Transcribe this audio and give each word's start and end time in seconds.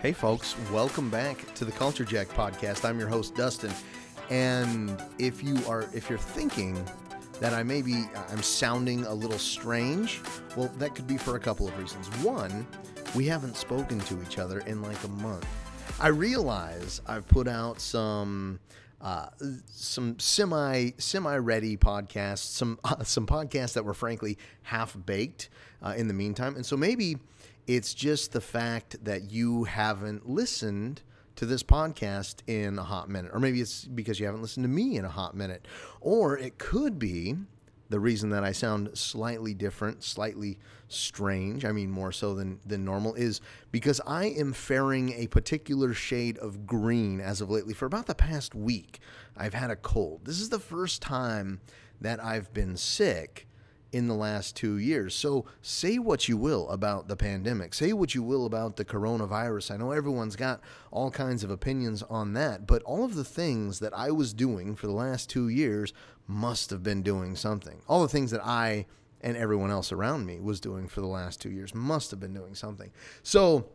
Hey, 0.00 0.12
folks, 0.12 0.56
welcome 0.72 1.08
back 1.10 1.54
to 1.54 1.64
the 1.64 1.72
Culture 1.72 2.04
Jack 2.04 2.28
podcast. 2.28 2.84
I'm 2.84 2.98
your 2.98 3.08
host, 3.08 3.34
Dustin. 3.34 3.72
And 4.30 5.00
if 5.18 5.42
you 5.42 5.58
are, 5.68 5.88
if 5.94 6.10
you're 6.10 6.18
thinking 6.18 6.84
that 7.40 7.52
I 7.52 7.62
maybe 7.62 8.04
I'm 8.30 8.42
sounding 8.42 9.04
a 9.04 9.14
little 9.14 9.38
strange, 9.38 10.20
well, 10.56 10.68
that 10.78 10.94
could 10.94 11.06
be 11.06 11.16
for 11.16 11.36
a 11.36 11.40
couple 11.40 11.68
of 11.68 11.78
reasons. 11.78 12.08
One, 12.24 12.66
we 13.14 13.26
haven't 13.26 13.56
spoken 13.56 14.00
to 14.00 14.20
each 14.22 14.38
other 14.38 14.60
in 14.60 14.82
like 14.82 15.02
a 15.04 15.08
month. 15.08 15.46
I 16.00 16.08
realize 16.08 17.00
I've 17.06 17.26
put 17.28 17.46
out 17.46 17.80
some 17.80 18.58
uh, 19.02 19.26
some 19.66 20.18
semi 20.18 20.90
semi 20.98 21.36
ready 21.36 21.76
podcasts, 21.76 22.38
some 22.38 22.78
uh, 22.84 23.02
some 23.04 23.26
podcasts 23.26 23.74
that 23.74 23.84
were 23.84 23.94
frankly 23.94 24.38
half 24.62 24.96
baked 25.06 25.50
uh, 25.82 25.94
in 25.96 26.08
the 26.08 26.14
meantime, 26.14 26.54
and 26.56 26.64
so 26.64 26.76
maybe 26.76 27.16
it's 27.66 27.94
just 27.94 28.32
the 28.32 28.40
fact 28.40 29.04
that 29.04 29.30
you 29.30 29.64
haven't 29.64 30.28
listened 30.28 31.02
to 31.36 31.46
this 31.46 31.62
podcast 31.62 32.36
in 32.46 32.78
a 32.78 32.82
hot 32.82 33.08
minute, 33.08 33.30
or 33.34 33.40
maybe 33.40 33.60
it's 33.60 33.84
because 33.84 34.20
you 34.20 34.26
haven't 34.26 34.42
listened 34.42 34.64
to 34.64 34.68
me 34.68 34.96
in 34.96 35.04
a 35.04 35.10
hot 35.10 35.34
minute, 35.34 35.66
or 36.00 36.38
it 36.38 36.58
could 36.58 36.98
be 36.98 37.36
the 37.92 38.00
reason 38.00 38.30
that 38.30 38.42
I 38.42 38.52
sound 38.52 38.96
slightly 38.96 39.52
different, 39.52 40.02
slightly 40.02 40.58
strange, 40.88 41.66
I 41.66 41.72
mean 41.72 41.90
more 41.90 42.10
so 42.10 42.34
than, 42.34 42.58
than 42.64 42.86
normal, 42.86 43.14
is 43.14 43.42
because 43.70 44.00
I 44.06 44.24
am 44.26 44.54
faring 44.54 45.12
a 45.12 45.26
particular 45.26 45.92
shade 45.92 46.38
of 46.38 46.66
green 46.66 47.20
as 47.20 47.42
of 47.42 47.50
lately. 47.50 47.74
For 47.74 47.84
about 47.84 48.06
the 48.06 48.14
past 48.14 48.54
week, 48.54 49.00
I've 49.36 49.52
had 49.52 49.70
a 49.70 49.76
cold. 49.76 50.24
This 50.24 50.40
is 50.40 50.48
the 50.48 50.58
first 50.58 51.02
time 51.02 51.60
that 52.00 52.18
I've 52.24 52.52
been 52.54 52.78
sick 52.78 53.46
in 53.92 54.08
the 54.08 54.14
last 54.14 54.56
two 54.56 54.78
years. 54.78 55.14
So 55.14 55.44
say 55.60 55.98
what 55.98 56.26
you 56.26 56.38
will 56.38 56.68
about 56.70 57.08
the 57.08 57.16
pandemic, 57.16 57.74
say 57.74 57.92
what 57.92 58.14
you 58.14 58.22
will 58.22 58.46
about 58.46 58.76
the 58.76 58.86
coronavirus. 58.86 59.70
I 59.70 59.76
know 59.76 59.90
everyone's 59.90 60.34
got 60.34 60.62
all 60.90 61.10
kinds 61.10 61.44
of 61.44 61.50
opinions 61.50 62.02
on 62.04 62.32
that, 62.32 62.66
but 62.66 62.82
all 62.84 63.04
of 63.04 63.14
the 63.14 63.24
things 63.24 63.80
that 63.80 63.92
I 63.92 64.10
was 64.10 64.32
doing 64.32 64.74
for 64.74 64.86
the 64.86 64.94
last 64.94 65.28
two 65.28 65.48
years 65.48 65.92
must 66.26 66.70
have 66.70 66.82
been 66.82 67.02
doing 67.02 67.36
something. 67.36 67.82
All 67.88 68.02
the 68.02 68.08
things 68.08 68.30
that 68.30 68.44
I 68.44 68.86
and 69.20 69.36
everyone 69.36 69.70
else 69.70 69.92
around 69.92 70.26
me 70.26 70.40
was 70.40 70.60
doing 70.60 70.88
for 70.88 71.00
the 71.00 71.06
last 71.06 71.40
two 71.40 71.50
years 71.50 71.74
must 71.74 72.10
have 72.10 72.20
been 72.20 72.34
doing 72.34 72.54
something. 72.54 72.90
So, 73.22 73.68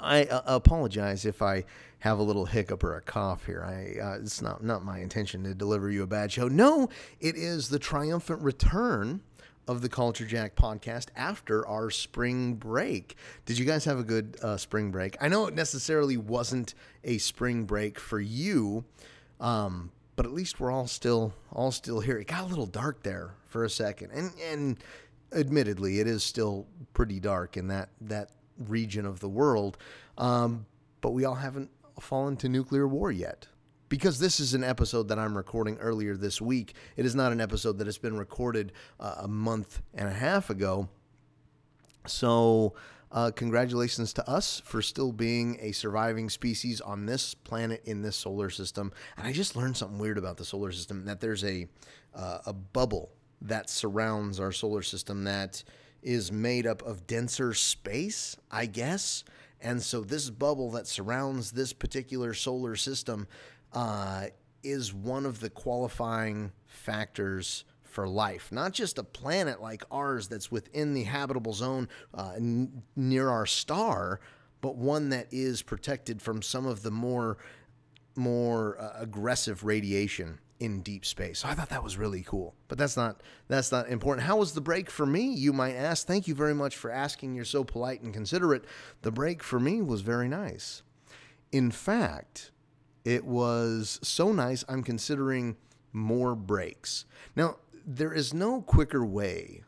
I 0.00 0.24
uh, 0.24 0.42
apologize 0.46 1.24
if 1.24 1.42
I 1.42 1.64
have 2.00 2.18
a 2.18 2.22
little 2.22 2.46
hiccup 2.46 2.84
or 2.84 2.96
a 2.96 3.00
cough 3.00 3.46
here. 3.46 3.64
I 3.64 4.00
uh, 4.00 4.18
it's 4.20 4.42
not 4.42 4.62
not 4.62 4.84
my 4.84 4.98
intention 4.98 5.44
to 5.44 5.54
deliver 5.54 5.90
you 5.90 6.02
a 6.02 6.06
bad 6.06 6.30
show. 6.30 6.48
No, 6.48 6.88
it 7.20 7.36
is 7.36 7.68
the 7.68 7.78
triumphant 7.78 8.40
return 8.42 9.20
of 9.68 9.80
the 9.80 9.88
Culture 9.88 10.26
Jack 10.26 10.56
podcast 10.56 11.06
after 11.16 11.66
our 11.66 11.90
spring 11.90 12.54
break. 12.54 13.16
Did 13.46 13.58
you 13.58 13.64
guys 13.64 13.84
have 13.84 13.98
a 13.98 14.04
good 14.04 14.36
uh, 14.42 14.56
spring 14.56 14.90
break? 14.90 15.16
I 15.20 15.28
know 15.28 15.46
it 15.46 15.54
necessarily 15.54 16.16
wasn't 16.16 16.74
a 17.04 17.18
spring 17.18 17.64
break 17.64 17.98
for 17.98 18.20
you, 18.20 18.84
um, 19.40 19.92
but 20.22 20.28
at 20.28 20.34
least 20.36 20.60
we're 20.60 20.70
all 20.70 20.86
still 20.86 21.34
all 21.50 21.72
still 21.72 21.98
here. 21.98 22.16
It 22.16 22.28
got 22.28 22.44
a 22.44 22.46
little 22.46 22.66
dark 22.66 23.02
there 23.02 23.34
for 23.48 23.64
a 23.64 23.68
second, 23.68 24.12
and 24.12 24.30
and 24.40 24.76
admittedly, 25.34 25.98
it 25.98 26.06
is 26.06 26.22
still 26.22 26.68
pretty 26.94 27.18
dark 27.18 27.56
in 27.56 27.66
that 27.66 27.88
that 28.02 28.30
region 28.56 29.04
of 29.04 29.18
the 29.18 29.28
world. 29.28 29.78
Um, 30.16 30.66
but 31.00 31.10
we 31.10 31.24
all 31.24 31.34
haven't 31.34 31.72
fallen 31.98 32.36
to 32.36 32.48
nuclear 32.48 32.86
war 32.86 33.10
yet. 33.10 33.48
Because 33.88 34.20
this 34.20 34.38
is 34.38 34.54
an 34.54 34.62
episode 34.62 35.08
that 35.08 35.18
I'm 35.18 35.36
recording 35.36 35.76
earlier 35.78 36.16
this 36.16 36.40
week, 36.40 36.76
it 36.96 37.04
is 37.04 37.16
not 37.16 37.32
an 37.32 37.40
episode 37.40 37.78
that 37.78 37.88
has 37.88 37.98
been 37.98 38.16
recorded 38.16 38.70
uh, 39.00 39.14
a 39.22 39.28
month 39.28 39.82
and 39.92 40.08
a 40.08 40.12
half 40.12 40.50
ago. 40.50 40.88
So, 42.06 42.74
uh, 43.12 43.30
congratulations 43.30 44.12
to 44.14 44.28
us 44.28 44.62
for 44.64 44.80
still 44.80 45.12
being 45.12 45.58
a 45.60 45.72
surviving 45.72 46.30
species 46.30 46.80
on 46.80 47.06
this 47.06 47.34
planet 47.34 47.82
in 47.84 48.02
this 48.02 48.16
solar 48.16 48.48
system. 48.48 48.90
And 49.16 49.26
I 49.26 49.32
just 49.32 49.54
learned 49.54 49.76
something 49.76 49.98
weird 49.98 50.18
about 50.18 50.38
the 50.38 50.44
solar 50.44 50.72
system 50.72 51.04
that 51.04 51.20
there's 51.20 51.44
a 51.44 51.68
uh, 52.14 52.38
a 52.46 52.52
bubble 52.52 53.10
that 53.40 53.68
surrounds 53.68 54.38
our 54.40 54.52
solar 54.52 54.82
system 54.82 55.24
that 55.24 55.62
is 56.02 56.32
made 56.32 56.66
up 56.66 56.82
of 56.82 57.06
denser 57.06 57.54
space, 57.54 58.36
I 58.50 58.66
guess. 58.66 59.24
And 59.60 59.82
so 59.82 60.02
this 60.02 60.28
bubble 60.30 60.70
that 60.72 60.86
surrounds 60.86 61.52
this 61.52 61.72
particular 61.72 62.34
solar 62.34 62.76
system 62.76 63.28
uh, 63.72 64.26
is 64.62 64.92
one 64.92 65.26
of 65.26 65.40
the 65.40 65.50
qualifying 65.50 66.52
factors 66.66 67.64
for 67.92 68.08
life, 68.08 68.50
not 68.50 68.72
just 68.72 68.98
a 68.98 69.04
planet 69.04 69.60
like 69.60 69.84
ours 69.90 70.28
that's 70.28 70.50
within 70.50 70.94
the 70.94 71.04
habitable 71.04 71.52
zone 71.52 71.88
uh, 72.14 72.32
n- 72.36 72.82
near 72.96 73.28
our 73.28 73.46
star, 73.46 74.18
but 74.60 74.76
one 74.76 75.10
that 75.10 75.26
is 75.30 75.62
protected 75.62 76.22
from 76.22 76.42
some 76.42 76.66
of 76.66 76.82
the 76.82 76.90
more 76.90 77.36
more 78.14 78.78
uh, 78.78 78.92
aggressive 79.00 79.64
radiation 79.64 80.38
in 80.60 80.80
deep 80.82 81.04
space. 81.04 81.40
So 81.40 81.48
I 81.48 81.54
thought 81.54 81.70
that 81.70 81.82
was 81.82 81.96
really 81.96 82.22
cool. 82.22 82.54
But 82.68 82.78
that's 82.78 82.96
not 82.96 83.20
that's 83.48 83.72
not 83.72 83.88
important. 83.88 84.26
How 84.26 84.36
was 84.36 84.52
the 84.52 84.60
break 84.60 84.90
for 84.90 85.04
me? 85.04 85.32
You 85.32 85.52
might 85.52 85.74
ask. 85.74 86.06
Thank 86.06 86.28
you 86.28 86.34
very 86.34 86.54
much 86.54 86.76
for 86.76 86.90
asking. 86.90 87.34
You're 87.34 87.44
so 87.44 87.64
polite 87.64 88.00
and 88.02 88.14
considerate. 88.14 88.64
The 89.02 89.10
break 89.10 89.42
for 89.42 89.58
me 89.58 89.82
was 89.82 90.02
very 90.02 90.28
nice. 90.28 90.82
In 91.50 91.70
fact, 91.70 92.52
it 93.04 93.24
was 93.24 93.98
so 94.02 94.32
nice 94.32 94.64
I'm 94.68 94.82
considering 94.82 95.56
more 95.92 96.34
breaks. 96.34 97.04
Now, 97.36 97.56
there 97.86 98.12
is 98.12 98.32
no 98.32 98.60
quicker 98.62 99.04
way 99.04 99.62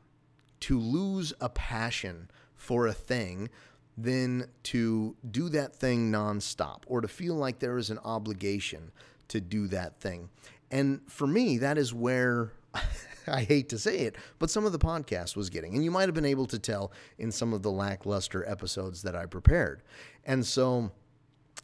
to 0.60 0.78
lose 0.78 1.32
a 1.40 1.48
passion 1.48 2.30
for 2.54 2.86
a 2.86 2.92
thing 2.92 3.50
than 3.96 4.48
to 4.64 5.16
do 5.30 5.48
that 5.50 5.76
thing 5.76 6.10
nonstop 6.10 6.82
or 6.86 7.00
to 7.00 7.08
feel 7.08 7.34
like 7.34 7.58
there 7.58 7.76
is 7.76 7.90
an 7.90 7.98
obligation 8.04 8.90
to 9.28 9.40
do 9.40 9.66
that 9.68 10.00
thing. 10.00 10.28
And 10.70 11.00
for 11.06 11.26
me, 11.26 11.58
that 11.58 11.78
is 11.78 11.94
where 11.94 12.52
I 13.26 13.42
hate 13.42 13.68
to 13.70 13.78
say 13.78 14.00
it, 14.00 14.16
but 14.38 14.50
some 14.50 14.66
of 14.66 14.72
the 14.72 14.78
podcast 14.78 15.36
was 15.36 15.50
getting. 15.50 15.74
And 15.74 15.84
you 15.84 15.90
might 15.90 16.08
have 16.08 16.14
been 16.14 16.24
able 16.24 16.46
to 16.46 16.58
tell 16.58 16.92
in 17.18 17.30
some 17.30 17.52
of 17.52 17.62
the 17.62 17.70
lackluster 17.70 18.48
episodes 18.48 19.02
that 19.02 19.14
I 19.14 19.26
prepared. 19.26 19.82
And 20.24 20.44
so 20.44 20.90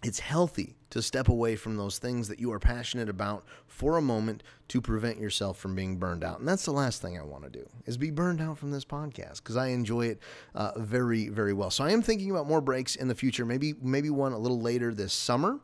it's 0.03 0.21
healthy 0.21 0.77
to 0.91 1.03
step 1.03 1.29
away 1.29 1.57
from 1.57 1.77
those 1.77 1.99
things 1.99 2.29
that 2.29 2.41
you 2.41 2.53
are 2.53 2.59
passionate 2.59 3.09
about 3.09 3.45
for 3.67 3.97
a 3.97 4.03
moment 4.03 4.43
to 4.69 4.81
prevent 4.81 5.19
yourself 5.19 5.59
from 5.59 5.75
being 5.75 5.97
burned 5.97 6.23
out. 6.23 6.39
And 6.39 6.49
that's 6.49 6.65
the 6.65 6.73
last 6.73 7.01
thing 7.01 7.19
I 7.19 7.23
want 7.23 7.45
to 7.45 7.51
do 7.51 7.69
is 7.87 7.97
be 7.97 8.11
burned 8.11 8.41
out 8.41 8.59
from 8.59 8.71
this 8.71 8.85
podcast 8.85 9.37
because 9.37 9.57
I 9.57 9.69
enjoy 9.69 10.07
it 10.07 10.19
uh, 10.55 10.73
very, 10.77 11.29
very 11.29 11.53
well. 11.53 11.71
So 11.71 11.85
I 11.85 11.91
am 11.91 12.03
thinking 12.03 12.31
about 12.31 12.47
more 12.47 12.61
breaks 12.61 12.97
in 12.97 13.09
the 13.09 13.15
future. 13.15 13.45
Maybe, 13.47 13.75
maybe 13.81 14.11
one 14.11 14.33
a 14.33 14.39
little 14.39 14.61
later 14.61 14.93
this 14.93 15.13
summer 15.13 15.61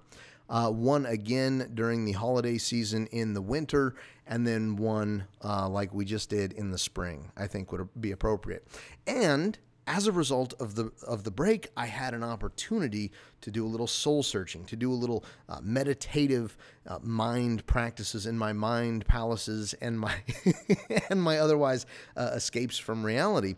uh, 0.48 0.70
one 0.70 1.06
again 1.06 1.70
during 1.74 2.04
the 2.04 2.12
holiday 2.12 2.58
season 2.58 3.06
in 3.08 3.34
the 3.34 3.42
winter, 3.42 3.94
and 4.26 4.46
then 4.46 4.76
one 4.76 5.26
uh, 5.44 5.68
like 5.68 5.92
we 5.92 6.04
just 6.04 6.30
did 6.30 6.52
in 6.52 6.70
the 6.70 6.78
spring. 6.78 7.30
I 7.36 7.46
think 7.46 7.72
would 7.72 7.88
be 8.00 8.12
appropriate. 8.12 8.66
And 9.06 9.58
as 9.86 10.06
a 10.06 10.12
result 10.12 10.52
of 10.60 10.74
the 10.74 10.90
of 11.06 11.24
the 11.24 11.30
break, 11.30 11.68
I 11.76 11.86
had 11.86 12.12
an 12.14 12.24
opportunity 12.24 13.12
to 13.42 13.50
do 13.50 13.64
a 13.64 13.68
little 13.68 13.86
soul 13.86 14.22
searching, 14.22 14.64
to 14.66 14.76
do 14.76 14.92
a 14.92 14.94
little 14.94 15.24
uh, 15.48 15.60
meditative 15.62 16.56
uh, 16.86 16.98
mind 17.02 17.64
practices 17.66 18.26
in 18.26 18.36
my 18.36 18.52
mind 18.52 19.06
palaces 19.06 19.74
and 19.74 19.98
my 19.98 20.14
and 21.10 21.22
my 21.22 21.38
otherwise 21.38 21.86
uh, 22.16 22.32
escapes 22.34 22.78
from 22.78 23.04
reality. 23.04 23.54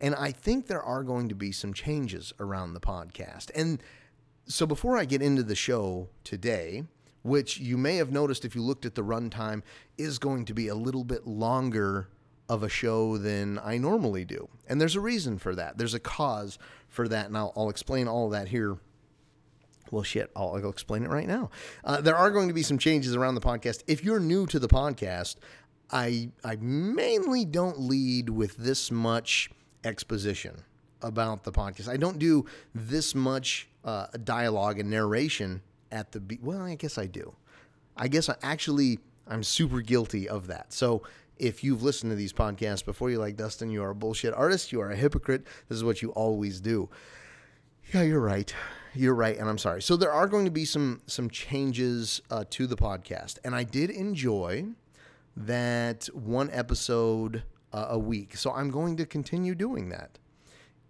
And 0.00 0.14
I 0.14 0.30
think 0.30 0.66
there 0.66 0.82
are 0.82 1.02
going 1.02 1.28
to 1.28 1.34
be 1.34 1.52
some 1.52 1.74
changes 1.74 2.32
around 2.38 2.74
the 2.74 2.80
podcast. 2.80 3.50
And 3.54 3.82
so 4.46 4.66
before 4.66 4.96
I 4.96 5.04
get 5.04 5.22
into 5.22 5.42
the 5.42 5.54
show 5.54 6.08
today, 6.24 6.84
which 7.22 7.58
you 7.58 7.76
may 7.76 7.96
have 7.96 8.10
noticed 8.10 8.44
if 8.44 8.54
you 8.54 8.62
looked 8.62 8.84
at 8.84 8.94
the 8.94 9.02
runtime, 9.02 9.62
is 9.96 10.18
going 10.18 10.44
to 10.46 10.54
be 10.54 10.68
a 10.68 10.74
little 10.74 11.04
bit 11.04 11.26
longer 11.26 12.08
of 12.52 12.62
a 12.62 12.68
show 12.68 13.16
than 13.16 13.58
I 13.64 13.78
normally 13.78 14.26
do. 14.26 14.46
And 14.68 14.78
there's 14.78 14.94
a 14.94 15.00
reason 15.00 15.38
for 15.38 15.54
that. 15.54 15.78
There's 15.78 15.94
a 15.94 15.98
cause 15.98 16.58
for 16.86 17.08
that. 17.08 17.26
And 17.26 17.36
I'll, 17.36 17.50
I'll 17.56 17.70
explain 17.70 18.08
all 18.08 18.28
that 18.28 18.48
here. 18.48 18.76
Well, 19.90 20.02
shit, 20.02 20.30
I'll, 20.36 20.52
I'll 20.62 20.68
explain 20.68 21.02
it 21.02 21.08
right 21.08 21.26
now. 21.26 21.48
Uh, 21.82 22.02
there 22.02 22.14
are 22.14 22.30
going 22.30 22.48
to 22.48 22.54
be 22.54 22.62
some 22.62 22.76
changes 22.76 23.16
around 23.16 23.36
the 23.36 23.40
podcast. 23.40 23.84
If 23.86 24.04
you're 24.04 24.20
new 24.20 24.46
to 24.48 24.58
the 24.58 24.68
podcast, 24.68 25.36
I, 25.90 26.28
I 26.44 26.56
mainly 26.56 27.46
don't 27.46 27.80
lead 27.80 28.28
with 28.28 28.58
this 28.58 28.90
much 28.90 29.50
exposition 29.82 30.56
about 31.00 31.44
the 31.44 31.52
podcast. 31.52 31.88
I 31.88 31.96
don't 31.96 32.18
do 32.18 32.44
this 32.74 33.14
much 33.14 33.66
uh, 33.82 34.08
dialogue 34.24 34.78
and 34.78 34.90
narration 34.90 35.62
at 35.90 36.12
the 36.12 36.20
be- 36.20 36.38
well. 36.42 36.60
I 36.60 36.74
guess 36.74 36.98
I 36.98 37.06
do. 37.06 37.34
I 37.96 38.08
guess 38.08 38.28
I 38.28 38.36
actually 38.42 38.98
I'm 39.26 39.42
super 39.42 39.80
guilty 39.80 40.28
of 40.28 40.48
that. 40.48 40.72
So 40.72 41.02
if 41.42 41.64
you've 41.64 41.82
listened 41.82 42.10
to 42.10 42.16
these 42.16 42.32
podcasts 42.32 42.84
before, 42.84 43.10
you're 43.10 43.18
like 43.18 43.36
Dustin, 43.36 43.68
you 43.68 43.82
are 43.82 43.90
a 43.90 43.94
bullshit 43.94 44.32
artist. 44.32 44.70
You 44.70 44.80
are 44.80 44.90
a 44.90 44.96
hypocrite. 44.96 45.44
This 45.68 45.76
is 45.76 45.82
what 45.82 46.00
you 46.00 46.10
always 46.10 46.60
do. 46.60 46.88
Yeah, 47.92 48.02
you're 48.02 48.20
right. 48.20 48.54
You're 48.94 49.14
right, 49.14 49.36
and 49.36 49.48
I'm 49.48 49.58
sorry. 49.58 49.82
So 49.82 49.96
there 49.96 50.12
are 50.12 50.28
going 50.28 50.44
to 50.44 50.52
be 50.52 50.64
some 50.64 51.02
some 51.06 51.28
changes 51.28 52.22
uh, 52.30 52.44
to 52.50 52.68
the 52.68 52.76
podcast, 52.76 53.38
and 53.44 53.56
I 53.56 53.64
did 53.64 53.90
enjoy 53.90 54.66
that 55.36 56.06
one 56.14 56.48
episode 56.52 57.42
uh, 57.72 57.86
a 57.90 57.98
week. 57.98 58.36
So 58.36 58.52
I'm 58.52 58.70
going 58.70 58.96
to 58.98 59.04
continue 59.04 59.56
doing 59.56 59.88
that. 59.88 60.18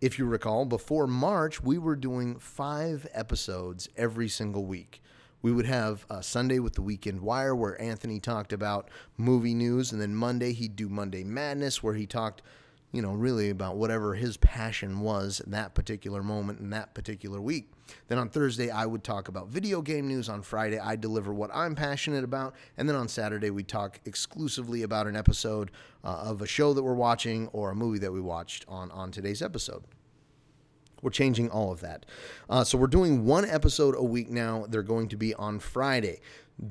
If 0.02 0.18
you 0.18 0.26
recall, 0.26 0.66
before 0.66 1.06
March, 1.06 1.62
we 1.62 1.78
were 1.78 1.96
doing 1.96 2.38
five 2.38 3.06
episodes 3.14 3.88
every 3.96 4.28
single 4.28 4.66
week. 4.66 5.01
We 5.42 5.52
would 5.52 5.66
have 5.66 6.06
Sunday 6.20 6.60
with 6.60 6.74
the 6.74 6.82
Weekend 6.82 7.20
Wire, 7.20 7.54
where 7.54 7.80
Anthony 7.82 8.20
talked 8.20 8.52
about 8.52 8.88
movie 9.16 9.54
news, 9.54 9.92
and 9.92 10.00
then 10.00 10.14
Monday 10.14 10.52
he'd 10.52 10.76
do 10.76 10.88
Monday 10.88 11.24
Madness, 11.24 11.82
where 11.82 11.94
he 11.94 12.06
talked, 12.06 12.42
you 12.92 13.02
know, 13.02 13.12
really 13.12 13.50
about 13.50 13.76
whatever 13.76 14.14
his 14.14 14.36
passion 14.36 15.00
was 15.00 15.40
in 15.40 15.50
that 15.50 15.74
particular 15.74 16.22
moment 16.22 16.60
in 16.60 16.70
that 16.70 16.94
particular 16.94 17.40
week. 17.40 17.72
Then 18.06 18.18
on 18.18 18.28
Thursday, 18.28 18.70
I 18.70 18.86
would 18.86 19.02
talk 19.02 19.28
about 19.28 19.48
video 19.48 19.82
game 19.82 20.06
news. 20.06 20.28
On 20.28 20.42
Friday, 20.42 20.78
I 20.78 20.94
deliver 20.94 21.34
what 21.34 21.50
I'm 21.52 21.74
passionate 21.74 22.22
about. 22.22 22.54
And 22.76 22.88
then 22.88 22.96
on 22.96 23.08
Saturday, 23.08 23.50
we 23.50 23.64
talk 23.64 24.00
exclusively 24.04 24.82
about 24.82 25.06
an 25.08 25.16
episode 25.16 25.72
uh, 26.04 26.22
of 26.24 26.40
a 26.40 26.46
show 26.46 26.72
that 26.72 26.82
we're 26.82 26.94
watching 26.94 27.48
or 27.48 27.70
a 27.70 27.74
movie 27.74 27.98
that 27.98 28.12
we 28.12 28.20
watched 28.20 28.64
on, 28.68 28.90
on 28.92 29.10
today's 29.10 29.42
episode. 29.42 29.82
We're 31.02 31.10
changing 31.10 31.50
all 31.50 31.72
of 31.72 31.80
that. 31.80 32.06
Uh, 32.48 32.64
so 32.64 32.78
we're 32.78 32.86
doing 32.86 33.26
one 33.26 33.44
episode 33.44 33.94
a 33.96 34.02
week 34.02 34.30
now. 34.30 34.64
They're 34.68 34.82
going 34.82 35.08
to 35.08 35.16
be 35.16 35.34
on 35.34 35.58
Friday. 35.58 36.20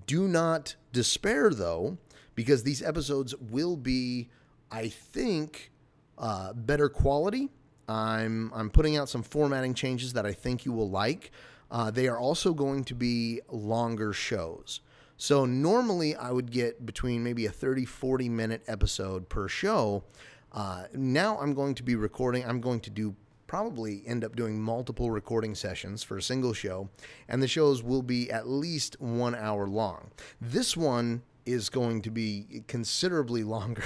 Do 0.07 0.27
not 0.27 0.75
despair, 0.91 1.51
though, 1.51 1.97
because 2.33 2.63
these 2.63 2.81
episodes 2.81 3.35
will 3.35 3.75
be, 3.77 4.29
I 4.71 4.87
think, 4.87 5.71
uh, 6.17 6.53
better 6.53 6.89
quality 6.89 7.49
I'm 7.91 8.51
I'm 8.53 8.69
putting 8.69 8.95
out 8.95 9.09
some 9.09 9.23
formatting 9.23 9.73
changes 9.73 10.13
that 10.13 10.25
I 10.25 10.31
think 10.31 10.65
you 10.65 10.71
will 10.71 10.89
like. 10.89 11.31
Uh, 11.69 11.91
they 11.91 12.07
are 12.07 12.19
also 12.19 12.53
going 12.53 12.83
to 12.85 12.95
be 12.95 13.41
longer 13.49 14.13
shows. 14.13 14.81
So 15.17 15.45
normally 15.45 16.15
I 16.15 16.31
would 16.31 16.51
get 16.51 16.85
between 16.85 17.23
maybe 17.23 17.45
a 17.45 17.51
30 17.51 17.85
40 17.85 18.29
minute 18.29 18.63
episode 18.67 19.29
per 19.29 19.47
show. 19.47 20.03
Uh, 20.51 20.85
now 20.93 21.37
I'm 21.39 21.53
going 21.53 21.75
to 21.75 21.83
be 21.83 21.95
recording. 21.95 22.43
I'm 22.45 22.59
going 22.61 22.79
to 22.81 22.89
do 22.89 23.15
probably 23.51 24.01
end 24.05 24.23
up 24.23 24.33
doing 24.33 24.61
multiple 24.61 25.11
recording 25.11 25.53
sessions 25.53 26.03
for 26.03 26.15
a 26.15 26.21
single 26.21 26.53
show, 26.53 26.87
and 27.27 27.43
the 27.43 27.47
shows 27.49 27.83
will 27.83 28.01
be 28.01 28.31
at 28.31 28.47
least 28.47 28.95
one 29.01 29.35
hour 29.35 29.67
long. 29.67 30.09
This 30.39 30.77
one 30.77 31.21
is 31.45 31.67
going 31.67 32.01
to 32.03 32.09
be 32.09 32.63
considerably 32.69 33.43
longer 33.57 33.83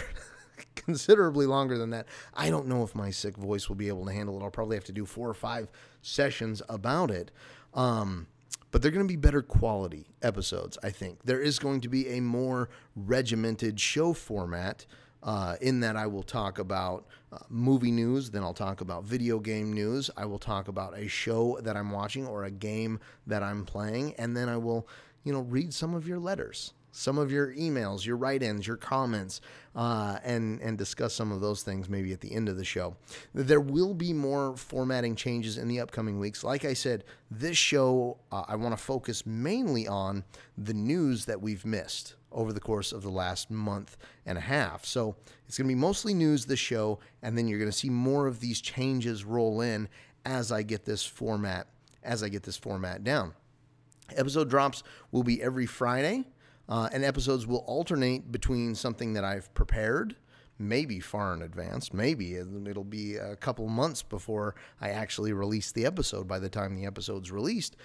considerably 0.75 1.47
longer 1.47 1.79
than 1.79 1.89
that. 1.89 2.06
I 2.35 2.51
don't 2.51 2.67
know 2.67 2.83
if 2.83 2.94
my 2.94 3.09
sick 3.09 3.38
voice 3.38 3.67
will 3.67 3.75
be 3.75 3.88
able 3.88 4.06
to 4.06 4.13
handle 4.13 4.39
it. 4.39 4.44
I'll 4.44 4.51
probably 4.51 4.77
have 4.77 4.85
to 4.85 4.91
do 4.91 5.03
four 5.03 5.27
or 5.27 5.33
five 5.33 5.67
sessions 6.03 6.62
about 6.69 7.09
it. 7.09 7.31
Um, 7.73 8.27
but 8.69 8.83
they're 8.83 8.91
going 8.91 9.07
to 9.07 9.12
be 9.12 9.15
better 9.15 9.41
quality 9.41 10.06
episodes, 10.21 10.77
I 10.83 10.91
think. 10.91 11.23
There 11.23 11.41
is 11.41 11.57
going 11.57 11.81
to 11.81 11.89
be 11.89 12.07
a 12.09 12.21
more 12.21 12.69
regimented 12.95 13.79
show 13.79 14.13
format. 14.13 14.85
Uh, 15.25 15.56
in 15.60 15.80
that, 15.80 15.95
I 15.95 16.06
will 16.06 16.24
talk 16.24 16.60
about 16.60 17.07
uh, 17.33 17.39
movie 17.50 17.92
news, 17.92 18.30
then 18.30 18.44
I'll 18.44 18.54
talk 18.54 18.81
about 18.81 19.04
video 19.04 19.39
game 19.39 19.74
news. 19.74 20.12
I 20.16 20.25
will 20.25 20.38
talk 20.38 20.68
about 20.68 20.95
a 20.95 21.07
show 21.07 21.60
that 21.63 21.75
I'm 21.75 21.89
watching 21.89 22.27
or 22.27 22.44
a 22.44 22.51
game 22.51 23.00
that 23.25 23.42
I'm 23.42 23.66
playing, 23.66 24.13
and 24.19 24.38
then 24.38 24.50
I 24.50 24.57
will, 24.57 24.88
you 25.24 25.33
know, 25.33 25.42
read 25.42 25.74
some 25.74 25.95
of 25.95 26.07
your 26.07 26.19
letters 26.19 26.74
some 26.95 27.18
of 27.18 27.30
your 27.30 27.53
emails, 27.53 28.06
your 28.06 28.15
write-ins, 28.15 28.65
your 28.65 28.77
comments, 28.77 29.42
uh, 29.75 30.18
and 30.24 30.62
and 30.62 30.77
discuss 30.77 31.13
some 31.13 31.31
of 31.31 31.42
those 31.42 31.62
things 31.62 31.89
maybe 31.89 32.13
at 32.13 32.21
the 32.21 32.33
end 32.33 32.47
of 32.47 32.56
the 32.56 32.63
show. 32.63 32.95
There 33.33 33.59
will 33.59 33.94
be 33.94 34.13
more 34.13 34.56
formatting 34.56 35.15
changes 35.15 35.57
in 35.57 35.68
the 35.68 35.81
upcoming 35.81 36.19
weeks. 36.19 36.44
Like 36.44 36.63
I 36.63 36.74
said, 36.74 37.03
this 37.30 37.57
show 37.57 38.18
uh, 38.31 38.44
I 38.47 38.56
want 38.56 38.77
to 38.77 38.81
focus 38.81 39.25
mainly 39.25 39.88
on 39.88 40.24
the 40.57 40.74
news 40.74 41.25
that 41.25 41.42
we've 41.42 41.65
missed 41.65 42.15
over 42.31 42.53
the 42.53 42.62
course 42.62 42.94
of 42.94 43.01
the 43.01 43.09
last 43.09 43.51
month 43.51 43.98
and 44.25 44.38
a 44.38 44.41
half. 44.41 44.86
So 44.86 45.15
it's 45.48 45.57
going 45.57 45.68
to 45.68 45.75
be 45.75 45.80
mostly 45.80 46.13
news 46.13 46.45
this 46.45 46.59
show, 46.59 47.00
and 47.21 47.38
then 47.38 47.48
you're 47.48 47.59
going 47.59 47.71
to 47.71 47.77
see 47.77 47.89
more 47.89 48.27
of 48.27 48.39
these 48.39 48.62
changes 48.62 49.25
roll 49.25 49.59
in 49.59 49.89
as 50.25 50.51
I 50.51 50.63
get 50.63 50.86
this 50.86 51.06
format 51.06 51.68
as 52.03 52.24
I 52.24 52.30
get 52.30 52.44
this 52.44 52.56
format 52.56 53.03
down. 53.03 53.33
Episode 54.15 54.50
drops 54.50 54.83
will 55.12 55.24
be 55.24 55.41
every 55.41 55.65
Friday. 55.65 56.25
Uh, 56.67 56.89
and 56.91 57.03
episodes 57.03 57.45
will 57.45 57.63
alternate 57.67 58.31
between 58.31 58.75
something 58.75 59.13
that 59.13 59.23
I've 59.23 59.53
prepared, 59.53 60.15
maybe 60.57 61.00
far 61.00 61.33
in 61.33 61.41
advance, 61.41 61.94
maybe 61.94 62.35
it'll 62.35 62.83
be 62.83 63.17
a 63.17 63.35
couple 63.35 63.67
months 63.67 64.01
before 64.01 64.56
I 64.81 64.89
actually 64.89 65.33
release 65.33 65.71
the 65.71 65.85
episode 65.85 66.27
by 66.27 66.39
the 66.39 66.50
time 66.50 66.75
the 66.75 66.85
episode's 66.85 67.31
released. 67.31 67.75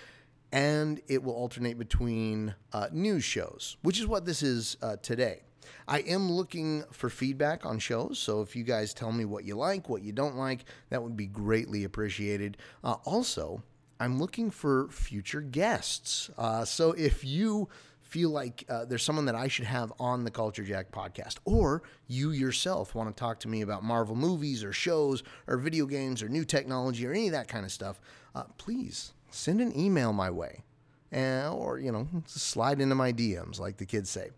And 0.53 1.01
it 1.09 1.23
will 1.23 1.35
alternate 1.35 1.79
between 1.79 2.55
uh, 2.73 2.89
news 2.93 3.23
shows, 3.23 3.77
which 3.83 4.01
is 4.01 4.07
what 4.07 4.25
this 4.25 4.43
is 4.43 4.77
uh, 4.83 4.97
today. 4.97 5.43
I 5.87 6.01
am 6.01 6.31
looking 6.31 6.85
for 6.91 7.09
feedback 7.09 7.67
on 7.67 7.79
shows, 7.79 8.19
so 8.19 8.43
if 8.43 8.57
you 8.57 8.65
guys 8.65 8.95
tell 8.95 9.13
me 9.13 9.25
what 9.25 9.45
you 9.45 9.57
like, 9.57 9.89
what 9.89 10.03
you 10.03 10.13
don't 10.13 10.37
like, 10.37 10.65
that 10.89 11.03
would 11.03 11.17
be 11.17 11.27
greatly 11.27 11.85
appreciated. 11.85 12.57
Uh, 12.83 12.97
also, 13.05 13.63
I'm 14.01 14.19
looking 14.19 14.51
for 14.51 14.89
future 14.89 15.41
guests. 15.41 16.31
Uh, 16.39 16.65
so 16.65 16.93
if 16.93 17.23
you 17.25 17.69
feel 18.11 18.31
like 18.31 18.65
uh, 18.69 18.85
there's 18.85 19.05
someone 19.05 19.25
that 19.27 19.37
I 19.37 19.47
should 19.47 19.67
have 19.67 19.93
on 20.01 20.25
the 20.25 20.31
Culture 20.33 20.65
Jack 20.65 20.91
podcast, 20.91 21.37
or 21.45 21.85
you 22.09 22.33
yourself 22.33 22.95
want 22.95 23.09
to 23.09 23.19
talk 23.19 23.39
to 23.41 23.49
me 23.49 23.61
about 23.63 23.85
Marvel 23.85 24.17
movies 24.17 24.65
or 24.65 24.73
shows 24.73 25.23
or 25.47 25.57
video 25.57 25.87
games 25.87 26.21
or 26.21 26.29
new 26.29 26.45
technology 26.45 27.07
or 27.07 27.13
any 27.13 27.29
of 27.29 27.33
that 27.33 27.47
kind 27.47 27.65
of 27.65 27.71
stuff, 27.71 28.01
uh, 28.35 28.43
please 28.59 29.13
send 29.31 29.61
an 29.61 29.79
email 29.79 30.13
my 30.13 30.29
way. 30.29 30.65
Uh, 31.15 31.53
or, 31.53 31.79
you 31.79 31.91
know, 31.91 32.07
slide 32.27 32.81
into 32.81 32.95
my 32.95 33.13
DMs, 33.13 33.59
like 33.59 33.77
the 33.77 33.87
kids 33.87 34.09
say. 34.09 34.31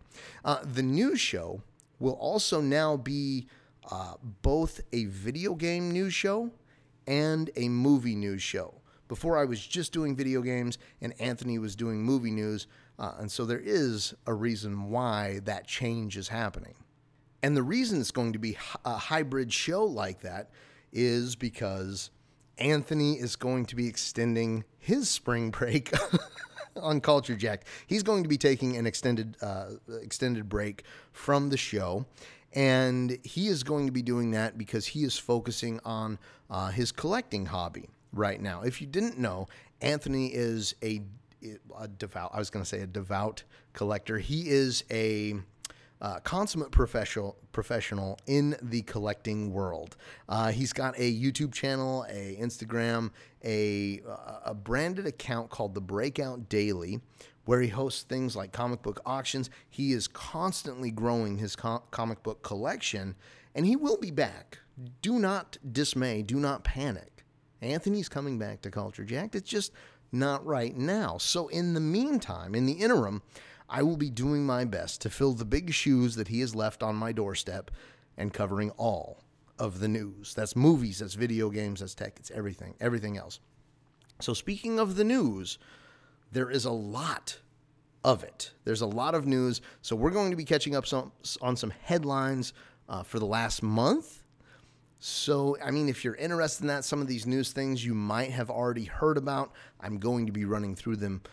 Uh, 0.43 0.57
the 0.63 0.81
news 0.81 1.19
show 1.19 1.61
will 1.99 2.13
also 2.13 2.61
now 2.61 2.97
be 2.97 3.47
uh, 3.91 4.13
both 4.41 4.81
a 4.91 5.05
video 5.05 5.53
game 5.53 5.91
news 5.91 6.13
show 6.13 6.49
and 7.07 7.51
a 7.55 7.69
movie 7.69 8.15
news 8.15 8.41
show. 8.41 8.73
Before 9.07 9.37
I 9.37 9.45
was 9.45 9.65
just 9.65 9.93
doing 9.93 10.15
video 10.15 10.41
games 10.41 10.79
and 11.01 11.13
Anthony 11.19 11.59
was 11.59 11.75
doing 11.75 12.01
movie 12.01 12.31
news. 12.31 12.65
Uh, 12.99 13.13
and 13.19 13.31
so 13.31 13.45
there 13.45 13.61
is 13.63 14.13
a 14.27 14.33
reason 14.33 14.89
why 14.89 15.39
that 15.45 15.67
change 15.67 16.17
is 16.17 16.27
happening. 16.27 16.75
And 17.41 17.57
the 17.57 17.63
reason 17.63 17.99
it's 17.99 18.11
going 18.11 18.33
to 18.33 18.39
be 18.39 18.57
a 18.85 18.97
hybrid 18.97 19.51
show 19.51 19.83
like 19.83 20.21
that 20.21 20.49
is 20.91 21.35
because 21.35 22.11
Anthony 22.57 23.13
is 23.13 23.35
going 23.35 23.65
to 23.65 23.75
be 23.75 23.87
extending 23.87 24.63
his 24.79 25.09
spring 25.09 25.49
break 25.51 25.91
on 26.81 27.01
Culture 27.01 27.35
Jack. 27.35 27.65
He's 27.87 28.03
going 28.03 28.23
to 28.23 28.29
be 28.29 28.37
taking 28.37 28.77
an 28.77 28.85
extended 28.85 29.37
uh, 29.41 29.71
extended 30.01 30.47
break 30.47 30.83
from 31.11 31.49
the 31.49 31.57
show, 31.57 32.05
and 32.53 33.17
he 33.23 33.47
is 33.47 33.63
going 33.63 33.87
to 33.87 33.91
be 33.91 34.01
doing 34.01 34.31
that 34.31 34.57
because 34.57 34.87
he 34.87 35.03
is 35.03 35.17
focusing 35.17 35.79
on 35.83 36.19
uh, 36.49 36.69
his 36.69 36.91
collecting 36.91 37.47
hobby 37.47 37.89
right 38.13 38.39
now. 38.39 38.61
If 38.61 38.79
you 38.79 38.87
didn't 38.87 39.17
know, 39.17 39.47
Anthony 39.81 40.27
is 40.27 40.75
a 40.83 41.01
a 41.77 41.87
devout. 41.87 42.31
I 42.33 42.39
was 42.39 42.49
going 42.49 42.63
to 42.63 42.69
say 42.69 42.81
a 42.81 42.87
devout 42.87 43.43
collector. 43.73 44.17
He 44.17 44.49
is 44.49 44.83
a 44.91 45.35
uh, 46.01 46.19
consummate 46.19 46.71
professional 46.71 47.37
professional 47.53 48.19
in 48.27 48.57
the 48.61 48.81
collecting 48.81 49.53
world. 49.53 49.95
Uh, 50.27 50.51
he's 50.51 50.73
got 50.73 50.93
a 50.97 51.13
YouTube 51.13 51.53
channel, 51.53 52.05
a 52.09 52.37
Instagram, 52.39 53.11
a 53.43 54.01
a 54.45 54.53
branded 54.53 55.07
account 55.07 55.49
called 55.49 55.73
the 55.73 55.81
Breakout 55.81 56.49
Daily, 56.49 56.99
where 57.45 57.61
he 57.61 57.69
hosts 57.69 58.03
things 58.03 58.35
like 58.35 58.51
comic 58.51 58.81
book 58.81 59.01
auctions. 59.05 59.49
He 59.69 59.93
is 59.93 60.07
constantly 60.07 60.91
growing 60.91 61.37
his 61.37 61.55
com- 61.55 61.83
comic 61.91 62.21
book 62.21 62.43
collection, 62.43 63.15
and 63.55 63.65
he 63.65 63.77
will 63.77 63.97
be 63.97 64.11
back. 64.11 64.59
Do 65.01 65.19
not 65.19 65.57
dismay. 65.71 66.21
Do 66.21 66.35
not 66.35 66.65
panic. 66.65 67.23
Anthony's 67.61 68.09
coming 68.09 68.37
back 68.37 68.61
to 68.63 68.71
Culture 68.71 69.05
Jack. 69.05 69.35
It's 69.35 69.49
just 69.49 69.71
not 70.13 70.45
right 70.45 70.75
now. 70.75 71.17
So, 71.17 71.47
in 71.47 71.73
the 71.73 71.79
meantime, 71.79 72.55
in 72.55 72.65
the 72.65 72.73
interim, 72.73 73.21
I 73.69 73.83
will 73.83 73.97
be 73.97 74.09
doing 74.09 74.45
my 74.45 74.65
best 74.65 75.01
to 75.01 75.09
fill 75.09 75.33
the 75.33 75.45
big 75.45 75.73
shoes 75.73 76.15
that 76.15 76.27
he 76.27 76.41
has 76.41 76.55
left 76.55 76.83
on 76.83 76.95
my 76.95 77.11
doorstep 77.11 77.71
and 78.17 78.33
covering 78.33 78.69
all 78.71 79.23
of 79.57 79.79
the 79.79 79.87
news. 79.87 80.33
That's 80.33 80.55
movies, 80.55 80.99
that's 80.99 81.15
video 81.15 81.49
games, 81.49 81.79
that's 81.79 81.95
tech, 81.95 82.13
it's 82.17 82.31
everything, 82.31 82.75
everything 82.79 83.17
else. 83.17 83.39
So, 84.19 84.33
speaking 84.33 84.79
of 84.79 84.95
the 84.95 85.03
news, 85.03 85.57
there 86.31 86.49
is 86.49 86.65
a 86.65 86.71
lot 86.71 87.39
of 88.03 88.23
it. 88.23 88.51
There's 88.63 88.81
a 88.81 88.87
lot 88.87 89.15
of 89.15 89.25
news. 89.25 89.61
So, 89.81 89.95
we're 89.95 90.11
going 90.11 90.31
to 90.31 90.37
be 90.37 90.45
catching 90.45 90.75
up 90.75 90.85
some, 90.85 91.11
on 91.41 91.55
some 91.55 91.73
headlines 91.81 92.53
uh, 92.87 93.03
for 93.03 93.19
the 93.19 93.25
last 93.25 93.63
month 93.63 94.22
so, 95.05 95.57
I 95.61 95.69
mean, 95.69 95.89
if 95.89 96.05
you're 96.05 96.15
interested 96.15 96.61
in 96.61 96.69
that, 96.69 96.85
some 96.85 97.01
of 97.01 97.07
these 97.07 97.27
news 97.27 97.51
things 97.51 97.83
you 97.83 97.93
might 97.93 98.31
have 98.31 98.49
already 98.49 98.85
heard 98.85 99.17
about, 99.17 99.51
I'm 99.81 99.97
going 99.97 100.27
to 100.27 100.31
be 100.31 100.45
running 100.45 100.77
through 100.77 100.95
them. 100.95 101.23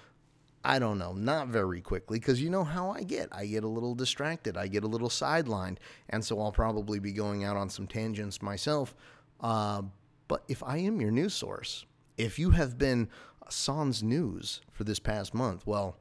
I 0.65 0.81
don't 0.81 0.99
know, 0.99 1.12
not 1.12 1.47
very 1.47 1.81
quickly, 1.81 2.19
because 2.19 2.43
you 2.43 2.50
know 2.50 2.65
how 2.65 2.91
I 2.91 3.05
get. 3.05 3.29
I 3.31 3.47
get 3.47 3.62
a 3.62 3.69
little 3.69 3.95
distracted, 3.95 4.57
I 4.57 4.67
get 4.67 4.83
a 4.83 4.89
little 4.89 5.09
sidelined, 5.09 5.77
and 6.09 6.25
so 6.25 6.41
I'll 6.41 6.50
probably 6.50 6.99
be 6.99 7.12
going 7.12 7.45
out 7.45 7.57
on 7.57 7.71
some 7.71 7.87
tangents 7.87 8.43
myself. 8.43 8.97
Uh, 9.41 9.83
but 10.27 10.43
if 10.49 10.65
I 10.65 10.79
am 10.79 11.00
your 11.00 11.12
news 11.12 11.35
source, 11.35 11.87
if 12.19 12.41
you 12.41 12.50
have 12.50 12.77
been 12.77 13.09
Sans 13.50 14.03
News 14.03 14.62
for 14.73 14.83
this 14.83 14.99
past 14.99 15.33
month, 15.33 15.65
well, 15.65 15.97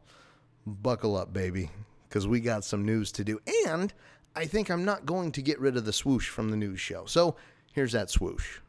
buckle 0.66 1.16
up, 1.16 1.34
baby, 1.34 1.70
because 2.08 2.28
we 2.28 2.40
got 2.40 2.64
some 2.64 2.84
news 2.84 3.12
to 3.12 3.24
do. 3.24 3.40
And 3.68 3.94
I 4.36 4.46
think 4.46 4.72
I'm 4.72 4.86
not 4.86 5.06
going 5.06 5.32
to 5.34 5.44
get 5.44 5.60
rid 5.60 5.78
of 5.78 5.86
the 5.86 5.94
swoosh 5.94 6.30
from 6.30 6.50
the 6.50 6.58
news 6.58 6.80
show. 6.80 7.06
So 7.06 7.36
here's 7.74 7.92
that 7.94 8.10
swoosh. 8.10 8.60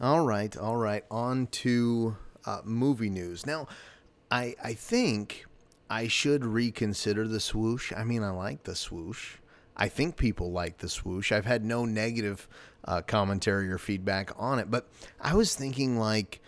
All 0.00 0.26
right, 0.26 0.56
all 0.56 0.76
right. 0.76 1.04
On 1.10 1.46
to 1.48 2.16
uh, 2.44 2.60
movie 2.64 3.10
news. 3.10 3.46
Now, 3.46 3.68
I 4.30 4.54
I 4.62 4.74
think 4.74 5.46
I 5.88 6.08
should 6.08 6.44
reconsider 6.44 7.26
the 7.28 7.40
swoosh. 7.40 7.92
I 7.96 8.04
mean, 8.04 8.22
I 8.22 8.30
like 8.30 8.64
the 8.64 8.74
swoosh. 8.74 9.36
I 9.76 9.88
think 9.88 10.16
people 10.16 10.52
like 10.52 10.78
the 10.78 10.88
swoosh. 10.88 11.32
I've 11.32 11.46
had 11.46 11.64
no 11.64 11.84
negative 11.84 12.48
uh, 12.84 13.02
commentary 13.02 13.70
or 13.70 13.78
feedback 13.78 14.30
on 14.36 14.58
it, 14.58 14.70
but 14.70 14.88
I 15.20 15.34
was 15.34 15.54
thinking 15.54 15.98
like 15.98 16.40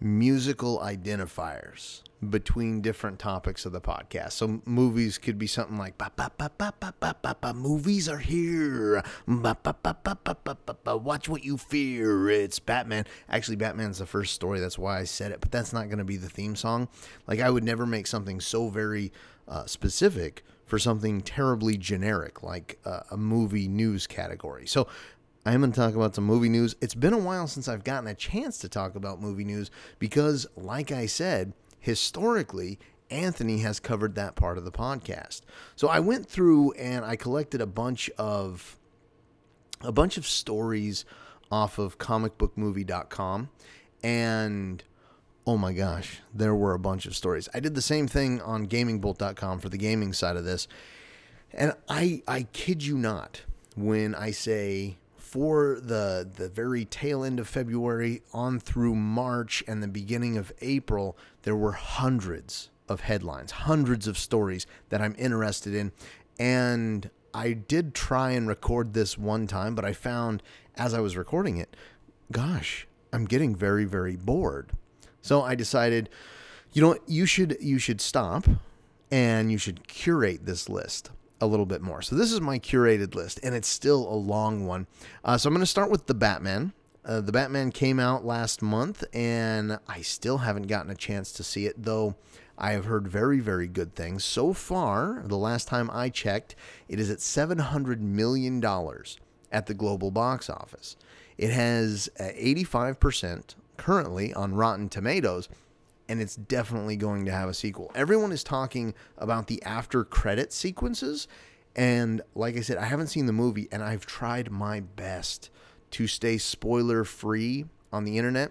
musical 0.00 0.78
identifiers 0.78 2.02
between 2.28 2.82
different 2.82 3.18
topics 3.18 3.64
of 3.64 3.72
the 3.72 3.80
podcast. 3.80 4.32
So 4.32 4.60
movies 4.64 5.16
could 5.16 5.38
be 5.38 5.46
something 5.46 5.78
like 5.78 5.96
ba, 5.96 6.12
ba, 6.14 6.30
ba, 6.36 6.50
ba, 6.56 6.74
ba, 6.78 6.94
ba, 7.00 7.16
ba, 7.22 7.36
ba, 7.40 7.54
movies 7.54 8.08
are 8.08 8.18
here. 8.18 9.02
Ba, 9.26 9.56
ba, 9.62 9.74
ba, 9.82 9.96
ba, 10.04 10.18
ba, 10.22 10.36
ba, 10.44 10.56
ba, 10.66 10.76
ba, 10.84 10.96
watch 10.96 11.28
what 11.28 11.44
you 11.44 11.56
fear. 11.56 12.28
It's 12.28 12.58
Batman. 12.58 13.06
Actually, 13.28 13.56
Batman's 13.56 13.98
the 13.98 14.06
first 14.06 14.34
story. 14.34 14.60
That's 14.60 14.78
why 14.78 14.98
I 14.98 15.04
said 15.04 15.32
it, 15.32 15.40
but 15.40 15.50
that's 15.50 15.72
not 15.72 15.86
going 15.86 15.98
to 15.98 16.04
be 16.04 16.16
the 16.16 16.28
theme 16.28 16.56
song. 16.56 16.88
Like 17.26 17.40
I 17.40 17.50
would 17.50 17.64
never 17.64 17.86
make 17.86 18.06
something 18.06 18.40
so 18.40 18.68
very 18.68 19.12
uh, 19.48 19.64
specific 19.66 20.44
for 20.66 20.78
something 20.78 21.20
terribly 21.20 21.76
generic 21.76 22.44
like 22.44 22.78
uh, 22.84 23.00
a 23.10 23.16
movie 23.16 23.66
news 23.66 24.06
category. 24.06 24.66
So 24.66 24.86
I 25.44 25.54
am 25.54 25.60
going 25.60 25.72
to 25.72 25.80
talk 25.80 25.94
about 25.94 26.14
some 26.14 26.24
movie 26.24 26.50
news. 26.50 26.76
It's 26.82 26.94
been 26.94 27.14
a 27.14 27.18
while 27.18 27.46
since 27.46 27.66
I've 27.66 27.82
gotten 27.82 28.06
a 28.06 28.14
chance 28.14 28.58
to 28.58 28.68
talk 28.68 28.94
about 28.94 29.22
movie 29.22 29.44
news 29.44 29.70
because, 29.98 30.46
like 30.54 30.92
I 30.92 31.06
said, 31.06 31.54
historically, 31.80 32.78
Anthony 33.10 33.58
has 33.58 33.80
covered 33.80 34.14
that 34.14 34.36
part 34.36 34.58
of 34.58 34.64
the 34.64 34.70
podcast. 34.70 35.40
So 35.74 35.88
I 35.88 35.98
went 35.98 36.28
through 36.28 36.72
and 36.72 37.04
I 37.04 37.16
collected 37.16 37.60
a 37.60 37.66
bunch 37.66 38.08
of 38.18 38.76
a 39.80 39.90
bunch 39.90 40.18
of 40.18 40.26
stories 40.26 41.04
off 41.50 41.78
of 41.78 41.98
comicbookmovie.com 41.98 43.48
and 44.02 44.84
oh 45.46 45.56
my 45.56 45.72
gosh, 45.72 46.20
there 46.32 46.54
were 46.54 46.74
a 46.74 46.78
bunch 46.78 47.06
of 47.06 47.16
stories. 47.16 47.48
I 47.54 47.60
did 47.60 47.74
the 47.74 47.82
same 47.82 48.06
thing 48.06 48.40
on 48.42 48.66
gamingbolt.com 48.66 49.58
for 49.58 49.68
the 49.68 49.78
gaming 49.78 50.12
side 50.12 50.36
of 50.36 50.44
this. 50.44 50.68
And 51.52 51.72
I 51.88 52.22
I 52.28 52.44
kid 52.52 52.84
you 52.84 52.96
not 52.96 53.42
when 53.76 54.14
I 54.14 54.30
say 54.30 54.98
for 55.30 55.78
the 55.80 56.28
the 56.34 56.48
very 56.48 56.84
tail 56.84 57.22
end 57.22 57.38
of 57.38 57.46
February 57.46 58.20
on 58.32 58.58
through 58.58 58.96
March 58.96 59.62
and 59.68 59.80
the 59.80 59.86
beginning 59.86 60.36
of 60.36 60.52
April, 60.60 61.16
there 61.42 61.54
were 61.54 61.72
hundreds 61.72 62.68
of 62.88 63.02
headlines, 63.02 63.52
hundreds 63.52 64.08
of 64.08 64.18
stories 64.18 64.66
that 64.88 65.00
I'm 65.00 65.14
interested 65.16 65.72
in. 65.72 65.92
And 66.40 67.10
I 67.32 67.52
did 67.52 67.94
try 67.94 68.32
and 68.32 68.48
record 68.48 68.92
this 68.92 69.16
one 69.16 69.46
time, 69.46 69.76
but 69.76 69.84
I 69.84 69.92
found 69.92 70.42
as 70.74 70.94
I 70.94 70.98
was 70.98 71.16
recording 71.16 71.58
it, 71.58 71.76
gosh, 72.32 72.88
I'm 73.12 73.24
getting 73.24 73.54
very, 73.54 73.84
very 73.84 74.16
bored. 74.16 74.72
So 75.22 75.42
I 75.42 75.54
decided, 75.54 76.08
you 76.72 76.82
know, 76.82 76.96
you 77.06 77.24
should 77.24 77.56
you 77.60 77.78
should 77.78 78.00
stop 78.00 78.48
and 79.12 79.52
you 79.52 79.58
should 79.58 79.86
curate 79.86 80.44
this 80.44 80.68
list 80.68 81.10
a 81.40 81.46
little 81.46 81.66
bit 81.66 81.82
more. 81.82 82.02
So 82.02 82.16
this 82.16 82.32
is 82.32 82.40
my 82.40 82.58
curated 82.58 83.14
list, 83.14 83.40
and 83.42 83.54
it's 83.54 83.68
still 83.68 84.08
a 84.08 84.14
long 84.14 84.66
one. 84.66 84.86
Uh, 85.24 85.38
so 85.38 85.48
I'm 85.48 85.54
going 85.54 85.60
to 85.60 85.66
start 85.66 85.90
with 85.90 86.06
the 86.06 86.14
Batman. 86.14 86.72
Uh, 87.04 87.20
the 87.20 87.32
Batman 87.32 87.72
came 87.72 87.98
out 87.98 88.24
last 88.24 88.60
month, 88.60 89.04
and 89.14 89.78
I 89.88 90.02
still 90.02 90.38
haven't 90.38 90.66
gotten 90.66 90.90
a 90.90 90.94
chance 90.94 91.32
to 91.32 91.42
see 91.42 91.66
it, 91.66 91.82
though 91.82 92.14
I 92.58 92.72
have 92.72 92.84
heard 92.84 93.08
very, 93.08 93.40
very 93.40 93.66
good 93.66 93.94
things. 93.94 94.22
So 94.22 94.52
far, 94.52 95.22
the 95.24 95.38
last 95.38 95.66
time 95.66 95.90
I 95.90 96.10
checked, 96.10 96.54
it 96.88 97.00
is 97.00 97.10
at 97.10 97.18
$700 97.18 98.00
million 98.00 98.62
at 99.50 99.66
the 99.66 99.74
global 99.74 100.10
box 100.10 100.50
office. 100.50 100.96
It 101.38 101.50
has 101.50 102.10
85% 102.18 103.38
uh, 103.38 103.42
currently 103.78 104.34
on 104.34 104.54
Rotten 104.54 104.90
Tomatoes, 104.90 105.48
and 106.10 106.20
it's 106.20 106.34
definitely 106.34 106.96
going 106.96 107.24
to 107.24 107.30
have 107.30 107.48
a 107.48 107.54
sequel. 107.54 107.92
Everyone 107.94 108.32
is 108.32 108.42
talking 108.42 108.94
about 109.16 109.46
the 109.46 109.62
after 109.62 110.02
credit 110.02 110.52
sequences, 110.52 111.28
and 111.76 112.20
like 112.34 112.56
I 112.56 112.62
said, 112.62 112.78
I 112.78 112.86
haven't 112.86 113.06
seen 113.06 113.26
the 113.26 113.32
movie, 113.32 113.68
and 113.70 113.80
I've 113.80 114.06
tried 114.06 114.50
my 114.50 114.80
best 114.80 115.50
to 115.92 116.08
stay 116.08 116.36
spoiler 116.36 117.04
free 117.04 117.66
on 117.92 118.04
the 118.04 118.18
internet. 118.18 118.50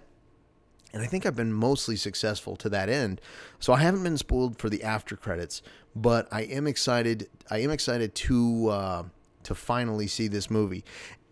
And 0.93 1.03
I 1.03 1.05
think 1.05 1.25
I've 1.25 1.35
been 1.35 1.51
mostly 1.51 1.97
successful 1.97 2.55
to 2.55 2.69
that 2.69 2.87
end. 2.87 3.19
So 3.59 3.73
I 3.73 3.79
haven't 3.81 4.03
been 4.03 4.17
spoiled 4.17 4.57
for 4.57 4.69
the 4.69 4.81
after 4.81 5.17
credits, 5.17 5.61
but 5.93 6.29
I 6.31 6.43
am 6.43 6.65
excited. 6.65 7.27
I 7.51 7.59
am 7.59 7.71
excited 7.71 8.15
to 8.15 8.69
uh, 8.69 9.03
to 9.43 9.53
finally 9.53 10.07
see 10.07 10.29
this 10.29 10.49
movie. 10.49 10.85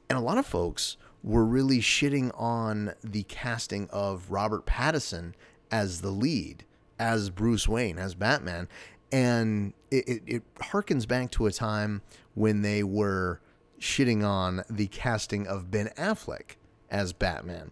And 0.10 0.20
a 0.20 0.22
lot 0.22 0.38
of 0.38 0.46
folks 0.46 0.98
were 1.24 1.46
really 1.46 1.80
shitting 1.80 2.32
on 2.36 2.94
the 3.02 3.24
casting 3.24 3.90
of 3.92 4.30
Robert 4.30 4.66
Pattinson 4.66 5.34
as 5.72 6.02
the 6.02 6.12
lead, 6.12 6.64
as 7.00 7.30
Bruce 7.30 7.68
Wayne, 7.68 7.98
as 7.98 8.16
Batman. 8.16 8.68
And 9.12 9.74
it, 9.92 10.08
it, 10.08 10.24
it 10.26 10.56
harkens 10.56 11.08
back 11.08 11.32
to 11.32 11.46
a 11.46 11.52
time 11.52 12.02
when 12.34 12.62
they 12.62 12.84
were 12.84 13.40
shitting 13.80 14.26
on 14.26 14.64
the 14.70 14.88
casting 14.88 15.48
of 15.48 15.72
Ben 15.72 15.90
Affleck 15.98 16.56
as 16.90 17.14
Batman. 17.14 17.72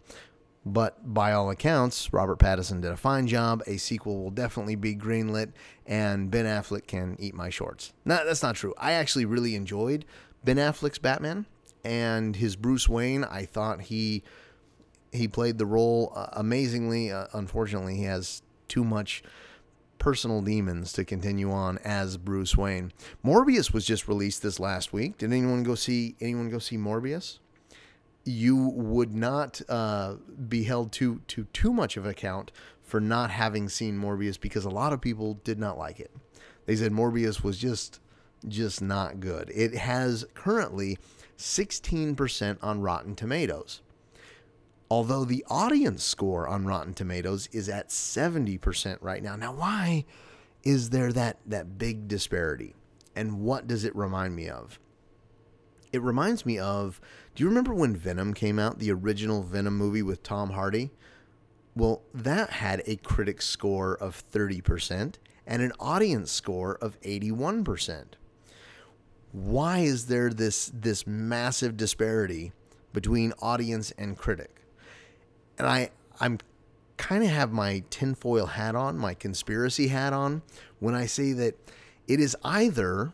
But 0.65 1.13
by 1.13 1.31
all 1.31 1.51
accounts, 1.51 2.11
Robert 2.11 2.39
Pattinson 2.39 2.81
did 2.81 2.91
a 2.91 2.97
fine 2.97 3.27
job. 3.27 3.61
A 3.67 3.77
sequel 3.77 4.23
will 4.23 4.31
definitely 4.31 4.75
be 4.75 4.95
greenlit, 4.95 5.51
and 5.85 6.31
Ben 6.31 6.45
Affleck 6.45 6.87
can 6.87 7.15
eat 7.19 7.35
my 7.35 7.49
shorts. 7.49 7.93
No, 8.03 8.25
that's 8.25 8.41
not 8.41 8.55
true. 8.55 8.73
I 8.77 8.93
actually 8.93 9.25
really 9.25 9.55
enjoyed 9.55 10.05
Ben 10.43 10.57
Affleck's 10.57 10.97
Batman 10.97 11.45
and 11.83 12.35
his 12.35 12.55
Bruce 12.55 12.89
Wayne. 12.89 13.23
I 13.23 13.45
thought 13.45 13.81
he 13.81 14.23
he 15.15 15.27
played 15.27 15.57
the 15.57 15.65
role 15.65 16.13
uh, 16.15 16.27
amazingly. 16.33 17.11
Uh, 17.11 17.27
unfortunately, 17.33 17.95
he 17.95 18.03
has 18.03 18.41
too 18.67 18.83
much 18.83 19.23
personal 19.97 20.41
demons 20.41 20.93
to 20.93 21.05
continue 21.05 21.51
on 21.51 21.77
as 21.79 22.17
Bruce 22.17 22.55
Wayne. 22.55 22.91
Morbius 23.23 23.73
was 23.73 23.85
just 23.85 24.07
released 24.07 24.43
this 24.43 24.59
last 24.59 24.93
week. 24.93 25.17
Did 25.17 25.31
anyone 25.31 25.63
go 25.63 25.75
see 25.75 26.15
anyone 26.21 26.49
go 26.49 26.59
see 26.59 26.77
Morbius? 26.77 27.39
You 28.23 28.55
would 28.55 29.13
not 29.13 29.61
uh, 29.69 30.15
be 30.47 30.63
held 30.63 30.91
to 30.93 31.21
to 31.27 31.45
too 31.53 31.73
much 31.73 31.97
of 31.97 32.05
account 32.05 32.51
for 32.81 32.99
not 32.99 33.31
having 33.31 33.69
seen 33.69 33.99
Morbius 33.99 34.39
because 34.39 34.65
a 34.65 34.69
lot 34.69 34.93
of 34.93 35.01
people 35.01 35.39
did 35.43 35.59
not 35.59 35.77
like 35.77 35.99
it. 35.99 36.11
They 36.65 36.75
said 36.75 36.91
Morbius 36.91 37.43
was 37.43 37.57
just 37.57 37.99
just 38.47 38.81
not 38.81 39.19
good. 39.19 39.51
It 39.55 39.75
has 39.75 40.25
currently 40.35 40.99
16% 41.37 42.57
on 42.61 42.81
Rotten 42.81 43.15
Tomatoes 43.15 43.81
although 44.89 45.25
the 45.25 45.45
audience 45.49 46.03
score 46.03 46.47
on 46.47 46.65
Rotten 46.65 46.93
Tomatoes 46.93 47.47
is 47.51 47.69
at 47.69 47.89
70% 47.89 48.97
right 49.01 49.23
now. 49.23 49.35
Now, 49.35 49.53
why 49.53 50.05
is 50.63 50.89
there 50.89 51.11
that, 51.13 51.37
that 51.45 51.77
big 51.77 52.07
disparity? 52.07 52.75
And 53.15 53.41
what 53.41 53.67
does 53.67 53.85
it 53.85 53.95
remind 53.95 54.35
me 54.35 54.49
of? 54.49 54.79
It 55.91 56.01
reminds 56.01 56.45
me 56.45 56.59
of 56.59 56.99
do 57.35 57.43
you 57.43 57.49
remember 57.49 57.73
when 57.73 57.95
Venom 57.95 58.33
came 58.33 58.59
out, 58.59 58.79
the 58.79 58.91
original 58.91 59.43
Venom 59.43 59.77
movie 59.77 60.01
with 60.01 60.23
Tom 60.23 60.51
Hardy? 60.51 60.91
Well, 61.75 62.01
that 62.13 62.49
had 62.51 62.81
a 62.85 62.95
critic 62.97 63.41
score 63.41 63.95
of 63.95 64.23
30% 64.31 65.15
and 65.45 65.61
an 65.61 65.73
audience 65.79 66.31
score 66.31 66.75
of 66.75 66.99
81%. 67.01 68.05
Why 69.31 69.79
is 69.79 70.05
there 70.05 70.29
this 70.29 70.71
this 70.73 71.05
massive 71.05 71.75
disparity 71.75 72.53
between 72.93 73.33
audience 73.41 73.91
and 73.97 74.17
critic? 74.17 74.54
And 75.57 75.67
I 75.67 75.89
I'm 76.19 76.39
kind 76.97 77.23
of 77.23 77.29
have 77.29 77.51
my 77.51 77.83
tinfoil 77.89 78.45
hat 78.45 78.75
on, 78.75 78.97
my 78.97 79.13
conspiracy 79.13 79.89
hat 79.89 80.13
on, 80.13 80.41
when 80.79 80.95
I 80.95 81.05
say 81.05 81.33
that 81.33 81.55
it 82.07 82.19
is 82.19 82.35
either 82.43 83.13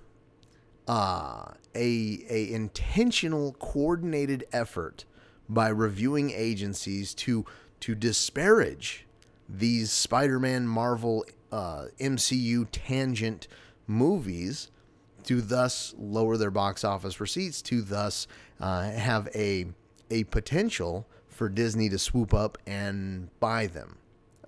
uh, 0.87 1.45
a 1.75 2.25
a 2.29 2.51
intentional, 2.51 3.53
coordinated 3.53 4.45
effort 4.51 5.05
by 5.49 5.69
reviewing 5.69 6.31
agencies 6.31 7.13
to 7.15 7.45
to 7.81 7.95
disparage 7.95 9.05
these 9.49 9.91
Spider-Man, 9.91 10.67
Marvel, 10.67 11.25
uh, 11.51 11.85
MCU 11.99 12.67
tangent 12.71 13.47
movies, 13.87 14.69
to 15.23 15.41
thus 15.41 15.93
lower 15.97 16.37
their 16.37 16.51
box 16.51 16.83
office 16.83 17.19
receipts, 17.19 17.61
to 17.63 17.81
thus 17.81 18.27
uh, 18.59 18.83
have 18.91 19.27
a 19.35 19.65
a 20.09 20.23
potential 20.25 21.07
for 21.41 21.49
Disney 21.49 21.89
to 21.89 21.97
swoop 21.97 22.35
up 22.35 22.59
and 22.67 23.27
buy 23.39 23.65
them. 23.65 23.97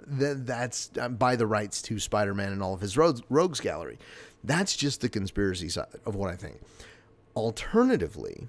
That's 0.06 0.92
uh, 1.02 1.10
buy 1.10 1.36
the 1.36 1.48
rights 1.48 1.82
to 1.82 1.98
Spider-Man 1.98 2.54
and 2.54 2.62
all 2.62 2.76
of 2.76 2.82
his 2.82 2.96
rogues 2.96 3.60
gallery. 3.60 3.98
That's 4.44 4.76
just 4.76 5.02
the 5.02 5.10
conspiracy 5.10 5.70
side 5.70 5.88
of 6.06 6.14
what 6.14 6.30
I 6.30 6.36
think. 6.36 6.62
Alternatively, 7.36 8.48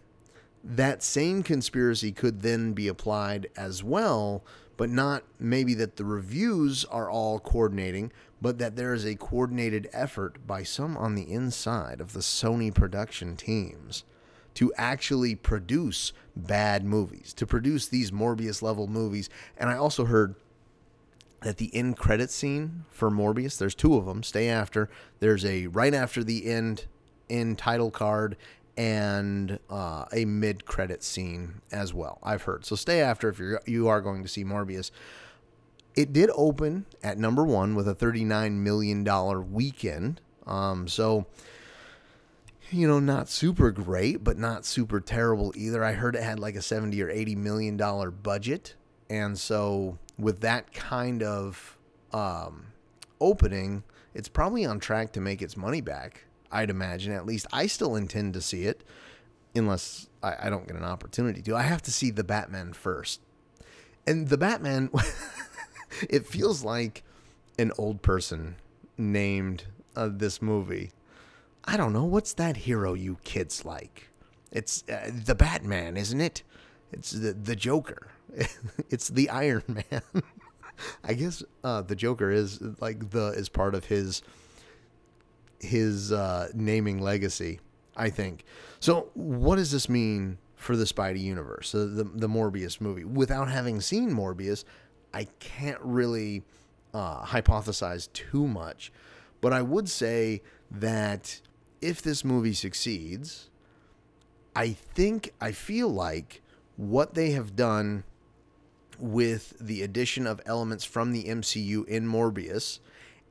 that 0.63 1.03
same 1.03 1.43
conspiracy 1.43 2.13
could 2.13 2.43
then 2.43 2.75
be 2.75 2.87
applied 2.87 3.47
as 3.57 3.83
well, 3.83 4.45
but 4.77 4.91
not 4.91 5.23
maybe 5.39 5.73
that 5.73 5.97
the 5.97 6.05
reviews 6.05 6.85
are 6.85 7.09
all 7.09 7.39
coordinating, 7.39 8.13
but 8.43 8.59
that 8.59 8.77
there 8.77 8.93
is 8.93 9.07
a 9.07 9.15
coordinated 9.15 9.89
effort 9.95 10.47
by 10.47 10.65
some 10.65 10.99
on 10.99 11.15
the 11.15 11.33
inside 11.33 11.99
of 11.99 12.13
the 12.13 12.21
Sony 12.21 12.75
production 12.75 13.37
teams 13.37 14.05
to 14.55 14.73
actually 14.77 15.35
produce 15.35 16.13
bad 16.37 16.85
movies, 16.85 17.33
to 17.35 17.47
produce 17.47 17.89
these 17.89 18.11
Morbius 18.11 18.63
level 18.63 18.87
movies. 18.87 19.29
And 19.57 19.71
I 19.71 19.77
also 19.77 20.05
heard 20.05 20.35
that 21.43 21.59
the 21.59 21.75
end 21.75 21.97
credit 21.97 22.31
scene 22.31 22.85
for 22.91 23.11
Morbius, 23.11 23.59
there's 23.59 23.75
two 23.75 23.97
of 23.97 24.07
them, 24.07 24.23
stay 24.23 24.49
after. 24.49 24.89
There's 25.21 25.45
a 25.45 25.67
right 25.69 25.95
after 25.95 26.25
the 26.25 26.47
end 26.47 26.87
end 27.31 27.59
title 27.59 27.91
card 27.91 28.37
and 28.77 29.59
uh, 29.71 30.05
a 30.13 30.25
mid 30.25 30.65
credit 30.65 31.03
scene 31.03 31.61
as 31.71 31.95
well. 31.95 32.19
I've 32.23 32.43
heard. 32.43 32.65
So 32.65 32.77
stay 32.77 33.01
after 33.01 33.29
if 33.29 33.39
you're 33.39 33.61
you 33.67 33.89
are 33.89 34.01
going 34.01 34.23
to 34.23 34.29
see 34.29 34.45
Morbius. 34.45 34.91
It 35.95 36.13
did 36.13 36.31
open 36.35 36.87
at 37.05 37.19
number 37.19 37.45
one 37.45 37.77
with 37.77 37.87
a 37.87 37.95
$39 37.95 38.55
million 38.55 39.53
weekend. 39.53 40.21
Um, 40.45 40.89
so 40.89 41.27
you 42.71 42.89
know, 42.89 43.01
not 43.01 43.29
super 43.29 43.71
great, 43.71 44.25
but 44.25 44.39
not 44.39 44.65
super 44.65 45.01
terrible 45.01 45.53
either. 45.57 45.85
I 45.85 45.93
heard 45.93 46.17
it 46.17 46.23
had 46.23 46.39
like 46.39 46.57
a 46.57 46.63
70 46.63 47.01
or 47.03 47.11
80 47.11 47.37
million 47.37 47.77
dollar 47.77 48.11
budget. 48.11 48.75
And 49.11 49.39
so 49.39 49.99
with 50.19 50.41
that 50.41 50.73
kind 50.73 51.23
of 51.23 51.77
um, 52.13 52.67
opening, 53.21 53.85
it's 54.15 54.29
probably 54.29 54.65
on 54.65 54.81
track 54.81 55.13
to 55.13 55.21
make 55.21 55.43
its 55.43 55.57
money 55.57 55.81
back. 55.81 56.25
I'd 56.51 56.71
imagine. 56.71 57.13
At 57.13 57.27
least 57.27 57.47
I 57.53 57.67
still 57.67 57.97
intend 57.97 58.35
to 58.35 58.41
see 58.41 58.65
it, 58.65 58.85
unless 59.55 60.09
I, 60.23 60.47
I 60.47 60.51
don't 60.51 60.67
get 60.67 60.77
an 60.77 60.85
opportunity 60.85 61.43
to. 61.43 61.57
I 61.57 61.63
have 61.63 61.83
to 61.83 61.93
see 61.93 62.11
the 62.11 62.25
Batman 62.25 62.73
first. 62.73 63.21
And 64.07 64.29
the 64.29 64.39
Batman, 64.39 64.91
it 66.09 66.27
feels 66.27 66.63
like 66.63 67.03
an 67.59 67.73
old 67.77 68.03
person 68.03 68.57
named 68.97 69.65
uh, 69.97 70.11
this 70.13 70.41
movie. 70.41 70.93
I 71.65 71.77
don't 71.77 71.93
know. 71.93 72.05
What's 72.05 72.35
that 72.35 72.57
hero 72.57 72.95
you 72.95 73.19
kids 73.25 73.65
like? 73.65 74.09
It's 74.53 74.85
uh, 74.89 75.11
the 75.13 75.35
Batman, 75.35 75.97
isn't 75.97 76.21
it? 76.21 76.43
It's 76.93 77.11
the, 77.11 77.33
the 77.33 77.57
Joker. 77.57 78.09
it's 78.91 79.09
the 79.09 79.31
Iron 79.31 79.63
Man. 79.69 80.03
I 81.05 81.15
guess 81.15 81.43
uh, 81.63 81.83
the 81.83 81.97
Joker 81.97 82.31
is 82.31 82.61
like 82.81 83.11
the 83.11 83.29
is 83.29 83.49
part 83.49 83.75
of 83.75 83.87
his 83.87 84.23
his 85.61 86.13
uh, 86.13 86.49
naming 86.55 87.01
legacy. 87.01 87.61
I 87.97 88.11
think. 88.11 88.45
So, 88.81 89.11
what 89.15 89.57
does 89.57 89.71
this 89.71 89.89
mean 89.89 90.39
for 90.57 90.77
the 90.77 90.85
Spidey 90.85 91.21
universe, 91.21 91.73
the, 91.73 91.79
the, 91.79 92.05
the 92.05 92.29
Morbius 92.29 92.81
movie? 92.81 93.05
Without 93.05 93.49
having 93.49 93.81
seen 93.81 94.11
Morbius, 94.11 94.65
I 95.13 95.25
can't 95.39 95.81
really 95.81 96.43
uh, 96.93 97.25
hypothesize 97.25 98.13
too 98.13 98.47
much, 98.47 98.93
but 99.41 99.53
I 99.53 99.63
would 99.63 99.89
say 99.89 100.43
that 100.71 101.41
if 101.85 102.01
this 102.01 102.25
movie 102.25 102.55
succeeds, 102.55 103.51
I 104.57 104.71
think 104.71 105.35
I 105.39 105.53
feel 105.53 105.89
like 105.89 106.41
what 106.77 107.15
they 107.15 107.33
have 107.33 107.55
done 107.55 108.05
with 108.99 109.55
the 109.61 109.83
addition 109.83 110.27
of 110.27 110.41
elements 110.47 110.85
from 110.85 111.13
the 111.13 111.25
MCU 111.25 111.87
in 111.87 112.07
Morbius 112.09 112.79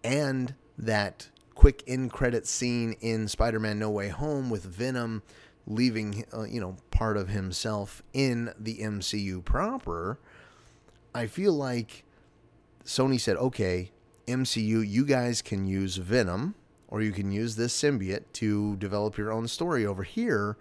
and 0.04 0.54
that 0.78 1.30
quick 1.56 1.82
in 1.88 2.10
credit 2.10 2.46
scene 2.46 2.96
in 3.02 3.28
Spider-Man 3.28 3.80
No 3.80 3.90
Way 3.90 4.10
Home 4.10 4.52
with 4.52 4.64
Venom 4.64 5.24
leaving 5.66 6.26
uh, 6.34 6.44
you 6.44 6.62
know 6.62 6.76
part 6.92 7.18
of 7.18 7.30
himself 7.30 8.04
in 8.14 8.54
the 8.60 8.80
MCU 8.80 9.44
proper 9.44 10.20
I 11.16 11.26
feel 11.26 11.54
like 11.54 12.04
Sony 12.84 13.20
said 13.20 13.38
okay 13.38 13.92
MCU 14.28 14.88
you 14.88 15.06
guys 15.06 15.42
can 15.42 15.66
use 15.66 15.96
Venom 15.98 16.56
or 16.94 17.02
you 17.02 17.12
can 17.12 17.32
use 17.32 17.56
this 17.56 17.76
symbiote 17.76 18.24
to 18.34 18.76
develop 18.76 19.18
your 19.18 19.34
own 19.34 19.48
story 19.48 19.84
over 19.84 20.04
here 20.04 20.56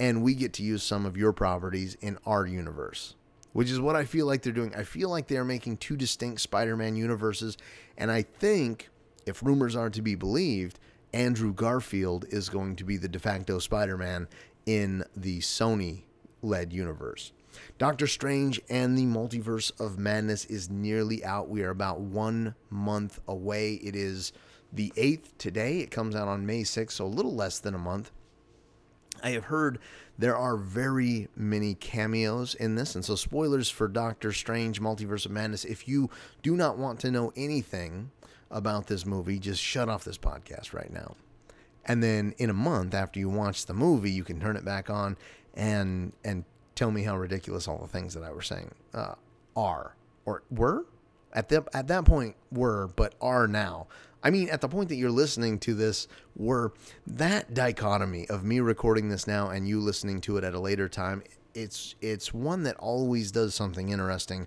and 0.00 0.22
we 0.22 0.34
get 0.34 0.54
to 0.54 0.62
use 0.62 0.82
some 0.82 1.04
of 1.04 1.16
your 1.16 1.32
properties 1.32 1.96
in 2.00 2.18
our 2.24 2.46
universe 2.46 3.14
which 3.56 3.70
is 3.70 3.80
what 3.80 3.96
I 3.96 4.04
feel 4.04 4.26
like 4.26 4.42
they're 4.42 4.52
doing. 4.52 4.74
I 4.74 4.82
feel 4.82 5.08
like 5.08 5.28
they 5.28 5.38
are 5.38 5.44
making 5.44 5.78
two 5.78 5.96
distinct 5.96 6.42
Spider 6.42 6.76
Man 6.76 6.94
universes. 6.94 7.56
And 7.96 8.10
I 8.10 8.20
think, 8.20 8.90
if 9.24 9.42
rumors 9.42 9.74
are 9.74 9.88
to 9.88 10.02
be 10.02 10.14
believed, 10.14 10.78
Andrew 11.14 11.54
Garfield 11.54 12.26
is 12.28 12.50
going 12.50 12.76
to 12.76 12.84
be 12.84 12.98
the 12.98 13.08
de 13.08 13.18
facto 13.18 13.58
Spider 13.58 13.96
Man 13.96 14.28
in 14.66 15.04
the 15.16 15.38
Sony 15.38 16.02
led 16.42 16.70
universe. 16.70 17.32
Doctor 17.78 18.06
Strange 18.06 18.60
and 18.68 18.98
the 18.98 19.06
Multiverse 19.06 19.72
of 19.80 19.98
Madness 19.98 20.44
is 20.44 20.68
nearly 20.68 21.24
out. 21.24 21.48
We 21.48 21.62
are 21.62 21.70
about 21.70 22.00
one 22.00 22.54
month 22.68 23.20
away. 23.26 23.76
It 23.76 23.96
is 23.96 24.34
the 24.72 24.92
8th 24.96 25.36
today. 25.38 25.78
It 25.78 25.90
comes 25.90 26.14
out 26.14 26.28
on 26.28 26.46
May 26.46 26.62
6th, 26.62 26.92
so 26.92 27.04
a 27.04 27.06
little 27.06 27.34
less 27.34 27.58
than 27.58 27.74
a 27.74 27.78
month. 27.78 28.10
I 29.22 29.30
have 29.30 29.44
heard 29.44 29.78
there 30.18 30.36
are 30.36 30.56
very 30.56 31.28
many 31.36 31.74
cameos 31.74 32.54
in 32.54 32.74
this, 32.74 32.94
and 32.94 33.04
so 33.04 33.16
spoilers 33.16 33.70
for 33.70 33.88
Doctor 33.88 34.32
Strange 34.32 34.80
Multiverse 34.80 35.26
of 35.26 35.32
Madness. 35.32 35.64
If 35.64 35.88
you 35.88 36.10
do 36.42 36.56
not 36.56 36.78
want 36.78 37.00
to 37.00 37.10
know 37.10 37.32
anything 37.36 38.10
about 38.50 38.86
this 38.86 39.06
movie, 39.06 39.38
just 39.38 39.62
shut 39.62 39.88
off 39.88 40.04
this 40.04 40.18
podcast 40.18 40.72
right 40.72 40.92
now. 40.92 41.16
And 41.84 42.02
then 42.02 42.34
in 42.38 42.50
a 42.50 42.54
month 42.54 42.94
after 42.94 43.18
you 43.18 43.28
watch 43.28 43.66
the 43.66 43.74
movie, 43.74 44.10
you 44.10 44.24
can 44.24 44.40
turn 44.40 44.56
it 44.56 44.64
back 44.64 44.90
on 44.90 45.16
and 45.54 46.12
and 46.24 46.44
tell 46.74 46.90
me 46.90 47.02
how 47.02 47.16
ridiculous 47.16 47.66
all 47.66 47.78
the 47.78 47.86
things 47.86 48.12
that 48.14 48.22
I 48.22 48.30
was 48.30 48.46
saying 48.46 48.74
uh, 48.92 49.14
are 49.56 49.94
or 50.26 50.42
were 50.50 50.84
at 51.32 51.48
the 51.48 51.64
at 51.72 51.88
that 51.88 52.04
point 52.04 52.34
were 52.50 52.88
but 52.96 53.14
are 53.20 53.46
now. 53.46 53.86
I 54.22 54.30
mean, 54.30 54.48
at 54.48 54.60
the 54.60 54.68
point 54.68 54.88
that 54.88 54.96
you're 54.96 55.10
listening 55.10 55.58
to 55.60 55.74
this, 55.74 56.08
were 56.34 56.72
that 57.06 57.54
dichotomy 57.54 58.28
of 58.28 58.44
me 58.44 58.60
recording 58.60 59.08
this 59.08 59.26
now 59.26 59.50
and 59.50 59.68
you 59.68 59.80
listening 59.80 60.20
to 60.22 60.36
it 60.36 60.44
at 60.44 60.54
a 60.54 60.60
later 60.60 60.88
time, 60.88 61.22
it's 61.54 61.94
it's 62.00 62.34
one 62.34 62.62
that 62.64 62.76
always 62.76 63.30
does 63.30 63.54
something 63.54 63.88
interesting 63.88 64.46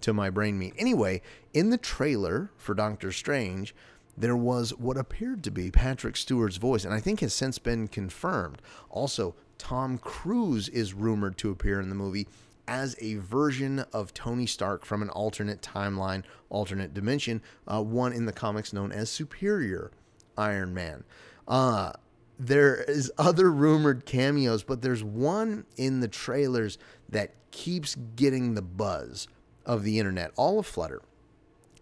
to 0.00 0.12
my 0.12 0.30
brain 0.30 0.58
meat. 0.58 0.74
Anyway, 0.78 1.22
in 1.52 1.70
the 1.70 1.78
trailer 1.78 2.50
for 2.56 2.74
Doctor 2.74 3.12
Strange, 3.12 3.74
there 4.16 4.36
was 4.36 4.70
what 4.74 4.96
appeared 4.96 5.44
to 5.44 5.50
be 5.50 5.70
Patrick 5.70 6.16
Stewart's 6.16 6.56
voice, 6.56 6.84
and 6.84 6.92
I 6.92 7.00
think 7.00 7.20
has 7.20 7.34
since 7.34 7.58
been 7.58 7.88
confirmed. 7.88 8.60
Also, 8.90 9.34
Tom 9.58 9.98
Cruise 9.98 10.68
is 10.68 10.94
rumored 10.94 11.36
to 11.38 11.50
appear 11.50 11.80
in 11.80 11.88
the 11.88 11.94
movie, 11.94 12.26
as 12.70 12.94
a 13.00 13.16
version 13.16 13.80
of 13.92 14.14
Tony 14.14 14.46
Stark 14.46 14.86
from 14.86 15.02
an 15.02 15.10
alternate 15.10 15.60
timeline, 15.60 16.22
alternate 16.50 16.94
dimension, 16.94 17.42
uh, 17.66 17.82
one 17.82 18.12
in 18.12 18.26
the 18.26 18.32
comics 18.32 18.72
known 18.72 18.92
as 18.92 19.10
Superior 19.10 19.90
Iron 20.38 20.72
Man. 20.72 21.02
Uh, 21.48 21.92
there 22.38 22.84
is 22.84 23.10
other 23.18 23.50
rumored 23.50 24.06
cameos, 24.06 24.62
but 24.62 24.82
there's 24.82 25.02
one 25.02 25.66
in 25.76 25.98
the 25.98 26.06
trailers 26.06 26.78
that 27.08 27.34
keeps 27.50 27.96
getting 28.14 28.54
the 28.54 28.62
buzz 28.62 29.26
of 29.66 29.82
the 29.82 29.98
internet, 29.98 30.30
all 30.36 30.60
aflutter. 30.60 31.02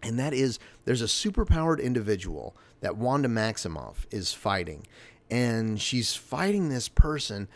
And 0.01 0.17
that 0.17 0.33
is 0.33 0.57
there's 0.85 1.03
a 1.03 1.05
superpowered 1.05 1.81
individual 1.83 2.57
that 2.81 2.97
Wanda 2.97 3.29
Maximoff 3.29 4.07
is 4.09 4.33
fighting. 4.33 4.87
And 5.29 5.79
she's 5.79 6.15
fighting 6.15 6.69
this 6.69 6.89
person 6.89 7.47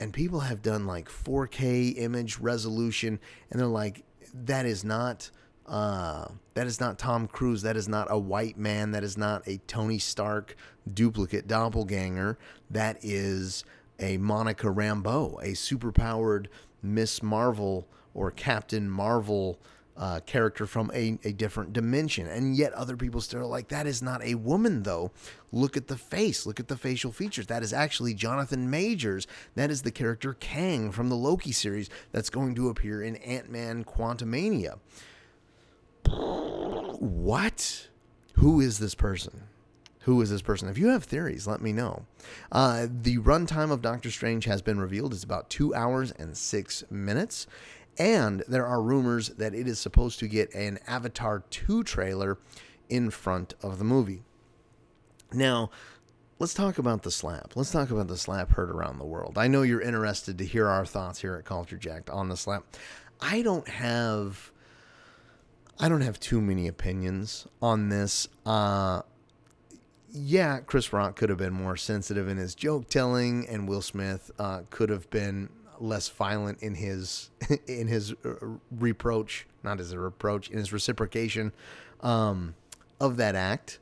and 0.00 0.12
people 0.12 0.40
have 0.40 0.62
done 0.62 0.86
like 0.86 1.08
4K 1.08 1.98
image 1.98 2.38
resolution, 2.38 3.20
and 3.50 3.60
they're 3.60 3.68
like, 3.68 4.02
that 4.34 4.66
is 4.66 4.82
not. 4.82 5.30
Uh, 5.66 6.26
that 6.54 6.66
is 6.66 6.80
not 6.80 6.98
Tom 6.98 7.28
Cruise. 7.28 7.62
That 7.62 7.76
is 7.76 7.86
not 7.86 8.08
a 8.10 8.18
white 8.18 8.58
man. 8.58 8.90
That 8.90 9.04
is 9.04 9.16
not 9.16 9.46
a 9.46 9.58
Tony 9.68 10.00
Stark 10.00 10.56
duplicate 10.92 11.46
doppelganger. 11.46 12.38
That 12.68 12.98
is 13.02 13.62
a 14.00 14.16
Monica 14.16 14.66
Rambeau, 14.66 15.40
a 15.40 15.52
superpowered 15.52 16.46
Miss 16.82 17.22
Marvel 17.22 17.86
or 18.14 18.32
Captain 18.32 18.90
Marvel 18.90 19.60
uh, 20.00 20.18
character 20.24 20.66
from 20.66 20.90
a, 20.94 21.18
a 21.24 21.32
different 21.32 21.74
dimension. 21.74 22.26
And 22.26 22.56
yet 22.56 22.72
other 22.72 22.96
people 22.96 23.20
still 23.20 23.40
are 23.40 23.46
like, 23.46 23.68
that 23.68 23.86
is 23.86 24.02
not 24.02 24.24
a 24.24 24.34
woman, 24.34 24.82
though. 24.82 25.10
Look 25.52 25.76
at 25.76 25.88
the 25.88 25.98
face, 25.98 26.46
look 26.46 26.58
at 26.58 26.68
the 26.68 26.76
facial 26.76 27.12
features. 27.12 27.48
That 27.48 27.62
is 27.62 27.74
actually 27.74 28.14
Jonathan 28.14 28.70
Majors. 28.70 29.26
That 29.56 29.70
is 29.70 29.82
the 29.82 29.90
character 29.90 30.32
Kang 30.32 30.90
from 30.90 31.10
the 31.10 31.16
Loki 31.16 31.52
series 31.52 31.90
that's 32.12 32.30
going 32.30 32.54
to 32.54 32.70
appear 32.70 33.02
in 33.02 33.16
Ant 33.16 33.50
Man 33.50 33.84
Quantumania. 33.84 34.78
What? 36.06 37.88
Who 38.36 38.60
is 38.60 38.78
this 38.78 38.94
person? 38.94 39.42
Who 40.04 40.22
is 40.22 40.30
this 40.30 40.40
person? 40.40 40.70
If 40.70 40.78
you 40.78 40.88
have 40.88 41.04
theories, 41.04 41.46
let 41.46 41.60
me 41.60 41.74
know. 41.74 42.06
Uh, 42.50 42.86
the 42.90 43.18
runtime 43.18 43.70
of 43.70 43.82
Doctor 43.82 44.10
Strange 44.10 44.46
has 44.46 44.62
been 44.62 44.80
revealed. 44.80 45.12
It's 45.12 45.24
about 45.24 45.50
two 45.50 45.74
hours 45.74 46.10
and 46.12 46.34
six 46.34 46.84
minutes. 46.90 47.46
And 47.98 48.42
there 48.48 48.66
are 48.66 48.80
rumors 48.82 49.28
that 49.30 49.54
it 49.54 49.68
is 49.68 49.78
supposed 49.78 50.18
to 50.20 50.28
get 50.28 50.54
an 50.54 50.78
Avatar 50.86 51.44
2 51.50 51.84
trailer 51.84 52.38
in 52.88 53.10
front 53.10 53.54
of 53.62 53.78
the 53.78 53.84
movie. 53.84 54.22
Now, 55.32 55.70
let's 56.38 56.54
talk 56.54 56.78
about 56.78 57.02
the 57.02 57.10
slap. 57.10 57.54
Let's 57.54 57.70
talk 57.70 57.90
about 57.90 58.08
the 58.08 58.16
slap 58.16 58.50
heard 58.50 58.70
around 58.70 58.98
the 58.98 59.04
world. 59.04 59.38
I 59.38 59.46
know 59.46 59.62
you're 59.62 59.80
interested 59.80 60.38
to 60.38 60.44
hear 60.44 60.66
our 60.66 60.86
thoughts 60.86 61.20
here 61.20 61.36
at 61.36 61.44
Culture 61.44 61.76
Jacked 61.76 62.10
on 62.10 62.28
the 62.28 62.36
slap. 62.36 62.64
I 63.20 63.42
don't 63.42 63.68
have 63.68 64.50
I 65.78 65.88
don't 65.88 66.02
have 66.02 66.20
too 66.20 66.40
many 66.40 66.66
opinions 66.66 67.46
on 67.62 67.90
this. 67.90 68.28
Uh 68.44 69.02
yeah, 70.12 70.58
Chris 70.60 70.92
Rock 70.92 71.16
could 71.16 71.28
have 71.28 71.38
been 71.38 71.52
more 71.52 71.76
sensitive 71.76 72.28
in 72.28 72.36
his 72.36 72.56
joke 72.56 72.88
telling, 72.88 73.48
and 73.48 73.68
Will 73.68 73.82
Smith 73.82 74.30
uh, 74.40 74.62
could 74.68 74.88
have 74.88 75.08
been 75.10 75.48
less 75.80 76.08
violent 76.08 76.62
in 76.62 76.74
his 76.74 77.30
in 77.66 77.88
his 77.88 78.12
uh, 78.24 78.34
reproach, 78.70 79.46
not 79.62 79.80
as 79.80 79.92
a 79.92 79.98
reproach, 79.98 80.50
in 80.50 80.58
his 80.58 80.72
reciprocation 80.72 81.52
um, 82.00 82.54
of 83.00 83.16
that 83.16 83.34
act. 83.34 83.78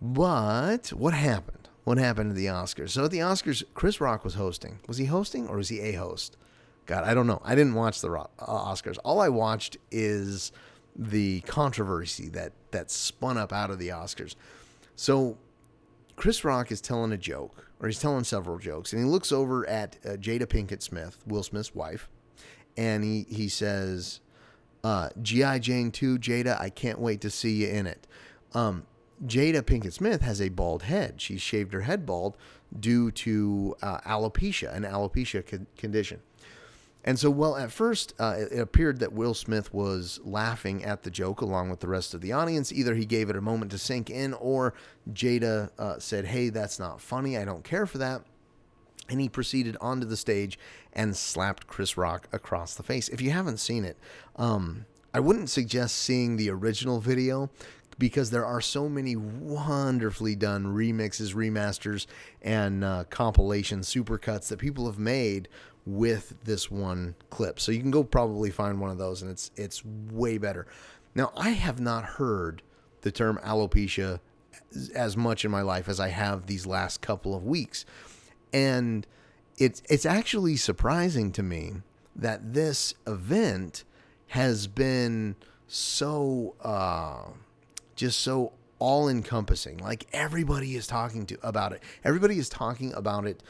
But 0.00 0.88
what 0.88 1.14
happened? 1.14 1.68
What 1.84 1.98
happened 1.98 2.30
at 2.30 2.36
the 2.36 2.46
Oscars? 2.46 2.90
So 2.90 3.04
at 3.04 3.10
the 3.10 3.20
Oscars, 3.20 3.62
Chris 3.74 4.00
Rock 4.00 4.24
was 4.24 4.34
hosting. 4.34 4.80
Was 4.88 4.98
he 4.98 5.04
hosting 5.06 5.46
or 5.48 5.56
was 5.56 5.68
he 5.68 5.80
a 5.80 5.92
host? 5.92 6.36
God, 6.84 7.04
I 7.04 7.14
don't 7.14 7.26
know. 7.26 7.40
I 7.44 7.54
didn't 7.54 7.74
watch 7.74 8.00
the 8.00 8.10
uh, 8.10 8.26
Oscars. 8.40 8.98
All 9.04 9.20
I 9.20 9.28
watched 9.28 9.76
is 9.90 10.52
the 10.94 11.40
controversy 11.42 12.28
that 12.30 12.52
that 12.70 12.90
spun 12.90 13.36
up 13.36 13.52
out 13.52 13.70
of 13.70 13.78
the 13.78 13.88
Oscars. 13.88 14.34
So 14.94 15.36
Chris 16.16 16.44
Rock 16.44 16.72
is 16.72 16.80
telling 16.80 17.12
a 17.12 17.18
joke, 17.18 17.65
or 17.80 17.88
he's 17.88 17.98
telling 17.98 18.24
several 18.24 18.58
jokes, 18.58 18.92
and 18.92 19.02
he 19.02 19.08
looks 19.08 19.32
over 19.32 19.68
at 19.68 19.96
uh, 20.04 20.10
Jada 20.10 20.46
Pinkett 20.46 20.82
Smith, 20.82 21.18
Will 21.26 21.42
Smith's 21.42 21.74
wife, 21.74 22.08
and 22.76 23.04
he 23.04 23.26
he 23.28 23.48
says, 23.48 24.20
uh, 24.84 25.10
"GI 25.20 25.60
Jane 25.60 25.90
2, 25.90 26.18
Jada, 26.18 26.60
I 26.60 26.70
can't 26.70 26.98
wait 26.98 27.20
to 27.22 27.30
see 27.30 27.64
you 27.64 27.68
in 27.68 27.86
it." 27.86 28.06
Um, 28.54 28.86
Jada 29.24 29.62
Pinkett 29.62 29.92
Smith 29.92 30.22
has 30.22 30.40
a 30.40 30.48
bald 30.50 30.82
head. 30.84 31.20
She 31.20 31.38
shaved 31.38 31.72
her 31.72 31.82
head 31.82 32.04
bald 32.04 32.36
due 32.78 33.10
to 33.12 33.76
uh, 33.82 33.98
alopecia, 34.00 34.74
an 34.74 34.82
alopecia 34.82 35.46
con- 35.46 35.66
condition. 35.76 36.20
And 37.06 37.20
so, 37.20 37.30
well, 37.30 37.56
at 37.56 37.70
first, 37.70 38.14
uh, 38.18 38.34
it, 38.50 38.58
appeared 38.58 38.98
that 38.98 39.12
Will 39.12 39.32
Smith 39.32 39.72
was 39.72 40.18
laughing 40.24 40.84
at 40.84 41.04
the 41.04 41.10
joke 41.10 41.40
along 41.40 41.70
with 41.70 41.78
the 41.78 41.86
rest 41.86 42.14
of 42.14 42.20
the 42.20 42.32
audience. 42.32 42.72
Either 42.72 42.96
he 42.96 43.06
gave 43.06 43.30
it 43.30 43.36
a 43.36 43.40
moment 43.40 43.70
to 43.70 43.78
sink 43.78 44.10
in, 44.10 44.34
or 44.34 44.74
Jada 45.12 45.70
uh, 45.78 46.00
said, 46.00 46.26
Hey, 46.26 46.48
that's 46.48 46.80
not 46.80 47.00
funny. 47.00 47.38
I 47.38 47.44
don't 47.44 47.62
care 47.62 47.86
for 47.86 47.98
that. 47.98 48.22
And 49.08 49.20
he 49.20 49.28
proceeded 49.28 49.76
onto 49.80 50.04
the 50.04 50.16
stage 50.16 50.58
and 50.92 51.16
slapped 51.16 51.68
Chris 51.68 51.96
Rock 51.96 52.28
across 52.32 52.74
the 52.74 52.82
face. 52.82 53.08
If 53.08 53.20
you 53.20 53.30
haven't 53.30 53.58
seen 53.58 53.84
it, 53.84 53.96
um, 54.34 54.86
I 55.14 55.20
wouldn't 55.20 55.48
suggest 55.48 55.98
seeing 55.98 56.36
the 56.36 56.50
original 56.50 56.98
video 56.98 57.50
because 57.98 58.30
there 58.30 58.44
are 58.44 58.60
so 58.60 58.88
many 58.88 59.14
wonderfully 59.14 60.34
done 60.34 60.66
remixes, 60.66 61.34
remasters, 61.34 62.06
and 62.42 62.84
uh, 62.84 63.04
compilation 63.10 63.80
supercuts 63.80 64.48
that 64.48 64.58
people 64.58 64.86
have 64.86 64.98
made 64.98 65.48
with 65.86 66.34
this 66.44 66.70
one 66.70 67.14
clip. 67.30 67.60
So 67.60 67.70
you 67.70 67.80
can 67.80 67.92
go 67.92 68.02
probably 68.02 68.50
find 68.50 68.80
one 68.80 68.90
of 68.90 68.98
those 68.98 69.22
and 69.22 69.30
it's 69.30 69.50
it's 69.56 69.84
way 69.84 70.36
better. 70.36 70.66
Now, 71.14 71.32
I 71.36 71.50
have 71.50 71.80
not 71.80 72.04
heard 72.04 72.62
the 73.00 73.12
term 73.12 73.38
alopecia 73.42 74.20
as 74.94 75.16
much 75.16 75.44
in 75.44 75.50
my 75.50 75.62
life 75.62 75.88
as 75.88 76.00
I 76.00 76.08
have 76.08 76.46
these 76.46 76.66
last 76.66 77.00
couple 77.00 77.34
of 77.34 77.44
weeks. 77.44 77.86
And 78.52 79.06
it's 79.56 79.82
it's 79.88 80.04
actually 80.04 80.56
surprising 80.56 81.30
to 81.32 81.42
me 81.42 81.74
that 82.16 82.52
this 82.52 82.94
event 83.06 83.84
has 84.28 84.66
been 84.66 85.36
so 85.68 86.56
uh, 86.62 87.30
just 87.94 88.20
so 88.20 88.52
all 88.80 89.08
encompassing. 89.08 89.78
Like 89.78 90.06
everybody 90.12 90.74
is 90.74 90.86
talking 90.88 91.26
to 91.26 91.38
about 91.46 91.72
it. 91.72 91.82
Everybody 92.02 92.38
is 92.38 92.48
talking 92.48 92.92
about 92.94 93.24
it 93.24 93.42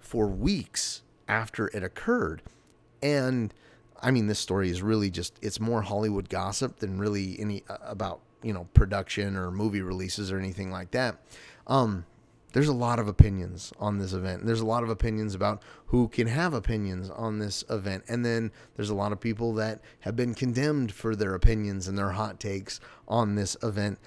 for 0.00 0.26
weeks 0.26 1.02
after 1.28 1.68
it 1.68 1.82
occurred. 1.82 2.42
And 3.02 3.52
I 4.00 4.10
mean, 4.10 4.26
this 4.26 4.38
story 4.38 4.70
is 4.70 4.82
really 4.82 5.10
just, 5.10 5.38
it's 5.40 5.60
more 5.60 5.82
Hollywood 5.82 6.28
gossip 6.28 6.78
than 6.78 6.98
really 6.98 7.38
any 7.40 7.64
uh, 7.68 7.78
about, 7.82 8.20
you 8.42 8.52
know, 8.52 8.68
production 8.74 9.36
or 9.36 9.50
movie 9.50 9.80
releases 9.80 10.30
or 10.30 10.38
anything 10.38 10.70
like 10.70 10.90
that. 10.90 11.16
Um, 11.66 12.04
there's 12.52 12.68
a 12.68 12.74
lot 12.74 12.98
of 12.98 13.08
opinions 13.08 13.72
on 13.80 13.98
this 13.98 14.12
event. 14.12 14.46
There's 14.46 14.60
a 14.60 14.66
lot 14.66 14.84
of 14.84 14.88
opinions 14.88 15.34
about 15.34 15.62
who 15.86 16.06
can 16.08 16.28
have 16.28 16.54
opinions 16.54 17.10
on 17.10 17.38
this 17.38 17.64
event. 17.68 18.04
And 18.06 18.24
then 18.24 18.52
there's 18.76 18.90
a 18.90 18.94
lot 18.94 19.10
of 19.10 19.20
people 19.20 19.54
that 19.54 19.80
have 20.00 20.14
been 20.14 20.34
condemned 20.34 20.92
for 20.92 21.16
their 21.16 21.34
opinions 21.34 21.88
and 21.88 21.98
their 21.98 22.10
hot 22.10 22.38
takes 22.38 22.80
on 23.08 23.34
this 23.34 23.56
event. 23.62 23.98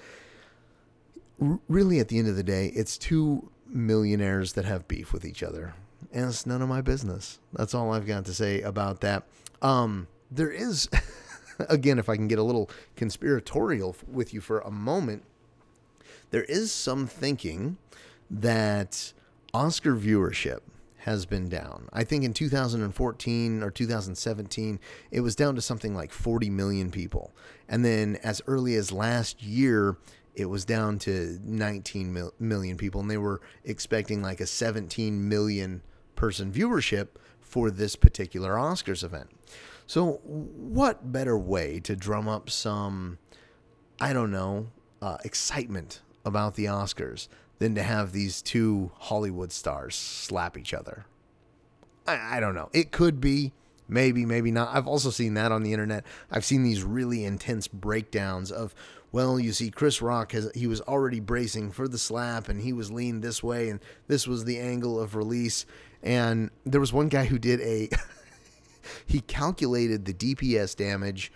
R- 1.42 1.60
really, 1.68 2.00
at 2.00 2.08
the 2.08 2.18
end 2.18 2.28
of 2.28 2.36
the 2.36 2.42
day, 2.42 2.68
it's 2.68 2.96
two 2.96 3.50
millionaires 3.66 4.54
that 4.54 4.64
have 4.64 4.88
beef 4.88 5.12
with 5.12 5.26
each 5.26 5.42
other 5.42 5.74
and 6.12 6.26
it's 6.26 6.46
none 6.46 6.62
of 6.62 6.68
my 6.68 6.80
business. 6.80 7.38
That's 7.52 7.74
all 7.74 7.92
I've 7.92 8.06
got 8.06 8.24
to 8.26 8.34
say 8.34 8.62
about 8.62 9.00
that. 9.00 9.24
Um, 9.62 10.06
there 10.30 10.50
is, 10.50 10.88
again, 11.68 11.98
if 11.98 12.08
I 12.08 12.16
can 12.16 12.28
get 12.28 12.38
a 12.38 12.42
little 12.42 12.70
conspiratorial 12.96 13.96
with 14.10 14.32
you 14.32 14.40
for 14.40 14.60
a 14.60 14.70
moment, 14.70 15.24
there 16.30 16.44
is 16.44 16.72
some 16.72 17.06
thinking 17.06 17.78
that 18.30 19.12
Oscar 19.54 19.94
viewership 19.94 20.60
has 20.98 21.24
been 21.24 21.48
down. 21.48 21.88
I 21.92 22.04
think 22.04 22.24
in 22.24 22.34
2014 22.34 23.62
or 23.62 23.70
2017, 23.70 24.80
it 25.10 25.20
was 25.20 25.34
down 25.34 25.54
to 25.54 25.62
something 25.62 25.94
like 25.94 26.12
40 26.12 26.50
million 26.50 26.90
people. 26.90 27.32
And 27.68 27.84
then 27.84 28.16
as 28.22 28.42
early 28.46 28.74
as 28.74 28.92
last 28.92 29.42
year, 29.42 29.96
it 30.38 30.48
was 30.48 30.64
down 30.64 31.00
to 31.00 31.38
19 31.42 32.12
mil- 32.12 32.32
million 32.38 32.76
people. 32.76 33.00
And 33.00 33.10
they 33.10 33.18
were 33.18 33.40
expecting 33.64 34.22
like 34.22 34.40
a 34.40 34.46
17 34.46 35.28
million 35.28 35.82
person 36.14 36.52
viewership 36.52 37.08
for 37.40 37.70
this 37.70 37.96
particular 37.96 38.54
Oscars 38.54 39.02
event. 39.02 39.28
So, 39.86 40.20
what 40.22 41.12
better 41.12 41.36
way 41.36 41.80
to 41.80 41.96
drum 41.96 42.28
up 42.28 42.50
some, 42.50 43.18
I 44.00 44.12
don't 44.12 44.30
know, 44.30 44.68
uh, 45.02 45.16
excitement 45.24 46.02
about 46.24 46.54
the 46.54 46.66
Oscars 46.66 47.26
than 47.58 47.74
to 47.74 47.82
have 47.82 48.12
these 48.12 48.40
two 48.42 48.92
Hollywood 48.98 49.50
stars 49.50 49.96
slap 49.96 50.56
each 50.56 50.72
other? 50.72 51.06
I, 52.06 52.36
I 52.36 52.40
don't 52.40 52.54
know. 52.54 52.68
It 52.72 52.92
could 52.92 53.20
be. 53.20 53.52
Maybe, 53.88 54.26
maybe 54.26 54.50
not. 54.50 54.76
I've 54.76 54.86
also 54.86 55.08
seen 55.08 55.32
that 55.34 55.50
on 55.50 55.62
the 55.62 55.72
internet. 55.72 56.04
I've 56.30 56.44
seen 56.44 56.62
these 56.62 56.82
really 56.82 57.24
intense 57.24 57.66
breakdowns 57.66 58.52
of, 58.52 58.74
well, 59.10 59.40
you 59.40 59.52
see, 59.52 59.70
Chris 59.70 60.02
Rock 60.02 60.32
has 60.32 60.50
he 60.54 60.66
was 60.66 60.80
already 60.82 61.20
bracing 61.20 61.72
for 61.72 61.88
the 61.88 61.98
slap 61.98 62.48
and 62.48 62.60
he 62.60 62.72
was 62.72 62.90
leaned 62.90 63.22
this 63.22 63.42
way 63.42 63.68
and 63.70 63.80
this 64.06 64.26
was 64.26 64.44
the 64.44 64.58
angle 64.58 65.00
of 65.00 65.14
release. 65.14 65.66
And 66.02 66.50
there 66.64 66.80
was 66.80 66.92
one 66.92 67.08
guy 67.08 67.24
who 67.24 67.38
did 67.38 67.60
a 67.60 67.88
he 69.06 69.20
calculated 69.20 70.04
the 70.04 70.14
DPS 70.14 70.76
damage 70.76 71.32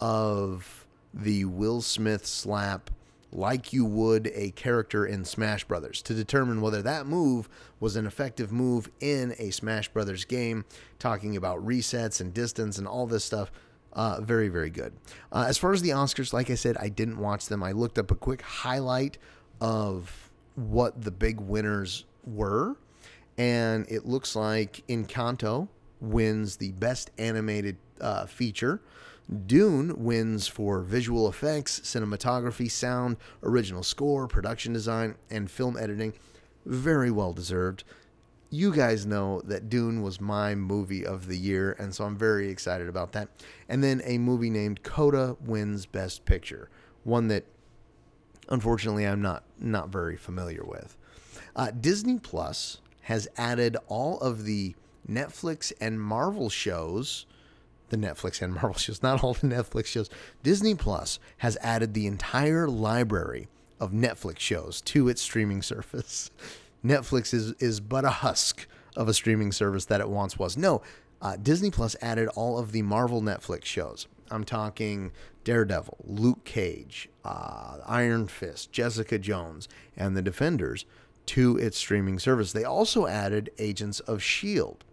of 0.00 0.86
the 1.14 1.44
Will 1.46 1.80
Smith 1.80 2.26
slap 2.26 2.90
like 3.32 3.72
you 3.72 3.84
would 3.84 4.30
a 4.34 4.50
character 4.52 5.04
in 5.04 5.24
Smash 5.24 5.64
Brothers 5.64 6.00
to 6.02 6.14
determine 6.14 6.60
whether 6.60 6.82
that 6.82 7.06
move 7.06 7.48
was 7.80 7.96
an 7.96 8.06
effective 8.06 8.52
move 8.52 8.88
in 9.00 9.34
a 9.38 9.50
Smash 9.50 9.88
Brothers 9.88 10.24
game, 10.24 10.64
talking 10.98 11.36
about 11.36 11.64
resets 11.64 12.20
and 12.20 12.32
distance 12.32 12.78
and 12.78 12.86
all 12.86 13.06
this 13.06 13.24
stuff. 13.24 13.50
Uh, 13.92 14.20
very, 14.20 14.48
very 14.48 14.70
good. 14.70 14.92
Uh, 15.32 15.46
as 15.48 15.56
far 15.56 15.72
as 15.72 15.80
the 15.80 15.90
Oscars, 15.90 16.32
like 16.32 16.50
I 16.50 16.54
said, 16.54 16.76
I 16.78 16.88
didn't 16.90 17.18
watch 17.18 17.46
them. 17.46 17.62
I 17.62 17.72
looked 17.72 17.98
up 17.98 18.10
a 18.10 18.14
quick 18.14 18.42
highlight 18.42 19.16
of 19.60 20.30
what 20.54 21.02
the 21.02 21.10
big 21.10 21.40
winners 21.40 22.04
were 22.24 22.76
and 23.38 23.86
it 23.88 24.06
looks 24.06 24.34
like 24.34 24.82
Encanto 24.88 25.68
wins 26.00 26.56
the 26.56 26.72
best 26.72 27.10
animated 27.18 27.76
uh, 28.00 28.26
feature. 28.26 28.80
Dune 29.46 30.04
wins 30.04 30.46
for 30.46 30.80
visual 30.80 31.28
effects, 31.28 31.80
cinematography, 31.80 32.70
sound, 32.70 33.16
original 33.42 33.82
score, 33.82 34.28
production 34.28 34.72
design, 34.72 35.16
and 35.30 35.50
film 35.50 35.76
editing. 35.76 36.12
Very 36.64 37.10
well 37.10 37.32
deserved. 37.32 37.84
You 38.50 38.72
guys 38.72 39.04
know 39.04 39.40
that 39.44 39.68
Dune 39.68 40.02
was 40.02 40.20
my 40.20 40.54
movie 40.54 41.04
of 41.04 41.26
the 41.26 41.36
year, 41.36 41.76
and 41.78 41.94
so 41.94 42.04
I'm 42.04 42.16
very 42.16 42.48
excited 42.48 42.88
about 42.88 43.12
that. 43.12 43.28
And 43.68 43.82
then 43.82 44.00
a 44.04 44.18
movie 44.18 44.50
named 44.50 44.82
Coda 44.82 45.36
wins 45.44 45.84
Best 45.84 46.24
Picture, 46.24 46.70
one 47.04 47.28
that 47.28 47.44
unfortunately 48.48 49.04
I'm 49.04 49.20
not 49.20 49.42
not 49.58 49.88
very 49.88 50.16
familiar 50.16 50.64
with. 50.64 50.96
Uh, 51.54 51.70
Disney 51.70 52.18
Plus 52.18 52.78
has 53.02 53.28
added 53.36 53.76
all 53.88 54.18
of 54.20 54.44
the 54.44 54.74
Netflix 55.08 55.72
and 55.80 56.00
Marvel 56.00 56.50
shows, 56.50 57.26
the 57.88 57.96
Netflix 57.96 58.42
and 58.42 58.52
Marvel 58.52 58.74
shows, 58.78 59.02
not 59.02 59.22
all 59.22 59.34
the 59.34 59.46
Netflix 59.46 59.86
shows. 59.86 60.10
Disney 60.42 60.74
Plus 60.74 61.18
has 61.38 61.56
added 61.60 61.94
the 61.94 62.06
entire 62.06 62.68
library 62.68 63.48
of 63.80 63.92
Netflix 63.92 64.38
shows 64.38 64.80
to 64.82 65.08
its 65.08 65.22
streaming 65.22 65.62
service. 65.62 66.30
Netflix 66.84 67.34
is 67.34 67.52
is 67.58 67.80
but 67.80 68.04
a 68.04 68.10
husk 68.10 68.66
of 68.96 69.08
a 69.08 69.14
streaming 69.14 69.52
service 69.52 69.84
that 69.86 70.00
it 70.00 70.08
once 70.08 70.38
was. 70.38 70.56
No, 70.56 70.82
uh, 71.20 71.36
Disney 71.36 71.70
Plus 71.70 71.96
added 72.00 72.28
all 72.28 72.58
of 72.58 72.72
the 72.72 72.82
Marvel 72.82 73.22
Netflix 73.22 73.64
shows. 73.64 74.06
I'm 74.30 74.44
talking 74.44 75.12
Daredevil, 75.44 75.98
Luke 76.04 76.44
Cage, 76.44 77.08
uh, 77.24 77.78
Iron 77.86 78.26
Fist, 78.26 78.72
Jessica 78.72 79.18
Jones, 79.18 79.68
and 79.96 80.16
The 80.16 80.22
Defenders 80.22 80.84
to 81.26 81.56
its 81.56 81.78
streaming 81.78 82.18
service. 82.18 82.52
They 82.52 82.64
also 82.64 83.06
added 83.06 83.50
Agents 83.58 84.00
of 84.00 84.18
S.H.I.E.L.D., 84.18 84.84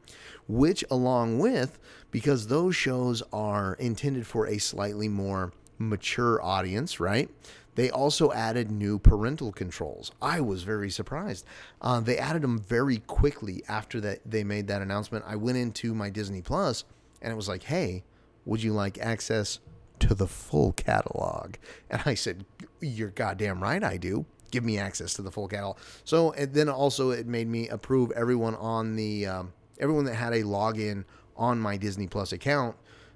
which, 0.48 0.84
along 0.92 1.40
with, 1.40 1.80
because 2.12 2.48
those 2.48 2.76
shows 2.76 3.24
are 3.32 3.74
intended 3.76 4.28
for 4.28 4.46
a 4.48 4.58
slightly 4.58 5.08
more 5.08 5.54
mature 5.78 6.44
audience, 6.44 7.00
right? 7.00 7.30
They 7.76 7.90
also 7.90 8.32
added 8.32 8.70
new 8.72 9.00
parental 9.00 9.52
controls. 9.52 10.12
I 10.22 10.42
was 10.42 10.64
very 10.64 10.90
surprised. 10.90 11.46
Uh, 11.82 12.00
they 12.00 12.18
added 12.18 12.42
them 12.44 12.60
very 12.60 13.00
quickly 13.00 13.64
after 13.68 14.00
that 14.02 14.20
they 14.26 14.44
made 14.44 14.68
that 14.68 14.82
announcement. 14.82 15.26
I 15.28 15.36
went 15.36 15.58
into 15.58 15.94
my 15.94 16.10
Disney 16.10 16.42
Plus 16.42 16.84
and 17.22 17.32
it 17.32 17.36
was 17.36 17.48
like, 17.48 17.64
"Hey, 17.64 18.04
would 18.46 18.62
you 18.62 18.74
like 18.74 19.00
access 19.00 19.60
to 20.00 20.14
the 20.14 20.28
full 20.28 20.74
catalog?" 20.74 21.56
And 21.90 22.02
I 22.06 22.14
said, 22.14 22.46
"You're 22.80 23.10
goddamn 23.10 23.64
right, 23.64 23.84
I 23.84 23.98
do. 23.98 24.26
Give 24.52 24.64
me 24.64 24.78
access 24.78 25.14
to 25.16 25.22
the 25.22 25.32
full 25.32 25.48
catalog." 25.48 25.78
So 26.04 26.32
and 26.34 26.54
then 26.54 26.70
also 26.70 27.10
it 27.10 27.26
made 27.26 27.48
me 27.48 27.70
approve 27.70 28.12
everyone 28.12 28.56
on 28.56 28.96
the 28.96 29.26
um, 29.26 29.54
everyone 29.80 30.06
that 30.06 30.16
had 30.16 30.34
a 30.34 30.44
login 30.44 31.06
on 31.36 31.60
my 31.60 31.78
Disney 31.78 32.08
Plus 32.08 32.34
account. 32.34 32.76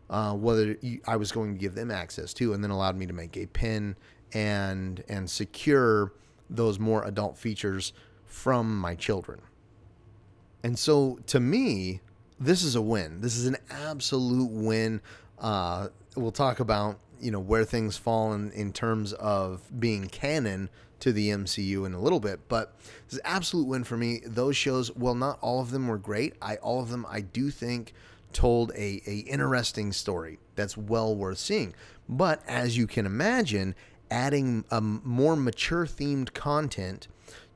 Uh, 0.09 0.33
whether 0.33 0.77
you, 0.79 1.01
I 1.05 1.17
was 1.17 1.33
going 1.33 1.53
to 1.53 1.59
give 1.59 1.75
them 1.75 1.91
access 1.91 2.33
to, 2.35 2.53
and 2.53 2.63
then 2.63 2.71
allowed 2.71 2.95
me 2.95 3.05
to 3.07 3.13
make 3.13 3.35
a 3.35 3.45
pin 3.45 3.97
and 4.33 5.03
and 5.07 5.29
secure 5.29 6.13
those 6.49 6.79
more 6.79 7.03
adult 7.03 7.37
features 7.37 7.93
from 8.25 8.77
my 8.77 8.95
children. 8.95 9.41
And 10.63 10.77
so 10.77 11.19
to 11.27 11.39
me, 11.39 12.01
this 12.39 12.63
is 12.63 12.75
a 12.75 12.81
win. 12.81 13.21
This 13.21 13.35
is 13.37 13.45
an 13.45 13.57
absolute 13.69 14.51
win. 14.51 15.01
Uh, 15.39 15.89
we'll 16.15 16.31
talk 16.31 16.59
about 16.59 16.99
you 17.19 17.31
know 17.31 17.39
where 17.39 17.65
things 17.65 17.97
fall 17.97 18.33
in, 18.33 18.51
in 18.51 18.71
terms 18.71 19.13
of 19.13 19.61
being 19.79 20.07
canon 20.07 20.69
to 20.99 21.11
the 21.11 21.29
MCU 21.29 21.85
in 21.85 21.93
a 21.93 21.99
little 21.99 22.19
bit, 22.19 22.39
but 22.47 22.75
this 23.05 23.13
is 23.13 23.21
absolute 23.23 23.67
win 23.67 23.83
for 23.83 23.97
me. 23.97 24.21
Those 24.25 24.57
shows, 24.57 24.95
well, 24.95 25.13
not 25.13 25.37
all 25.41 25.61
of 25.61 25.69
them 25.69 25.87
were 25.87 25.97
great. 25.97 26.33
I 26.41 26.55
all 26.57 26.81
of 26.81 26.89
them 26.89 27.05
I 27.09 27.21
do 27.21 27.49
think 27.49 27.93
told 28.33 28.71
a, 28.71 29.01
a 29.05 29.19
interesting 29.27 29.91
story 29.91 30.39
that's 30.55 30.77
well 30.77 31.15
worth 31.15 31.37
seeing. 31.37 31.73
But 32.09 32.41
as 32.47 32.77
you 32.77 32.87
can 32.87 33.05
imagine, 33.05 33.75
adding 34.09 34.65
a 34.71 34.81
more 34.81 35.35
mature 35.35 35.85
themed 35.85 36.33
content 36.33 37.07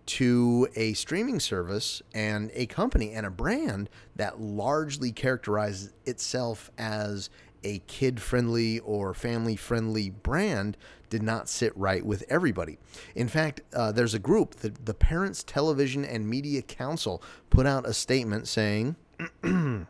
to 0.05 0.67
a 0.75 0.93
streaming 0.93 1.39
service 1.39 2.01
and 2.13 2.51
a 2.53 2.65
company 2.65 3.11
and 3.11 3.25
a 3.25 3.29
brand 3.29 3.89
that 4.15 4.41
largely 4.41 5.11
characterizes 5.11 5.93
itself 6.05 6.71
as 6.77 7.29
a 7.63 7.79
kid 7.87 8.19
friendly 8.19 8.79
or 8.79 9.13
family 9.13 9.55
friendly 9.55 10.09
brand 10.09 10.75
did 11.09 11.21
not 11.21 11.47
sit 11.47 11.75
right 11.77 12.05
with 12.05 12.23
everybody. 12.29 12.79
In 13.15 13.27
fact, 13.27 13.61
uh, 13.73 13.91
there's 13.91 14.13
a 14.13 14.19
group, 14.19 14.55
the, 14.55 14.69
the 14.69 14.93
Parents 14.93 15.43
Television 15.43 16.03
and 16.03 16.27
Media 16.27 16.61
Council, 16.61 17.21
put 17.49 17.65
out 17.65 17.87
a 17.87 17.93
statement 17.93 18.47
saying, 18.47 18.95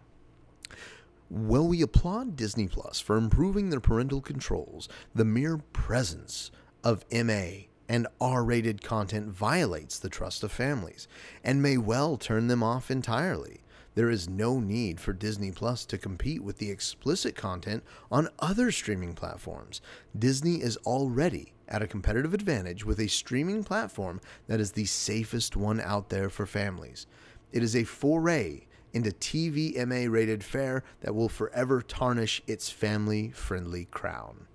Well, 1.34 1.66
we 1.66 1.82
applaud 1.82 2.36
Disney 2.36 2.68
Plus 2.68 3.00
for 3.00 3.16
improving 3.16 3.70
their 3.70 3.80
parental 3.80 4.20
controls. 4.20 4.90
The 5.16 5.24
mere 5.24 5.60
presence 5.60 6.52
of 6.84 7.06
MA 7.10 7.68
and 7.88 8.06
R 8.20 8.44
rated 8.44 8.84
content 8.84 9.30
violates 9.30 9.98
the 9.98 10.10
trust 10.10 10.44
of 10.44 10.52
families 10.52 11.08
and 11.42 11.62
may 11.62 11.78
well 11.78 12.18
turn 12.18 12.48
them 12.48 12.62
off 12.62 12.92
entirely. 12.92 13.62
There 13.96 14.10
is 14.10 14.28
no 14.28 14.60
need 14.60 15.00
for 15.00 15.14
Disney 15.14 15.52
Plus 15.52 15.86
to 15.86 15.98
compete 15.98 16.44
with 16.44 16.58
the 16.58 16.70
explicit 16.70 17.34
content 17.34 17.86
on 18.12 18.28
other 18.40 18.70
streaming 18.70 19.14
platforms. 19.14 19.80
Disney 20.20 20.56
is 20.56 20.76
already 20.86 21.54
at 21.70 21.82
a 21.82 21.88
competitive 21.88 22.34
advantage 22.34 22.86
with 22.86 23.00
a 23.00 23.08
streaming 23.08 23.64
platform 23.64 24.20
that 24.48 24.60
is 24.60 24.74
the 24.74 24.84
safest 24.84 25.56
one 25.56 25.80
out 25.80 26.10
there 26.10 26.30
for 26.30 26.46
families. 26.46 27.08
It 27.54 27.64
is 27.64 27.74
a 27.74 27.86
foray 27.86 28.64
into 28.94 29.12
TV 29.12 29.76
MA 29.88 30.12
rated 30.12 30.44
fare 30.44 30.84
that 31.02 31.16
will 31.16 31.30
forever 31.30 31.82
tarnish 31.82 32.42
its 32.48 32.70
family 32.70 33.32
friendly 33.32 33.86
crown. 33.86 34.48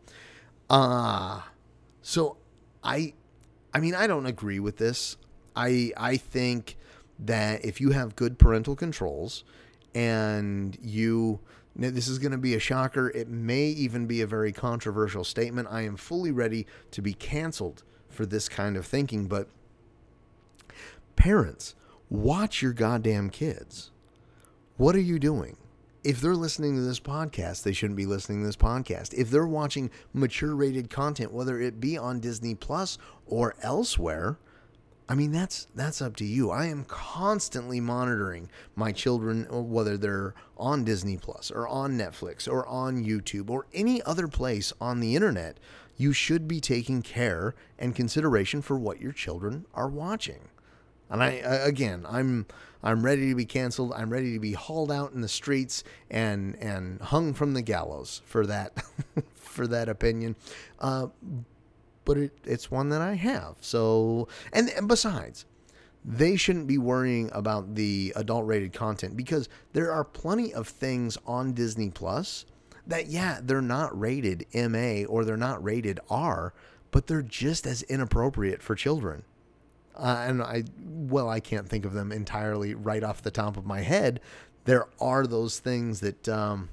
Ah, 0.69 1.51
so 2.03 2.37
I 2.83 3.15
I 3.73 3.81
mean 3.81 3.95
I 3.95 4.07
don't 4.07 4.27
agree 4.27 4.61
with 4.61 4.77
this. 4.77 5.17
I 5.55 5.93
I 5.97 6.17
think 6.17 6.77
that 7.19 7.65
if 7.65 7.81
you 7.81 7.91
have 7.91 8.17
good 8.17 8.39
parental 8.39 8.77
controls 8.77 9.45
and 9.95 10.77
you 10.83 11.41
now, 11.79 11.91
this 11.91 12.09
is 12.09 12.19
going 12.19 12.33
to 12.33 12.39
be 12.39 12.55
a 12.55 12.59
shocker. 12.59 13.11
It 13.11 13.29
may 13.29 13.67
even 13.67 14.07
be 14.07 14.23
a 14.23 14.27
very 14.27 14.51
controversial 14.51 15.25
statement. 15.25 15.69
I 15.71 15.83
am 15.83 15.97
fully 15.97 16.31
ready 16.31 16.67
to 16.93 17.03
be 17.03 17.13
canceled 17.13 17.83
for 18.09 18.25
this 18.25 18.49
kind 18.49 18.79
of 18.79 18.87
thinking, 18.87 19.27
but 19.27 19.49
parents, 21.17 21.75
watch 22.09 22.63
your 22.63 22.73
goddamn 22.73 23.29
kids. 23.29 23.91
What 24.79 24.95
are 24.95 25.01
you 25.01 25.19
doing? 25.19 25.57
If 26.05 26.21
they're 26.21 26.35
listening 26.35 26.75
to 26.75 26.83
this 26.83 27.01
podcast, 27.01 27.63
they 27.63 27.73
shouldn't 27.73 27.97
be 27.97 28.05
listening 28.05 28.41
to 28.41 28.47
this 28.47 28.57
podcast. 28.57 29.15
If 29.15 29.31
they're 29.31 29.47
watching 29.47 29.91
mature 30.13 30.55
rated 30.55 30.91
content, 30.91 31.33
whether 31.33 31.59
it 31.59 31.81
be 31.81 31.97
on 31.97 32.21
Disney 32.21 32.55
Plus 32.55 32.99
or 33.25 33.55
elsewhere, 33.63 34.39
I 35.09 35.15
mean 35.15 35.33
that's 35.33 35.67
that's 35.75 36.03
up 36.03 36.15
to 36.17 36.27
you. 36.27 36.51
I 36.51 36.67
am 36.67 36.85
constantly 36.85 37.81
monitoring 37.81 38.51
my 38.75 38.93
children 38.93 39.47
uh, 39.51 39.63
whether 39.63 39.97
they're 39.97 40.35
on 40.59 40.85
Disney 40.85 41.17
Plus 41.17 41.51
or 41.51 41.67
on 41.67 41.97
Netflix 41.97 42.47
or 42.47 42.67
on 42.67 43.03
YouTube 43.03 43.49
or 43.49 43.67
any 43.73 44.03
other 44.03 44.29
place 44.29 44.75
on 44.79 45.01
the 45.01 45.17
internet. 45.17 45.59
You 45.97 46.13
should 46.13 46.47
be 46.47 46.61
taking 46.61 47.01
care 47.01 47.55
and 47.79 47.97
consideration 47.97 48.61
for 48.61 48.79
what 48.79 49.01
your 49.01 49.13
children 49.13 49.65
are 49.73 49.89
watching. 49.89 50.51
And 51.11 51.23
I 51.23 51.31
again, 51.31 52.05
I'm 52.09 52.47
I'm 52.83 53.05
ready 53.05 53.29
to 53.31 53.35
be 53.35 53.45
canceled. 53.45 53.93
I'm 53.95 54.11
ready 54.11 54.33
to 54.35 54.41
be 54.41 54.53
hauled 54.53 54.93
out 54.93 55.13
in 55.13 55.21
the 55.21 55.29
streets 55.29 55.85
and 56.11 56.57
and 56.57 57.01
hung 57.01 57.35
from 57.35 57.55
the 57.55 57.63
gallows 57.63 58.23
for 58.25 58.47
that 58.47 58.85
for 59.35 59.67
that 59.67 59.89
opinion. 59.89 60.37
Uh, 60.79 61.09
but 62.05 62.17
it, 62.17 62.39
it's 62.45 62.71
one 62.71 62.89
that 62.91 63.03
I 63.03 63.15
have. 63.15 63.57
So 63.61 64.29
and, 64.53 64.69
and 64.71 64.89
besides, 64.89 65.47
they 66.05 66.37
shouldn't 66.37 66.69
be 66.69 66.79
worrying 66.79 67.31
about 67.33 67.75
the 67.75 68.13
adult 68.15 68.47
rated 68.47 68.73
content 68.73 69.17
because 69.17 69.49
there 69.73 69.91
are 69.91 70.05
plenty 70.05 70.55
of 70.55 70.69
things 70.69 71.19
on 71.27 71.53
Disney 71.53 71.91
Plus 71.91 72.47
that 72.87 73.07
yeah, 73.09 73.41
they're 73.43 73.61
not 73.61 73.99
rated 73.99 74.47
MA 74.55 75.05
or 75.05 75.25
they're 75.25 75.37
not 75.37 75.63
rated 75.63 75.99
R, 76.09 76.55
but 76.93 77.09
they're 77.09 77.23
just 77.23 77.67
as 77.67 77.83
inappropriate 77.83 78.63
for 78.63 78.77
children. 78.77 79.25
Uh, 79.97 80.25
and 80.27 80.43
I, 80.43 80.65
well, 80.85 81.29
I 81.29 81.41
can't 81.41 81.69
think 81.69 81.85
of 81.85 81.93
them 81.93 82.13
entirely 82.13 82.75
right 82.75 83.03
off 83.03 83.23
the 83.23 83.31
top 83.31 83.57
of 83.57 83.65
my 83.65 83.81
head. 83.81 84.21
There 84.65 84.89
are 85.01 85.27
those 85.27 85.59
things 85.59 86.01
that 86.01 86.29
um, 86.29 86.69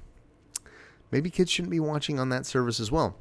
maybe 1.10 1.30
kids 1.30 1.50
shouldn't 1.50 1.70
be 1.70 1.80
watching 1.80 2.18
on 2.18 2.28
that 2.30 2.46
service 2.46 2.80
as 2.80 2.90
well. 2.90 3.16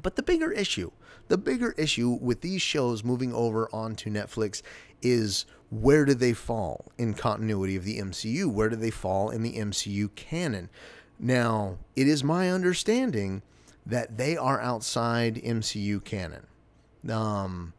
But 0.00 0.16
the 0.16 0.22
bigger 0.22 0.52
issue, 0.52 0.90
the 1.28 1.38
bigger 1.38 1.72
issue 1.78 2.18
with 2.20 2.40
these 2.40 2.62
shows 2.62 3.04
moving 3.04 3.32
over 3.32 3.68
onto 3.72 4.10
Netflix 4.10 4.62
is 5.02 5.46
where 5.70 6.04
do 6.04 6.14
they 6.14 6.32
fall 6.32 6.92
in 6.98 7.14
continuity 7.14 7.76
of 7.76 7.84
the 7.84 7.98
MCU? 7.98 8.52
Where 8.52 8.68
do 8.68 8.76
they 8.76 8.90
fall 8.90 9.30
in 9.30 9.42
the 9.42 9.54
MCU 9.54 10.14
canon? 10.14 10.68
Now, 11.18 11.78
it 11.96 12.08
is 12.08 12.24
my 12.24 12.50
understanding 12.50 13.42
that 13.86 14.16
they 14.16 14.36
are 14.36 14.60
outside 14.60 15.36
MCU 15.36 16.02
canon. 16.04 16.46
Um, 17.08 17.72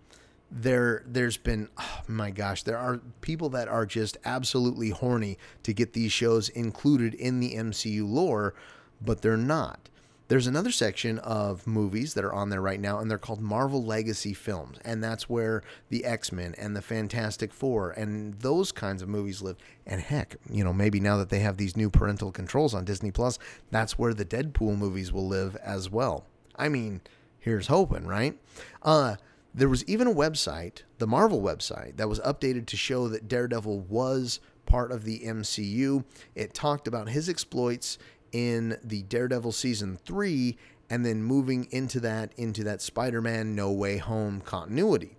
there 0.52 1.04
there's 1.08 1.38
been 1.38 1.70
oh 1.78 2.02
my 2.08 2.30
gosh 2.30 2.64
there 2.64 2.78
are 2.78 3.02
people 3.22 3.50
that 3.50 3.68
are 3.68 3.86
just 3.86 4.18
absolutely 4.26 4.90
horny 4.90 5.38
to 5.64 5.74
get 5.74 5.94
these 5.94 6.12
shows 6.12 6.50
included 6.50 7.14
in 7.16 7.40
the 7.40 7.56
MCU 7.56 8.08
lore 8.08 8.54
but 9.02 9.22
they're 9.22 9.38
not. 9.38 9.90
There's 10.28 10.48
another 10.48 10.72
section 10.72 11.20
of 11.20 11.68
movies 11.68 12.16
that 12.16 12.24
are 12.24 12.34
on 12.34 12.50
there 12.50 12.62
right 12.62 12.80
now 12.80 12.98
and 13.00 13.12
they're 13.12 13.20
called 13.20 13.42
Marvel 13.42 13.84
Legacy 13.84 14.34
films 14.34 14.78
and 14.84 15.04
that's 15.04 15.30
where 15.30 15.62
the 15.90 16.04
X-Men 16.04 16.56
and 16.58 16.76
the 16.76 16.82
Fantastic 16.82 17.54
4 17.54 17.92
and 17.92 18.34
those 18.40 18.72
kinds 18.72 19.04
of 19.04 19.10
movies 19.10 19.42
live. 19.42 19.58
And 19.86 20.02
heck 20.02 20.36
you 20.50 20.64
know 20.64 20.74
maybe 20.74 21.00
now 21.00 21.18
that 21.18 21.30
they 21.30 21.40
have 21.40 21.58
these 21.58 21.78
new 21.78 21.90
parental 21.90 22.32
controls 22.32 22.74
on 22.74 22.86
Disney 22.86 23.12
Plus 23.12 23.38
that's 23.72 24.00
where 24.00 24.14
the 24.14 24.26
Deadpool 24.26 24.78
movies 24.78 25.12
will 25.12 25.28
live 25.28 25.56
as 25.58 25.90
well. 25.90 26.26
I 26.56 26.70
mean 26.70 27.02
here's 27.40 27.68
hoping 27.68 28.08
right? 28.08 28.40
Uh 28.82 29.18
there 29.56 29.70
was 29.70 29.86
even 29.86 30.06
a 30.06 30.14
website, 30.14 30.84
the 30.98 31.08
Marvel 31.08 31.42
website, 31.42 31.96
that 31.96 32.10
was 32.10 32.20
updated 32.20 32.66
to 32.68 32.78
show 32.78 33.08
that 33.08 33.30
Daredevil 33.30 33.80
was 33.82 34.42
part 34.66 34.92
of 34.92 35.06
the 35.06 35.20
MCU. 35.20 36.04
It 36.36 36.54
talked 36.54 36.88
about 36.90 37.10
his 37.10 37.30
exploits 37.30 37.98
in 38.34 38.78
the 38.84 39.04
Daredevil 39.04 39.54
season 39.54 39.98
3 40.06 40.58
and 40.90 41.06
then 41.06 41.24
moving 41.24 41.68
into 41.72 42.02
that 42.02 42.34
into 42.36 42.64
that 42.66 42.82
Spider-Man 42.82 43.56
No 43.56 43.72
Way 43.72 43.98
Home 43.98 44.42
continuity. 44.42 45.16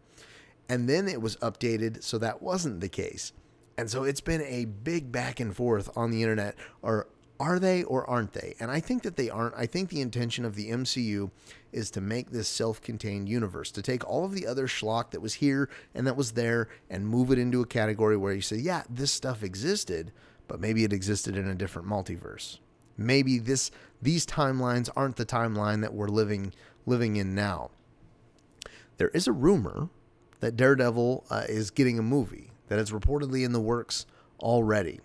And 0.68 0.87
then 0.87 1.09
it 1.09 1.22
was 1.22 1.37
updated 1.37 2.03
so 2.03 2.18
that 2.18 2.42
wasn't 2.42 2.81
the 2.81 2.88
case. 2.88 3.33
And 3.79 3.90
so 3.90 4.05
it's 4.05 4.20
been 4.20 4.42
a 4.42 4.66
big 4.66 5.11
back 5.11 5.40
and 5.40 5.57
forth 5.57 5.88
on 5.96 6.11
the 6.11 6.22
internet 6.22 6.57
or 6.83 7.09
Are 7.38 7.59
they 7.59 7.83
or 7.83 8.09
aren't 8.09 8.33
they? 8.33 8.55
And 8.61 8.70
I 8.70 8.81
think 8.81 9.03
that 9.03 9.16
they 9.16 9.29
aren't. 9.29 9.55
I 9.57 9.66
think 9.66 9.90
the 9.90 10.01
intention 10.01 10.44
of 10.44 10.55
the 10.55 10.70
MCU 10.70 11.31
is 11.70 11.90
to 11.90 12.01
make 12.01 12.31
this 12.31 12.49
self 12.49 12.81
contained 12.81 13.29
universe, 13.29 13.70
to 13.72 13.83
take 13.83 14.07
all 14.09 14.25
of 14.25 14.33
the 14.33 14.46
other 14.46 14.66
schlock 14.66 15.11
that 15.11 15.20
was 15.20 15.35
here 15.35 15.68
and 15.94 16.07
that 16.07 16.16
was 16.16 16.33
there 16.33 16.68
and 16.88 17.07
move 17.07 17.31
it 17.31 17.38
into 17.38 17.61
a 17.61 17.66
category 17.66 18.16
where 18.16 18.33
you 18.33 18.40
say, 18.40 18.57
yeah, 18.57 18.85
this 18.88 19.12
stuff 19.12 19.42
existed, 19.42 20.12
but 20.49 20.61
maybe 20.61 20.85
it 20.85 20.92
existed 20.92 21.37
in 21.37 21.46
a 21.46 21.55
different 21.55 21.87
multiverse. 21.87 22.59
Maybe 22.96 23.38
this 23.38 23.70
these 24.01 24.25
timelines 24.25 24.88
aren't 24.96 25.16
the 25.16 25.27
timeline 25.27 25.83
that 25.83 25.92
we're 25.92 26.09
living 26.09 26.55
living 26.87 27.16
in 27.16 27.35
now. 27.35 27.70
There 28.96 29.09
is 29.09 29.27
a 29.27 29.33
rumor 29.33 29.90
that 30.40 30.57
Daredevil 30.57 31.27
uh, 31.29 31.44
is 31.49 31.70
getting 31.70 31.99
a 31.99 32.03
movie 32.03 32.51
that 32.68 32.79
is 32.79 32.90
reportedly 32.90 33.44
in 33.44 33.53
the 33.53 33.61
works 33.61 34.07
already. 34.40 35.01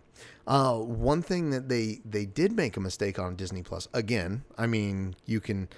Uh, 0.48 0.78
one 0.78 1.22
thing 1.22 1.52
that 1.52 1.70
they 1.70 2.02
they 2.04 2.26
did 2.26 2.52
make 2.52 2.76
a 2.78 2.80
mistake 2.80 3.20
on 3.20 3.36
Disney 3.36 3.62
Plus. 3.62 3.88
Again, 3.94 4.44
I 4.58 4.68
mean, 4.68 5.16
you 5.26 5.40
can 5.40 5.70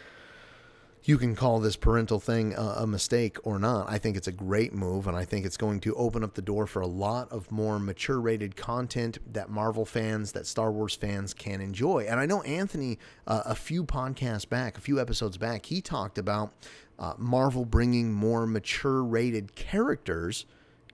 you 1.05 1.17
can 1.17 1.35
call 1.35 1.59
this 1.59 1.75
parental 1.75 2.19
thing 2.19 2.53
a, 2.53 2.75
a, 2.77 2.87
mistake 2.87 3.37
or 3.43 3.59
not. 3.59 3.89
I 3.89 3.97
think 3.97 4.15
it's 4.15 4.27
a 4.27 4.31
great 4.31 4.73
move, 4.73 5.05
and 5.05 5.17
I 5.17 5.25
think 5.25 5.45
it's 5.45 5.57
going 5.57 5.81
to 5.81 5.93
open 5.95 6.23
up 6.23 6.33
the 6.35 6.41
door 6.41 6.65
for 6.65 6.81
a 6.81 6.87
lot 6.87 7.31
of 7.31 7.51
more 7.51 7.77
mature 7.77 8.21
rated 8.21 8.55
content 8.55 9.17
that 9.33 9.49
Marvel 9.49 9.85
fans, 9.85 10.31
that 10.31 10.47
Star 10.47 10.71
Wars 10.71 10.95
fans 10.95 11.33
can 11.33 11.59
enjoy. 11.59 12.05
And 12.09 12.19
I 12.19 12.25
know 12.25 12.41
Anthony, 12.43 12.99
uh, 13.27 13.43
a 13.45 13.55
few 13.55 13.83
podcasts 13.83 14.47
back, 14.47 14.77
a 14.77 14.81
few 14.81 14.99
episodes 14.99 15.37
back, 15.37 15.65
he 15.65 15.81
talked 15.81 16.17
about 16.17 16.53
uh, 16.97 17.13
Marvel 17.17 17.65
bringing 17.65 18.13
more 18.13 18.47
mature 18.47 19.03
rated 19.03 19.55
characters 19.55 20.45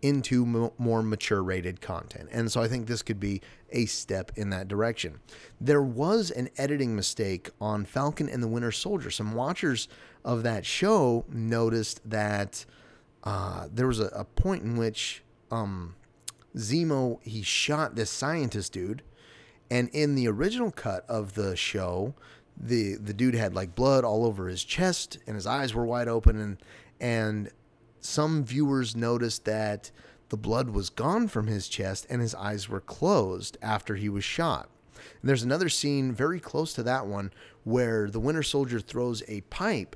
into 0.02 0.44
m- 0.44 0.72
more 0.78 1.04
mature 1.04 1.44
rated 1.44 1.82
content. 1.82 2.30
And 2.32 2.52
so 2.52 2.62
I 2.62 2.68
think 2.68 2.88
this 2.88 3.02
could 3.02 3.20
be 3.20 3.42
a 3.72 3.86
step 3.86 4.32
in 4.36 4.50
that 4.50 4.68
direction. 4.68 5.20
There 5.60 5.82
was 5.82 6.32
an 6.32 6.50
editing 6.58 6.96
mistake 6.96 7.50
on 7.60 7.86
Falcon 7.86 8.30
and 8.30 8.42
the 8.42 8.48
Winter 8.48 8.72
Soldier. 8.72 9.12
Some 9.12 9.34
watchers 9.34 9.88
of 10.24 10.44
that 10.44 10.66
show 10.66 11.26
noticed 11.30 12.08
that 12.10 12.66
uh, 13.24 13.68
there 13.72 13.88
was 13.88 14.00
a, 14.00 14.08
a, 14.08 14.24
point 14.24 14.64
in 14.64 14.78
which 14.78 15.24
um, 15.52 15.96
Zemo 16.56 17.22
he 17.24 17.42
shot 17.42 17.96
this 17.96 18.10
scientist 18.10 18.74
dude, 18.74 19.04
and 19.70 19.90
in 19.90 20.16
the 20.16 20.28
original 20.28 20.72
cut 20.72 21.06
of 21.10 21.34
the 21.34 21.56
show, 21.56 22.14
the 22.60 22.96
the 22.96 23.14
dude 23.14 23.36
had 23.36 23.54
like 23.54 23.76
blood 23.76 24.04
all 24.04 24.26
over 24.26 24.48
his 24.48 24.64
chest 24.64 25.18
and 25.26 25.36
his 25.36 25.48
eyes 25.48 25.74
were 25.74 25.86
wide 25.86 26.08
open 26.10 26.40
and 26.40 26.58
and 27.00 27.50
some 28.02 28.44
viewers 28.44 28.96
noticed 28.96 29.46
that 29.46 29.92
the 30.30 30.38
blood 30.38 30.70
was 30.70 30.90
gone 30.90 31.28
from 31.28 31.48
his 31.48 31.68
chest 31.68 32.06
and 32.10 32.22
his 32.22 32.36
eyes 32.36 32.70
were 32.70 32.82
closed 32.82 33.58
after 33.62 33.96
he 33.96 34.10
was 34.10 34.24
shot. 34.24 34.70
And 35.22 35.30
there's 35.30 35.44
another 35.44 35.70
scene 35.70 36.12
very 36.12 36.40
close 36.40 36.74
to 36.74 36.84
that 36.84 37.08
one 37.08 37.32
where 37.64 38.10
the 38.10 38.20
Winter 38.20 38.44
Soldier 38.44 38.80
throws 38.80 39.24
a 39.28 39.42
pipe 39.42 39.96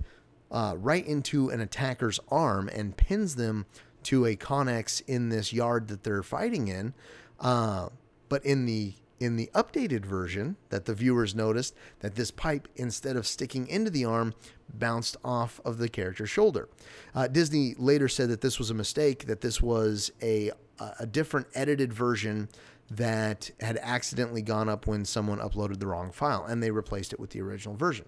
uh, 0.52 0.76
right 0.78 1.06
into 1.06 1.50
an 1.50 1.62
attacker's 1.62 2.20
arm 2.30 2.70
and 2.70 2.98
pins 2.98 3.36
them 3.36 3.66
to 4.04 4.26
a 4.26 4.36
connex 4.36 5.02
in 5.08 5.30
this 5.30 5.54
yard 5.54 5.88
that 5.88 6.04
they're 6.04 6.24
fighting 6.24 6.68
in. 6.68 6.94
Uh, 7.40 7.90
but 8.30 8.46
in 8.46 8.66
the 8.66 8.94
in 9.20 9.38
the 9.38 9.50
updated 9.54 10.04
version 10.04 10.58
that 10.70 10.84
the 10.86 10.94
viewers 10.94 11.34
noticed 11.34 11.74
that 12.00 12.16
this 12.16 12.30
pipe 12.30 12.68
instead 12.76 13.16
of 13.16 13.26
sticking 13.26 13.68
into 13.68 13.90
the 13.90 14.04
arm 14.04 14.34
bounced 14.74 15.18
off 15.24 15.60
of 15.66 15.78
the 15.78 15.90
character's 15.90 16.30
shoulder 16.30 16.70
uh, 17.16 17.28
disney 17.28 17.76
later 17.78 18.08
said 18.08 18.30
that 18.30 18.42
this 18.42 18.60
was 18.60 18.70
a 18.70 18.74
mistake 18.74 19.26
that 19.26 19.42
this 19.42 19.62
was 19.62 20.12
a 20.22 20.52
a 21.00 21.06
different 21.06 21.48
edited 21.54 21.94
version 21.94 22.50
that 22.90 23.52
had 23.60 23.78
accidentally 23.82 24.42
gone 24.42 24.68
up 24.68 24.88
when 24.88 25.06
someone 25.06 25.40
uploaded 25.40 25.80
the 25.80 25.88
wrong 25.88 26.12
file 26.12 26.44
and 26.46 26.62
they 26.62 26.72
replaced 26.72 27.14
it 27.14 27.20
with 27.20 27.30
the 27.30 27.42
original 27.42 27.76
version 27.76 28.06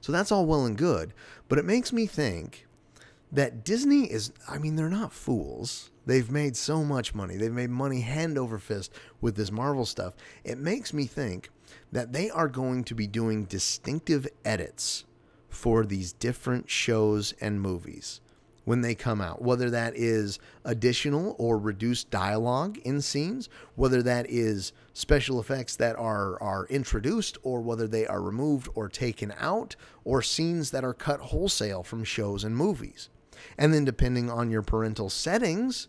so 0.00 0.10
that's 0.10 0.32
all 0.32 0.46
well 0.46 0.64
and 0.64 0.78
good 0.78 1.12
but 1.48 1.58
it 1.58 1.64
makes 1.64 1.92
me 1.92 2.06
think 2.06 2.66
that 3.30 3.64
disney 3.64 4.10
is 4.10 4.32
i 4.48 4.58
mean 4.58 4.76
they're 4.76 4.88
not 4.88 5.12
fools 5.12 5.90
They've 6.04 6.30
made 6.30 6.56
so 6.56 6.84
much 6.84 7.14
money. 7.14 7.36
They've 7.36 7.52
made 7.52 7.70
money 7.70 8.00
hand 8.00 8.36
over 8.36 8.58
fist 8.58 8.92
with 9.20 9.36
this 9.36 9.52
Marvel 9.52 9.86
stuff. 9.86 10.14
It 10.44 10.58
makes 10.58 10.92
me 10.92 11.06
think 11.06 11.50
that 11.92 12.12
they 12.12 12.28
are 12.30 12.48
going 12.48 12.84
to 12.84 12.94
be 12.94 13.06
doing 13.06 13.44
distinctive 13.44 14.26
edits 14.44 15.04
for 15.52 15.84
these 15.84 16.12
different 16.14 16.70
shows 16.70 17.34
and 17.40 17.60
movies 17.60 18.20
when 18.64 18.80
they 18.80 18.94
come 18.94 19.20
out, 19.20 19.42
whether 19.42 19.68
that 19.70 19.94
is 19.96 20.38
additional 20.64 21.34
or 21.38 21.58
reduced 21.58 22.10
dialogue 22.10 22.78
in 22.78 23.00
scenes, 23.00 23.48
whether 23.74 24.02
that 24.02 24.24
is 24.30 24.72
special 24.94 25.38
effects 25.40 25.76
that 25.76 25.94
are, 25.96 26.40
are 26.40 26.66
introduced, 26.66 27.36
or 27.42 27.60
whether 27.60 27.86
they 27.86 28.06
are 28.06 28.22
removed 28.22 28.68
or 28.74 28.88
taken 28.88 29.34
out, 29.38 29.76
or 30.04 30.22
scenes 30.22 30.70
that 30.70 30.84
are 30.84 30.94
cut 30.94 31.20
wholesale 31.20 31.82
from 31.82 32.04
shows 32.04 32.44
and 32.44 32.56
movies. 32.56 33.08
And 33.58 33.74
then 33.74 33.84
depending 33.84 34.30
on 34.30 34.50
your 34.50 34.62
parental 34.62 35.10
settings, 35.10 35.88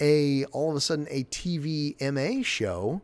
a 0.00 0.44
all 0.46 0.70
of 0.70 0.76
a 0.76 0.80
sudden 0.80 1.06
a 1.10 1.24
TV 1.24 1.96
MA 2.12 2.42
show 2.42 3.02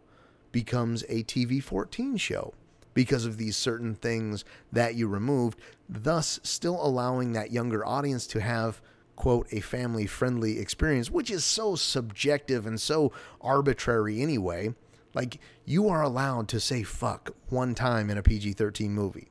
becomes 0.52 1.02
a 1.08 1.22
TV 1.24 1.62
14 1.62 2.16
show 2.16 2.52
because 2.98 3.24
of 3.24 3.36
these 3.36 3.56
certain 3.56 3.94
things 3.94 4.44
that 4.72 4.96
you 4.96 5.06
removed, 5.06 5.60
thus 5.88 6.40
still 6.42 6.84
allowing 6.84 7.32
that 7.32 7.52
younger 7.52 7.86
audience 7.86 8.26
to 8.26 8.40
have 8.40 8.82
quote 9.14 9.46
a 9.52 9.60
family 9.60 10.04
friendly 10.04 10.58
experience, 10.58 11.08
which 11.08 11.30
is 11.30 11.44
so 11.44 11.76
subjective 11.76 12.66
and 12.66 12.80
so 12.80 13.12
arbitrary 13.40 14.20
anyway. 14.20 14.74
Like 15.14 15.38
you 15.64 15.88
are 15.88 16.02
allowed 16.02 16.48
to 16.48 16.58
say 16.58 16.82
fuck 16.82 17.30
one 17.50 17.72
time 17.76 18.10
in 18.10 18.18
a 18.18 18.22
PG 18.24 18.54
13 18.54 18.90
movie. 18.90 19.30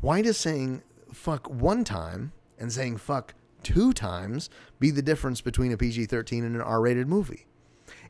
Why 0.00 0.22
does 0.22 0.38
saying 0.38 0.82
fuck 1.12 1.50
one 1.50 1.84
time 1.84 2.32
and 2.58 2.72
saying 2.72 2.96
fuck 2.96 3.34
two 3.62 3.92
times 3.92 4.48
be 4.78 4.90
the 4.90 5.02
difference 5.02 5.42
between 5.42 5.70
a 5.70 5.76
PG 5.76 6.06
13 6.06 6.44
and 6.44 6.54
an 6.56 6.62
R 6.62 6.80
rated 6.80 7.08
movie? 7.08 7.44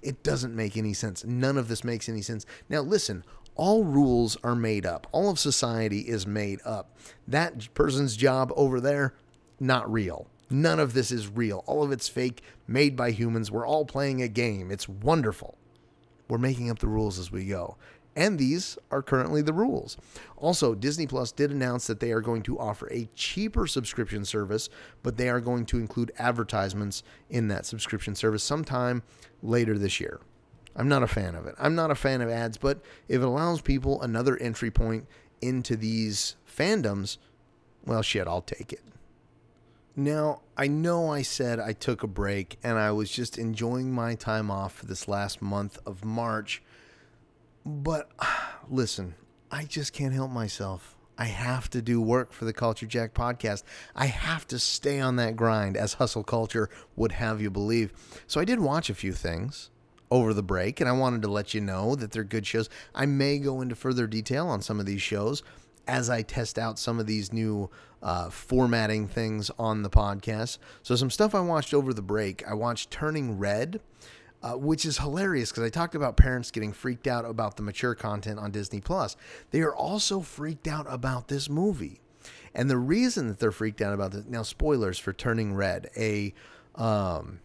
It 0.02 0.22
doesn't 0.22 0.54
make 0.54 0.76
any 0.76 0.92
sense. 0.92 1.24
None 1.24 1.58
of 1.58 1.68
this 1.68 1.84
makes 1.84 2.08
any 2.08 2.22
sense. 2.22 2.46
Now, 2.68 2.80
listen, 2.80 3.24
all 3.54 3.84
rules 3.84 4.36
are 4.42 4.54
made 4.54 4.86
up, 4.86 5.06
all 5.12 5.30
of 5.30 5.38
society 5.38 6.00
is 6.00 6.26
made 6.26 6.60
up. 6.64 6.96
That 7.28 7.72
person's 7.74 8.16
job 8.16 8.52
over 8.56 8.80
there, 8.80 9.14
not 9.58 9.90
real. 9.90 10.26
None 10.48 10.80
of 10.80 10.94
this 10.94 11.12
is 11.12 11.28
real. 11.28 11.62
All 11.66 11.82
of 11.82 11.92
it's 11.92 12.08
fake, 12.08 12.42
made 12.66 12.96
by 12.96 13.12
humans. 13.12 13.50
We're 13.50 13.66
all 13.66 13.84
playing 13.84 14.20
a 14.20 14.28
game. 14.28 14.70
It's 14.70 14.88
wonderful. 14.88 15.56
We're 16.28 16.38
making 16.38 16.70
up 16.70 16.80
the 16.80 16.88
rules 16.88 17.18
as 17.18 17.30
we 17.30 17.44
go 17.44 17.76
and 18.16 18.38
these 18.38 18.76
are 18.90 19.02
currently 19.02 19.42
the 19.42 19.52
rules. 19.52 19.96
Also, 20.36 20.74
Disney 20.74 21.06
Plus 21.06 21.32
did 21.32 21.50
announce 21.50 21.86
that 21.86 22.00
they 22.00 22.12
are 22.12 22.20
going 22.20 22.42
to 22.42 22.58
offer 22.58 22.90
a 22.92 23.08
cheaper 23.14 23.66
subscription 23.66 24.24
service, 24.24 24.68
but 25.02 25.16
they 25.16 25.28
are 25.28 25.40
going 25.40 25.64
to 25.66 25.78
include 25.78 26.12
advertisements 26.18 27.02
in 27.28 27.48
that 27.48 27.66
subscription 27.66 28.14
service 28.14 28.42
sometime 28.42 29.02
later 29.42 29.78
this 29.78 30.00
year. 30.00 30.20
I'm 30.76 30.88
not 30.88 31.02
a 31.02 31.08
fan 31.08 31.34
of 31.34 31.46
it. 31.46 31.54
I'm 31.58 31.74
not 31.74 31.90
a 31.90 31.94
fan 31.94 32.20
of 32.20 32.30
ads, 32.30 32.56
but 32.56 32.80
if 33.08 33.20
it 33.20 33.24
allows 33.24 33.60
people 33.60 34.00
another 34.02 34.36
entry 34.36 34.70
point 34.70 35.06
into 35.40 35.76
these 35.76 36.36
fandoms, 36.48 37.18
well, 37.84 38.02
shit, 38.02 38.28
I'll 38.28 38.42
take 38.42 38.72
it. 38.72 38.82
Now, 39.96 40.42
I 40.56 40.68
know 40.68 41.10
I 41.10 41.22
said 41.22 41.58
I 41.58 41.72
took 41.72 42.02
a 42.02 42.06
break 42.06 42.58
and 42.62 42.78
I 42.78 42.92
was 42.92 43.10
just 43.10 43.36
enjoying 43.36 43.92
my 43.92 44.14
time 44.14 44.50
off 44.50 44.74
for 44.74 44.86
this 44.86 45.08
last 45.08 45.42
month 45.42 45.78
of 45.84 46.04
March 46.04 46.62
but 47.64 48.10
listen, 48.68 49.14
I 49.50 49.64
just 49.64 49.92
can't 49.92 50.14
help 50.14 50.30
myself. 50.30 50.96
I 51.18 51.24
have 51.26 51.68
to 51.70 51.82
do 51.82 52.00
work 52.00 52.32
for 52.32 52.46
the 52.46 52.52
Culture 52.52 52.86
Jack 52.86 53.12
podcast. 53.12 53.62
I 53.94 54.06
have 54.06 54.46
to 54.48 54.58
stay 54.58 55.00
on 55.00 55.16
that 55.16 55.36
grind, 55.36 55.76
as 55.76 55.94
hustle 55.94 56.24
culture 56.24 56.70
would 56.96 57.12
have 57.12 57.42
you 57.42 57.50
believe. 57.50 57.92
So 58.26 58.40
I 58.40 58.46
did 58.46 58.58
watch 58.58 58.88
a 58.88 58.94
few 58.94 59.12
things 59.12 59.68
over 60.10 60.34
the 60.34 60.42
break, 60.42 60.80
and 60.80 60.88
I 60.88 60.92
wanted 60.92 61.22
to 61.22 61.28
let 61.28 61.54
you 61.54 61.60
know 61.60 61.94
that 61.94 62.10
they're 62.10 62.24
good 62.24 62.46
shows. 62.46 62.68
I 62.94 63.06
may 63.06 63.38
go 63.38 63.60
into 63.60 63.74
further 63.74 64.06
detail 64.06 64.48
on 64.48 64.62
some 64.62 64.80
of 64.80 64.86
these 64.86 65.02
shows 65.02 65.42
as 65.86 66.10
I 66.10 66.22
test 66.22 66.58
out 66.58 66.78
some 66.78 67.00
of 67.00 67.06
these 67.06 67.32
new 67.32 67.70
uh, 68.02 68.30
formatting 68.30 69.08
things 69.08 69.50
on 69.58 69.82
the 69.82 69.90
podcast. 69.90 70.58
So, 70.82 70.96
some 70.96 71.10
stuff 71.10 71.34
I 71.34 71.40
watched 71.40 71.74
over 71.74 71.92
the 71.92 72.02
break. 72.02 72.46
I 72.48 72.54
watched 72.54 72.90
Turning 72.90 73.38
Red 73.38 73.80
uh, 74.42 74.52
which 74.52 74.84
is 74.84 74.98
hilarious 74.98 75.50
because 75.50 75.64
I 75.64 75.68
talked 75.68 75.94
about 75.94 76.16
parents 76.16 76.50
getting 76.50 76.72
freaked 76.72 77.06
out 77.06 77.24
about 77.24 77.56
the 77.56 77.62
mature 77.62 77.94
content 77.94 78.38
on 78.38 78.50
Disney 78.50 78.80
Plus. 78.80 79.16
They 79.50 79.60
are 79.60 79.74
also 79.74 80.20
freaked 80.20 80.66
out 80.66 80.86
about 80.88 81.28
this 81.28 81.48
movie, 81.48 82.00
and 82.54 82.70
the 82.70 82.78
reason 82.78 83.28
that 83.28 83.38
they're 83.38 83.52
freaked 83.52 83.80
out 83.80 83.92
about 83.92 84.12
this 84.12 84.24
now 84.26 84.42
spoilers 84.42 84.98
for 84.98 85.12
Turning 85.12 85.54
Red, 85.54 85.90
a 85.96 86.32
um, 86.74 87.40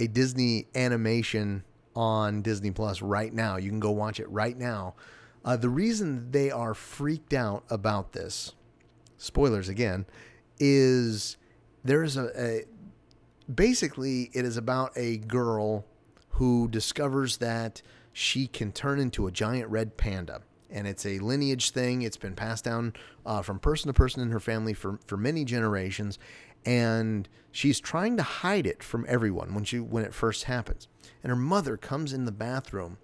a 0.00 0.06
Disney 0.06 0.66
animation 0.74 1.62
on 1.94 2.42
Disney 2.42 2.70
Plus 2.70 3.02
right 3.02 3.32
now. 3.32 3.56
You 3.56 3.70
can 3.70 3.80
go 3.80 3.90
watch 3.90 4.20
it 4.20 4.30
right 4.30 4.56
now. 4.56 4.94
Uh, 5.44 5.56
the 5.56 5.68
reason 5.68 6.30
they 6.30 6.50
are 6.50 6.74
freaked 6.74 7.32
out 7.32 7.64
about 7.70 8.12
this, 8.12 8.54
spoilers 9.16 9.68
again, 9.68 10.06
is 10.58 11.36
there's 11.82 12.16
a, 12.16 12.30
a 12.36 12.64
basically 13.52 14.30
it 14.34 14.44
is 14.44 14.56
about 14.56 14.92
a 14.96 15.18
girl 15.18 15.84
who 16.30 16.68
discovers 16.68 17.38
that 17.38 17.82
she 18.12 18.46
can 18.46 18.72
turn 18.72 18.98
into 19.00 19.26
a 19.26 19.30
giant 19.30 19.68
red 19.70 19.96
panda. 19.96 20.42
And 20.72 20.86
it's 20.86 21.04
a 21.04 21.18
lineage 21.18 21.70
thing. 21.70 22.02
It's 22.02 22.16
been 22.16 22.36
passed 22.36 22.64
down 22.64 22.94
uh, 23.26 23.42
from 23.42 23.58
person 23.58 23.88
to 23.88 23.92
person 23.92 24.22
in 24.22 24.30
her 24.30 24.38
family 24.38 24.72
for, 24.72 25.00
for 25.06 25.16
many 25.16 25.44
generations. 25.44 26.18
And 26.64 27.28
she's 27.50 27.80
trying 27.80 28.16
to 28.16 28.22
hide 28.22 28.66
it 28.66 28.82
from 28.82 29.04
everyone 29.08 29.54
when 29.54 29.64
she 29.64 29.80
when 29.80 30.04
it 30.04 30.14
first 30.14 30.44
happens. 30.44 30.88
And 31.22 31.30
her 31.30 31.36
mother 31.36 31.76
comes 31.76 32.12
in 32.12 32.24
the 32.24 32.32
bathroom 32.32 32.98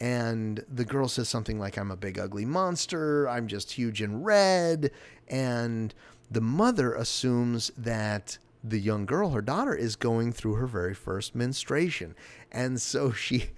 and 0.00 0.64
the 0.68 0.84
girl 0.84 1.06
says 1.06 1.28
something 1.28 1.60
like 1.60 1.78
i'm 1.78 1.90
a 1.90 1.96
big 1.96 2.18
ugly 2.18 2.44
monster. 2.44 3.28
I'm 3.28 3.46
just 3.46 3.72
huge 3.72 4.02
and 4.02 4.24
red. 4.24 4.90
And 5.28 5.94
the 6.30 6.40
mother 6.40 6.94
assumes 6.94 7.70
that 7.76 8.38
the 8.64 8.80
young 8.80 9.06
girl 9.06 9.30
her 9.30 9.42
daughter 9.42 9.74
is 9.74 9.96
going 9.96 10.32
through 10.32 10.54
her 10.54 10.66
very 10.66 10.94
first 10.94 11.34
menstruation. 11.34 12.14
And 12.50 12.80
so 12.80 13.12
she 13.12 13.50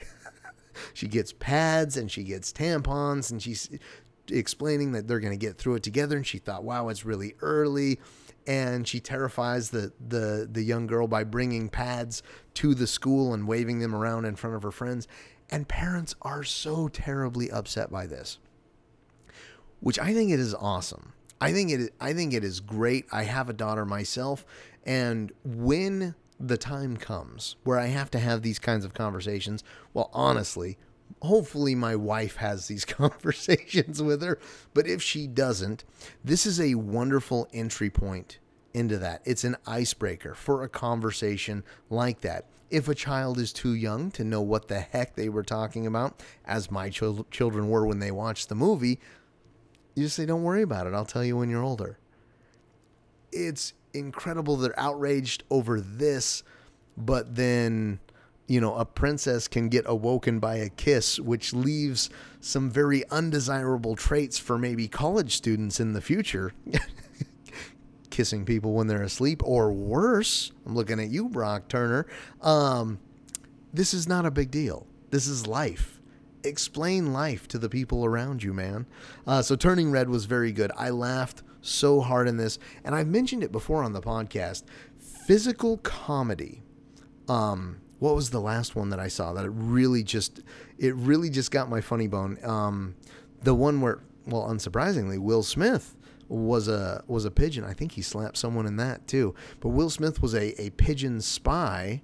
she 0.92 1.08
gets 1.08 1.32
pads 1.32 1.96
and 1.96 2.10
she 2.10 2.24
gets 2.24 2.52
tampons 2.52 3.30
and 3.30 3.42
she's 3.42 3.70
explaining 4.30 4.92
that 4.92 5.06
they're 5.06 5.20
going 5.20 5.38
to 5.38 5.46
get 5.46 5.56
through 5.56 5.76
it 5.76 5.82
together. 5.82 6.16
And 6.16 6.26
she 6.26 6.38
thought 6.38 6.64
wow 6.64 6.88
it's 6.88 7.04
really 7.06 7.34
early 7.40 8.00
and 8.46 8.86
she 8.86 9.00
terrifies 9.00 9.70
the, 9.70 9.92
the 10.06 10.48
the 10.50 10.62
young 10.62 10.86
girl 10.86 11.06
by 11.06 11.24
bringing 11.24 11.68
pads 11.68 12.22
to 12.54 12.74
the 12.74 12.86
school 12.86 13.32
and 13.32 13.48
waving 13.48 13.78
them 13.78 13.94
around 13.94 14.24
in 14.24 14.36
front 14.36 14.54
of 14.56 14.62
her 14.62 14.70
friends 14.70 15.08
and 15.50 15.68
parents 15.68 16.14
are 16.22 16.42
so 16.42 16.88
terribly 16.88 17.50
upset 17.50 17.90
by 17.90 18.06
this, 18.06 18.38
which 19.80 19.98
I 19.98 20.12
think 20.12 20.30
it 20.30 20.40
is 20.40 20.54
awesome. 20.54 21.12
I 21.40 21.52
think 21.52 21.70
it 21.70 21.92
I 22.00 22.12
think 22.12 22.32
it 22.32 22.44
is 22.44 22.60
great. 22.60 23.06
I 23.12 23.24
have 23.24 23.48
a 23.48 23.52
daughter 23.52 23.84
myself, 23.84 24.44
and 24.84 25.32
when 25.44 26.14
the 26.40 26.56
time 26.56 26.96
comes 26.96 27.56
where 27.64 27.78
I 27.78 27.86
have 27.86 28.10
to 28.12 28.18
have 28.18 28.42
these 28.42 28.58
kinds 28.58 28.84
of 28.84 28.94
conversations, 28.94 29.62
well, 29.92 30.10
honestly, 30.12 30.78
hopefully 31.24 31.74
my 31.74 31.96
wife 31.96 32.36
has 32.36 32.68
these 32.68 32.84
conversations 32.84 34.02
with 34.02 34.22
her. 34.22 34.38
But 34.72 34.86
if 34.86 35.02
she 35.02 35.26
doesn't, 35.26 35.84
this 36.24 36.46
is 36.46 36.60
a 36.60 36.74
wonderful 36.76 37.48
entry 37.52 37.90
point 37.90 38.38
into 38.72 38.98
that. 38.98 39.22
It's 39.24 39.44
an 39.44 39.56
icebreaker 39.66 40.34
for 40.34 40.62
a 40.62 40.68
conversation 40.68 41.64
like 41.90 42.20
that 42.22 42.46
if 42.74 42.88
a 42.88 42.94
child 42.94 43.38
is 43.38 43.52
too 43.52 43.74
young 43.74 44.10
to 44.10 44.24
know 44.24 44.40
what 44.40 44.66
the 44.66 44.80
heck 44.80 45.14
they 45.14 45.28
were 45.28 45.44
talking 45.44 45.86
about, 45.86 46.20
as 46.44 46.72
my 46.72 46.90
ch- 46.90 47.02
children 47.30 47.68
were 47.68 47.86
when 47.86 48.00
they 48.00 48.10
watched 48.10 48.48
the 48.48 48.54
movie, 48.56 48.98
you 49.94 50.02
just 50.02 50.16
say, 50.16 50.26
don't 50.26 50.42
worry 50.42 50.62
about 50.62 50.88
it. 50.88 50.92
I'll 50.92 51.04
tell 51.04 51.24
you 51.24 51.36
when 51.36 51.48
you're 51.48 51.62
older. 51.62 51.98
It's 53.30 53.74
incredible 53.92 54.56
they're 54.56 54.78
outraged 54.78 55.44
over 55.50 55.80
this, 55.80 56.42
but 56.96 57.36
then, 57.36 58.00
you 58.46 58.60
know, 58.60 58.74
a 58.74 58.84
princess 58.84 59.48
can 59.48 59.68
get 59.68 59.84
awoken 59.86 60.38
by 60.38 60.56
a 60.56 60.68
kiss, 60.68 61.18
which 61.18 61.52
leaves 61.54 62.10
some 62.40 62.70
very 62.70 63.08
undesirable 63.10 63.96
traits 63.96 64.38
for 64.38 64.58
maybe 64.58 64.86
college 64.86 65.34
students 65.34 65.80
in 65.80 65.92
the 65.92 66.00
future. 66.00 66.52
kissing 68.14 68.44
people 68.44 68.74
when 68.74 68.86
they're 68.86 69.02
asleep, 69.02 69.42
or 69.44 69.72
worse. 69.72 70.52
I'm 70.64 70.76
looking 70.76 71.00
at 71.00 71.10
you, 71.10 71.28
Brock 71.28 71.68
Turner. 71.68 72.06
Um, 72.42 73.00
this 73.72 73.92
is 73.92 74.06
not 74.06 74.24
a 74.24 74.30
big 74.30 74.52
deal. 74.52 74.86
This 75.10 75.26
is 75.26 75.48
life. 75.48 76.00
Explain 76.44 77.12
life 77.12 77.48
to 77.48 77.58
the 77.58 77.68
people 77.68 78.04
around 78.04 78.42
you, 78.42 78.54
man. 78.54 78.86
Uh, 79.26 79.42
so, 79.42 79.56
Turning 79.56 79.90
Red 79.90 80.08
was 80.08 80.26
very 80.26 80.52
good. 80.52 80.70
I 80.76 80.90
laughed 80.90 81.42
so 81.60 82.00
hard 82.00 82.28
in 82.28 82.36
this, 82.36 82.58
and 82.84 82.94
I've 82.94 83.08
mentioned 83.08 83.42
it 83.42 83.50
before 83.50 83.82
on 83.82 83.92
the 83.92 84.00
podcast. 84.00 84.62
Physical 85.26 85.78
comedy. 85.78 86.62
Um, 87.28 87.80
what 88.04 88.14
was 88.14 88.28
the 88.28 88.40
last 88.40 88.76
one 88.76 88.90
that 88.90 89.00
I 89.00 89.08
saw 89.08 89.32
that 89.32 89.46
it 89.46 89.52
really 89.54 90.02
just 90.02 90.40
it 90.76 90.94
really 90.94 91.30
just 91.30 91.50
got 91.50 91.70
my 91.70 91.80
funny 91.80 92.06
bone? 92.06 92.38
Um, 92.44 92.96
the 93.42 93.54
one 93.54 93.80
where, 93.80 94.00
well, 94.26 94.42
unsurprisingly, 94.42 95.18
Will 95.18 95.42
Smith 95.42 95.96
was 96.28 96.68
a 96.68 97.02
was 97.06 97.24
a 97.24 97.30
pigeon. 97.30 97.64
I 97.64 97.72
think 97.72 97.92
he 97.92 98.02
slapped 98.02 98.36
someone 98.36 98.66
in 98.66 98.76
that 98.76 99.06
too. 99.06 99.34
But 99.60 99.70
Will 99.70 99.88
Smith 99.88 100.20
was 100.20 100.34
a, 100.34 100.60
a 100.60 100.68
pigeon 100.70 101.22
spy 101.22 102.02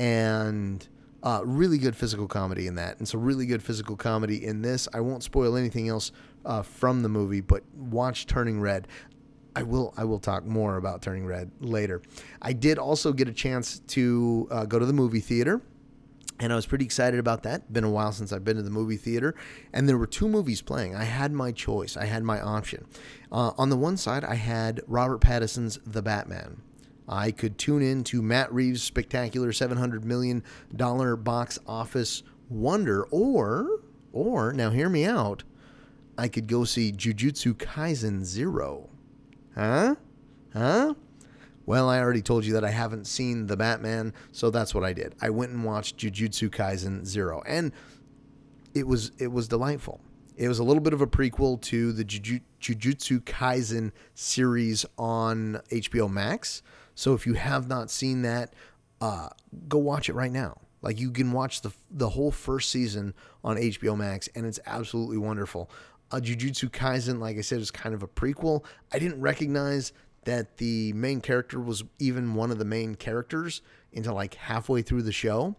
and 0.00 0.88
uh, 1.22 1.42
really 1.44 1.76
good 1.76 1.94
physical 1.94 2.26
comedy 2.26 2.66
in 2.66 2.76
that. 2.76 2.96
And 2.98 3.06
so 3.06 3.18
really 3.18 3.44
good 3.44 3.62
physical 3.62 3.96
comedy 3.96 4.42
in 4.42 4.62
this. 4.62 4.88
I 4.94 5.00
won't 5.00 5.22
spoil 5.22 5.58
anything 5.58 5.90
else 5.90 6.10
uh, 6.46 6.62
from 6.62 7.02
the 7.02 7.10
movie, 7.10 7.42
but 7.42 7.64
watch 7.74 8.26
Turning 8.26 8.62
Red. 8.62 8.88
I 9.56 9.62
will 9.62 9.94
I 9.96 10.04
will 10.04 10.18
talk 10.18 10.44
more 10.44 10.76
about 10.76 11.02
Turning 11.02 11.26
Red 11.26 11.50
later. 11.60 12.02
I 12.42 12.52
did 12.52 12.78
also 12.78 13.12
get 13.12 13.28
a 13.28 13.32
chance 13.32 13.78
to 13.88 14.48
uh, 14.50 14.64
go 14.64 14.78
to 14.78 14.86
the 14.86 14.92
movie 14.92 15.20
theater 15.20 15.62
and 16.40 16.52
I 16.52 16.56
was 16.56 16.66
pretty 16.66 16.84
excited 16.84 17.20
about 17.20 17.44
that. 17.44 17.72
Been 17.72 17.84
a 17.84 17.90
while 17.90 18.12
since 18.12 18.32
I've 18.32 18.44
been 18.44 18.56
to 18.56 18.62
the 18.62 18.70
movie 18.70 18.96
theater, 18.96 19.34
and 19.72 19.88
there 19.88 19.96
were 19.96 20.06
two 20.06 20.28
movies 20.28 20.62
playing. 20.62 20.94
I 20.94 21.04
had 21.04 21.32
my 21.32 21.52
choice. 21.52 21.96
I 21.96 22.06
had 22.06 22.24
my 22.24 22.40
option. 22.40 22.86
Uh, 23.30 23.52
on 23.56 23.70
the 23.70 23.76
one 23.76 23.96
side, 23.96 24.24
I 24.24 24.34
had 24.34 24.82
Robert 24.88 25.20
Pattinson's 25.20 25.78
The 25.86 26.02
Batman. 26.02 26.60
I 27.08 27.30
could 27.30 27.58
tune 27.58 27.82
in 27.82 28.02
to 28.04 28.22
Matt 28.22 28.52
Reeves' 28.52 28.82
spectacular 28.82 29.52
$700 29.52 30.04
million 30.04 30.42
box 31.22 31.58
office 31.66 32.22
wonder, 32.48 33.04
or, 33.10 33.80
or, 34.12 34.52
now 34.52 34.70
hear 34.70 34.88
me 34.88 35.04
out, 35.04 35.44
I 36.18 36.28
could 36.28 36.46
go 36.46 36.64
see 36.64 36.92
Jujutsu 36.92 37.54
Kaisen 37.54 38.24
Zero. 38.24 38.88
Huh? 39.54 39.94
Huh? 40.52 40.94
Well, 41.66 41.88
I 41.88 41.98
already 41.98 42.22
told 42.22 42.44
you 42.44 42.52
that 42.54 42.64
I 42.64 42.70
haven't 42.70 43.06
seen 43.06 43.46
The 43.46 43.56
Batman, 43.56 44.12
so 44.32 44.50
that's 44.50 44.74
what 44.74 44.84
I 44.84 44.92
did. 44.92 45.14
I 45.20 45.30
went 45.30 45.52
and 45.52 45.64
watched 45.64 45.96
Jujutsu 45.96 46.50
Kaisen 46.50 47.06
0 47.06 47.42
and 47.46 47.72
it 48.74 48.86
was 48.86 49.12
it 49.18 49.28
was 49.28 49.48
delightful. 49.48 50.00
It 50.36 50.48
was 50.48 50.58
a 50.58 50.64
little 50.64 50.82
bit 50.82 50.92
of 50.92 51.00
a 51.00 51.06
prequel 51.06 51.60
to 51.62 51.92
the 51.92 52.04
Jujutsu 52.04 53.20
Kaisen 53.20 53.92
series 54.14 54.84
on 54.98 55.60
HBO 55.70 56.10
Max. 56.10 56.60
So 56.96 57.14
if 57.14 57.24
you 57.24 57.34
have 57.34 57.68
not 57.68 57.88
seen 57.90 58.22
that, 58.22 58.52
uh, 59.00 59.28
go 59.68 59.78
watch 59.78 60.08
it 60.08 60.14
right 60.14 60.32
now. 60.32 60.58
Like 60.82 61.00
you 61.00 61.12
can 61.12 61.32
watch 61.32 61.62
the 61.62 61.72
the 61.90 62.10
whole 62.10 62.30
first 62.30 62.70
season 62.70 63.14
on 63.42 63.56
HBO 63.56 63.96
Max, 63.96 64.28
and 64.34 64.44
it's 64.44 64.60
absolutely 64.66 65.16
wonderful. 65.16 65.70
Jujutsu 66.20 66.70
Kaisen, 66.70 67.18
like 67.18 67.38
I 67.38 67.40
said, 67.40 67.60
is 67.60 67.70
kind 67.70 67.94
of 67.94 68.02
a 68.02 68.08
prequel. 68.08 68.64
I 68.92 68.98
didn't 68.98 69.20
recognize 69.20 69.92
that 70.24 70.56
the 70.56 70.92
main 70.94 71.20
character 71.20 71.60
was 71.60 71.84
even 71.98 72.34
one 72.34 72.50
of 72.50 72.58
the 72.58 72.64
main 72.64 72.94
characters 72.94 73.62
until 73.94 74.14
like 74.14 74.34
halfway 74.34 74.82
through 74.82 75.02
the 75.02 75.12
show. 75.12 75.56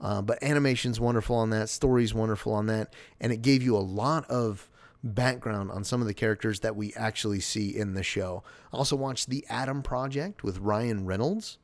Uh, 0.00 0.20
but 0.20 0.42
animation's 0.42 0.98
wonderful 0.98 1.36
on 1.36 1.50
that, 1.50 1.68
story's 1.68 2.12
wonderful 2.12 2.52
on 2.52 2.66
that, 2.66 2.92
and 3.20 3.32
it 3.32 3.40
gave 3.40 3.62
you 3.62 3.76
a 3.76 3.78
lot 3.78 4.28
of 4.28 4.68
background 5.04 5.70
on 5.70 5.84
some 5.84 6.00
of 6.00 6.06
the 6.06 6.14
characters 6.14 6.60
that 6.60 6.76
we 6.76 6.92
actually 6.94 7.40
see 7.40 7.76
in 7.76 7.94
the 7.94 8.02
show. 8.02 8.42
Also 8.72 8.96
watched 8.96 9.30
The 9.30 9.44
Adam 9.48 9.82
Project 9.82 10.42
with 10.42 10.58
Ryan 10.58 11.06
Reynolds. 11.06 11.58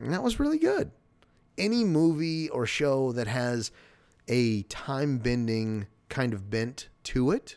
And 0.00 0.12
that 0.12 0.22
was 0.22 0.40
really 0.40 0.58
good. 0.58 0.90
Any 1.58 1.84
movie 1.84 2.48
or 2.48 2.66
show 2.66 3.12
that 3.12 3.26
has 3.26 3.70
a 4.28 4.62
time 4.62 5.18
bending 5.18 5.86
kind 6.08 6.32
of 6.32 6.50
bent 6.50 6.88
to 7.04 7.30
it, 7.30 7.56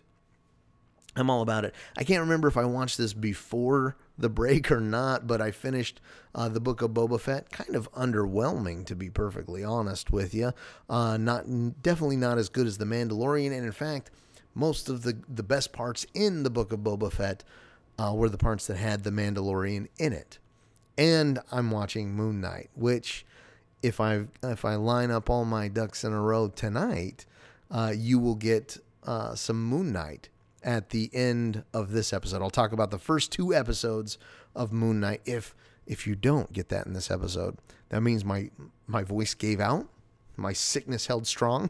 I'm 1.15 1.29
all 1.29 1.41
about 1.41 1.63
it. 1.63 1.73
I 1.97 2.03
can't 2.03 2.21
remember 2.21 2.47
if 2.47 2.57
I 2.57 2.65
watched 2.65 2.97
this 2.97 3.13
before 3.13 3.95
the 4.17 4.29
break 4.29 4.71
or 4.71 4.81
not, 4.81 5.27
but 5.27 5.41
I 5.41 5.51
finished 5.51 6.01
uh, 6.33 6.49
the 6.49 6.59
book 6.59 6.81
of 6.81 6.91
Boba 6.91 7.19
Fett. 7.19 7.49
Kind 7.51 7.75
of 7.75 7.91
underwhelming, 7.93 8.85
to 8.87 8.95
be 8.95 9.09
perfectly 9.09 9.63
honest 9.63 10.11
with 10.11 10.33
you. 10.33 10.51
Uh, 10.89 11.17
not 11.17 11.45
definitely 11.81 12.17
not 12.17 12.37
as 12.37 12.49
good 12.49 12.67
as 12.67 12.77
the 12.77 12.85
Mandalorian, 12.85 13.51
and 13.51 13.65
in 13.65 13.71
fact, 13.71 14.11
most 14.53 14.89
of 14.89 15.03
the 15.03 15.17
the 15.29 15.43
best 15.43 15.71
parts 15.71 16.05
in 16.13 16.43
the 16.43 16.49
book 16.49 16.73
of 16.73 16.79
Boba 16.79 17.11
Fett 17.11 17.43
uh, 17.97 18.13
were 18.13 18.29
the 18.29 18.37
parts 18.37 18.67
that 18.67 18.77
had 18.77 19.03
the 19.03 19.11
Mandalorian 19.11 19.87
in 19.97 20.13
it. 20.13 20.39
And 20.97 21.39
I'm 21.51 21.71
watching 21.71 22.13
Moon 22.13 22.39
Knight, 22.39 22.69
which, 22.73 23.25
if 23.83 23.99
I 23.99 24.25
if 24.43 24.65
I 24.65 24.75
line 24.75 25.11
up 25.11 25.29
all 25.29 25.45
my 25.45 25.67
ducks 25.67 26.03
in 26.03 26.13
a 26.13 26.21
row 26.21 26.47
tonight, 26.49 27.25
uh, 27.71 27.93
you 27.95 28.19
will 28.19 28.35
get 28.35 28.77
uh, 29.03 29.35
some 29.35 29.63
Moon 29.63 29.91
Knight 29.91 30.29
at 30.65 30.89
the 30.89 31.11
end 31.13 31.63
of 31.73 31.91
this 31.91 32.11
episode. 32.11 32.41
I'll 32.41 32.49
talk 32.49 32.73
about 32.73 32.89
the 32.89 32.97
first 32.97 33.31
two 33.31 33.53
episodes 33.53 34.17
of 34.55 34.73
Moon 34.73 34.99
Knight. 34.99 35.21
If 35.23 35.55
if 35.85 36.07
you 36.07 36.15
don't 36.15 36.51
get 36.51 36.69
that 36.69 36.87
in 36.87 36.93
this 36.93 37.11
episode, 37.11 37.57
that 37.89 38.01
means 38.01 38.25
my 38.25 38.49
my 38.87 39.03
voice 39.03 39.35
gave 39.35 39.59
out, 39.59 39.87
my 40.35 40.51
sickness 40.51 41.05
held 41.05 41.27
strong, 41.27 41.69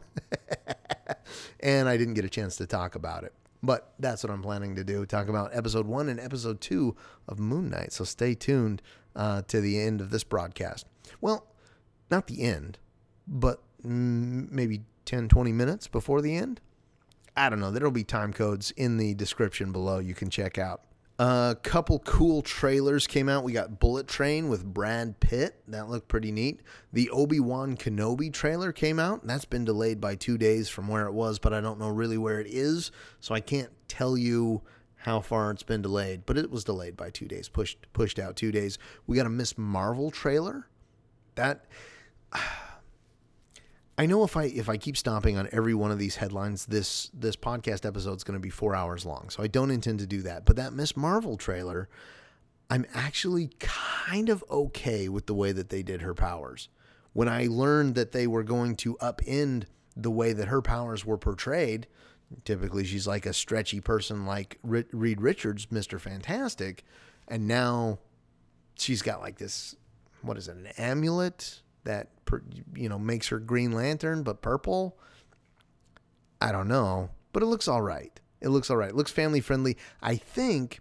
and 1.60 1.88
I 1.88 1.98
didn't 1.98 2.14
get 2.14 2.24
a 2.24 2.30
chance 2.30 2.56
to 2.56 2.66
talk 2.66 2.94
about 2.94 3.22
it. 3.22 3.34
But 3.62 3.92
that's 3.98 4.24
what 4.24 4.32
I'm 4.32 4.42
planning 4.42 4.74
to 4.76 4.84
do: 4.84 5.04
talk 5.04 5.28
about 5.28 5.54
episode 5.54 5.86
one 5.86 6.08
and 6.08 6.18
episode 6.18 6.62
two 6.62 6.96
of 7.28 7.38
Moon 7.38 7.68
Knight. 7.68 7.92
So 7.92 8.04
stay 8.04 8.34
tuned 8.34 8.80
uh, 9.14 9.42
to 9.42 9.60
the 9.60 9.78
end 9.78 10.00
of 10.00 10.10
this 10.10 10.24
broadcast. 10.24 10.86
Well, 11.20 11.46
not 12.10 12.28
the 12.28 12.42
end, 12.42 12.78
but 13.26 13.62
maybe 13.82 14.82
10, 15.04 15.28
20 15.28 15.52
minutes 15.52 15.86
before 15.86 16.20
the 16.20 16.34
end. 16.34 16.60
I 17.36 17.50
don't 17.50 17.60
know. 17.60 17.70
There'll 17.70 17.90
be 17.90 18.04
time 18.04 18.32
codes 18.32 18.70
in 18.72 18.96
the 18.96 19.14
description 19.14 19.72
below 19.72 19.98
you 19.98 20.14
can 20.14 20.30
check 20.30 20.58
out. 20.58 20.82
A 21.18 21.56
couple 21.62 21.98
cool 22.00 22.42
trailers 22.42 23.06
came 23.06 23.28
out. 23.28 23.42
We 23.42 23.52
got 23.52 23.80
Bullet 23.80 24.06
Train 24.06 24.48
with 24.48 24.64
Brad 24.64 25.18
Pitt. 25.18 25.58
That 25.68 25.88
looked 25.88 26.08
pretty 26.08 26.30
neat. 26.30 26.60
The 26.92 27.08
Obi 27.08 27.40
Wan 27.40 27.74
Kenobi 27.74 28.30
trailer 28.30 28.70
came 28.70 28.98
out. 28.98 29.26
That's 29.26 29.46
been 29.46 29.64
delayed 29.64 29.98
by 29.98 30.14
two 30.14 30.36
days 30.36 30.68
from 30.68 30.88
where 30.88 31.06
it 31.06 31.14
was, 31.14 31.38
but 31.38 31.54
I 31.54 31.62
don't 31.62 31.78
know 31.78 31.88
really 31.88 32.18
where 32.18 32.38
it 32.38 32.48
is. 32.48 32.90
So 33.20 33.34
I 33.34 33.40
can't 33.40 33.70
tell 33.88 34.18
you 34.18 34.60
how 34.96 35.20
far 35.20 35.50
it's 35.50 35.62
been 35.62 35.80
delayed. 35.80 36.26
But 36.26 36.36
it 36.36 36.50
was 36.50 36.64
delayed 36.64 36.98
by 36.98 37.08
two 37.08 37.26
days, 37.26 37.48
pushed 37.48 37.78
pushed 37.94 38.18
out 38.18 38.36
two 38.36 38.52
days. 38.52 38.78
We 39.06 39.16
got 39.16 39.24
a 39.24 39.30
Miss 39.30 39.56
Marvel 39.56 40.10
trailer. 40.10 40.68
That 41.36 41.64
I 43.98 44.04
know 44.06 44.24
if 44.24 44.36
I 44.36 44.44
if 44.44 44.68
I 44.68 44.76
keep 44.76 44.96
stomping 44.96 45.38
on 45.38 45.48
every 45.52 45.74
one 45.74 45.90
of 45.90 45.98
these 45.98 46.16
headlines, 46.16 46.66
this 46.66 47.10
this 47.14 47.36
podcast 47.36 47.86
episode 47.86 48.16
is 48.16 48.24
going 48.24 48.38
to 48.38 48.42
be 48.42 48.50
four 48.50 48.74
hours 48.74 49.06
long. 49.06 49.30
So 49.30 49.42
I 49.42 49.46
don't 49.46 49.70
intend 49.70 50.00
to 50.00 50.06
do 50.06 50.22
that. 50.22 50.44
But 50.44 50.56
that 50.56 50.74
Miss 50.74 50.96
Marvel 50.96 51.36
trailer, 51.36 51.88
I'm 52.68 52.84
actually 52.92 53.50
kind 53.58 54.28
of 54.28 54.44
okay 54.50 55.08
with 55.08 55.26
the 55.26 55.34
way 55.34 55.52
that 55.52 55.70
they 55.70 55.82
did 55.82 56.02
her 56.02 56.14
powers. 56.14 56.68
When 57.14 57.28
I 57.28 57.46
learned 57.46 57.94
that 57.94 58.12
they 58.12 58.26
were 58.26 58.42
going 58.42 58.76
to 58.76 58.96
upend 58.96 59.64
the 59.96 60.10
way 60.10 60.34
that 60.34 60.48
her 60.48 60.60
powers 60.60 61.06
were 61.06 61.16
portrayed, 61.16 61.86
typically 62.44 62.84
she's 62.84 63.06
like 63.06 63.24
a 63.24 63.32
stretchy 63.32 63.80
person 63.80 64.26
like 64.26 64.58
Reed 64.62 65.22
Richards, 65.22 65.68
Mister 65.70 65.98
Fantastic, 65.98 66.84
and 67.28 67.48
now 67.48 68.00
she's 68.78 69.00
got 69.00 69.22
like 69.22 69.38
this. 69.38 69.74
What 70.20 70.36
is 70.36 70.48
it? 70.48 70.56
An 70.56 70.66
amulet 70.76 71.62
that 71.84 72.10
you 72.74 72.88
know 72.88 72.98
makes 72.98 73.28
her 73.28 73.38
Green 73.38 73.72
Lantern, 73.72 74.22
but 74.22 74.42
purple. 74.42 74.98
I 76.40 76.52
don't 76.52 76.68
know, 76.68 77.10
but 77.32 77.42
it 77.42 77.46
looks 77.46 77.68
all 77.68 77.82
right. 77.82 78.18
It 78.40 78.48
looks 78.48 78.70
all 78.70 78.76
right. 78.76 78.90
It 78.90 78.96
looks 78.96 79.10
family 79.10 79.40
friendly. 79.40 79.76
I 80.02 80.16
think 80.16 80.80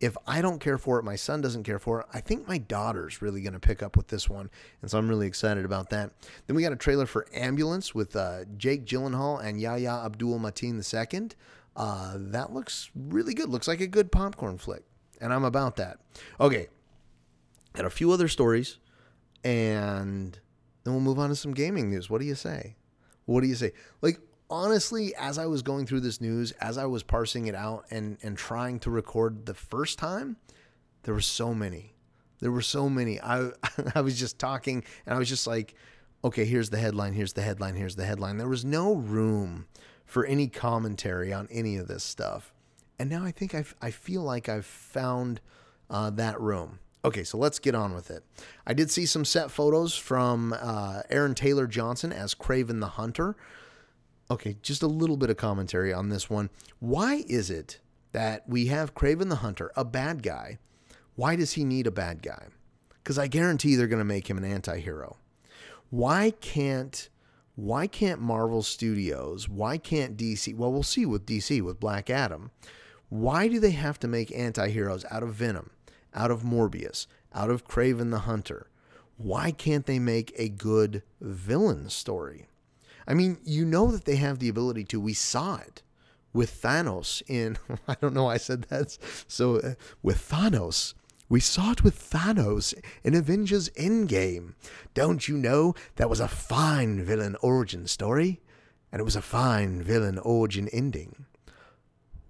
if 0.00 0.16
I 0.26 0.42
don't 0.42 0.60
care 0.60 0.78
for 0.78 0.98
it, 0.98 1.04
my 1.04 1.16
son 1.16 1.40
doesn't 1.40 1.62
care 1.62 1.78
for 1.78 2.00
it. 2.00 2.06
I 2.12 2.20
think 2.20 2.46
my 2.46 2.58
daughter's 2.58 3.22
really 3.22 3.40
going 3.40 3.54
to 3.54 3.60
pick 3.60 3.82
up 3.82 3.96
with 3.96 4.08
this 4.08 4.28
one, 4.28 4.50
and 4.82 4.90
so 4.90 4.98
I'm 4.98 5.08
really 5.08 5.26
excited 5.26 5.64
about 5.64 5.90
that. 5.90 6.12
Then 6.46 6.56
we 6.56 6.62
got 6.62 6.72
a 6.72 6.76
trailer 6.76 7.06
for 7.06 7.26
Ambulance 7.32 7.94
with 7.94 8.14
uh, 8.14 8.44
Jake 8.56 8.84
Gyllenhaal 8.84 9.42
and 9.42 9.60
Yahya 9.60 10.04
Abdul 10.04 10.38
Mateen 10.38 10.76
II. 11.12 11.30
Uh, 11.74 12.14
that 12.16 12.52
looks 12.52 12.90
really 12.94 13.34
good. 13.34 13.48
Looks 13.48 13.68
like 13.68 13.80
a 13.80 13.86
good 13.86 14.12
popcorn 14.12 14.58
flick, 14.58 14.82
and 15.20 15.32
I'm 15.32 15.44
about 15.44 15.76
that. 15.76 15.98
Okay, 16.40 16.68
and 17.74 17.86
a 17.86 17.90
few 17.90 18.12
other 18.12 18.28
stories, 18.28 18.78
and 19.44 20.38
then 20.86 20.94
we'll 20.94 21.02
move 21.02 21.18
on 21.18 21.30
to 21.30 21.36
some 21.36 21.52
gaming 21.52 21.90
news. 21.90 22.08
What 22.08 22.20
do 22.20 22.26
you 22.26 22.36
say? 22.36 22.76
What 23.24 23.40
do 23.40 23.48
you 23.48 23.56
say? 23.56 23.72
Like 24.02 24.20
honestly, 24.48 25.14
as 25.16 25.36
I 25.36 25.46
was 25.46 25.62
going 25.62 25.84
through 25.84 26.00
this 26.00 26.20
news, 26.20 26.52
as 26.52 26.78
I 26.78 26.86
was 26.86 27.02
parsing 27.02 27.46
it 27.46 27.56
out 27.56 27.86
and 27.90 28.18
and 28.22 28.38
trying 28.38 28.78
to 28.80 28.90
record 28.90 29.46
the 29.46 29.54
first 29.54 29.98
time, 29.98 30.36
there 31.02 31.12
were 31.12 31.20
so 31.20 31.52
many. 31.52 31.94
There 32.38 32.52
were 32.52 32.62
so 32.62 32.88
many. 32.88 33.20
I 33.20 33.50
I 33.96 34.00
was 34.00 34.16
just 34.16 34.38
talking 34.38 34.84
and 35.04 35.14
I 35.14 35.18
was 35.18 35.28
just 35.28 35.48
like, 35.48 35.74
okay, 36.22 36.44
here's 36.44 36.70
the 36.70 36.78
headline, 36.78 37.14
here's 37.14 37.32
the 37.32 37.42
headline, 37.42 37.74
here's 37.74 37.96
the 37.96 38.06
headline. 38.06 38.36
There 38.36 38.48
was 38.48 38.64
no 38.64 38.94
room 38.94 39.66
for 40.04 40.24
any 40.24 40.46
commentary 40.46 41.32
on 41.32 41.48
any 41.50 41.76
of 41.76 41.88
this 41.88 42.04
stuff. 42.04 42.54
And 42.96 43.10
now 43.10 43.24
I 43.24 43.32
think 43.32 43.56
I 43.56 43.64
I 43.82 43.90
feel 43.90 44.22
like 44.22 44.48
I've 44.48 44.66
found 44.66 45.40
uh, 45.90 46.10
that 46.10 46.40
room. 46.40 46.78
Okay, 47.06 47.22
so 47.22 47.38
let's 47.38 47.60
get 47.60 47.76
on 47.76 47.94
with 47.94 48.10
it. 48.10 48.24
I 48.66 48.74
did 48.74 48.90
see 48.90 49.06
some 49.06 49.24
set 49.24 49.52
photos 49.52 49.94
from 49.96 50.52
uh, 50.60 51.02
Aaron 51.08 51.36
Taylor 51.36 51.68
Johnson 51.68 52.12
as 52.12 52.34
Kraven 52.34 52.80
the 52.80 52.88
Hunter. 52.88 53.36
Okay, 54.28 54.56
just 54.60 54.82
a 54.82 54.88
little 54.88 55.16
bit 55.16 55.30
of 55.30 55.36
commentary 55.36 55.92
on 55.92 56.08
this 56.08 56.28
one. 56.28 56.50
Why 56.80 57.22
is 57.28 57.48
it 57.48 57.78
that 58.10 58.42
we 58.48 58.66
have 58.66 58.96
Kraven 58.96 59.28
the 59.28 59.36
Hunter, 59.36 59.70
a 59.76 59.84
bad 59.84 60.24
guy? 60.24 60.58
Why 61.14 61.36
does 61.36 61.52
he 61.52 61.64
need 61.64 61.86
a 61.86 61.92
bad 61.92 62.22
guy? 62.22 62.48
Because 63.04 63.20
I 63.20 63.28
guarantee 63.28 63.76
they're 63.76 63.86
going 63.86 64.00
to 64.00 64.04
make 64.04 64.28
him 64.28 64.38
an 64.38 64.44
anti-hero. 64.44 65.16
Why 65.90 66.32
can't 66.40 67.08
why 67.54 67.86
can't 67.86 68.20
Marvel 68.20 68.62
Studios, 68.62 69.48
why 69.48 69.78
can't 69.78 70.16
DC? 70.16 70.54
Well, 70.56 70.72
we'll 70.72 70.82
see 70.82 71.06
with 71.06 71.24
DC 71.24 71.62
with 71.62 71.78
Black 71.78 72.10
Adam. 72.10 72.50
Why 73.08 73.46
do 73.46 73.60
they 73.60 73.70
have 73.70 74.00
to 74.00 74.08
make 74.08 74.36
anti-heroes 74.36 75.06
out 75.10 75.22
of 75.22 75.32
Venom? 75.34 75.70
Out 76.16 76.30
of 76.30 76.42
Morbius, 76.42 77.06
out 77.34 77.50
of 77.50 77.68
Kraven 77.68 78.10
the 78.10 78.20
Hunter. 78.20 78.68
Why 79.16 79.50
can't 79.50 79.86
they 79.86 79.98
make 79.98 80.32
a 80.36 80.48
good 80.48 81.02
villain 81.20 81.88
story? 81.90 82.46
I 83.06 83.14
mean, 83.14 83.38
you 83.44 83.64
know 83.64 83.90
that 83.92 84.04
they 84.04 84.16
have 84.16 84.38
the 84.38 84.48
ability 84.48 84.84
to. 84.84 85.00
We 85.00 85.14
saw 85.14 85.56
it 85.56 85.82
with 86.32 86.60
Thanos 86.60 87.22
in, 87.28 87.56
I 87.88 87.94
don't 88.00 88.14
know 88.14 88.28
I 88.28 88.36
said 88.36 88.62
that. 88.64 88.98
So, 89.28 89.56
uh, 89.56 89.74
with 90.02 90.28
Thanos, 90.28 90.94
we 91.28 91.40
saw 91.40 91.72
it 91.72 91.82
with 91.82 91.98
Thanos 91.98 92.74
in 93.02 93.14
Avengers 93.14 93.68
Endgame. 93.70 94.54
Don't 94.94 95.26
you 95.28 95.36
know 95.36 95.74
that 95.96 96.10
was 96.10 96.20
a 96.20 96.28
fine 96.28 97.04
villain 97.04 97.36
origin 97.40 97.86
story? 97.86 98.40
And 98.92 99.00
it 99.00 99.04
was 99.04 99.16
a 99.16 99.22
fine 99.22 99.82
villain 99.82 100.18
origin 100.18 100.68
ending. 100.68 101.26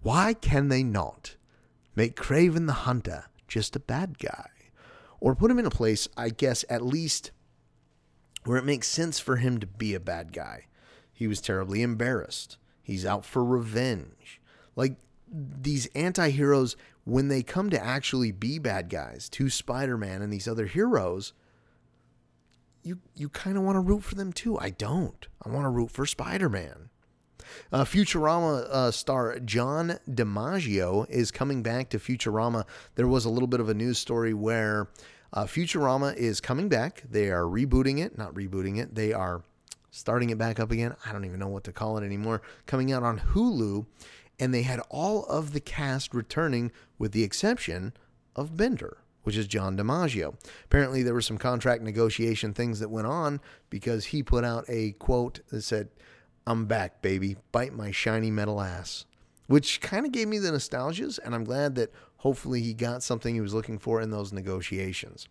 Why 0.03 0.35
can 0.35 0.69
they 0.69 0.83
not 0.83 1.37
make 1.95 2.17
Kraven 2.17 2.67
the 2.67 2.73
Hunter 2.73 3.27
just 3.49 3.77
a 3.77 3.81
bad 3.81 4.19
guy. 4.19 4.49
Or 5.21 5.35
put 5.35 5.51
him 5.51 5.59
in 5.59 5.67
a 5.67 5.71
place, 5.71 6.09
I 6.17 6.29
guess, 6.31 6.65
at 6.69 6.85
least 6.85 7.31
where 8.45 8.59
it 8.59 8.65
makes 8.65 8.89
sense 8.89 9.19
for 9.19 9.37
him 9.37 9.59
to 9.59 9.67
be 9.67 9.95
a 9.95 10.01
bad 10.01 10.33
guy. 10.33 10.67
He 11.13 11.27
was 11.27 11.41
terribly 11.41 11.83
embarrassed. 11.83 12.59
He's 12.83 13.07
out 13.07 13.25
for 13.25 13.45
revenge. 13.45 14.41
Like 14.77 14.97
these 15.29 15.87
anti 15.95 16.31
heroes, 16.31 16.77
when 17.05 17.29
they 17.29 17.43
come 17.43 17.71
to 17.71 17.85
actually 17.85 18.33
be 18.33 18.59
bad 18.59 18.89
guys 18.89 19.29
to 19.31 19.51
Spider 19.51 19.97
Man 19.97 20.23
and 20.23 20.33
these 20.33 20.47
other 20.47 20.67
heroes, 20.67 21.33
you, 22.83 22.99
you 23.17 23.29
kind 23.29 23.57
of 23.57 23.65
want 23.65 23.77
to 23.77 23.81
root 23.81 24.05
for 24.05 24.15
them 24.15 24.33
too. 24.33 24.59
I 24.59 24.71
don't. 24.71 25.27
I 25.45 25.49
want 25.49 25.65
to 25.65 25.71
root 25.71 25.91
for 25.91 26.07
Spider 26.07 26.49
Man. 26.49 26.91
Uh, 27.73 27.85
Futurama 27.85 28.67
uh, 28.71 28.91
star 28.91 29.39
John 29.41 29.99
DiMaggio 30.09 31.09
is 31.11 31.31
coming 31.31 31.63
back 31.63 31.91
to 31.91 31.99
Futurama. 31.99 32.65
There 32.95 33.07
was 33.07 33.25
a 33.25 33.31
little 33.31 33.47
bit 33.47 33.61
of 33.61 33.69
a 33.69 33.75
news 33.75 33.99
story 33.99 34.35
where 34.35 34.89
uh, 35.33 35.45
Futurama 35.45 36.15
is 36.17 36.41
coming 36.41 36.69
back. 36.69 37.03
They 37.09 37.31
are 37.31 37.43
rebooting 37.43 38.05
it, 38.05 38.17
not 38.17 38.35
rebooting 38.35 38.79
it. 38.79 38.95
They 38.95 39.13
are 39.13 39.43
starting 39.91 40.31
it 40.31 40.39
back 40.39 40.61
up 40.61 40.71
again. 40.71 40.95
I 41.05 41.13
don't 41.13 41.25
even 41.25 41.41
know 41.41 41.49
what 41.49 41.65
to 41.65 41.73
call 41.73 41.99
it 41.99 42.05
anymore. 42.05 42.43
Coming 42.67 42.93
out 42.93 43.03
on 43.03 43.19
Hulu, 43.19 43.87
and 44.39 44.53
they 44.53 44.63
had 44.63 44.81
all 44.91 45.25
of 45.27 45.53
the 45.53 45.61
cast 45.61 46.15
returning 46.15 46.71
with 46.99 47.13
the 47.13 47.25
exception 47.25 47.95
of 48.35 48.57
Bender 48.57 48.99
which 49.27 49.37
is 49.37 49.49
John 49.49 49.77
DiMaggio. 49.77 50.37
Apparently, 50.67 51.03
there 51.03 51.13
were 51.13 51.21
some 51.21 51.37
contract 51.37 51.83
negotiation 51.83 52.55
things 52.55 52.79
that 52.79 52.93
went 52.93 53.09
on 53.09 53.41
because 53.71 54.05
he 54.05 54.23
put 54.23 54.45
out 54.45 54.65
a 54.69 54.93
quote 54.93 55.41
that 55.49 55.63
said, 55.63 55.89
I'm 56.47 56.67
back, 56.67 57.03
baby. 57.03 57.37
Bite 57.51 57.75
my 57.75 57.91
shiny 57.91 58.31
metal 58.31 58.61
ass. 58.61 59.05
Which 59.49 59.81
kind 59.81 60.07
of 60.07 60.13
gave 60.13 60.29
me 60.29 60.39
the 60.39 60.51
nostalgias, 60.51 61.19
and 61.25 61.35
I'm 61.35 61.45
glad 61.45 61.75
that 61.77 61.93
hopefully 62.19 62.63
he 62.63 62.75
got 62.75 63.03
something 63.03 63.35
he 63.35 63.41
was 63.41 63.55
looking 63.55 63.79
for 63.79 64.01
in 64.01 64.11
those 64.11 64.33
negotiations. 64.33 65.29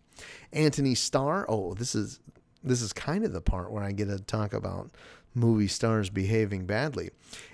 Antony 0.52 0.94
Starr, 0.94 1.46
oh, 1.48 1.74
this 1.74 1.94
is 1.94 2.20
this 2.62 2.82
is 2.82 2.92
kind 2.92 3.24
of 3.24 3.32
the 3.32 3.40
part 3.40 3.70
where 3.70 3.84
I 3.84 3.92
get 3.92 4.08
to 4.08 4.18
talk 4.18 4.52
about 4.52 4.90
movie 5.34 5.68
stars 5.68 6.10
behaving 6.10 6.66
badly. 6.66 7.10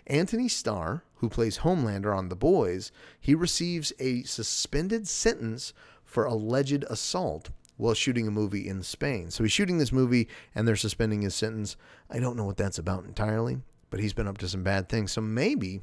Antony 0.06 0.48
Starr, 0.48 1.02
who 1.16 1.28
plays 1.28 1.58
Homelander 1.58 2.16
on 2.16 2.28
The 2.28 2.36
Boys, 2.36 2.92
he 3.20 3.34
receives 3.34 3.92
a 3.98 4.22
suspended 4.22 5.06
sentence 5.06 5.74
for 6.04 6.24
alleged 6.24 6.84
assault 6.88 7.50
while 7.76 7.94
shooting 7.94 8.28
a 8.28 8.30
movie 8.30 8.68
in 8.68 8.82
Spain. 8.82 9.30
So 9.30 9.44
he's 9.44 9.52
shooting 9.52 9.78
this 9.78 9.92
movie 9.92 10.28
and 10.54 10.66
they're 10.66 10.76
suspending 10.76 11.22
his 11.22 11.34
sentence. 11.34 11.76
I 12.10 12.18
don't 12.18 12.36
know 12.36 12.44
what 12.44 12.56
that's 12.56 12.78
about 12.78 13.04
entirely, 13.04 13.58
but 13.90 14.00
he's 14.00 14.12
been 14.12 14.28
up 14.28 14.38
to 14.38 14.48
some 14.48 14.62
bad 14.62 14.88
things. 14.88 15.12
So 15.12 15.20
maybe 15.20 15.80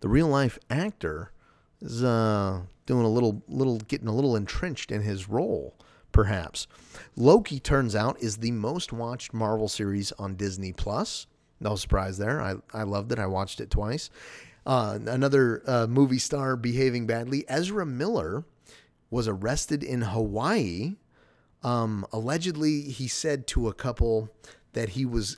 the 0.00 0.08
real 0.08 0.28
life 0.28 0.58
actor 0.68 1.32
is 1.80 2.04
uh, 2.04 2.62
doing 2.86 3.04
a 3.04 3.10
little, 3.10 3.42
little, 3.48 3.78
getting 3.78 4.08
a 4.08 4.14
little 4.14 4.36
entrenched 4.36 4.90
in 4.90 5.02
his 5.02 5.28
role, 5.28 5.74
perhaps. 6.12 6.66
Loki 7.16 7.60
turns 7.60 7.94
out 7.94 8.20
is 8.20 8.38
the 8.38 8.50
most 8.50 8.92
watched 8.92 9.32
Marvel 9.32 9.68
series 9.68 10.12
on 10.12 10.34
Disney 10.36 10.72
Plus. 10.72 11.26
No 11.60 11.76
surprise 11.76 12.18
there. 12.18 12.40
I, 12.40 12.56
I 12.72 12.82
loved 12.82 13.12
it. 13.12 13.18
I 13.18 13.26
watched 13.26 13.60
it 13.60 13.70
twice. 13.70 14.10
Uh, 14.66 14.98
another 15.06 15.62
uh, 15.66 15.86
movie 15.86 16.18
star 16.18 16.56
behaving 16.56 17.06
badly, 17.06 17.44
Ezra 17.48 17.86
Miller 17.86 18.44
was 19.10 19.28
arrested 19.28 19.82
in 19.82 20.02
Hawaii. 20.02 20.96
Um, 21.62 22.06
allegedly, 22.12 22.82
he 22.82 23.08
said 23.08 23.46
to 23.48 23.68
a 23.68 23.74
couple 23.74 24.30
that 24.72 24.90
he 24.90 25.04
was 25.04 25.36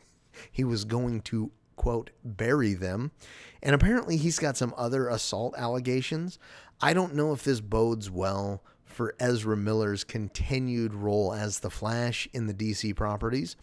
he 0.52 0.64
was 0.64 0.84
going 0.84 1.20
to 1.22 1.50
quote 1.76 2.10
bury 2.24 2.74
them, 2.74 3.10
and 3.62 3.74
apparently 3.74 4.16
he's 4.16 4.38
got 4.38 4.56
some 4.56 4.74
other 4.76 5.08
assault 5.08 5.54
allegations. 5.56 6.38
I 6.80 6.92
don't 6.92 7.14
know 7.14 7.32
if 7.32 7.44
this 7.44 7.60
bodes 7.60 8.10
well 8.10 8.62
for 8.84 9.14
Ezra 9.18 9.56
Miller's 9.56 10.04
continued 10.04 10.94
role 10.94 11.32
as 11.32 11.60
the 11.60 11.70
Flash 11.70 12.28
in 12.32 12.46
the 12.46 12.54
DC 12.54 12.94
properties. 12.94 13.56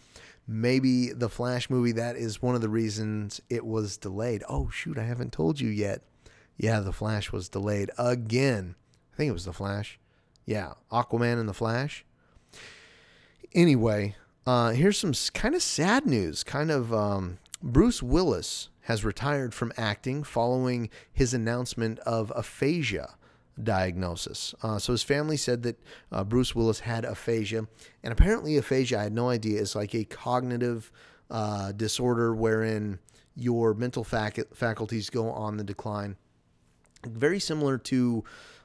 Maybe 0.46 1.12
the 1.12 1.28
Flash 1.28 1.70
movie 1.70 1.92
that 1.92 2.16
is 2.16 2.42
one 2.42 2.54
of 2.54 2.60
the 2.60 2.68
reasons 2.68 3.40
it 3.48 3.64
was 3.64 3.96
delayed. 3.96 4.42
Oh 4.48 4.68
shoot, 4.68 4.98
I 4.98 5.04
haven't 5.04 5.32
told 5.32 5.60
you 5.60 5.68
yet. 5.70 6.02
Yeah, 6.58 6.80
The 6.80 6.92
Flash 6.92 7.32
was 7.32 7.48
delayed 7.48 7.90
again. 7.96 8.74
Think 9.22 9.30
it 9.30 9.34
was 9.34 9.44
The 9.44 9.52
Flash. 9.52 10.00
Yeah, 10.46 10.72
Aquaman 10.90 11.38
and 11.38 11.48
The 11.48 11.54
Flash. 11.54 12.04
Anyway, 13.54 14.16
uh, 14.48 14.70
here's 14.70 14.98
some 14.98 15.12
kind 15.32 15.54
of 15.54 15.62
sad 15.62 16.06
news. 16.06 16.42
Kind 16.42 16.72
of 16.72 16.92
um, 16.92 17.38
Bruce 17.62 18.02
Willis 18.02 18.68
has 18.80 19.04
retired 19.04 19.54
from 19.54 19.72
acting 19.76 20.24
following 20.24 20.90
his 21.12 21.32
announcement 21.32 22.00
of 22.00 22.32
aphasia 22.34 23.14
diagnosis. 23.62 24.56
Uh, 24.60 24.80
so 24.80 24.92
his 24.92 25.04
family 25.04 25.36
said 25.36 25.62
that 25.62 25.78
uh, 26.10 26.24
Bruce 26.24 26.56
Willis 26.56 26.80
had 26.80 27.04
aphasia, 27.04 27.68
and 28.02 28.12
apparently 28.12 28.56
aphasia, 28.56 28.98
I 28.98 29.02
had 29.04 29.12
no 29.12 29.28
idea, 29.28 29.60
is 29.60 29.76
like 29.76 29.94
a 29.94 30.02
cognitive 30.02 30.90
uh, 31.30 31.70
disorder 31.70 32.34
wherein 32.34 32.98
your 33.36 33.72
mental 33.72 34.02
fac- 34.02 34.52
faculties 34.52 35.10
go 35.10 35.30
on 35.30 35.58
the 35.58 35.64
decline. 35.64 36.16
Very 37.06 37.38
similar 37.38 37.78
to 37.78 38.24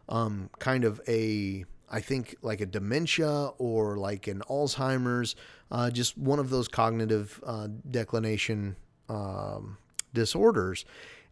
um, 0.10 0.50
kind 0.60 0.84
of 0.84 1.02
a, 1.08 1.66
I 1.90 2.02
think, 2.02 2.36
like 2.42 2.62
a 2.62 2.66
dementia 2.66 3.52
or 3.58 3.98
like 3.98 4.28
an 4.28 4.42
Alzheimer's, 4.50 5.36
uh, 5.72 5.90
just 5.90 6.18
one 6.18 6.40
of 6.40 6.50
those 6.50 6.68
cognitive 6.68 7.42
uh, 7.46 7.68
declination 7.90 8.76
um, 9.10 9.78
disorders. 10.14 10.86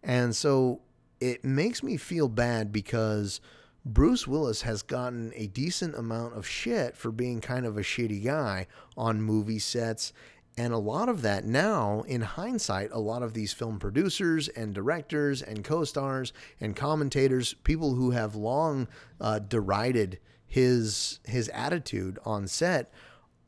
And 0.04 0.36
so 0.36 0.82
it 1.20 1.44
makes 1.44 1.82
me 1.82 1.98
feel 1.98 2.28
bad 2.28 2.72
because 2.72 3.42
Bruce 3.86 4.28
Willis 4.28 4.64
has 4.64 4.82
gotten 4.82 5.32
a 5.36 5.48
decent 5.48 5.96
amount 5.96 6.36
of 6.36 6.48
shit 6.48 6.98
for 6.98 7.12
being 7.12 7.40
kind 7.40 7.66
of 7.66 7.78
a 7.78 7.82
shitty 7.82 8.24
guy 8.24 8.68
on 8.98 9.22
movie 9.22 9.60
sets. 9.60 10.12
And 10.58 10.74
a 10.74 10.78
lot 10.78 11.10
of 11.10 11.22
that 11.24 11.44
now, 11.44 12.02
in 12.08 12.22
hindsight, 12.22 12.90
a 12.92 13.00
lot 13.00 13.24
of 13.24 13.34
these 13.34 13.52
film 13.52 13.78
producers 13.78 14.48
and 14.48 14.74
directors 14.74 15.42
and 15.42 15.64
co 15.64 15.84
stars 15.84 16.32
and 16.62 16.76
commentators, 16.76 17.54
people 17.66 17.96
who 17.96 18.12
have 18.12 18.36
long 18.36 18.88
uh, 19.20 19.40
derided 19.40 20.20
his 20.46 21.20
his 21.26 21.50
attitude 21.50 22.20
on 22.24 22.48
set, 22.48 22.94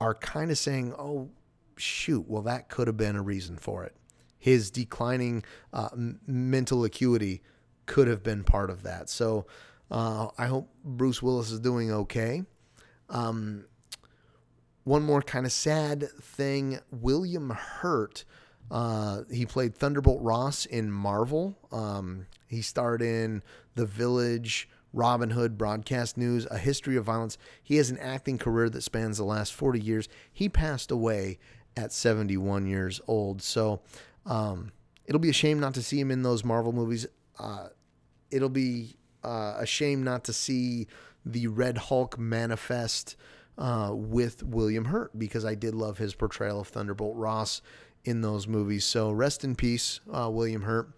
are 0.02 0.16
kind 0.16 0.52
of 0.52 0.58
saying, 0.58 0.94
"Oh, 0.98 1.30
shoot, 1.78 2.26
well 2.28 2.42
that 2.44 2.68
could 2.68 2.88
have 2.88 2.98
been 2.98 3.16
a 3.16 3.22
reason 3.22 3.56
for 3.56 3.86
it." 3.86 3.96
His 4.38 4.70
declining 4.70 5.44
uh, 5.72 5.90
mental 5.96 6.84
acuity 6.84 7.42
could 7.86 8.10
have 8.10 8.22
been 8.22 8.44
part 8.44 8.70
of 8.70 8.84
that. 8.84 9.10
So 9.10 9.46
uh, 9.90 10.28
I 10.38 10.48
hope 10.48 10.70
Bruce 10.84 11.24
Willis 11.24 11.52
is 11.52 11.60
doing 11.60 11.92
okay. 11.92 12.44
Um, 13.10 13.66
one 14.88 15.04
more 15.04 15.22
kind 15.22 15.46
of 15.46 15.52
sad 15.52 16.10
thing 16.22 16.80
William 16.92 17.50
Hurt. 17.50 18.24
Uh, 18.72 19.24
he 19.30 19.46
played 19.46 19.76
Thunderbolt 19.76 20.22
Ross 20.22 20.66
in 20.66 20.92
Marvel. 20.92 21.58
Um, 21.74 22.26
he 22.48 22.62
starred 22.62 23.02
in 23.02 23.44
The 23.76 23.86
Village, 23.86 24.70
Robin 24.94 25.32
Hood, 25.32 25.58
Broadcast 25.58 26.18
News, 26.18 26.48
A 26.50 26.58
History 26.58 26.96
of 26.96 27.04
Violence. 27.04 27.38
He 27.62 27.76
has 27.76 27.90
an 27.90 27.98
acting 27.98 28.38
career 28.38 28.70
that 28.70 28.82
spans 28.82 29.18
the 29.18 29.26
last 29.26 29.54
40 29.54 29.82
years. 29.82 30.08
He 30.32 30.48
passed 30.48 30.90
away 30.90 31.38
at 31.76 31.92
71 31.92 32.66
years 32.66 33.02
old. 33.08 33.42
So 33.42 33.82
um, 34.26 34.72
it'll 35.06 35.20
be 35.20 35.30
a 35.30 35.34
shame 35.34 35.60
not 35.60 35.74
to 35.74 35.84
see 35.84 36.00
him 36.00 36.12
in 36.12 36.24
those 36.24 36.46
Marvel 36.46 36.72
movies. 36.72 37.06
Uh, 37.38 37.68
it'll 38.32 38.48
be 38.48 38.96
uh, 39.22 39.56
a 39.58 39.66
shame 39.66 40.02
not 40.04 40.24
to 40.24 40.34
see 40.34 40.88
the 41.26 41.48
Red 41.48 41.78
Hulk 41.78 42.18
manifest 42.18 43.18
uh, 43.58 43.92
with 43.94 44.44
William 44.44 44.86
Hurt 44.86 45.18
because 45.18 45.46
I 45.46 45.56
did 45.56 45.74
love 45.74 45.98
his 45.98 46.14
portrayal 46.14 46.60
of 46.60 46.68
Thunderbolt 46.68 47.16
Ross 47.16 47.62
in 48.04 48.22
those 48.22 48.48
movies. 48.48 48.86
So 48.86 49.12
rest 49.12 49.44
in 49.44 49.56
peace, 49.56 50.00
uh, 50.12 50.30
William 50.32 50.64
Hurt. 50.64 50.92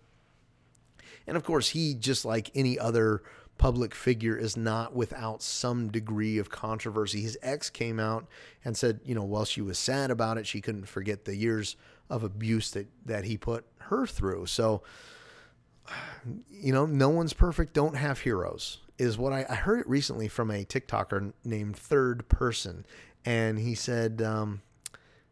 And 1.26 1.38
of 1.38 1.44
course, 1.44 1.70
he, 1.70 1.94
just 1.94 2.26
like 2.26 2.52
any 2.56 2.78
other 2.78 3.24
public 3.58 3.94
figure, 3.94 4.38
is 4.38 4.58
not 4.58 4.96
without 4.96 5.42
some 5.42 5.90
degree 5.90 6.38
of 6.38 6.50
controversy. 6.50 7.22
His 7.22 7.38
ex 7.42 7.70
came 7.70 8.00
out 8.00 8.28
and 8.66 8.76
said, 8.76 9.00
you 9.04 9.16
know, 9.16 9.24
while 9.24 9.46
she 9.46 9.62
was 9.62 9.78
sad 9.78 10.12
about 10.12 10.38
it, 10.38 10.48
she 10.48 10.62
couldn't 10.62 10.88
forget 10.88 11.26
the 11.26 11.36
years 11.36 11.76
of 12.10 12.24
abuse 12.24 12.72
that, 12.72 12.88
that 13.06 13.26
he 13.26 13.38
put 13.38 13.66
her 13.78 14.06
through. 14.08 14.48
So, 14.48 14.82
you 16.52 16.74
know, 16.74 16.86
no 16.86 17.10
one's 17.10 17.34
perfect. 17.34 17.74
Don't 17.74 17.96
have 17.96 18.20
heroes 18.20 18.80
is 19.00 19.18
what 19.18 19.34
I, 19.34 19.46
I 19.50 19.56
heard 19.56 19.80
it 19.80 19.90
recently 19.90 20.28
from 20.28 20.52
a 20.52 20.66
TikToker 20.66 21.34
named 21.44 21.76
Third 21.78 22.28
Person, 22.28 22.86
and 23.26 23.58
he 23.58 23.74
said 23.74 24.22
um, 24.22 24.62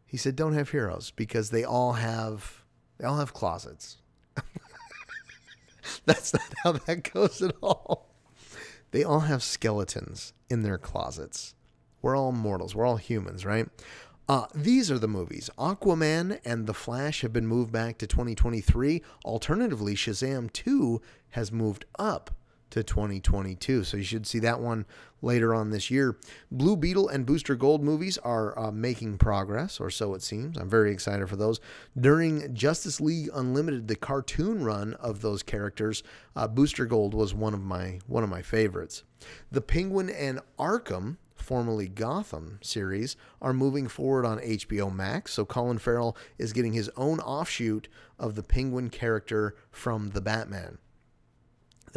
he 0.06 0.18
said 0.18 0.36
don't 0.36 0.54
have 0.54 0.70
heroes 0.70 1.12
because 1.12 1.52
they 1.52 1.64
all 1.64 1.94
have 1.94 2.64
they 2.98 3.06
all 3.06 3.18
have 3.18 3.34
closets. 3.34 3.98
That's 6.06 6.34
not 6.34 6.54
how 6.64 6.72
that 6.74 7.12
goes 7.14 7.42
at 7.42 7.56
all. 7.62 8.08
They 8.92 9.04
all 9.04 9.22
have 9.22 9.44
skeletons 9.44 10.34
in 10.50 10.64
their 10.64 10.78
closets. 10.78 11.54
We're 12.02 12.16
all 12.16 12.32
mortals. 12.32 12.74
We're 12.74 12.86
all 12.86 12.98
humans, 12.98 13.46
right? 13.46 13.68
Uh, 14.30 14.46
these 14.54 14.92
are 14.92 15.00
the 15.00 15.08
movies. 15.08 15.50
Aquaman 15.58 16.40
and 16.46 16.68
The 16.68 16.74
Flash 16.74 17.22
have 17.22 17.34
been 17.34 17.48
moved 17.48 17.72
back 17.72 17.98
to 17.98 18.08
2023. 18.08 19.02
Alternatively, 19.26 19.96
Shazam 19.96 20.52
2 20.52 21.02
has 21.32 21.52
moved 21.52 21.86
up 21.98 22.32
to 22.72 22.84
2022. 22.84 23.84
So 23.84 23.98
you 23.98 24.04
should 24.04 24.28
see 24.28 24.40
that 24.40 24.60
one 24.60 24.86
later 25.22 25.54
on 25.54 25.70
this 25.70 25.90
year. 25.90 26.18
Blue 26.52 26.76
Beetle 26.76 27.10
and 27.10 27.26
Booster 27.26 27.56
Gold 27.56 27.84
movies 27.84 28.18
are 28.20 28.58
uh, 28.58 28.72
making 28.72 29.18
progress, 29.18 29.80
or 29.80 29.90
so 29.90 30.14
it 30.14 30.22
seems. 30.22 30.58
I'm 30.58 30.70
very 30.70 30.92
excited 30.92 31.28
for 31.30 31.36
those. 31.36 31.60
During 32.00 32.54
Justice 32.54 33.02
League 33.02 33.30
Unlimited, 33.34 33.88
the 33.88 33.96
cartoon 33.96 34.64
run 34.64 34.94
of 34.96 35.22
those 35.22 35.44
characters, 35.44 36.04
uh, 36.36 36.48
Booster 36.48 36.86
Gold 36.86 37.14
was 37.14 37.34
one 37.34 37.54
of 37.54 37.62
my 37.62 38.00
one 38.08 38.24
of 38.24 38.30
my 38.30 38.42
favorites. 38.42 39.04
The 39.52 39.62
Penguin 39.62 40.10
and 40.10 40.40
Arkham 40.60 41.18
formerly 41.48 41.88
Gotham 41.88 42.60
series, 42.62 43.16
are 43.42 43.54
moving 43.54 43.88
forward 43.88 44.26
on 44.26 44.40
HBO 44.40 44.94
Max. 44.94 45.34
So 45.34 45.46
Colin 45.46 45.78
Farrell 45.78 46.18
is 46.38 46.52
getting 46.52 46.74
his 46.74 46.92
own 46.98 47.22
offshoot 47.22 47.88
of 48.20 48.36
the 48.36 48.44
Penguin 48.44 48.90
character 48.90 49.56
from 49.72 50.10
the 50.10 50.20
Batman. 50.20 50.78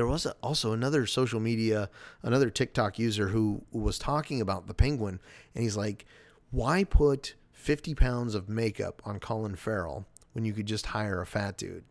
There 0.01 0.07
was 0.07 0.25
also 0.43 0.73
another 0.73 1.05
social 1.05 1.41
media, 1.41 1.91
another 2.23 2.49
TikTok 2.49 2.99
user 2.99 3.29
who 3.29 3.67
was 3.71 3.99
talking 3.99 4.41
about 4.41 4.67
the 4.67 4.73
Penguin, 4.73 5.21
and 5.55 5.63
he's 5.63 5.77
like, 5.77 6.07
"Why 6.51 6.85
put 6.85 7.35
50 7.53 7.95
pounds 7.95 8.35
of 8.35 8.49
makeup 8.49 9.03
on 9.05 9.21
Colin 9.21 9.57
Farrell 9.57 10.07
when 10.33 10.47
you 10.47 10.55
could 10.55 10.65
just 10.65 10.87
hire 10.87 11.21
a 11.21 11.27
fat 11.27 11.59
dude?" 11.59 11.85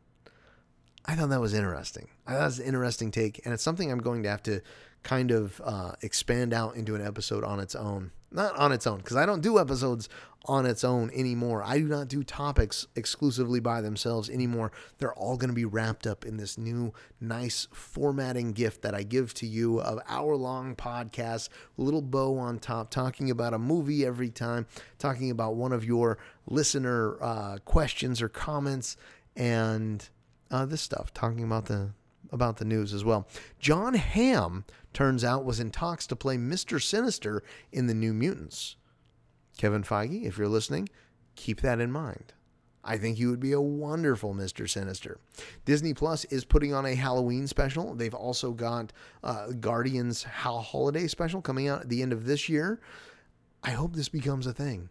I 1.05 1.13
thought 1.13 1.29
that 1.29 1.39
was 1.39 1.53
interesting. 1.53 2.07
I 2.25 2.31
thought 2.31 2.41
it 2.41 2.45
was 2.45 2.59
an 2.59 2.65
interesting 2.65 3.11
take, 3.11 3.45
and 3.45 3.53
it's 3.53 3.61
something 3.61 3.91
I'm 3.91 4.01
going 4.01 4.23
to 4.23 4.29
have 4.29 4.41
to 4.41 4.61
kind 5.03 5.29
of 5.29 5.61
uh, 5.63 5.91
expand 6.01 6.51
out 6.51 6.75
into 6.75 6.95
an 6.95 7.05
episode 7.05 7.43
on 7.43 7.59
its 7.59 7.75
own. 7.75 8.09
Not 8.31 8.55
on 8.57 8.71
its 8.71 8.85
own, 8.85 8.97
because 8.99 9.17
I 9.17 9.25
don't 9.25 9.41
do 9.41 9.59
episodes 9.59 10.07
on 10.45 10.65
its 10.65 10.83
own 10.83 11.09
anymore. 11.13 11.63
I 11.63 11.79
do 11.79 11.85
not 11.85 12.07
do 12.07 12.23
topics 12.23 12.87
exclusively 12.95 13.59
by 13.59 13.81
themselves 13.81 14.29
anymore. 14.29 14.71
They're 14.97 15.13
all 15.13 15.35
going 15.35 15.49
to 15.49 15.55
be 15.55 15.65
wrapped 15.65 16.07
up 16.07 16.25
in 16.25 16.37
this 16.37 16.57
new, 16.57 16.93
nice 17.19 17.67
formatting 17.73 18.53
gift 18.53 18.81
that 18.83 18.95
I 18.95 19.03
give 19.03 19.33
to 19.35 19.47
you 19.47 19.81
of 19.81 19.99
hour 20.07 20.35
long 20.35 20.75
podcasts, 20.75 21.49
little 21.77 22.01
bow 22.01 22.37
on 22.37 22.59
top, 22.59 22.89
talking 22.89 23.29
about 23.31 23.53
a 23.53 23.59
movie 23.59 24.05
every 24.05 24.29
time, 24.29 24.67
talking 24.97 25.31
about 25.31 25.55
one 25.55 25.73
of 25.73 25.83
your 25.83 26.17
listener 26.47 27.21
uh, 27.21 27.57
questions 27.65 28.21
or 28.21 28.29
comments, 28.29 28.95
and 29.35 30.07
uh, 30.51 30.65
this 30.65 30.81
stuff, 30.81 31.13
talking 31.13 31.43
about 31.43 31.65
the 31.65 31.89
about 32.31 32.57
the 32.57 32.65
news 32.65 32.93
as 32.93 33.03
well. 33.03 33.27
John 33.59 33.95
Hamm 33.95 34.63
turns 34.93 35.23
out 35.23 35.45
was 35.45 35.59
in 35.59 35.71
talks 35.71 36.07
to 36.07 36.15
play 36.15 36.37
Mr. 36.37 36.81
Sinister 36.81 37.43
in 37.71 37.87
the 37.87 37.93
New 37.93 38.13
Mutants. 38.13 38.75
Kevin 39.57 39.83
Feige, 39.83 40.25
if 40.25 40.37
you're 40.37 40.47
listening, 40.47 40.89
keep 41.35 41.61
that 41.61 41.79
in 41.79 41.91
mind. 41.91 42.33
I 42.83 42.97
think 42.97 43.19
you 43.19 43.29
would 43.29 43.41
be 43.41 43.51
a 43.51 43.61
wonderful 43.61 44.33
Mr. 44.33 44.67
Sinister. 44.69 45.19
Disney 45.65 45.93
Plus 45.93 46.25
is 46.25 46.45
putting 46.45 46.73
on 46.73 46.85
a 46.85 46.95
Halloween 46.95 47.45
special. 47.45 47.93
They've 47.93 48.13
also 48.13 48.51
got 48.51 48.93
uh, 49.23 49.47
Guardians 49.59 50.23
Holiday 50.23 51.07
special 51.07 51.41
coming 51.41 51.67
out 51.67 51.81
at 51.81 51.89
the 51.89 52.01
end 52.01 52.13
of 52.13 52.25
this 52.25 52.47
year. 52.47 52.79
I 53.63 53.71
hope 53.71 53.95
this 53.95 54.09
becomes 54.09 54.47
a 54.47 54.53
thing. 54.53 54.89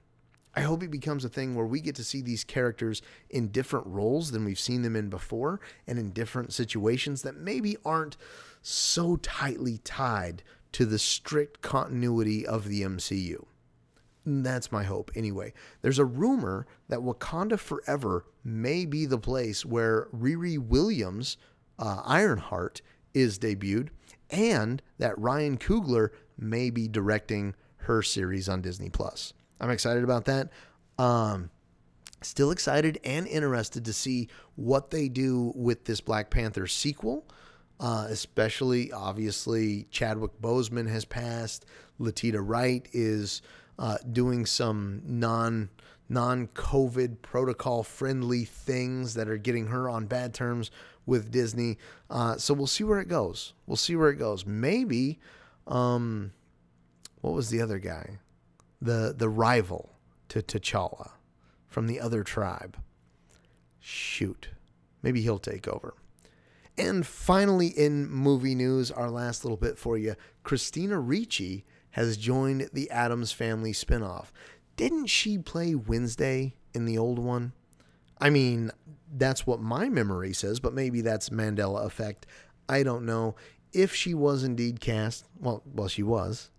I 0.55 0.63
hope 0.63 0.83
it 0.83 0.91
becomes 0.91 1.25
a 1.25 1.29
thing 1.29 1.55
where 1.55 1.67
we 1.67 1.81
get 1.81 1.95
to 1.97 2.05
see 2.05 2.21
these 2.21 2.45
characters 2.45 3.01
in 3.31 3.49
different 3.49 3.87
roles 3.87 4.33
than 4.33 4.45
we've 4.45 4.59
seen 4.59 4.83
them 4.83 4.97
in 4.97 5.09
before 5.09 5.61
and 5.87 5.99
in 5.99 6.11
different 6.11 6.53
situations 6.53 7.23
that 7.23 7.37
maybe 7.37 7.77
aren't 7.85 8.17
so 8.69 9.17
tightly 9.17 9.79
tied 9.79 10.43
to 10.73 10.85
the 10.85 10.99
strict 10.99 11.63
continuity 11.63 12.47
of 12.47 12.69
the 12.69 12.83
MCU. 12.83 13.47
That's 14.27 14.71
my 14.71 14.83
hope. 14.83 15.11
Anyway, 15.15 15.55
there's 15.81 15.99
a 15.99 16.05
rumor 16.05 16.67
that 16.89 17.01
Wakanda 17.01 17.59
Forever 17.59 18.27
may 18.45 18.85
be 18.85 19.07
the 19.07 19.19
place 19.19 19.65
where 19.65 20.09
Riri 20.15 20.59
Williams, 20.59 21.39
uh, 21.79 22.03
Ironheart, 22.05 22.83
is 23.15 23.39
debuted, 23.39 23.89
and 24.29 24.83
that 24.99 25.19
Ryan 25.19 25.57
Coogler 25.57 26.11
may 26.37 26.69
be 26.69 26.89
directing 26.89 27.55
her 27.79 28.03
series 28.03 28.51
on 28.51 28.61
Disney 28.61 28.91
Plus. 28.91 29.33
I'm 29.61 29.71
excited 29.71 30.05
about 30.05 30.27
that. 30.27 30.51
Um, 30.99 31.49
still 32.21 32.51
excited 32.51 33.01
and 33.03 33.27
interested 33.27 33.87
to 33.87 33.95
see 33.95 34.29
what 34.57 34.91
they 34.91 35.09
do 35.09 35.53
with 35.57 35.87
this 35.87 36.03
Black 36.03 36.29
Panther 36.29 36.67
sequel. 36.67 37.25
Uh, 37.81 38.07
especially 38.09 38.93
obviously 38.93 39.87
Chadwick 39.91 40.41
Boseman 40.41 40.89
has 40.89 41.05
passed. 41.05 41.65
Latita 41.99 42.41
Wright 42.41 42.89
is 42.93 43.43
uh, 43.79 43.99
doing 44.13 44.47
some 44.47 45.03
non 45.05 45.71
non 46.09 46.49
COVID 46.49 47.23
protocol 47.23 47.83
friendly 47.83 48.45
things 48.45 49.15
that 49.15 49.29
are 49.29 49.37
getting 49.37 49.67
her 49.67 49.89
on 49.89 50.07
bad 50.07 50.35
terms 50.35 50.71
with 51.07 51.31
Disney. 51.31 51.79
Uh, 52.11 52.37
so 52.37 52.55
we'll 52.55 52.67
see 52.67 52.85
where 52.85 53.01
it 53.01 53.09
goes. 53.09 53.55
We'll 53.67 53.77
see 53.77 53.97
where 53.97 54.11
it 54.11 54.17
goes. 54.17 54.47
Maybe, 54.47 55.19
um, 55.67 56.33
what 57.21 57.35
was 57.35 57.51
the 57.51 57.61
other 57.61 57.79
guy? 57.79 58.19
The 58.81 59.15
the 59.17 59.29
rival 59.29 59.95
to 60.29 60.41
T'Challa 60.43 61.11
from 61.67 61.87
the 61.87 62.01
other 62.01 62.23
tribe. 62.23 62.77
Shoot, 63.81 64.49
maybe 65.03 65.23
he'll 65.23 65.39
take 65.39 65.67
over. 65.69 65.95
And 66.79 67.05
finally, 67.05 67.67
in 67.67 68.09
movie 68.09 68.55
news, 68.55 68.93
our 68.93 69.11
last 69.11 69.45
little 69.45 69.57
bit 69.57 69.77
for 69.79 69.99
you 69.99 70.15
Christina 70.45 71.01
Ricci 71.01 71.65
has 71.91 72.17
joined 72.17 72.71
the 72.73 72.89
Addams 72.91 73.33
Family 73.33 73.73
spinoff. 73.73 74.27
Didn't 74.77 75.07
she 75.07 75.39
play 75.39 75.75
Wednesday 75.75 76.55
in 76.73 76.85
the 76.85 76.97
old 76.97 77.19
one? 77.19 77.53
I 78.21 78.31
mean, 78.31 78.71
that's 79.13 79.47
what 79.47 79.61
my 79.61 79.89
memory 79.89 80.33
says, 80.33 80.61
but 80.61 80.73
maybe 80.73 81.01
that's 81.01 81.31
Mandela 81.31 81.85
effect. 81.85 82.27
I 82.69 82.85
don't 82.85 83.05
know. 83.05 83.35
If 83.73 83.93
she 83.95 84.15
was 84.15 84.45
indeed 84.45 84.81
cast, 84.81 85.27
well, 85.41 85.63
well, 85.67 85.89
she 85.89 86.05
was. 86.05 86.51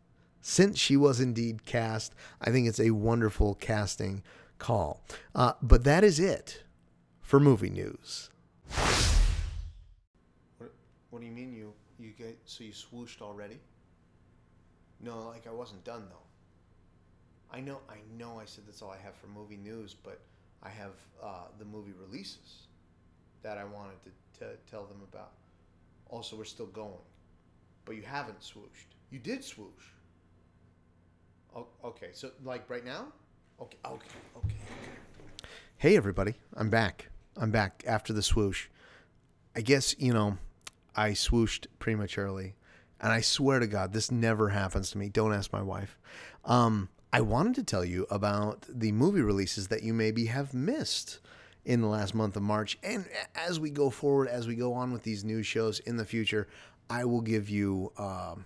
Since 0.42 0.80
she 0.80 0.98
was 0.98 1.20
indeed 1.20 1.66
cast, 1.66 2.14
I 2.42 2.52
think 2.52 2.68
it's 2.68 2.80
a 2.80 2.92
wonderful 2.92 3.56
casting 3.56 4.24
call. 4.58 5.04
Uh, 5.34 5.54
but 5.62 5.86
that 5.86 6.04
is 6.04 6.20
it 6.20 6.64
for 7.22 7.40
movie 7.40 7.70
news. 7.70 8.30
What, 11.10 11.22
do 11.22 11.26
you 11.26 11.32
mean 11.32 11.54
you 11.54 11.74
you 11.98 12.12
get 12.12 12.38
so 12.46 12.64
you 12.64 12.72
swooshed 12.72 13.22
already? 13.22 13.60
No, 15.02 15.28
like 15.28 15.48
I 15.48 15.52
wasn't 15.52 15.84
done 15.84 16.06
though. 16.10 16.30
I 17.52 17.62
know, 17.62 17.80
I 17.90 17.98
know. 18.18 18.40
I 18.40 18.46
said 18.46 18.66
that's 18.68 18.82
all 18.82 18.92
I 18.92 19.04
have 19.04 19.16
for 19.16 19.28
movie 19.28 19.58
news, 19.58 19.96
but 19.96 20.22
I 20.62 20.70
have 20.70 20.94
uh, 21.24 21.46
the 21.58 21.66
movie 21.66 21.94
releases 22.00 22.68
that 23.42 23.58
I 23.58 23.64
wanted 23.64 23.96
to, 24.40 24.46
tell 24.70 24.86
them 24.86 25.02
about. 25.12 25.32
Also, 26.10 26.38
we're 26.38 26.46
still 26.46 26.68
going, 26.68 27.04
but 27.84 27.96
you 27.96 28.04
haven't 28.04 28.40
swooshed. 28.40 28.96
You 29.10 29.20
did 29.20 29.44
swoosh. 29.44 29.68
Oh, 31.54 31.68
okay, 31.84 32.10
so 32.14 32.32
like 32.44 32.70
right 32.70 32.86
now? 32.86 33.08
Okay, 33.60 33.78
okay, 33.86 34.08
okay. 34.38 34.56
Hey, 35.78 35.98
everybody, 35.98 36.36
I'm 36.56 36.70
back. 36.70 37.10
I'm 37.36 37.52
back 37.52 37.84
after 37.86 38.14
the 38.14 38.22
swoosh. 38.22 38.68
I 39.56 39.62
guess, 39.62 39.94
you 40.00 40.14
know, 40.14 40.38
I 41.00 41.12
swooshed 41.12 41.68
prematurely. 41.80 42.56
And 43.00 43.14
I 43.14 43.22
swear 43.22 43.60
to 43.60 43.68
God, 43.68 43.94
this 43.94 44.12
never 44.12 44.50
happens 44.50 44.92
to 44.92 44.98
me. 44.98 45.08
Don't 45.08 45.34
ask 45.34 45.54
my 45.54 45.62
wife. 45.62 45.98
Um, 46.44 46.90
I 47.14 47.22
wanted 47.22 47.56
to 47.56 47.64
tell 47.64 47.86
you 47.86 48.06
about 48.10 48.66
the 48.68 48.92
movie 48.92 49.22
releases 49.22 49.70
that 49.70 49.82
you 49.82 49.94
maybe 49.94 50.26
have 50.26 50.54
missed 50.54 51.22
in 51.64 51.80
the 51.80 51.88
last 51.88 52.14
month 52.14 52.36
of 52.36 52.42
March. 52.42 52.78
And 52.84 53.06
as 53.34 53.62
we 53.62 53.70
go 53.70 53.90
forward, 53.90 54.28
as 54.28 54.46
we 54.46 54.56
go 54.56 54.74
on 54.74 54.92
with 54.92 55.04
these 55.04 55.24
new 55.24 55.42
shows 55.42 55.80
in 55.80 55.96
the 55.96 56.04
future, 56.04 56.50
I 56.90 57.06
will 57.06 57.22
give 57.22 57.50
you 57.50 57.94
um, 57.98 58.44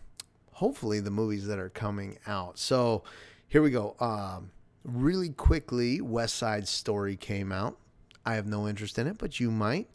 hopefully 0.52 1.00
the 1.00 1.10
movies 1.10 1.48
that 1.48 1.58
are 1.58 1.70
coming 1.70 2.20
out. 2.28 2.60
So 2.60 3.04
here 3.48 3.64
we 3.64 3.72
go. 3.72 3.96
Um, 4.00 4.52
really 4.84 5.30
quickly, 5.30 6.02
West 6.02 6.36
Side 6.36 6.68
Story 6.68 7.16
came 7.16 7.52
out. 7.52 7.80
I 8.28 8.36
have 8.36 8.46
no 8.46 8.68
interest 8.68 9.00
in 9.00 9.08
it, 9.08 9.18
but 9.18 9.40
you 9.40 9.50
might. 9.50 9.90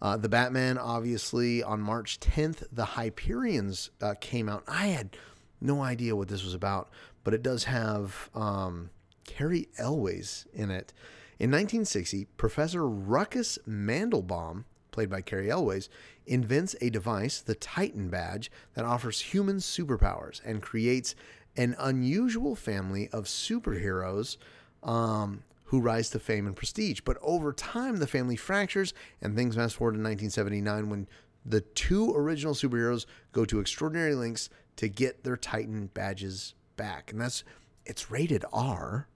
Uh, 0.00 0.16
the 0.16 0.28
Batman, 0.28 0.78
obviously, 0.78 1.62
on 1.62 1.80
March 1.80 2.20
10th, 2.20 2.64
the 2.70 2.84
Hyperions 2.84 3.90
uh, 4.00 4.14
came 4.20 4.48
out. 4.48 4.62
I 4.68 4.88
had 4.88 5.16
no 5.60 5.82
idea 5.82 6.14
what 6.14 6.28
this 6.28 6.44
was 6.44 6.54
about 6.54 6.88
but 7.28 7.34
it 7.34 7.42
does 7.42 7.64
have 7.64 8.30
um, 8.34 8.88
Cary 9.26 9.68
Elwes 9.76 10.46
in 10.54 10.70
it. 10.70 10.94
In 11.38 11.50
1960, 11.50 12.24
Professor 12.38 12.88
Ruckus 12.88 13.58
Mandelbaum, 13.68 14.64
played 14.92 15.10
by 15.10 15.20
Cary 15.20 15.50
Elwes, 15.50 15.90
invents 16.26 16.74
a 16.80 16.88
device, 16.88 17.42
the 17.42 17.54
Titan 17.54 18.08
Badge, 18.08 18.50
that 18.72 18.86
offers 18.86 19.20
human 19.20 19.56
superpowers 19.56 20.40
and 20.42 20.62
creates 20.62 21.14
an 21.54 21.76
unusual 21.78 22.56
family 22.56 23.10
of 23.10 23.24
superheroes 23.24 24.38
um, 24.82 25.42
who 25.68 25.80
rise 25.80 26.08
to 26.10 26.18
fame 26.18 26.46
and 26.46 26.56
prestige. 26.56 27.00
But 27.04 27.18
over 27.20 27.52
time, 27.52 27.96
the 27.96 28.06
family 28.06 28.36
fractures, 28.36 28.94
and 29.20 29.36
things 29.36 29.54
fast 29.54 29.76
forward 29.76 29.92
to 29.92 29.98
1979 29.98 30.88
when 30.88 31.08
the 31.44 31.60
two 31.60 32.14
original 32.14 32.54
superheroes 32.54 33.04
go 33.32 33.44
to 33.44 33.60
extraordinary 33.60 34.14
lengths 34.14 34.48
to 34.76 34.88
get 34.88 35.24
their 35.24 35.36
Titan 35.36 35.90
badges 35.92 36.54
back. 36.76 37.12
And 37.12 37.20
that's 37.20 37.44
it's 37.84 38.10
rated 38.10 38.44
R, 38.52 39.08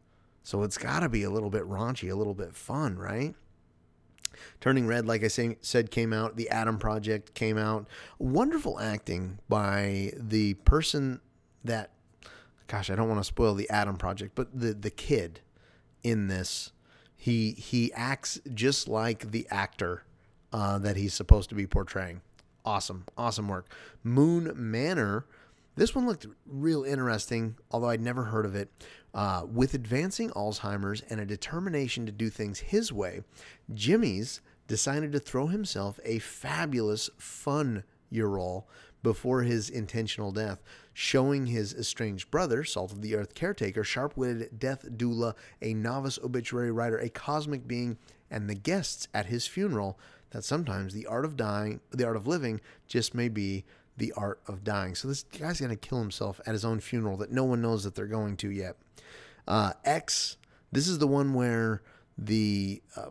so 0.42 0.62
it's 0.62 0.78
got 0.78 1.00
to 1.00 1.09
be 1.09 1.22
a 1.22 1.30
little 1.30 1.50
bit 1.50 1.62
raunchy, 1.62 2.11
a 2.11 2.14
little 2.14 2.34
bit 2.34 2.55
fun, 2.55 2.98
right? 2.98 3.34
Turning 4.61 4.86
Red, 4.86 5.07
like 5.07 5.24
I 5.24 5.28
say, 5.28 5.57
said, 5.61 5.90
came 5.90 6.12
out. 6.12 6.36
The 6.36 6.50
Adam 6.50 6.78
Project 6.78 7.34
came 7.34 7.57
out. 7.57 7.86
Wonderful 8.18 8.78
acting 8.80 9.38
by 9.48 10.12
the 10.16 10.55
person 10.55 11.20
that, 11.64 11.90
gosh, 12.66 12.90
I 12.90 12.94
don't 12.94 13.09
want 13.09 13.20
to 13.20 13.24
spoil 13.24 13.55
the 13.55 13.70
Adam 13.70 13.96
Project, 13.96 14.34
but 14.34 14.48
the 14.59 14.74
the 14.74 14.90
kid 14.90 15.40
in 16.03 16.28
this, 16.28 16.72
he 17.16 17.53
he 17.53 17.92
acts 17.92 18.40
just 18.53 18.88
like 18.88 19.30
the 19.30 19.46
actor 19.50 20.05
uh, 20.53 20.78
that 20.78 20.96
he's 20.96 21.14
supposed 21.14 21.48
to 21.50 21.55
be 21.55 21.66
portraying. 21.66 22.20
Awesome, 22.64 23.05
awesome 23.16 23.48
work. 23.48 23.72
Moon 24.05 24.53
Manor 24.55 25.26
this 25.74 25.94
one 25.94 26.07
looked 26.07 26.26
real 26.46 26.84
interesting, 26.84 27.57
although 27.70 27.88
I'd 27.88 28.00
never 28.00 28.24
heard 28.24 28.44
of 28.44 28.55
it. 28.55 28.70
Uh, 29.14 29.46
with 29.50 29.74
advancing 29.74 30.30
Alzheimer's 30.30 31.03
and 31.09 31.20
a 31.20 31.26
determination 31.26 32.07
to 32.07 32.12
do 32.12 32.28
things 32.30 32.61
his 32.61 32.92
way, 32.92 33.22
Jimmy's 33.72 34.40
decided 34.68 35.12
to 35.12 35.18
throw 35.18 35.46
himself 35.46 35.98
a 36.05 36.18
fabulous 36.18 37.11
fun 37.18 37.84
role 38.11 38.68
before 39.03 39.42
his 39.42 39.68
intentional 39.68 40.32
death, 40.32 40.62
showing 40.92 41.46
his 41.46 41.74
estranged 41.74 42.30
brother, 42.30 42.64
Salt 42.64 42.92
of 42.92 43.03
the 43.03 43.14
Earth 43.14 43.34
caretaker, 43.34 43.82
sharp 43.84 44.16
witted 44.16 44.59
death 44.59 44.86
doula, 44.96 45.34
a 45.61 45.74
novice 45.74 46.18
obituary 46.22 46.70
writer, 46.70 46.98
a 46.98 47.09
cosmic 47.09 47.66
being, 47.66 47.98
and 48.30 48.48
the 48.48 48.55
guests 48.55 49.09
at 49.12 49.26
his 49.26 49.46
funeral 49.46 49.98
that 50.30 50.44
sometimes 50.44 50.94
the 50.94 51.07
art 51.07 51.24
of 51.24 51.36
dying, 51.36 51.80
the 51.90 52.07
art 52.07 52.16
of 52.16 52.26
living, 52.26 52.61
just 52.86 53.14
may 53.14 53.28
be 53.28 53.64
the 53.96 54.12
art 54.16 54.40
of 54.46 54.64
dying. 54.64 54.94
So 54.94 55.09
this 55.09 55.24
guy's 55.24 55.61
going 55.61 55.70
to 55.70 55.76
kill 55.76 55.98
himself 55.98 56.40
at 56.46 56.53
his 56.53 56.64
own 56.64 56.80
funeral 56.80 57.16
that 57.18 57.30
no 57.30 57.44
one 57.44 57.61
knows 57.61 57.84
that 57.84 57.94
they're 57.94 58.07
going 58.07 58.36
to 58.38 58.50
yet. 58.50 58.76
Uh, 59.46 59.72
X, 59.84 60.38
this 60.70 60.88
is 60.88 60.98
the 60.98 61.07
one 61.07 61.34
where 61.34 61.82
the 62.16 62.82
uh, 62.96 63.11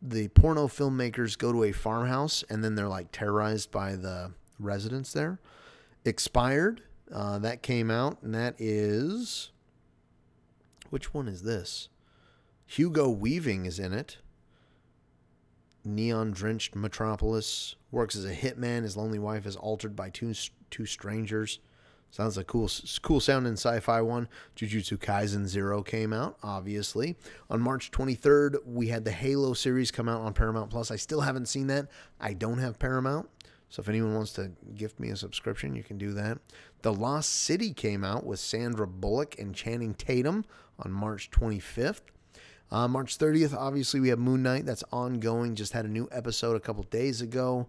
the 0.00 0.28
porno 0.28 0.68
filmmakers 0.68 1.36
go 1.36 1.52
to 1.52 1.64
a 1.64 1.72
farmhouse 1.72 2.44
and 2.48 2.62
then 2.62 2.74
they're 2.74 2.88
like 2.88 3.10
terrorized 3.10 3.70
by 3.70 3.96
the 3.96 4.32
residents 4.58 5.12
there. 5.12 5.40
Expired, 6.04 6.82
uh, 7.12 7.38
that 7.38 7.62
came 7.62 7.90
out, 7.90 8.22
and 8.22 8.34
that 8.34 8.54
is 8.58 9.50
which 10.90 11.12
one 11.12 11.28
is 11.28 11.42
this? 11.42 11.88
Hugo 12.66 13.08
Weaving 13.08 13.66
is 13.66 13.78
in 13.78 13.92
it 13.92 14.18
neon 15.88 16.30
drenched 16.30 16.76
metropolis. 16.76 17.76
Works 17.90 18.16
as 18.16 18.24
a 18.24 18.34
hitman. 18.34 18.82
His 18.82 18.96
lonely 18.96 19.18
wife 19.18 19.46
is 19.46 19.56
altered 19.56 19.96
by 19.96 20.10
two 20.10 20.34
two 20.70 20.86
strangers. 20.86 21.58
Sounds 22.10 22.38
like 22.38 22.46
cool, 22.46 22.70
cool 23.02 23.20
sounding 23.20 23.52
sci-fi 23.52 24.00
one. 24.00 24.28
Jujutsu 24.56 24.96
Kaisen 24.96 25.46
Zero 25.46 25.82
came 25.82 26.14
out, 26.14 26.38
obviously 26.42 27.16
on 27.50 27.60
March 27.60 27.90
23rd. 27.90 28.64
We 28.64 28.88
had 28.88 29.04
the 29.04 29.10
Halo 29.10 29.52
series 29.52 29.90
come 29.90 30.08
out 30.08 30.22
on 30.22 30.32
Paramount 30.32 30.70
Plus. 30.70 30.90
I 30.90 30.96
still 30.96 31.20
haven't 31.20 31.46
seen 31.46 31.66
that. 31.66 31.88
I 32.18 32.32
don't 32.32 32.58
have 32.58 32.78
Paramount, 32.78 33.28
so 33.70 33.80
if 33.80 33.88
anyone 33.88 34.14
wants 34.14 34.32
to 34.34 34.50
gift 34.74 34.98
me 34.98 35.10
a 35.10 35.16
subscription, 35.16 35.74
you 35.74 35.82
can 35.82 35.98
do 35.98 36.12
that. 36.14 36.38
The 36.82 36.92
Lost 36.92 37.30
City 37.30 37.72
came 37.72 38.02
out 38.02 38.24
with 38.24 38.40
Sandra 38.40 38.86
Bullock 38.86 39.38
and 39.38 39.54
Channing 39.54 39.94
Tatum 39.94 40.44
on 40.78 40.90
March 40.90 41.30
25th. 41.30 42.00
Uh, 42.70 42.88
March 42.88 43.18
30th, 43.18 43.54
obviously, 43.54 44.00
we 44.00 44.08
have 44.08 44.18
Moon 44.18 44.42
Knight. 44.42 44.66
That's 44.66 44.84
ongoing. 44.92 45.54
Just 45.54 45.72
had 45.72 45.84
a 45.84 45.88
new 45.88 46.08
episode 46.12 46.56
a 46.56 46.60
couple 46.60 46.82
days 46.84 47.20
ago 47.20 47.66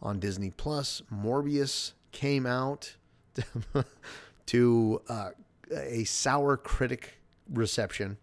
on 0.00 0.20
Disney 0.20 0.50
Plus. 0.50 1.02
Morbius 1.12 1.92
came 2.12 2.46
out 2.46 2.96
to 4.46 5.02
uh, 5.08 5.30
a 5.74 6.04
sour 6.04 6.56
critic 6.56 7.18
reception. 7.50 8.18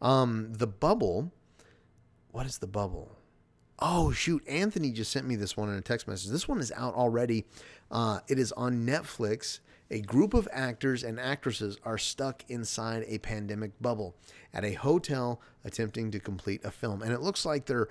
Um, 0.00 0.52
the 0.52 0.66
Bubble. 0.66 1.32
What 2.30 2.46
is 2.46 2.58
the 2.58 2.66
Bubble? 2.66 3.16
Oh 3.82 4.12
shoot! 4.12 4.46
Anthony 4.46 4.90
just 4.90 5.10
sent 5.10 5.26
me 5.26 5.36
this 5.36 5.56
one 5.56 5.70
in 5.70 5.76
a 5.76 5.80
text 5.80 6.06
message. 6.06 6.30
This 6.30 6.46
one 6.46 6.60
is 6.60 6.72
out 6.76 6.94
already. 6.94 7.46
Uh, 7.90 8.20
it 8.28 8.38
is 8.38 8.52
on 8.52 8.86
Netflix. 8.86 9.60
A 9.90 10.00
group 10.02 10.34
of 10.34 10.46
actors 10.52 11.02
and 11.02 11.18
actresses 11.18 11.76
are 11.82 11.98
stuck 11.98 12.44
inside 12.48 13.04
a 13.08 13.18
pandemic 13.18 13.72
bubble 13.80 14.14
at 14.54 14.64
a 14.64 14.74
hotel 14.74 15.40
attempting 15.64 16.12
to 16.12 16.20
complete 16.20 16.64
a 16.64 16.70
film. 16.70 17.02
And 17.02 17.12
it 17.12 17.22
looks 17.22 17.44
like 17.44 17.66
they're 17.66 17.88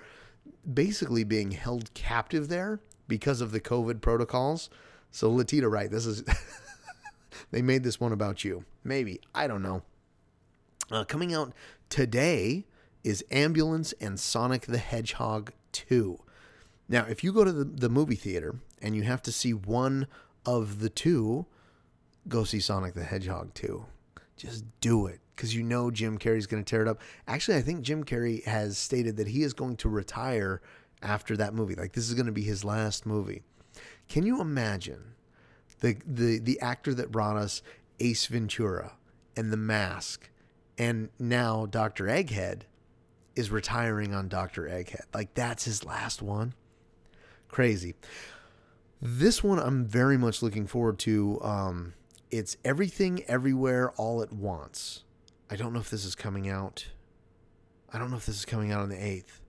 basically 0.72 1.24
being 1.24 1.50
held 1.50 1.92
captive 1.92 2.48
there 2.48 2.80
because 3.06 3.42
of 3.42 3.52
the 3.52 3.60
COVID 3.60 4.00
protocols. 4.00 4.70
So 5.10 5.30
Latita, 5.30 5.68
right? 5.68 5.90
This 5.90 6.06
is 6.06 6.24
they 7.50 7.60
made 7.60 7.82
this 7.82 8.00
one 8.00 8.12
about 8.12 8.44
you. 8.44 8.64
Maybe 8.82 9.20
I 9.34 9.46
don't 9.46 9.62
know. 9.62 9.82
Uh, 10.90 11.04
coming 11.04 11.34
out 11.34 11.52
today 11.88 12.64
is 13.04 13.24
Ambulance 13.30 13.92
and 14.00 14.18
Sonic 14.18 14.62
the 14.62 14.78
Hedgehog 14.78 15.52
2. 15.72 16.18
Now, 16.88 17.06
if 17.08 17.22
you 17.22 17.32
go 17.32 17.44
to 17.44 17.52
the, 17.52 17.64
the 17.64 17.88
movie 17.88 18.16
theater 18.16 18.56
and 18.82 18.96
you 18.96 19.02
have 19.02 19.22
to 19.22 19.32
see 19.32 19.52
one 19.52 20.06
of 20.44 20.80
the 20.80 20.90
two, 20.90 21.46
go 22.28 22.44
see 22.44 22.60
Sonic 22.60 22.94
the 22.94 23.04
Hedgehog 23.04 23.54
2. 23.54 23.84
Just 24.36 24.64
do 24.80 25.06
it 25.06 25.20
because 25.36 25.54
you 25.54 25.62
know 25.62 25.90
Jim 25.90 26.18
Carrey's 26.18 26.46
going 26.46 26.64
to 26.64 26.68
tear 26.68 26.82
it 26.82 26.88
up. 26.88 27.00
Actually, 27.26 27.58
I 27.58 27.62
think 27.62 27.82
Jim 27.82 28.04
Carrey 28.04 28.44
has 28.44 28.78
stated 28.78 29.16
that 29.18 29.28
he 29.28 29.42
is 29.42 29.52
going 29.52 29.76
to 29.76 29.88
retire 29.88 30.60
after 31.02 31.36
that 31.36 31.54
movie. 31.54 31.74
Like 31.74 31.92
this 31.92 32.08
is 32.08 32.14
going 32.14 32.26
to 32.26 32.32
be 32.32 32.42
his 32.42 32.64
last 32.64 33.06
movie. 33.06 33.42
Can 34.08 34.24
you 34.24 34.40
imagine 34.40 35.14
the 35.80 35.96
the 36.06 36.38
the 36.38 36.60
actor 36.60 36.94
that 36.94 37.12
brought 37.12 37.36
us 37.36 37.62
Ace 38.00 38.26
Ventura 38.26 38.92
and 39.36 39.52
The 39.52 39.56
Mask 39.56 40.28
and 40.78 41.10
now 41.18 41.66
Dr. 41.66 42.04
Egghead 42.06 42.62
is 43.40 43.50
retiring 43.50 44.14
on 44.14 44.28
Dr. 44.28 44.64
Egghead. 44.64 45.04
Like 45.12 45.34
that's 45.34 45.64
his 45.64 45.84
last 45.84 46.22
one. 46.22 46.54
Crazy. 47.48 47.94
This 49.02 49.42
one 49.42 49.58
I'm 49.58 49.84
very 49.86 50.16
much 50.16 50.42
looking 50.42 50.66
forward 50.66 50.98
to. 51.00 51.40
Um, 51.42 51.94
it's 52.30 52.56
Everything 52.64 53.24
Everywhere 53.26 53.90
All 53.92 54.22
at 54.22 54.32
Once. 54.32 55.02
I 55.50 55.56
don't 55.56 55.72
know 55.72 55.80
if 55.80 55.90
this 55.90 56.04
is 56.04 56.14
coming 56.14 56.48
out. 56.48 56.86
I 57.92 57.98
don't 57.98 58.10
know 58.10 58.16
if 58.16 58.26
this 58.26 58.36
is 58.36 58.44
coming 58.44 58.70
out 58.70 58.82
on 58.82 58.88
the 58.88 58.96
8th. 58.96 59.40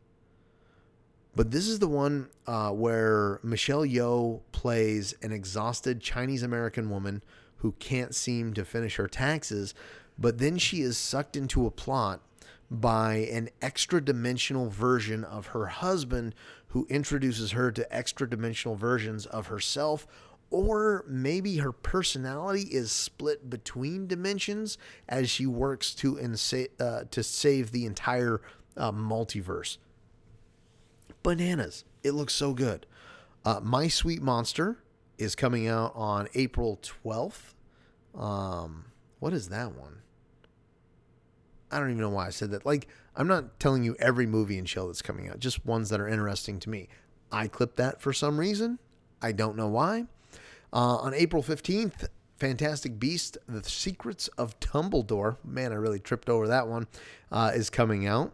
But 1.35 1.51
this 1.51 1.67
is 1.67 1.79
the 1.79 1.87
one 1.87 2.29
uh, 2.47 2.71
where 2.71 3.39
Michelle 3.43 3.85
Yeoh 3.85 4.41
plays 4.51 5.13
an 5.21 5.31
exhausted 5.31 6.01
Chinese 6.01 6.43
American 6.43 6.89
woman 6.89 7.23
who 7.57 7.73
can't 7.73 8.15
seem 8.15 8.53
to 8.55 8.65
finish 8.65 8.95
her 8.95 9.07
taxes, 9.07 9.75
but 10.17 10.39
then 10.39 10.57
she 10.57 10.81
is 10.81 10.97
sucked 10.97 11.35
into 11.37 11.67
a 11.67 11.71
plot 11.71 12.21
by 12.71 13.15
an 13.15 13.49
extra 13.61 14.01
dimensional 14.03 14.69
version 14.69 15.25
of 15.25 15.47
her 15.47 15.67
husband 15.67 16.33
who 16.67 16.87
introduces 16.89 17.51
her 17.51 17.69
to 17.69 17.95
extra 17.95 18.29
dimensional 18.29 18.77
versions 18.77 19.25
of 19.25 19.47
herself 19.47 20.07
or 20.49 21.03
maybe 21.07 21.57
her 21.57 21.71
personality 21.73 22.63
is 22.63 22.91
split 22.91 23.49
between 23.49 24.07
dimensions 24.07 24.77
as 25.07 25.29
she 25.29 25.45
works 25.45 25.93
to 25.95 26.15
insa- 26.15 26.69
uh, 26.79 27.03
to 27.11 27.23
save 27.23 27.71
the 27.71 27.85
entire 27.85 28.41
uh, 28.77 28.91
multiverse. 28.91 29.77
Bananas! 31.23 31.83
It 32.03 32.11
looks 32.11 32.33
so 32.33 32.53
good. 32.53 32.85
Uh, 33.45 33.59
My 33.61 33.87
Sweet 33.87 34.21
Monster 34.21 34.83
is 35.17 35.35
coming 35.35 35.67
out 35.67 35.91
on 35.95 36.27
April 36.35 36.79
twelfth. 36.81 37.55
Um, 38.15 38.85
what 39.19 39.33
is 39.33 39.49
that 39.49 39.75
one? 39.75 40.00
I 41.71 41.79
don't 41.79 41.89
even 41.89 42.01
know 42.01 42.09
why 42.09 42.27
I 42.27 42.31
said 42.31 42.51
that. 42.51 42.65
Like, 42.65 42.87
I'm 43.15 43.27
not 43.27 43.59
telling 43.59 43.83
you 43.83 43.95
every 43.99 44.25
movie 44.25 44.57
and 44.57 44.67
show 44.67 44.87
that's 44.87 45.01
coming 45.01 45.29
out, 45.29 45.39
just 45.39 45.65
ones 45.65 45.89
that 45.89 45.99
are 45.99 46.07
interesting 46.07 46.59
to 46.59 46.69
me. 46.69 46.89
I 47.31 47.47
clipped 47.47 47.77
that 47.77 48.01
for 48.01 48.13
some 48.13 48.37
reason. 48.37 48.79
I 49.21 49.31
don't 49.31 49.55
know 49.55 49.67
why. 49.67 50.05
Uh, 50.73 50.97
on 50.97 51.13
April 51.13 51.43
15th, 51.43 52.07
Fantastic 52.37 52.99
Beast: 52.99 53.37
The 53.47 53.63
Secrets 53.63 54.27
of 54.29 54.59
Dumbledore. 54.59 55.37
Man, 55.43 55.71
I 55.71 55.75
really 55.75 55.99
tripped 55.99 56.29
over 56.29 56.47
that 56.47 56.67
one. 56.67 56.87
Uh, 57.31 57.51
is 57.53 57.69
coming 57.69 58.07
out, 58.07 58.33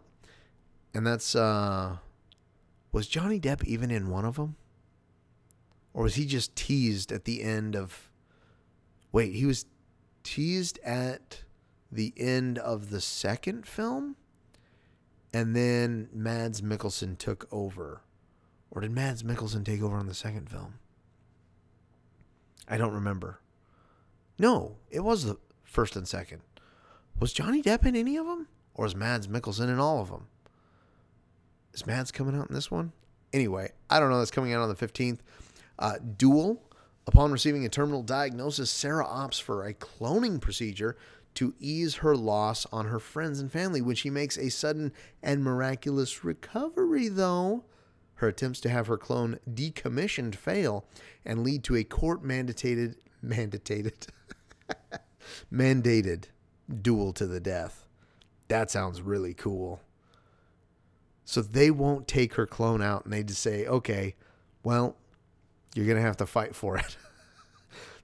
and 0.94 1.06
that's 1.06 1.36
uh, 1.36 1.96
was 2.90 3.06
Johnny 3.06 3.38
Depp 3.38 3.62
even 3.64 3.90
in 3.90 4.08
one 4.08 4.24
of 4.24 4.36
them, 4.36 4.56
or 5.92 6.04
was 6.04 6.14
he 6.14 6.24
just 6.24 6.56
teased 6.56 7.12
at 7.12 7.24
the 7.24 7.42
end 7.42 7.76
of? 7.76 8.10
Wait, 9.12 9.34
he 9.34 9.44
was 9.44 9.66
teased 10.22 10.78
at 10.82 11.42
the 11.90 12.12
end 12.16 12.58
of 12.58 12.90
the 12.90 13.00
second 13.00 13.66
film, 13.66 14.16
and 15.32 15.54
then 15.54 16.08
Mads 16.12 16.60
Mikkelsen 16.60 17.16
took 17.18 17.48
over, 17.50 18.02
or 18.70 18.80
did 18.80 18.92
Mads 18.92 19.22
Mikkelsen 19.22 19.64
take 19.64 19.82
over 19.82 19.96
on 19.96 20.06
the 20.06 20.14
second 20.14 20.50
film? 20.50 20.74
I 22.68 22.76
don't 22.76 22.92
remember. 22.92 23.40
No, 24.38 24.76
it 24.90 25.00
was 25.00 25.24
the 25.24 25.38
first 25.64 25.96
and 25.96 26.06
second. 26.06 26.42
Was 27.18 27.32
Johnny 27.32 27.62
Depp 27.62 27.86
in 27.86 27.96
any 27.96 28.16
of 28.16 28.26
them? 28.26 28.48
Or 28.74 28.84
was 28.84 28.94
Mads 28.94 29.26
Mikkelsen 29.26 29.68
in 29.68 29.80
all 29.80 30.00
of 30.00 30.10
them? 30.10 30.28
Is 31.74 31.86
Mads 31.86 32.12
coming 32.12 32.36
out 32.36 32.48
in 32.48 32.54
this 32.54 32.70
one? 32.70 32.92
Anyway, 33.32 33.72
I 33.90 33.98
don't 33.98 34.10
know. 34.10 34.18
That's 34.18 34.30
coming 34.30 34.52
out 34.52 34.62
on 34.62 34.68
the 34.68 34.74
15th. 34.74 35.18
Uh, 35.78 35.94
Dual. 36.16 36.62
Upon 37.06 37.32
receiving 37.32 37.64
a 37.64 37.70
terminal 37.70 38.02
diagnosis, 38.02 38.70
Sarah 38.70 39.06
opts 39.06 39.40
for 39.40 39.64
a 39.64 39.72
cloning 39.72 40.40
procedure 40.40 40.96
to 41.38 41.54
ease 41.60 41.94
her 41.96 42.16
loss 42.16 42.66
on 42.72 42.86
her 42.86 42.98
friends 42.98 43.38
and 43.38 43.52
family 43.52 43.80
when 43.80 43.94
she 43.94 44.10
makes 44.10 44.36
a 44.36 44.48
sudden 44.48 44.92
and 45.22 45.44
miraculous 45.44 46.24
recovery, 46.24 47.06
though. 47.06 47.62
Her 48.14 48.26
attempts 48.26 48.60
to 48.62 48.68
have 48.68 48.88
her 48.88 48.98
clone 48.98 49.38
decommissioned 49.48 50.34
fail 50.34 50.84
and 51.24 51.44
lead 51.44 51.62
to 51.62 51.76
a 51.76 51.84
court 51.84 52.24
mandated 52.24 52.96
mandated 53.24 54.08
mandated 55.52 56.24
duel 56.82 57.12
to 57.12 57.28
the 57.28 57.38
death. 57.38 57.86
That 58.48 58.68
sounds 58.68 59.00
really 59.00 59.32
cool. 59.32 59.80
So 61.24 61.40
they 61.40 61.70
won't 61.70 62.08
take 62.08 62.34
her 62.34 62.48
clone 62.48 62.82
out 62.82 63.04
and 63.04 63.12
they 63.12 63.22
just 63.22 63.42
say, 63.42 63.64
"Okay, 63.64 64.16
well, 64.64 64.96
you're 65.76 65.86
going 65.86 65.98
to 65.98 66.02
have 66.02 66.16
to 66.16 66.26
fight 66.26 66.56
for 66.56 66.78
it." 66.78 66.96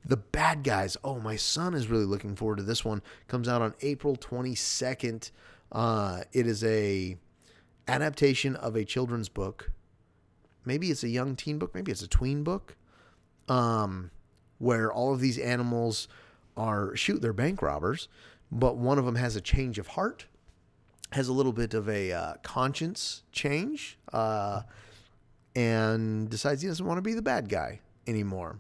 the 0.05 0.17
bad 0.17 0.63
guys. 0.63 0.97
Oh, 1.03 1.19
my 1.21 1.37
son 1.37 1.75
is 1.75 1.89
really 1.89 2.05
looking 2.05 2.37
forward 2.37 2.57
to 2.57 2.63
this 2.63 2.85
one. 2.85 3.03
Comes 3.29 3.49
out 3.49 3.63
on 3.63 3.75
April 3.81 4.17
22nd. 4.17 5.31
Uh, 5.73 6.23
it 6.33 6.47
is 6.47 6.63
a 6.65 7.17
adaptation 7.89 8.57
of 8.57 8.77
a 8.77 8.85
children's 8.85 9.29
book 9.29 9.71
maybe 10.65 10.91
it's 10.91 11.03
a 11.03 11.09
young 11.09 11.37
teen 11.37 11.59
book, 11.59 11.75
maybe 11.75 11.93
it's 11.93 12.03
a 12.03 12.09
tween 12.09 12.43
book, 12.43 12.77
um, 13.49 14.11
where 14.59 14.93
all 14.93 15.13
of 15.13 15.21
these 15.21 15.39
animals 15.39 16.09
are 16.57 16.95
shoot 16.97 17.21
they're 17.21 17.33
bank 17.33 17.63
robbers, 17.63 18.09
but 18.51 18.77
one 18.77 18.99
of 18.99 19.05
them 19.05 19.17
has 19.17 19.37
a 19.37 19.41
change 19.41 19.79
of 19.79 19.89
heart, 19.89 20.27
has 21.13 21.29
a 21.29 21.33
little 21.33 21.53
bit 21.53 21.75
of 21.75 21.89
a 21.89 22.13
uh, 22.13 22.35
conscience 22.43 23.23
change, 23.33 23.99
uh, 24.13 24.63
and 25.57 26.29
decides 26.31 26.63
he 26.63 26.69
doesn't 26.69 26.87
want 26.87 26.99
to 26.99 27.03
be 27.03 27.15
the 27.15 27.23
bad 27.23 27.49
guy 27.49 27.81
anymore. 28.07 28.59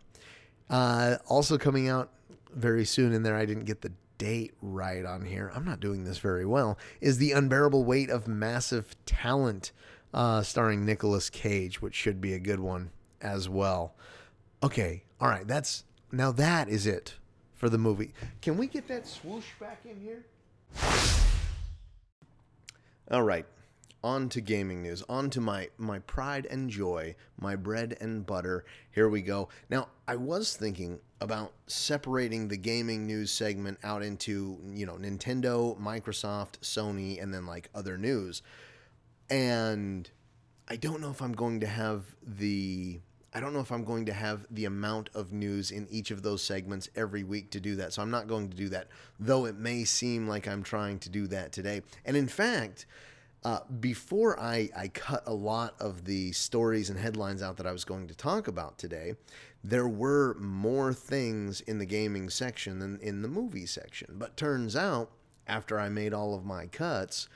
Uh, 0.70 1.16
also 1.28 1.58
coming 1.58 1.88
out 1.88 2.10
very 2.54 2.84
soon 2.84 3.12
in 3.12 3.22
there, 3.22 3.36
I 3.36 3.46
didn't 3.46 3.64
get 3.64 3.82
the 3.82 3.92
date 4.18 4.54
right 4.62 5.04
on 5.04 5.24
here. 5.24 5.50
I'm 5.54 5.64
not 5.64 5.80
doing 5.80 6.04
this 6.04 6.18
very 6.18 6.46
well. 6.46 6.78
Is 7.00 7.18
the 7.18 7.32
unbearable 7.32 7.84
weight 7.84 8.10
of 8.10 8.28
massive 8.28 8.94
talent 9.06 9.72
uh, 10.14 10.42
starring 10.42 10.86
Nicolas 10.86 11.28
Cage, 11.28 11.82
which 11.82 11.94
should 11.94 12.20
be 12.20 12.32
a 12.32 12.38
good 12.38 12.60
one 12.60 12.90
as 13.20 13.48
well. 13.48 13.94
Okay, 14.62 15.02
all 15.20 15.28
right, 15.28 15.46
that's 15.46 15.84
now 16.12 16.30
that 16.32 16.68
is 16.68 16.86
it 16.86 17.14
for 17.52 17.68
the 17.68 17.78
movie. 17.78 18.14
Can 18.40 18.56
we 18.56 18.66
get 18.66 18.86
that 18.88 19.06
swoosh 19.06 19.46
back 19.58 19.80
in 19.84 20.00
here? 20.00 20.24
All 23.10 23.22
right, 23.22 23.44
on 24.04 24.28
to 24.28 24.40
gaming 24.40 24.82
news. 24.82 25.02
On 25.08 25.30
to 25.30 25.40
my 25.40 25.70
my 25.78 25.98
pride 25.98 26.46
and 26.48 26.70
joy, 26.70 27.16
my 27.40 27.56
bread 27.56 27.96
and 28.00 28.24
butter. 28.24 28.64
Here 28.92 29.08
we 29.08 29.22
go. 29.22 29.48
Now, 29.68 29.88
I 30.06 30.14
was 30.14 30.56
thinking 30.56 31.00
about 31.20 31.54
separating 31.66 32.46
the 32.46 32.56
gaming 32.56 33.06
news 33.06 33.32
segment 33.32 33.78
out 33.82 34.02
into, 34.02 34.60
you 34.72 34.86
know, 34.86 34.94
Nintendo, 34.94 35.76
Microsoft, 35.80 36.60
Sony, 36.60 37.20
and 37.20 37.34
then 37.34 37.46
like 37.46 37.70
other 37.74 37.98
news 37.98 38.42
and 39.30 40.10
I 40.68 40.76
don't 40.76 41.00
know 41.00 41.10
if 41.10 41.20
I'm 41.22 41.32
going 41.32 41.60
to 41.60 41.66
have 41.66 42.04
the 42.22 43.00
I 43.36 43.40
don't 43.40 43.52
know 43.52 43.60
if 43.60 43.72
I'm 43.72 43.82
going 43.82 44.06
to 44.06 44.12
have 44.12 44.46
the 44.48 44.64
amount 44.64 45.10
of 45.12 45.32
news 45.32 45.72
in 45.72 45.88
each 45.90 46.12
of 46.12 46.22
those 46.22 46.40
segments 46.40 46.88
every 46.94 47.24
week 47.24 47.50
to 47.50 47.60
do 47.60 47.74
that. 47.76 47.92
So 47.92 48.00
I'm 48.00 48.10
not 48.10 48.28
going 48.28 48.48
to 48.48 48.56
do 48.56 48.68
that, 48.68 48.86
though 49.18 49.46
it 49.46 49.56
may 49.56 49.82
seem 49.82 50.28
like 50.28 50.46
I'm 50.46 50.62
trying 50.62 51.00
to 51.00 51.08
do 51.08 51.26
that 51.26 51.50
today. 51.50 51.82
And 52.04 52.16
in 52.16 52.28
fact, 52.28 52.86
uh, 53.44 53.60
before 53.80 54.40
I, 54.40 54.70
I 54.74 54.88
cut 54.88 55.22
a 55.26 55.34
lot 55.34 55.74
of 55.78 56.06
the 56.06 56.32
stories 56.32 56.88
and 56.88 56.98
headlines 56.98 57.42
out 57.42 57.58
that 57.58 57.66
I 57.66 57.72
was 57.72 57.84
going 57.84 58.08
to 58.08 58.14
talk 58.14 58.48
about 58.48 58.78
today, 58.78 59.14
there 59.62 59.88
were 59.88 60.34
more 60.40 60.94
things 60.94 61.60
in 61.60 61.78
the 61.78 61.86
gaming 61.86 62.30
section 62.30 62.78
than 62.78 62.98
in 63.00 63.22
the 63.22 63.28
movie 63.28 63.66
section. 63.66 64.16
But 64.18 64.36
turns 64.36 64.76
out, 64.76 65.10
after 65.46 65.78
I 65.78 65.90
made 65.90 66.14
all 66.14 66.34
of 66.34 66.46
my 66.46 66.66
cuts, 66.66 67.28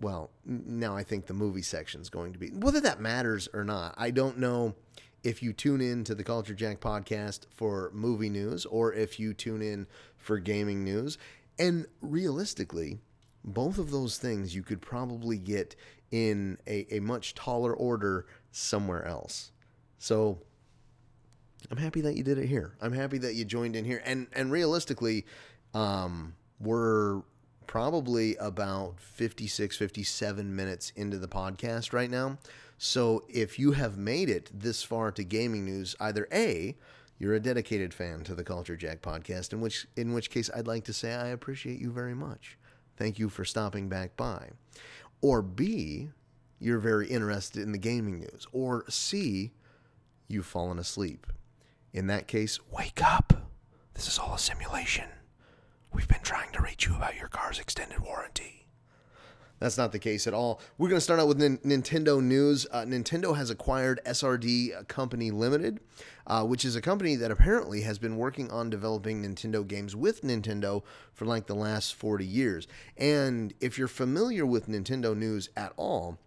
well, 0.00 0.30
now 0.44 0.96
I 0.96 1.02
think 1.02 1.26
the 1.26 1.34
movie 1.34 1.62
section 1.62 2.00
is 2.00 2.08
going 2.08 2.32
to 2.32 2.38
be 2.38 2.48
whether 2.48 2.80
that 2.80 3.00
matters 3.00 3.48
or 3.52 3.64
not. 3.64 3.94
I 3.98 4.10
don't 4.10 4.38
know 4.38 4.76
if 5.24 5.42
you 5.42 5.52
tune 5.52 5.80
in 5.80 6.04
to 6.04 6.14
the 6.14 6.24
Culture 6.24 6.54
Jack 6.54 6.80
podcast 6.80 7.46
for 7.50 7.90
movie 7.92 8.30
news 8.30 8.64
or 8.64 8.92
if 8.92 9.18
you 9.18 9.34
tune 9.34 9.60
in 9.60 9.86
for 10.16 10.38
gaming 10.38 10.84
news. 10.84 11.18
And 11.58 11.86
realistically, 12.00 13.00
both 13.44 13.78
of 13.78 13.90
those 13.90 14.18
things 14.18 14.54
you 14.54 14.62
could 14.62 14.80
probably 14.80 15.38
get 15.38 15.74
in 16.10 16.58
a, 16.66 16.96
a 16.96 17.00
much 17.00 17.34
taller 17.34 17.72
order 17.72 18.26
somewhere 18.50 19.04
else. 19.04 19.52
So 19.98 20.38
I'm 21.70 21.78
happy 21.78 22.00
that 22.02 22.16
you 22.16 22.22
did 22.22 22.38
it 22.38 22.46
here. 22.46 22.74
I'm 22.80 22.92
happy 22.92 23.18
that 23.18 23.34
you 23.34 23.44
joined 23.44 23.76
in 23.76 23.84
here. 23.84 24.02
And 24.04 24.26
and 24.32 24.52
realistically, 24.52 25.24
um, 25.74 26.34
we're 26.60 27.22
probably 27.66 28.36
about 28.36 29.00
56, 29.00 29.76
57 29.76 30.54
minutes 30.54 30.92
into 30.96 31.18
the 31.18 31.28
podcast 31.28 31.92
right 31.92 32.10
now. 32.10 32.38
So 32.76 33.24
if 33.28 33.58
you 33.58 33.72
have 33.72 33.96
made 33.96 34.28
it 34.28 34.50
this 34.52 34.82
far 34.82 35.12
to 35.12 35.24
gaming 35.24 35.64
news, 35.64 35.94
either 36.00 36.28
A, 36.32 36.76
you're 37.18 37.34
a 37.34 37.40
dedicated 37.40 37.94
fan 37.94 38.24
to 38.24 38.34
the 38.34 38.44
Culture 38.44 38.76
Jack 38.76 39.00
podcast, 39.00 39.52
in 39.52 39.60
which 39.60 39.86
in 39.96 40.12
which 40.12 40.30
case 40.30 40.50
I'd 40.54 40.66
like 40.66 40.84
to 40.84 40.92
say 40.92 41.14
I 41.14 41.28
appreciate 41.28 41.80
you 41.80 41.92
very 41.92 42.14
much. 42.14 42.58
Thank 42.96 43.18
you 43.18 43.28
for 43.28 43.44
stopping 43.44 43.88
back 43.88 44.16
by. 44.16 44.50
Or 45.20 45.42
B, 45.42 46.10
you're 46.58 46.78
very 46.78 47.08
interested 47.08 47.62
in 47.62 47.72
the 47.72 47.78
gaming 47.78 48.20
news. 48.20 48.46
Or 48.52 48.84
C, 48.88 49.52
you've 50.28 50.46
fallen 50.46 50.78
asleep. 50.78 51.26
In 51.92 52.06
that 52.06 52.26
case, 52.28 52.58
wake 52.70 53.02
up. 53.02 53.48
This 53.94 54.08
is 54.08 54.18
all 54.18 54.34
a 54.34 54.38
simulation. 54.38 55.08
We've 55.92 56.08
been 56.08 56.22
trying 56.22 56.52
to 56.52 56.62
reach 56.62 56.86
you 56.86 56.94
about 56.96 57.16
your 57.16 57.28
car's 57.28 57.58
extended 57.58 58.00
warranty. 58.00 58.61
That's 59.62 59.78
not 59.78 59.92
the 59.92 60.00
case 60.00 60.26
at 60.26 60.34
all. 60.34 60.60
We're 60.76 60.88
going 60.88 60.96
to 60.96 61.04
start 61.04 61.20
out 61.20 61.28
with 61.28 61.40
N- 61.40 61.58
Nintendo 61.58 62.20
news. 62.20 62.66
Uh, 62.72 62.80
Nintendo 62.80 63.36
has 63.36 63.48
acquired 63.48 64.00
SRD 64.04 64.88
Company 64.88 65.30
Limited, 65.30 65.78
uh, 66.26 66.42
which 66.44 66.64
is 66.64 66.74
a 66.74 66.80
company 66.80 67.14
that 67.14 67.30
apparently 67.30 67.82
has 67.82 67.96
been 67.96 68.16
working 68.16 68.50
on 68.50 68.70
developing 68.70 69.22
Nintendo 69.22 69.64
games 69.64 69.94
with 69.94 70.22
Nintendo 70.22 70.82
for 71.12 71.26
like 71.26 71.46
the 71.46 71.54
last 71.54 71.94
40 71.94 72.26
years. 72.26 72.66
And 72.96 73.54
if 73.60 73.78
you're 73.78 73.86
familiar 73.86 74.44
with 74.44 74.66
Nintendo 74.66 75.16
news 75.16 75.48
at 75.56 75.72
all, 75.76 76.18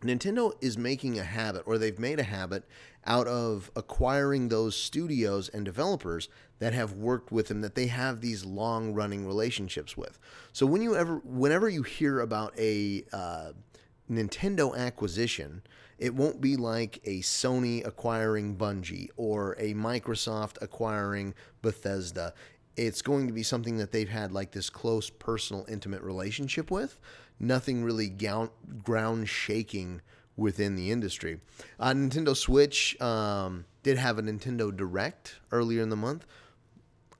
Nintendo 0.00 0.52
is 0.60 0.78
making 0.78 1.18
a 1.18 1.24
habit, 1.24 1.64
or 1.66 1.76
they've 1.76 1.98
made 1.98 2.20
a 2.20 2.24
habit, 2.24 2.62
out 3.04 3.26
of 3.26 3.68
acquiring 3.74 4.48
those 4.48 4.76
studios 4.76 5.48
and 5.48 5.64
developers 5.64 6.28
that 6.58 6.72
have 6.72 6.92
worked 6.94 7.30
with 7.30 7.48
them 7.48 7.60
that 7.60 7.74
they 7.74 7.86
have 7.86 8.20
these 8.20 8.44
long 8.44 8.92
running 8.92 9.26
relationships 9.26 9.96
with. 9.96 10.18
So 10.52 10.66
when 10.66 10.82
you 10.82 10.96
ever, 10.96 11.18
whenever 11.24 11.68
you 11.68 11.82
hear 11.82 12.20
about 12.20 12.52
a 12.58 13.04
uh, 13.12 13.52
Nintendo 14.10 14.76
acquisition, 14.76 15.62
it 15.98 16.14
won't 16.14 16.40
be 16.40 16.56
like 16.56 17.00
a 17.04 17.20
Sony 17.20 17.86
acquiring 17.86 18.56
Bungie 18.56 19.08
or 19.16 19.56
a 19.58 19.74
Microsoft 19.74 20.56
acquiring 20.60 21.34
Bethesda. 21.62 22.34
It's 22.76 23.02
going 23.02 23.26
to 23.26 23.32
be 23.32 23.42
something 23.42 23.78
that 23.78 23.90
they've 23.90 24.08
had 24.08 24.32
like 24.32 24.52
this 24.52 24.70
close, 24.70 25.10
personal, 25.10 25.66
intimate 25.68 26.02
relationship 26.02 26.70
with 26.70 27.00
nothing 27.40 27.84
really 27.84 28.08
ground 28.08 29.28
shaking 29.28 30.00
within 30.36 30.76
the 30.76 30.90
industry. 30.90 31.40
Uh, 31.78 31.90
Nintendo 31.90 32.36
Switch 32.36 33.00
um, 33.00 33.64
did 33.82 33.98
have 33.98 34.18
a 34.18 34.22
Nintendo 34.22 34.74
Direct 34.74 35.36
earlier 35.50 35.82
in 35.82 35.88
the 35.88 35.96
month. 35.96 36.26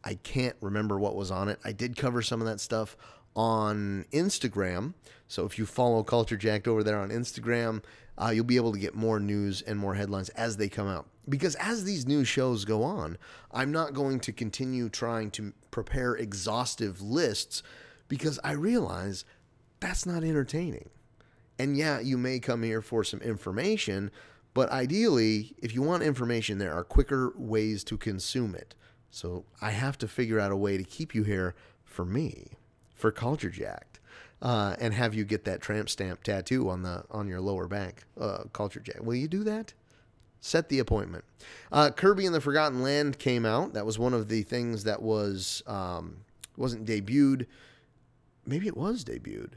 I 0.09 0.15
can't 0.15 0.57
remember 0.63 0.99
what 0.99 1.15
was 1.15 1.31
on 1.31 1.51
it. 1.51 1.61
I 1.67 1.73
did 1.73 1.95
cover 1.95 2.23
some 2.23 2.41
of 2.41 2.47
that 2.47 2.61
stuff 2.61 2.97
on 3.37 4.07
Instagram. 4.11 4.95
So 5.27 5.45
if 5.45 5.59
you 5.59 5.67
follow 5.67 6.03
Culture 6.03 6.39
Jacked 6.39 6.67
over 6.67 6.83
there 6.83 6.99
on 6.99 7.11
Instagram, 7.11 7.85
uh, 8.17 8.31
you'll 8.31 8.47
be 8.47 8.57
able 8.57 8.73
to 8.73 8.79
get 8.79 8.95
more 8.95 9.21
news 9.21 9.61
and 9.61 9.79
more 9.79 9.97
headlines 9.97 10.31
as 10.31 10.57
they 10.57 10.71
come 10.71 10.89
out. 10.89 11.07
Because 11.29 11.57
as 11.57 11.85
these 11.85 12.07
new 12.07 12.25
shows 12.25 12.65
go 12.65 12.83
on, 12.85 13.19
I'm 13.53 13.71
not 13.71 13.93
going 13.93 14.19
to 14.21 14.33
continue 14.33 14.89
trying 14.89 15.31
to 15.33 15.53
prepare 15.71 16.15
exhaustive 16.15 17.03
lists 17.03 17.63
because 18.09 18.41
I 18.43 18.53
realize 18.53 19.27
that's 19.79 20.07
not 20.07 20.25
entertaining. 20.25 20.89
And 21.59 21.77
yeah, 21.77 22.01
you 22.01 22.17
may 22.17 22.41
come 22.41 22.63
here 22.63 22.81
for 22.81 23.05
some 23.05 23.21
information, 23.21 24.11
but 24.55 24.71
ideally, 24.71 25.55
if 25.59 25.75
you 25.75 25.83
want 25.83 26.03
information, 26.03 26.57
there 26.57 26.73
are 26.73 26.83
quicker 26.83 27.35
ways 27.37 27.85
to 27.85 27.99
consume 27.99 28.55
it. 28.55 28.75
So 29.11 29.45
I 29.61 29.71
have 29.71 29.99
to 29.99 30.09
figure 30.09 30.39
out 30.39 30.53
a 30.53 30.57
way 30.57 30.77
to 30.77 30.85
keep 30.85 31.15
you 31.15 31.25
here 31.25 31.55
for 31.85 32.05
me, 32.05 32.53
for 32.95 33.11
Culture 33.11 33.51
Jacked, 33.51 34.01
uh, 34.41 34.77
and 34.79 34.95
have 34.95 35.15
you 35.15 35.25
get 35.25 35.45
that 35.45 35.61
tramp 35.61 35.89
stamp 35.89 36.23
tattoo 36.23 36.69
on 36.69 36.83
the 36.83 37.05
on 37.11 37.27
your 37.27 37.41
lower 37.41 37.67
back, 37.67 38.05
uh, 38.21 38.45
Culture 38.53 38.81
Jack. 38.81 39.03
Will 39.03 39.15
you 39.15 39.29
do 39.29 39.43
that? 39.45 39.75
Set 40.41 40.69
the 40.69 40.79
appointment. 40.79 41.25
Uh, 41.73 41.91
Kirby 41.91 42.25
and 42.25 42.35
the 42.35 42.41
Forgotten 42.41 42.83
Land 42.83 43.19
came 43.19 43.45
out. 43.45 43.73
That 43.75 43.87
was 43.87 43.99
one 43.99 44.15
of 44.15 44.29
the 44.29 44.43
things 44.43 44.85
that 44.85 45.03
was 45.03 45.63
um, 45.67 46.19
wasn't 46.57 46.87
debuted. 46.87 47.47
Maybe 48.47 48.69
it 48.69 48.77
was 48.77 49.05
debuted. 49.05 49.55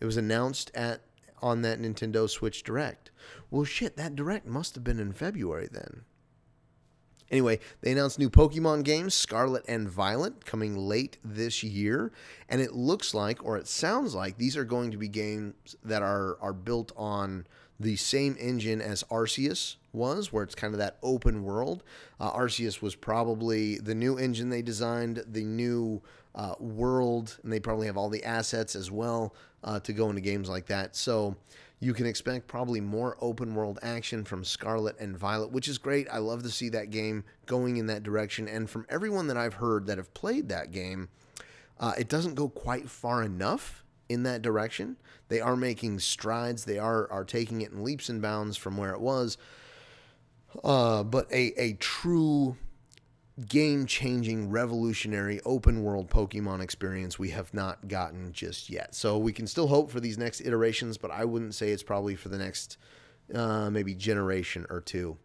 It 0.00 0.06
was 0.06 0.16
announced 0.16 0.72
at 0.74 1.02
on 1.40 1.62
that 1.62 1.80
Nintendo 1.80 2.28
Switch 2.28 2.62
Direct. 2.62 3.10
Well, 3.50 3.64
shit, 3.64 3.96
that 3.96 4.16
Direct 4.16 4.46
must 4.46 4.74
have 4.74 4.82
been 4.82 4.98
in 4.98 5.12
February 5.12 5.68
then. 5.70 6.04
Anyway, 7.30 7.58
they 7.80 7.92
announced 7.92 8.18
new 8.18 8.30
Pokemon 8.30 8.84
games, 8.84 9.14
Scarlet 9.14 9.64
and 9.66 9.88
Violet, 9.88 10.44
coming 10.44 10.76
late 10.76 11.18
this 11.24 11.62
year, 11.62 12.12
and 12.48 12.60
it 12.60 12.74
looks 12.74 13.14
like, 13.14 13.44
or 13.44 13.56
it 13.56 13.66
sounds 13.66 14.14
like, 14.14 14.36
these 14.36 14.56
are 14.56 14.64
going 14.64 14.90
to 14.90 14.96
be 14.96 15.08
games 15.08 15.76
that 15.84 16.02
are 16.02 16.36
are 16.40 16.52
built 16.52 16.92
on 16.96 17.46
the 17.80 17.96
same 17.96 18.36
engine 18.38 18.80
as 18.80 19.02
Arceus 19.04 19.76
was, 19.92 20.32
where 20.32 20.44
it's 20.44 20.54
kind 20.54 20.74
of 20.74 20.78
that 20.78 20.96
open 21.02 21.42
world. 21.42 21.82
Uh, 22.20 22.30
Arceus 22.32 22.80
was 22.80 22.94
probably 22.94 23.78
the 23.78 23.94
new 23.94 24.16
engine 24.16 24.48
they 24.48 24.62
designed, 24.62 25.24
the 25.26 25.44
new 25.44 26.00
uh, 26.34 26.54
world, 26.60 27.38
and 27.42 27.52
they 27.52 27.60
probably 27.60 27.86
have 27.86 27.96
all 27.96 28.08
the 28.08 28.24
assets 28.24 28.76
as 28.76 28.90
well 28.90 29.34
uh, 29.64 29.80
to 29.80 29.92
go 29.92 30.08
into 30.08 30.20
games 30.20 30.48
like 30.48 30.66
that. 30.66 30.94
So 30.94 31.36
you 31.80 31.92
can 31.92 32.06
expect 32.06 32.46
probably 32.46 32.80
more 32.80 33.16
open 33.20 33.54
world 33.54 33.78
action 33.82 34.24
from 34.24 34.44
Scarlet 34.44 34.98
and 34.98 35.16
Violet, 35.16 35.50
which 35.50 35.68
is 35.68 35.78
great. 35.78 36.06
I 36.10 36.18
love 36.18 36.42
to 36.44 36.50
see 36.50 36.68
that 36.70 36.90
game 36.90 37.24
going 37.46 37.76
in 37.76 37.86
that 37.86 38.02
direction. 38.02 38.48
And 38.48 38.70
from 38.70 38.86
everyone 38.88 39.26
that 39.26 39.36
I've 39.36 39.54
heard 39.54 39.86
that 39.86 39.98
have 39.98 40.14
played 40.14 40.48
that 40.48 40.70
game, 40.70 41.08
uh, 41.78 41.92
it 41.98 42.08
doesn't 42.08 42.34
go 42.34 42.48
quite 42.48 42.88
far 42.88 43.22
enough 43.22 43.84
in 44.08 44.22
that 44.22 44.42
direction. 44.42 44.96
They 45.28 45.40
are 45.40 45.56
making 45.56 45.98
strides. 46.00 46.64
They 46.64 46.78
are 46.78 47.10
are 47.10 47.24
taking 47.24 47.62
it 47.62 47.72
in 47.72 47.82
leaps 47.82 48.08
and 48.08 48.22
bounds 48.22 48.56
from 48.56 48.76
where 48.76 48.92
it 48.92 49.00
was. 49.00 49.36
Uh, 50.62 51.02
but 51.02 51.30
a 51.32 51.52
a 51.60 51.72
true 51.74 52.56
game 53.48 53.86
changing, 53.86 54.50
revolutionary, 54.50 55.40
open 55.44 55.82
world 55.82 56.08
Pokemon 56.08 56.60
experience 56.60 57.18
we 57.18 57.30
have 57.30 57.52
not 57.52 57.88
gotten 57.88 58.32
just 58.32 58.70
yet. 58.70 58.94
So 58.94 59.18
we 59.18 59.32
can 59.32 59.46
still 59.46 59.66
hope 59.66 59.90
for 59.90 60.00
these 60.00 60.18
next 60.18 60.40
iterations, 60.40 60.98
but 60.98 61.10
I 61.10 61.24
wouldn't 61.24 61.54
say 61.54 61.70
it's 61.70 61.82
probably 61.82 62.14
for 62.14 62.28
the 62.28 62.38
next 62.38 62.78
uh, 63.34 63.70
maybe 63.70 63.94
generation 63.94 64.66
or 64.70 64.80
two. 64.80 65.16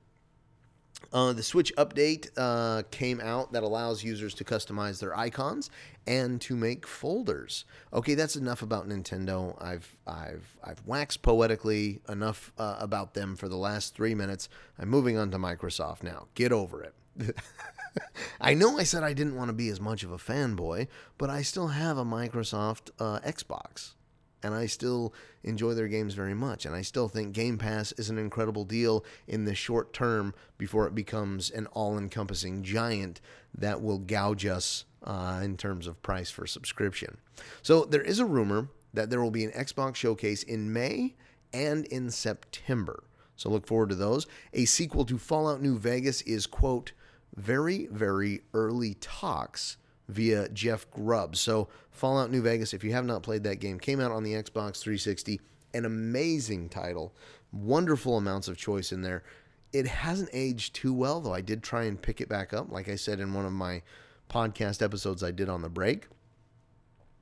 Uh, 1.14 1.34
the 1.34 1.44
Switch 1.44 1.74
update 1.76 2.30
uh, 2.36 2.84
came 2.92 3.22
out 3.22 3.54
that 3.54 3.64
allows 3.64 4.04
users 4.04 4.34
to 4.34 4.44
customize 4.44 5.00
their 5.00 5.18
icons 5.18 5.70
and 6.06 6.42
to 6.42 6.56
make 6.56 6.86
folders. 6.86 7.64
Okay, 7.94 8.16
that's 8.16 8.36
enough 8.36 8.62
about 8.62 8.88
Nintendo. 8.88 9.56
I've 9.64 9.98
I've 10.06 10.58
I've 10.64 10.86
waxed 10.86 11.22
poetically 11.22 12.02
enough 12.10 12.52
uh, 12.58 12.76
about 12.80 13.14
them 13.14 13.36
for 13.36 13.48
the 13.48 13.56
last 13.56 13.96
three 13.96 14.14
minutes. 14.14 14.50
I'm 14.78 14.90
moving 14.90 15.18
on 15.18 15.32
to 15.32 15.38
Microsoft 15.38 16.04
now. 16.04 16.28
Get 16.36 16.52
over 16.52 16.84
it. 16.84 16.94
I 18.42 18.54
know 18.54 18.78
I 18.78 18.84
said 18.84 19.04
I 19.04 19.14
didn't 19.14 19.36
want 19.36 19.50
to 19.50 19.54
be 19.54 19.70
as 19.70 19.82
much 19.82 20.04
of 20.04 20.12
a 20.12 20.18
fanboy, 20.18 20.88
but 21.18 21.30
I 21.30 21.42
still 21.42 21.68
have 21.68 21.98
a 21.98 22.06
Microsoft 22.06 22.92
uh, 23.00 23.20
Xbox. 23.20 23.94
And 24.42 24.54
I 24.54 24.68
still 24.68 25.14
enjoy 25.44 25.74
their 25.74 25.90
games 25.90 26.14
very 26.14 26.34
much. 26.34 26.66
And 26.66 26.74
I 26.74 26.82
still 26.82 27.10
think 27.10 27.34
Game 27.34 27.58
Pass 27.58 27.92
is 27.94 28.10
an 28.10 28.18
incredible 28.18 28.64
deal 28.64 29.04
in 29.28 29.44
the 29.44 29.54
short 29.54 29.92
term 29.92 30.34
before 30.58 30.88
it 30.88 30.96
becomes 30.96 31.50
an 31.50 31.66
all 31.68 31.98
encompassing 31.98 32.64
giant 32.64 33.20
that 33.54 33.82
will 33.82 33.98
gouge 33.98 34.46
us 34.46 34.86
uh, 35.04 35.42
in 35.44 35.58
terms 35.58 35.88
of 35.88 36.02
price 36.02 36.32
for 36.32 36.48
subscription. 36.48 37.18
So 37.62 37.84
there 37.84 38.02
is 38.02 38.20
a 38.20 38.26
rumor 38.26 38.70
that 38.94 39.10
there 39.10 39.22
will 39.22 39.32
be 39.32 39.44
an 39.44 39.52
Xbox 39.52 39.96
showcase 39.96 40.44
in 40.44 40.72
May 40.72 41.16
and 41.54 41.86
in 41.88 42.10
September. 42.10 43.04
So 43.36 43.50
look 43.50 43.68
forward 43.68 43.90
to 43.90 43.96
those. 43.96 44.26
A 44.54 44.66
sequel 44.66 45.06
to 45.06 45.18
Fallout 45.18 45.62
New 45.62 45.78
Vegas 45.78 46.22
is, 46.24 46.46
quote, 46.46 46.92
very, 47.36 47.88
very 47.88 48.42
early 48.54 48.96
talks 48.96 49.78
via 50.08 50.50
Jeff 50.50 50.90
Grubb. 50.92 51.36
So, 51.36 51.70
Fallout 51.92 52.32
New 52.32 52.42
Vegas, 52.42 52.74
if 52.74 52.84
you 52.84 52.92
have 52.94 53.06
not 53.06 53.24
played 53.24 53.44
that 53.44 53.60
game, 53.60 53.80
came 53.80 54.00
out 54.00 54.12
on 54.12 54.24
the 54.24 54.34
Xbox 54.34 54.80
360. 54.80 55.40
An 55.74 55.86
amazing 55.86 56.70
title, 56.70 57.14
wonderful 57.52 58.18
amounts 58.18 58.48
of 58.48 58.58
choice 58.58 58.92
in 58.92 59.02
there. 59.02 59.24
It 59.72 59.86
hasn't 59.86 60.32
aged 60.34 60.74
too 60.74 60.94
well, 60.94 61.22
though. 61.22 61.34
I 61.34 61.42
did 61.42 61.62
try 61.62 61.84
and 61.84 62.02
pick 62.02 62.22
it 62.22 62.30
back 62.30 62.54
up, 62.54 62.72
like 62.72 62.90
I 62.90 62.96
said 62.96 63.20
in 63.20 63.34
one 63.34 63.46
of 63.46 63.54
my 63.54 63.84
podcast 64.30 64.82
episodes 64.82 65.24
I 65.24 65.32
did 65.32 65.48
on 65.48 65.62
the 65.62 65.70
break. 65.70 66.08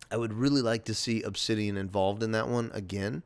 I 0.09 0.15
would 0.15 0.33
really 0.33 0.61
like 0.61 0.85
to 0.85 0.93
see 0.93 1.21
Obsidian 1.23 1.75
involved 1.75 2.23
in 2.23 2.31
that 2.31 2.47
one 2.47 2.71
again. 2.73 3.23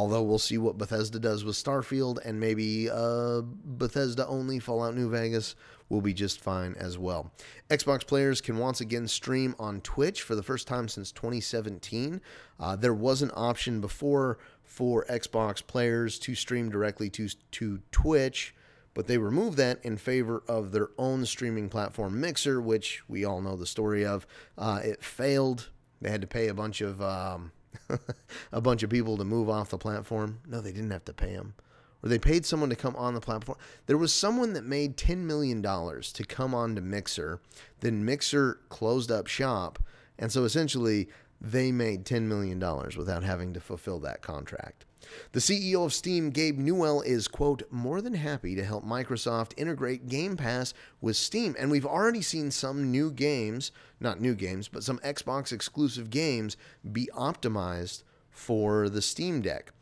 Although 0.00 0.22
we'll 0.22 0.38
see 0.38 0.56
what 0.56 0.78
Bethesda 0.78 1.18
does 1.18 1.44
with 1.44 1.56
Starfield 1.56 2.24
and 2.24 2.40
maybe 2.40 2.88
uh, 2.88 3.42
Bethesda 3.44 4.26
only 4.26 4.58
Fallout 4.58 4.96
New 4.96 5.10
Vegas 5.10 5.54
will 5.90 6.00
be 6.00 6.14
just 6.14 6.40
fine 6.40 6.74
as 6.78 6.96
well. 6.96 7.30
Xbox 7.68 8.06
players 8.06 8.40
can 8.40 8.56
once 8.56 8.80
again 8.80 9.06
stream 9.06 9.54
on 9.58 9.82
Twitch 9.82 10.22
for 10.22 10.34
the 10.34 10.42
first 10.42 10.66
time 10.66 10.88
since 10.88 11.12
2017. 11.12 12.22
Uh, 12.58 12.76
there 12.76 12.94
was 12.94 13.20
an 13.20 13.30
option 13.34 13.82
before 13.82 14.38
for 14.62 15.04
Xbox 15.04 15.64
players 15.66 16.18
to 16.20 16.34
stream 16.34 16.70
directly 16.70 17.10
to, 17.10 17.28
to 17.50 17.82
Twitch, 17.92 18.54
but 18.94 19.06
they 19.06 19.18
removed 19.18 19.58
that 19.58 19.84
in 19.84 19.98
favor 19.98 20.42
of 20.48 20.72
their 20.72 20.88
own 20.96 21.26
streaming 21.26 21.68
platform, 21.68 22.18
Mixer, 22.18 22.58
which 22.58 23.02
we 23.06 23.26
all 23.26 23.42
know 23.42 23.54
the 23.54 23.66
story 23.66 24.06
of. 24.06 24.26
Uh, 24.56 24.80
it 24.82 25.04
failed. 25.04 25.68
They 26.00 26.08
had 26.10 26.22
to 26.22 26.26
pay 26.26 26.48
a 26.48 26.54
bunch 26.54 26.80
of 26.80 27.02
um, 27.02 27.52
a 28.52 28.60
bunch 28.60 28.82
of 28.82 28.90
people 28.90 29.16
to 29.16 29.24
move 29.24 29.48
off 29.48 29.70
the 29.70 29.78
platform. 29.78 30.40
No, 30.46 30.60
they 30.60 30.72
didn't 30.72 30.90
have 30.90 31.04
to 31.06 31.12
pay 31.12 31.34
them. 31.34 31.54
Or 32.02 32.08
they 32.08 32.18
paid 32.18 32.46
someone 32.46 32.70
to 32.70 32.76
come 32.76 32.96
on 32.96 33.14
the 33.14 33.20
platform. 33.20 33.58
There 33.86 33.98
was 33.98 34.12
someone 34.14 34.54
that 34.54 34.64
made 34.64 34.96
$10 34.96 35.18
million 35.18 35.62
to 35.62 36.24
come 36.26 36.54
on 36.54 36.74
to 36.74 36.80
Mixer. 36.80 37.40
Then 37.80 38.04
Mixer 38.04 38.60
closed 38.68 39.10
up 39.10 39.26
shop. 39.26 39.78
And 40.18 40.32
so 40.32 40.44
essentially, 40.44 41.08
they 41.40 41.72
made 41.72 42.04
$10 42.04 42.22
million 42.22 42.58
without 42.96 43.22
having 43.22 43.52
to 43.54 43.60
fulfill 43.60 43.98
that 44.00 44.22
contract. 44.22 44.84
The 45.32 45.40
CEO 45.40 45.84
of 45.84 45.92
Steam, 45.92 46.30
Gabe 46.30 46.58
Newell, 46.58 47.02
is, 47.02 47.28
quote, 47.28 47.62
more 47.70 48.00
than 48.00 48.14
happy 48.14 48.54
to 48.54 48.64
help 48.64 48.84
Microsoft 48.84 49.52
integrate 49.56 50.08
Game 50.08 50.36
Pass 50.36 50.74
with 51.00 51.16
Steam. 51.16 51.56
And 51.58 51.70
we've 51.70 51.86
already 51.86 52.22
seen 52.22 52.50
some 52.50 52.90
new 52.90 53.10
games, 53.10 53.72
not 53.98 54.20
new 54.20 54.34
games, 54.34 54.68
but 54.68 54.84
some 54.84 54.98
Xbox 54.98 55.52
exclusive 55.52 56.10
games 56.10 56.56
be 56.90 57.08
optimized 57.14 58.02
for 58.30 58.88
the 58.88 59.02
Steam 59.02 59.40
Deck, 59.40 59.72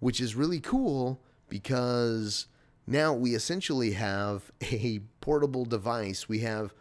which 0.00 0.20
is 0.20 0.34
really 0.34 0.60
cool 0.60 1.20
because 1.48 2.46
now 2.86 3.12
we 3.12 3.34
essentially 3.34 3.92
have 3.92 4.50
a 4.62 5.00
portable 5.20 5.64
device. 5.64 6.28
We 6.28 6.40
have 6.40 6.74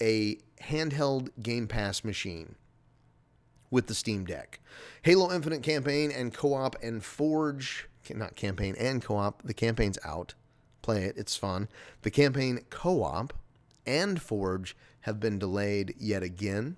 a 0.00 0.38
handheld 0.62 1.30
Game 1.42 1.66
Pass 1.66 2.04
machine 2.04 2.56
with 3.70 3.86
the 3.86 3.94
Steam 3.94 4.24
Deck. 4.24 4.60
Halo 5.02 5.32
Infinite 5.32 5.62
campaign 5.62 6.10
and 6.10 6.34
co 6.34 6.54
op 6.54 6.76
and 6.82 7.04
Forge, 7.04 7.88
not 8.10 8.36
campaign 8.36 8.74
and 8.78 9.02
co 9.02 9.16
op, 9.16 9.42
the 9.42 9.54
campaign's 9.54 9.98
out. 10.04 10.34
Play 10.82 11.04
it, 11.04 11.16
it's 11.16 11.36
fun. 11.36 11.68
The 12.02 12.10
campaign 12.10 12.60
co 12.70 13.02
op 13.02 13.32
and 13.86 14.20
Forge 14.20 14.76
have 15.02 15.20
been 15.20 15.38
delayed 15.38 15.94
yet 15.98 16.22
again. 16.22 16.76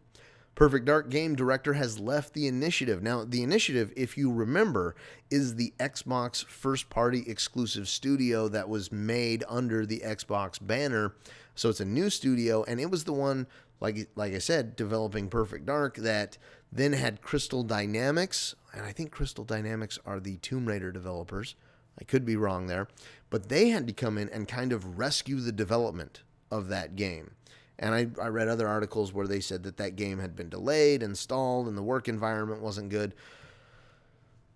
Perfect 0.55 0.84
Dark 0.84 1.09
game 1.09 1.34
director 1.34 1.72
has 1.72 1.99
left 1.99 2.34
the 2.34 2.47
initiative. 2.47 3.03
Now, 3.03 3.24
the 3.24 3.43
initiative, 3.43 3.90
if 3.97 4.18
you 4.18 4.30
remember, 4.30 4.95
is 5.30 5.55
the 5.55 5.72
Xbox 5.80 6.45
first 6.45 6.90
party 6.90 7.24
exclusive 7.26 7.88
studio 7.88 8.49
that 8.49 8.68
was 8.68 8.93
made 8.93 9.45
under 9.49 9.86
the 9.86 10.01
Xbox 10.01 10.64
banner. 10.64 11.14
So 11.55 11.70
it's 11.70 11.80
a 11.80 11.86
new 11.86 12.11
studio, 12.11 12.64
and 12.64 12.80
it 12.80 12.90
was 12.90 13.05
the 13.05 13.14
one, 13.14 13.47
like 13.83 14.09
like 14.14 14.33
I 14.33 14.39
said, 14.39 14.76
developing 14.76 15.28
Perfect 15.28 15.66
Dark 15.66 15.97
that 15.97 16.39
then 16.70 16.93
had 16.93 17.20
Crystal 17.20 17.64
Dynamics, 17.64 18.55
and 18.72 18.87
I 18.87 18.93
think 18.93 19.11
Crystal 19.11 19.45
Dynamics 19.45 19.99
are 20.07 20.20
the 20.20 20.37
Tomb 20.39 20.66
Raider 20.66 20.93
developers. 20.93 21.57
I 22.01 22.05
could 22.05 22.24
be 22.24 22.37
wrong 22.37 22.68
there, 22.68 22.89
but 23.28 23.49
they 23.49 23.68
had 23.68 23.87
to 23.89 23.93
come 23.93 24.16
in 24.16 24.28
and 24.30 24.47
kind 24.47 24.72
of 24.72 24.99
rescue 24.99 25.41
the 25.41 25.53
development 25.53 26.22
of 26.51 26.68
that 26.68 26.97
game. 26.97 27.33
And 27.78 27.95
I, 27.95 28.07
I 28.22 28.28
read 28.28 28.49
other 28.49 28.68
articles 28.68 29.12
where 29.12 29.26
they 29.26 29.41
said 29.41 29.64
that 29.64 29.76
that 29.78 29.97
game 29.97 30.20
had 30.20 30.37
been 30.37 30.49
delayed, 30.49 31.03
installed, 31.03 31.66
and 31.66 31.76
the 31.76 31.83
work 31.83 32.09
environment 32.09 32.62
wasn't 32.62 32.89
good. 32.89 33.14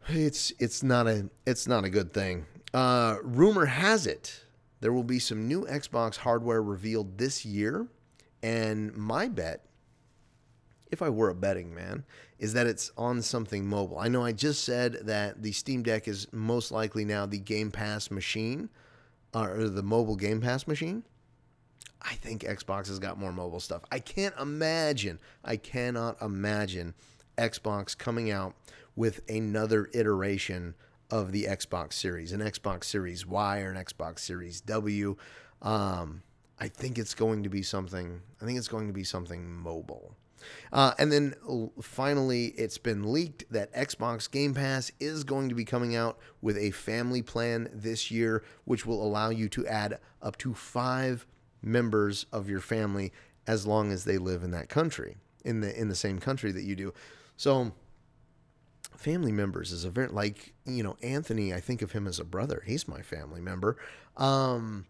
It's 0.09 0.53
it's 0.61 0.85
not 0.85 1.09
a 1.09 1.29
it's 1.45 1.66
not 1.66 1.85
a 1.85 1.91
good 1.91 2.14
thing. 2.14 2.47
Uh, 2.72 3.16
rumor 3.22 3.66
has 3.66 4.07
it 4.07 4.45
there 4.81 4.93
will 4.93 5.05
be 5.05 5.18
some 5.18 5.49
new 5.49 5.64
Xbox 5.64 6.16
hardware 6.16 6.62
revealed 6.62 7.18
this 7.18 7.45
year, 7.45 7.89
and 8.43 8.95
my 8.97 9.28
bet 9.28 9.66
if 10.91 11.03
I 11.03 11.09
were 11.09 11.30
a 11.30 11.34
betting 11.34 11.74
man, 11.74 12.05
is 12.39 12.53
that 12.53 12.66
it's 12.66 12.93
on 12.97 13.22
something 13.22 13.66
mobile. 13.66 13.99
I 13.99 14.09
know 14.09 14.24
I 14.24 14.32
just 14.32 14.64
said 14.64 15.01
that 15.05 15.43
the 15.43 15.53
Steam 15.53 15.82
Deck 15.82 16.07
is 16.07 16.26
most 16.32 16.70
likely 16.70 17.05
now 17.05 17.26
the 17.26 17.39
Game 17.39 17.70
Pass 17.70 18.11
machine, 18.11 18.68
or 19.34 19.68
the 19.68 19.82
mobile 19.82 20.16
Game 20.16 20.41
Pass 20.41 20.66
machine. 20.66 21.05
I 22.03 22.14
think 22.14 22.43
Xbox 22.43 22.89
has 22.89 22.99
got 22.99 23.18
more 23.18 23.32
mobile 23.32 23.61
stuff. 23.61 23.82
I 23.91 23.99
can't 23.99 24.34
imagine, 24.39 25.18
I 25.45 25.57
cannot 25.57 26.20
imagine 26.22 26.95
Xbox 27.37 27.97
coming 27.97 28.30
out 28.30 28.55
with 28.95 29.20
another 29.28 29.89
iteration 29.93 30.74
of 31.11 31.32
the 31.32 31.45
Xbox 31.45 31.95
Series, 31.95 32.32
an 32.32 32.41
Xbox 32.41 32.84
Series 32.84 33.26
Y 33.26 33.61
or 33.61 33.70
an 33.70 33.76
Xbox 33.76 34.20
Series 34.20 34.61
W. 34.61 35.16
Um, 35.62 36.22
I 36.59 36.68
think 36.68 36.98
it's 36.98 37.14
going 37.14 37.42
to 37.42 37.48
be 37.48 37.62
something. 37.62 38.22
I 38.40 38.44
think 38.44 38.59
it's 38.59 38.68
going 38.68 38.86
to 38.86 38.92
be 38.92 39.04
something 39.04 39.50
mobile. 39.50 40.14
Uh, 40.72 40.92
and 40.98 41.11
then 41.11 41.34
finally, 41.80 42.46
it's 42.57 42.78
been 42.78 43.12
leaked 43.12 43.44
that 43.50 43.72
Xbox 43.74 44.30
Game 44.30 44.54
Pass 44.54 44.92
is 45.00 45.24
going 45.24 45.48
to 45.48 45.54
be 45.54 45.64
coming 45.64 45.96
out 45.96 46.18
with 46.40 46.57
a 46.57 46.70
family 46.70 47.22
plan 47.22 47.68
this 47.72 48.11
year, 48.11 48.44
which 48.64 48.86
will 48.86 49.02
allow 49.02 49.30
you 49.30 49.48
to 49.50 49.66
add 49.66 49.98
up 50.22 50.36
to 50.38 50.54
five 50.54 51.26
members 51.62 52.26
of 52.32 52.48
your 52.48 52.61
family 52.61 53.12
as 53.46 53.66
long 53.66 53.90
as 53.92 54.04
they 54.04 54.18
live 54.18 54.42
in 54.42 54.50
that 54.52 54.68
country, 54.68 55.16
in 55.44 55.61
the 55.61 55.78
in 55.78 55.88
the 55.88 55.94
same 55.94 56.18
country 56.18 56.52
that 56.52 56.62
you 56.62 56.76
do. 56.76 56.92
So 57.36 57.72
family 58.96 59.32
members 59.32 59.72
is 59.72 59.84
a 59.84 59.90
very 59.90 60.09
like 60.09 60.54
you 60.64 60.82
know 60.82 60.96
Anthony. 61.02 61.52
I 61.54 61.61
think 61.61 61.82
of 61.82 61.92
him 61.92 62.07
as 62.07 62.18
a 62.18 62.24
brother. 62.24 62.62
He's 62.66 62.88
my 62.88 63.02
family 63.02 63.40
member. 63.40 63.76
Um, 64.16 64.86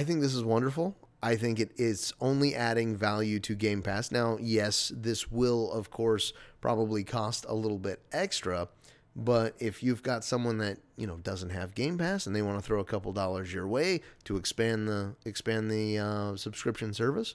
I 0.00 0.02
think 0.02 0.22
this 0.22 0.34
is 0.34 0.42
wonderful. 0.42 0.96
I 1.22 1.36
think 1.36 1.60
it 1.60 1.72
is 1.76 2.14
only 2.22 2.54
adding 2.54 2.96
value 2.96 3.38
to 3.40 3.54
Game 3.54 3.82
Pass. 3.82 4.10
Now, 4.10 4.38
yes, 4.40 4.90
this 4.96 5.30
will, 5.30 5.70
of 5.72 5.90
course, 5.90 6.32
probably 6.62 7.04
cost 7.04 7.44
a 7.46 7.52
little 7.52 7.78
bit 7.78 8.00
extra, 8.10 8.68
but 9.14 9.54
if 9.58 9.82
you've 9.82 10.02
got 10.02 10.24
someone 10.24 10.56
that 10.56 10.78
you 10.96 11.06
know 11.06 11.18
doesn't 11.18 11.50
have 11.50 11.74
Game 11.74 11.98
Pass 11.98 12.26
and 12.26 12.34
they 12.34 12.40
want 12.40 12.58
to 12.58 12.64
throw 12.64 12.80
a 12.80 12.84
couple 12.84 13.12
dollars 13.12 13.52
your 13.52 13.68
way 13.68 14.00
to 14.24 14.38
expand 14.38 14.88
the 14.88 15.16
expand 15.26 15.70
the 15.70 15.98
uh, 15.98 16.34
subscription 16.34 16.94
service, 16.94 17.34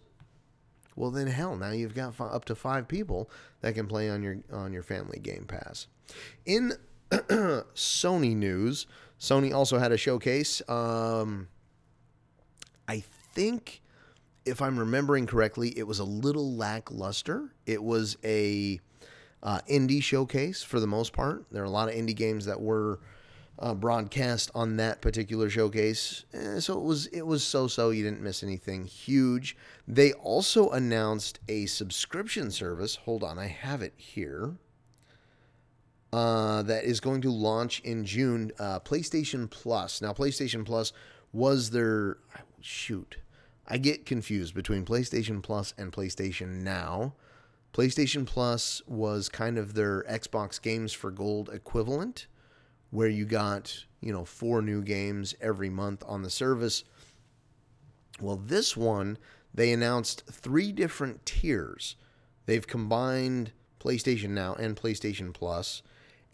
well 0.95 1.11
then 1.11 1.27
hell, 1.27 1.55
now 1.55 1.69
you've 1.69 1.93
got 1.93 2.19
f- 2.19 2.21
up 2.21 2.45
to 2.45 2.55
five 2.55 2.87
people 2.87 3.29
that 3.61 3.75
can 3.75 3.85
play 3.85 4.09
on 4.09 4.23
your 4.23 4.37
on 4.51 4.73
your 4.73 4.81
family 4.81 5.19
Game 5.19 5.45
Pass. 5.47 5.85
In 6.47 6.73
Sony 7.11 8.35
news, 8.35 8.87
Sony 9.19 9.53
also 9.53 9.77
had 9.77 9.91
a 9.91 9.97
showcase. 9.97 10.67
Um, 10.67 11.49
think, 13.35 13.81
if 14.45 14.61
I'm 14.61 14.79
remembering 14.79 15.27
correctly, 15.27 15.77
it 15.77 15.85
was 15.85 15.99
a 15.99 16.03
little 16.03 16.55
lackluster. 16.55 17.53
It 17.65 17.83
was 17.83 18.17
a 18.23 18.79
uh, 19.43 19.59
indie 19.69 20.01
showcase 20.01 20.63
for 20.63 20.79
the 20.79 20.87
most 20.87 21.13
part. 21.13 21.45
There 21.51 21.61
are 21.61 21.65
a 21.65 21.69
lot 21.69 21.89
of 21.89 21.95
indie 21.95 22.15
games 22.15 22.45
that 22.45 22.59
were 22.59 22.99
uh, 23.59 23.73
broadcast 23.73 24.51
on 24.55 24.77
that 24.77 25.01
particular 25.01 25.49
showcase, 25.49 26.25
eh, 26.33 26.59
so 26.59 26.77
it 26.77 26.83
was 26.83 27.05
it 27.07 27.21
was 27.21 27.43
so 27.43 27.67
so. 27.67 27.91
You 27.91 28.03
didn't 28.03 28.21
miss 28.21 28.43
anything 28.43 28.85
huge. 28.85 29.55
They 29.87 30.11
also 30.13 30.71
announced 30.71 31.39
a 31.47 31.65
subscription 31.67 32.51
service. 32.51 32.95
Hold 32.95 33.23
on, 33.23 33.39
I 33.39 33.47
have 33.47 33.81
it 33.81 33.93
here. 33.95 34.55
Uh, 36.11 36.61
that 36.63 36.85
is 36.85 36.99
going 36.99 37.21
to 37.21 37.31
launch 37.31 37.81
in 37.81 38.05
June. 38.05 38.51
Uh, 38.57 38.79
PlayStation 38.79 39.49
Plus. 39.49 40.01
Now, 40.01 40.13
PlayStation 40.13 40.65
Plus 40.65 40.93
was 41.33 41.71
their 41.71 42.17
shoot. 42.61 43.17
I 43.67 43.77
get 43.77 44.05
confused 44.05 44.53
between 44.53 44.85
PlayStation 44.85 45.41
Plus 45.41 45.73
and 45.77 45.91
PlayStation 45.91 46.61
Now. 46.61 47.13
PlayStation 47.73 48.25
Plus 48.25 48.81
was 48.87 49.27
kind 49.27 49.57
of 49.57 49.73
their 49.73 50.03
Xbox 50.03 50.61
Games 50.61 50.93
for 50.93 51.09
Gold 51.09 51.49
equivalent, 51.51 52.27
where 52.91 53.07
you 53.07 53.25
got, 53.25 53.85
you 54.01 54.13
know, 54.13 54.23
four 54.23 54.61
new 54.61 54.83
games 54.83 55.33
every 55.41 55.69
month 55.69 56.03
on 56.07 56.21
the 56.21 56.29
service. 56.29 56.83
Well, 58.21 58.37
this 58.37 58.77
one, 58.77 59.17
they 59.53 59.73
announced 59.73 60.23
three 60.27 60.71
different 60.71 61.25
tiers. 61.25 61.95
They've 62.45 62.65
combined 62.65 63.51
PlayStation 63.79 64.29
Now 64.29 64.53
and 64.53 64.75
PlayStation 64.75 65.33
Plus, 65.33 65.81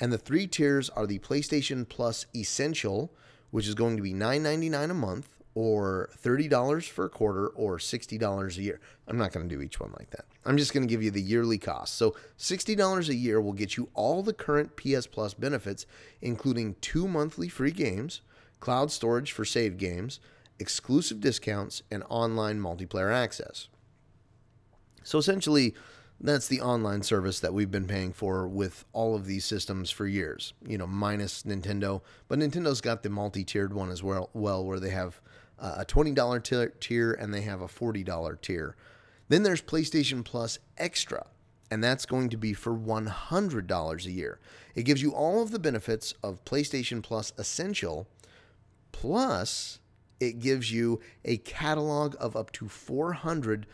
and 0.02 0.12
the 0.12 0.18
three 0.18 0.48
tiers 0.48 0.90
are 0.90 1.08
the 1.08 1.20
PlayStation 1.20 1.88
Plus 1.88 2.26
Essential, 2.36 3.14
which 3.52 3.68
is 3.68 3.76
going 3.76 3.96
to 3.96 4.04
be 4.04 4.14
$9.99 4.14 4.92
a 4.92 4.94
month 4.94 5.41
or 5.54 6.10
$30 6.24 6.88
for 6.88 7.06
a 7.06 7.10
quarter 7.10 7.48
or 7.48 7.78
$60 7.78 8.58
a 8.58 8.62
year. 8.62 8.80
I'm 9.08 9.18
not 9.18 9.34
going 9.34 9.48
to 9.48 9.54
do 9.54 9.62
each 9.62 9.80
one 9.80 9.94
like 10.00 10.10
that. 10.12 10.26
I'm 10.46 10.58
just 10.58 10.74
going 10.74 10.88
to 10.88 10.92
give 10.92 11.04
you 11.04 11.12
the 11.12 11.22
yearly 11.22 11.58
cost. 11.58 11.96
So 11.96 12.16
$60 12.38 13.10
a 13.10 13.16
year 13.16 13.42
will 13.42 13.54
get 13.54 13.76
you 13.76 13.90
all 13.94 14.24
the 14.24 14.34
current 14.34 14.76
PS 14.78 15.08
Plus 15.08 15.34
benefits, 15.34 15.86
including 16.22 16.76
two 16.82 17.08
monthly 17.08 17.50
free 17.50 17.72
games, 17.72 18.22
cloud 18.60 18.92
storage 18.92 19.32
for 19.32 19.44
saved 19.44 19.78
games, 19.78 20.20
exclusive 20.60 21.20
discounts, 21.20 21.84
and 21.92 22.04
online 22.10 22.60
multiplayer 22.60 23.14
access. 23.14 23.68
So 25.04 25.18
essentially, 25.18 25.74
that's 26.24 26.48
the 26.48 26.62
online 26.62 27.02
service 27.02 27.40
that 27.40 27.54
we've 27.54 27.72
been 27.72 27.88
paying 27.88 28.14
for 28.14 28.48
with 28.48 28.86
all 28.94 29.16
of 29.16 29.26
these 29.26 29.44
systems 29.44 29.90
for 29.90 30.06
years, 30.06 30.54
you 30.66 30.78
know, 30.78 30.86
minus 30.86 31.44
Nintendo. 31.44 32.02
But 32.28 32.40
Nintendo's 32.40 32.82
got 32.82 33.02
the 33.02 33.10
multi 33.10 33.44
tiered 33.44 33.74
one 33.74 33.90
as 33.90 34.04
well, 34.04 34.30
well, 34.34 34.64
where 34.64 34.80
they 34.80 34.92
have 34.92 35.20
a 35.62 35.86
$20 35.86 36.80
tier 36.80 37.14
and 37.14 37.34
they 37.34 37.42
have 37.42 37.62
a 37.62 37.68
$40 37.68 38.42
tier. 38.42 38.76
Then 39.30 39.44
there's 39.44 39.62
PlayStation 39.62 40.26
Plus 40.26 40.60
Extra, 40.78 41.28
and 41.70 41.84
that's 41.84 42.06
going 42.06 42.30
to 42.30 42.38
be 42.38 42.54
for 42.54 42.76
$100 42.76 44.06
a 44.06 44.12
year. 44.12 44.40
It 44.76 44.84
gives 44.84 45.02
you 45.02 45.12
all 45.12 45.42
of 45.42 45.52
the 45.52 45.60
benefits 45.60 46.14
of 46.24 46.44
PlayStation 46.44 47.02
Plus 47.02 47.32
Essential, 47.38 48.08
Plus, 48.92 49.80
it 50.20 50.40
gives 50.40 50.72
you 50.72 51.00
a 51.26 51.38
catalog 51.38 52.16
of 52.20 52.36
up 52.36 52.52
to 52.54 52.68
400 52.68 53.66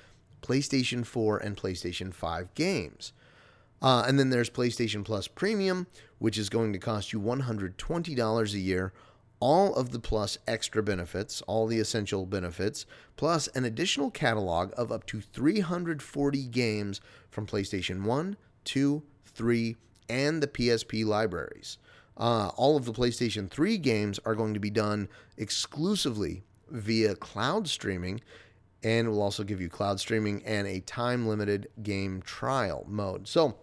PlayStation 0.41 1.05
4 1.05 1.38
and 1.39 1.57
PlayStation 1.57 2.14
5 2.14 2.53
games. 2.53 3.14
Uh, 3.81 4.05
and 4.07 4.18
then 4.18 4.30
there's 4.30 4.49
PlayStation 4.49 5.03
Plus 5.03 5.27
Premium, 5.27 5.88
which 6.19 6.38
is 6.38 6.49
going 6.49 6.73
to 6.73 6.80
cost 6.80 7.11
you 7.11 7.19
$120 7.19 8.53
a 8.53 8.57
year. 8.57 8.93
All 9.39 9.76
of 9.76 9.91
the 9.91 9.99
Plus 9.99 10.38
extra 10.47 10.81
benefits, 10.81 11.41
all 11.43 11.68
the 11.68 11.80
essential 11.80 12.26
benefits, 12.26 12.85
plus 13.15 13.47
an 13.49 13.65
additional 13.65 14.09
catalog 14.09 14.72
of 14.76 14.91
up 14.91 15.05
to 15.07 15.22
340 15.22 16.47
games 16.47 17.01
from 17.30 17.45
PlayStation 17.45 18.03
1, 18.03 18.35
2, 18.64 19.03
3, 19.26 19.76
and 20.09 20.41
the 20.41 20.47
PSP 20.47 21.05
libraries. 21.05 21.77
Uh, 22.18 22.47
all 22.55 22.76
of 22.76 22.85
the 22.85 22.93
PlayStation 22.93 23.49
3 23.49 23.77
games 23.77 24.19
are 24.26 24.34
going 24.34 24.55
to 24.55 24.59
be 24.59 24.72
done 24.72 25.07
exclusively 25.38 26.43
via 26.69 27.15
cloud 27.15 27.68
streaming, 27.68 28.22
and 28.84 29.09
will 29.09 29.22
also 29.22 29.43
give 29.43 29.61
you 29.61 29.69
cloud 29.69 29.99
streaming 29.99 30.43
and 30.45 30.68
a 30.68 30.80
time 30.81 31.27
limited 31.27 31.68
game 31.84 32.22
trial 32.22 32.85
mode. 32.88 33.27
So, 33.27 33.57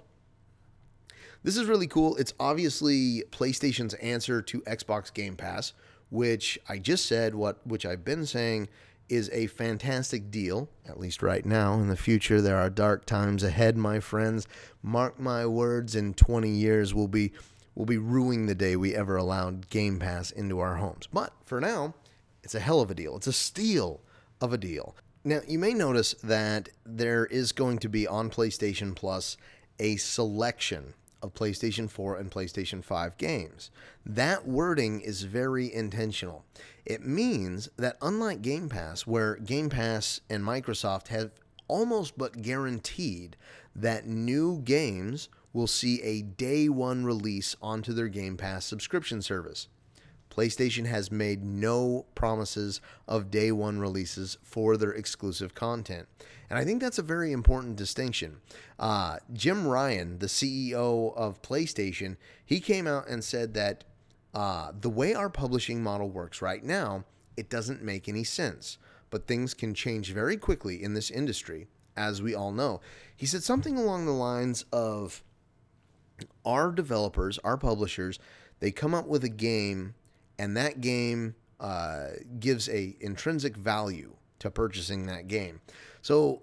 this 1.44 1.56
is 1.56 1.66
really 1.66 1.86
cool. 1.86 2.16
It's 2.16 2.34
obviously 2.40 3.22
PlayStation's 3.30 3.94
answer 3.94 4.42
to 4.42 4.60
Xbox 4.62 5.12
Game 5.12 5.36
Pass, 5.36 5.74
which 6.10 6.58
I 6.68 6.78
just 6.78 7.06
said 7.06 7.34
what 7.34 7.64
which 7.66 7.86
I've 7.86 8.04
been 8.04 8.26
saying 8.26 8.68
is 9.08 9.30
a 9.32 9.46
fantastic 9.48 10.30
deal, 10.30 10.68
at 10.88 10.98
least 10.98 11.22
right 11.22 11.44
now. 11.44 11.74
In 11.74 11.88
the 11.88 11.96
future, 11.96 12.40
there 12.40 12.56
are 12.56 12.70
dark 12.70 13.04
times 13.04 13.42
ahead, 13.42 13.76
my 13.76 14.00
friends. 14.00 14.46
Mark 14.82 15.20
my 15.20 15.44
words, 15.46 15.94
in 15.94 16.14
20 16.14 16.48
years, 16.48 16.94
we'll 16.94 17.08
be, 17.08 17.32
we'll 17.74 17.84
be 17.84 17.98
ruining 17.98 18.46
the 18.46 18.54
day 18.54 18.76
we 18.76 18.94
ever 18.94 19.16
allowed 19.16 19.68
Game 19.68 19.98
Pass 19.98 20.30
into 20.30 20.58
our 20.58 20.76
homes. 20.76 21.06
But 21.12 21.32
for 21.44 21.60
now, 21.60 21.94
it's 22.42 22.54
a 22.54 22.60
hell 22.60 22.80
of 22.80 22.90
a 22.90 22.94
deal. 22.94 23.16
It's 23.16 23.26
a 23.26 23.32
steal 23.32 24.00
of 24.40 24.52
a 24.52 24.58
deal. 24.58 24.96
Now, 25.22 25.40
you 25.46 25.58
may 25.58 25.74
notice 25.74 26.14
that 26.22 26.70
there 26.84 27.26
is 27.26 27.52
going 27.52 27.78
to 27.78 27.88
be 27.88 28.06
on 28.06 28.30
PlayStation 28.30 28.94
Plus 28.94 29.36
a 29.78 29.96
selection 29.96 30.94
of 31.24 31.34
PlayStation 31.34 31.90
4 31.90 32.18
and 32.18 32.30
PlayStation 32.30 32.84
5 32.84 33.16
games. 33.16 33.70
That 34.04 34.46
wording 34.46 35.00
is 35.00 35.22
very 35.22 35.72
intentional. 35.72 36.44
It 36.84 37.04
means 37.04 37.70
that 37.78 37.96
unlike 38.02 38.42
Game 38.42 38.68
Pass, 38.68 39.06
where 39.06 39.36
Game 39.36 39.70
Pass 39.70 40.20
and 40.28 40.44
Microsoft 40.44 41.08
have 41.08 41.30
almost 41.66 42.18
but 42.18 42.42
guaranteed 42.42 43.36
that 43.74 44.06
new 44.06 44.60
games 44.60 45.30
will 45.54 45.66
see 45.66 46.02
a 46.02 46.20
day 46.20 46.68
one 46.68 47.04
release 47.04 47.56
onto 47.62 47.94
their 47.94 48.08
Game 48.08 48.36
Pass 48.36 48.66
subscription 48.66 49.22
service. 49.22 49.68
PlayStation 50.34 50.86
has 50.86 51.12
made 51.12 51.44
no 51.44 52.06
promises 52.14 52.80
of 53.06 53.30
day 53.30 53.52
one 53.52 53.78
releases 53.78 54.36
for 54.42 54.76
their 54.76 54.92
exclusive 54.92 55.54
content. 55.54 56.08
And 56.50 56.58
I 56.58 56.64
think 56.64 56.80
that's 56.80 56.98
a 56.98 57.02
very 57.02 57.32
important 57.32 57.76
distinction. 57.76 58.38
Uh, 58.78 59.18
Jim 59.32 59.66
Ryan, 59.66 60.18
the 60.18 60.26
CEO 60.26 61.16
of 61.16 61.42
PlayStation, 61.42 62.16
he 62.44 62.60
came 62.60 62.86
out 62.86 63.08
and 63.08 63.22
said 63.22 63.54
that 63.54 63.84
uh, 64.34 64.72
the 64.78 64.90
way 64.90 65.14
our 65.14 65.30
publishing 65.30 65.82
model 65.82 66.10
works 66.10 66.42
right 66.42 66.64
now, 66.64 67.04
it 67.36 67.48
doesn't 67.48 67.82
make 67.82 68.08
any 68.08 68.24
sense. 68.24 68.78
But 69.10 69.28
things 69.28 69.54
can 69.54 69.74
change 69.74 70.12
very 70.12 70.36
quickly 70.36 70.82
in 70.82 70.94
this 70.94 71.10
industry, 71.10 71.68
as 71.96 72.20
we 72.20 72.34
all 72.34 72.50
know. 72.50 72.80
He 73.16 73.26
said 73.26 73.44
something 73.44 73.78
along 73.78 74.06
the 74.06 74.12
lines 74.12 74.64
of 74.72 75.22
our 76.44 76.72
developers, 76.72 77.38
our 77.38 77.56
publishers, 77.56 78.18
they 78.60 78.70
come 78.70 78.94
up 78.94 79.06
with 79.06 79.24
a 79.24 79.28
game 79.28 79.94
and 80.38 80.56
that 80.56 80.80
game 80.80 81.34
uh, 81.60 82.08
gives 82.38 82.68
a 82.68 82.96
intrinsic 83.00 83.56
value 83.56 84.14
to 84.40 84.50
purchasing 84.50 85.06
that 85.06 85.28
game. 85.28 85.60
So 86.02 86.42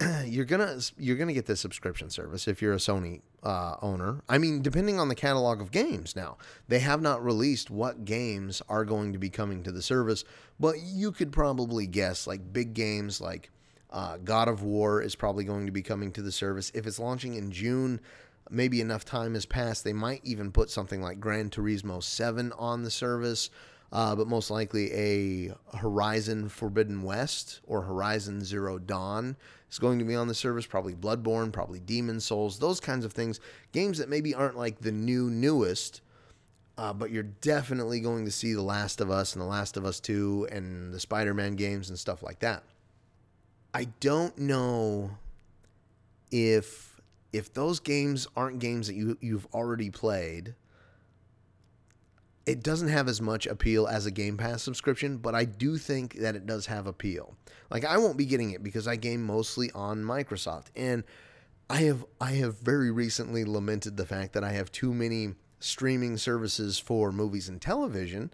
you're 0.24 0.44
gonna 0.44 0.78
you're 0.98 1.16
gonna 1.16 1.32
get 1.32 1.46
this 1.46 1.60
subscription 1.60 2.10
service 2.10 2.48
if 2.48 2.62
you're 2.62 2.72
a 2.72 2.78
Sony 2.78 3.20
uh, 3.42 3.76
owner. 3.82 4.22
I 4.28 4.38
mean, 4.38 4.62
depending 4.62 4.98
on 4.98 5.08
the 5.08 5.14
catalog 5.14 5.60
of 5.60 5.70
games. 5.70 6.16
Now 6.16 6.38
they 6.68 6.80
have 6.80 7.02
not 7.02 7.22
released 7.22 7.70
what 7.70 8.04
games 8.04 8.62
are 8.68 8.84
going 8.84 9.12
to 9.12 9.18
be 9.18 9.30
coming 9.30 9.62
to 9.64 9.72
the 9.72 9.82
service, 9.82 10.24
but 10.58 10.80
you 10.80 11.12
could 11.12 11.32
probably 11.32 11.86
guess 11.86 12.26
like 12.26 12.52
big 12.52 12.74
games 12.74 13.20
like 13.20 13.50
uh, 13.90 14.16
God 14.16 14.48
of 14.48 14.62
War 14.62 15.00
is 15.00 15.14
probably 15.14 15.44
going 15.44 15.66
to 15.66 15.72
be 15.72 15.82
coming 15.82 16.10
to 16.12 16.22
the 16.22 16.32
service. 16.32 16.72
If 16.74 16.86
it's 16.86 16.98
launching 16.98 17.34
in 17.34 17.52
June, 17.52 18.00
maybe 18.50 18.80
enough 18.80 19.04
time 19.04 19.34
has 19.34 19.46
passed. 19.46 19.84
They 19.84 19.92
might 19.92 20.20
even 20.24 20.52
put 20.52 20.70
something 20.70 21.00
like 21.02 21.20
Gran 21.20 21.50
Turismo 21.50 22.02
7 22.02 22.52
on 22.58 22.82
the 22.82 22.90
service, 22.90 23.50
uh, 23.92 24.14
but 24.14 24.26
most 24.26 24.50
likely 24.50 24.92
a 24.92 25.76
Horizon 25.76 26.48
Forbidden 26.48 27.02
West 27.02 27.60
or 27.64 27.82
Horizon 27.82 28.44
Zero 28.44 28.78
Dawn 28.78 29.36
is 29.70 29.78
going 29.78 29.98
to 29.98 30.04
be 30.04 30.14
on 30.14 30.28
the 30.28 30.34
service. 30.34 30.66
Probably 30.66 30.94
Bloodborne, 30.94 31.52
probably 31.52 31.80
Demon's 31.80 32.24
Souls, 32.24 32.58
those 32.58 32.80
kinds 32.80 33.04
of 33.04 33.12
things. 33.12 33.40
Games 33.72 33.98
that 33.98 34.08
maybe 34.08 34.34
aren't 34.34 34.56
like 34.56 34.80
the 34.80 34.92
new, 34.92 35.30
newest. 35.30 36.00
Uh, 36.76 36.92
but 36.92 37.12
you're 37.12 37.22
definitely 37.22 38.00
going 38.00 38.24
to 38.24 38.32
see 38.32 38.52
The 38.52 38.62
Last 38.62 39.00
of 39.00 39.08
Us 39.08 39.34
and 39.34 39.40
The 39.40 39.46
Last 39.46 39.76
of 39.76 39.84
Us 39.84 40.00
2 40.00 40.48
and 40.50 40.92
the 40.92 40.98
Spider 40.98 41.32
Man 41.32 41.54
games 41.54 41.88
and 41.88 41.96
stuff 41.96 42.20
like 42.20 42.40
that. 42.40 42.64
I 43.72 43.84
don't 44.00 44.36
know 44.38 45.18
if 46.32 46.93
if 47.34 47.52
those 47.52 47.80
games 47.80 48.28
aren't 48.36 48.60
games 48.60 48.86
that 48.86 48.94
you 48.94 49.18
you've 49.20 49.46
already 49.52 49.90
played, 49.90 50.54
it 52.46 52.62
doesn't 52.62 52.88
have 52.88 53.08
as 53.08 53.20
much 53.20 53.44
appeal 53.46 53.88
as 53.88 54.06
a 54.06 54.12
Game 54.12 54.36
Pass 54.36 54.62
subscription, 54.62 55.16
but 55.16 55.34
I 55.34 55.44
do 55.44 55.76
think 55.76 56.14
that 56.14 56.36
it 56.36 56.46
does 56.46 56.66
have 56.66 56.86
appeal. 56.86 57.34
Like 57.70 57.84
I 57.84 57.98
won't 57.98 58.16
be 58.16 58.24
getting 58.24 58.52
it 58.52 58.62
because 58.62 58.86
I 58.86 58.94
game 58.94 59.24
mostly 59.24 59.72
on 59.72 60.04
Microsoft 60.04 60.66
and 60.76 61.02
I 61.68 61.78
have 61.82 62.04
I 62.20 62.32
have 62.32 62.58
very 62.60 62.92
recently 62.92 63.44
lamented 63.44 63.96
the 63.96 64.06
fact 64.06 64.32
that 64.34 64.44
I 64.44 64.52
have 64.52 64.70
too 64.70 64.94
many 64.94 65.34
streaming 65.58 66.16
services 66.16 66.78
for 66.78 67.10
movies 67.10 67.48
and 67.48 67.60
television. 67.60 68.32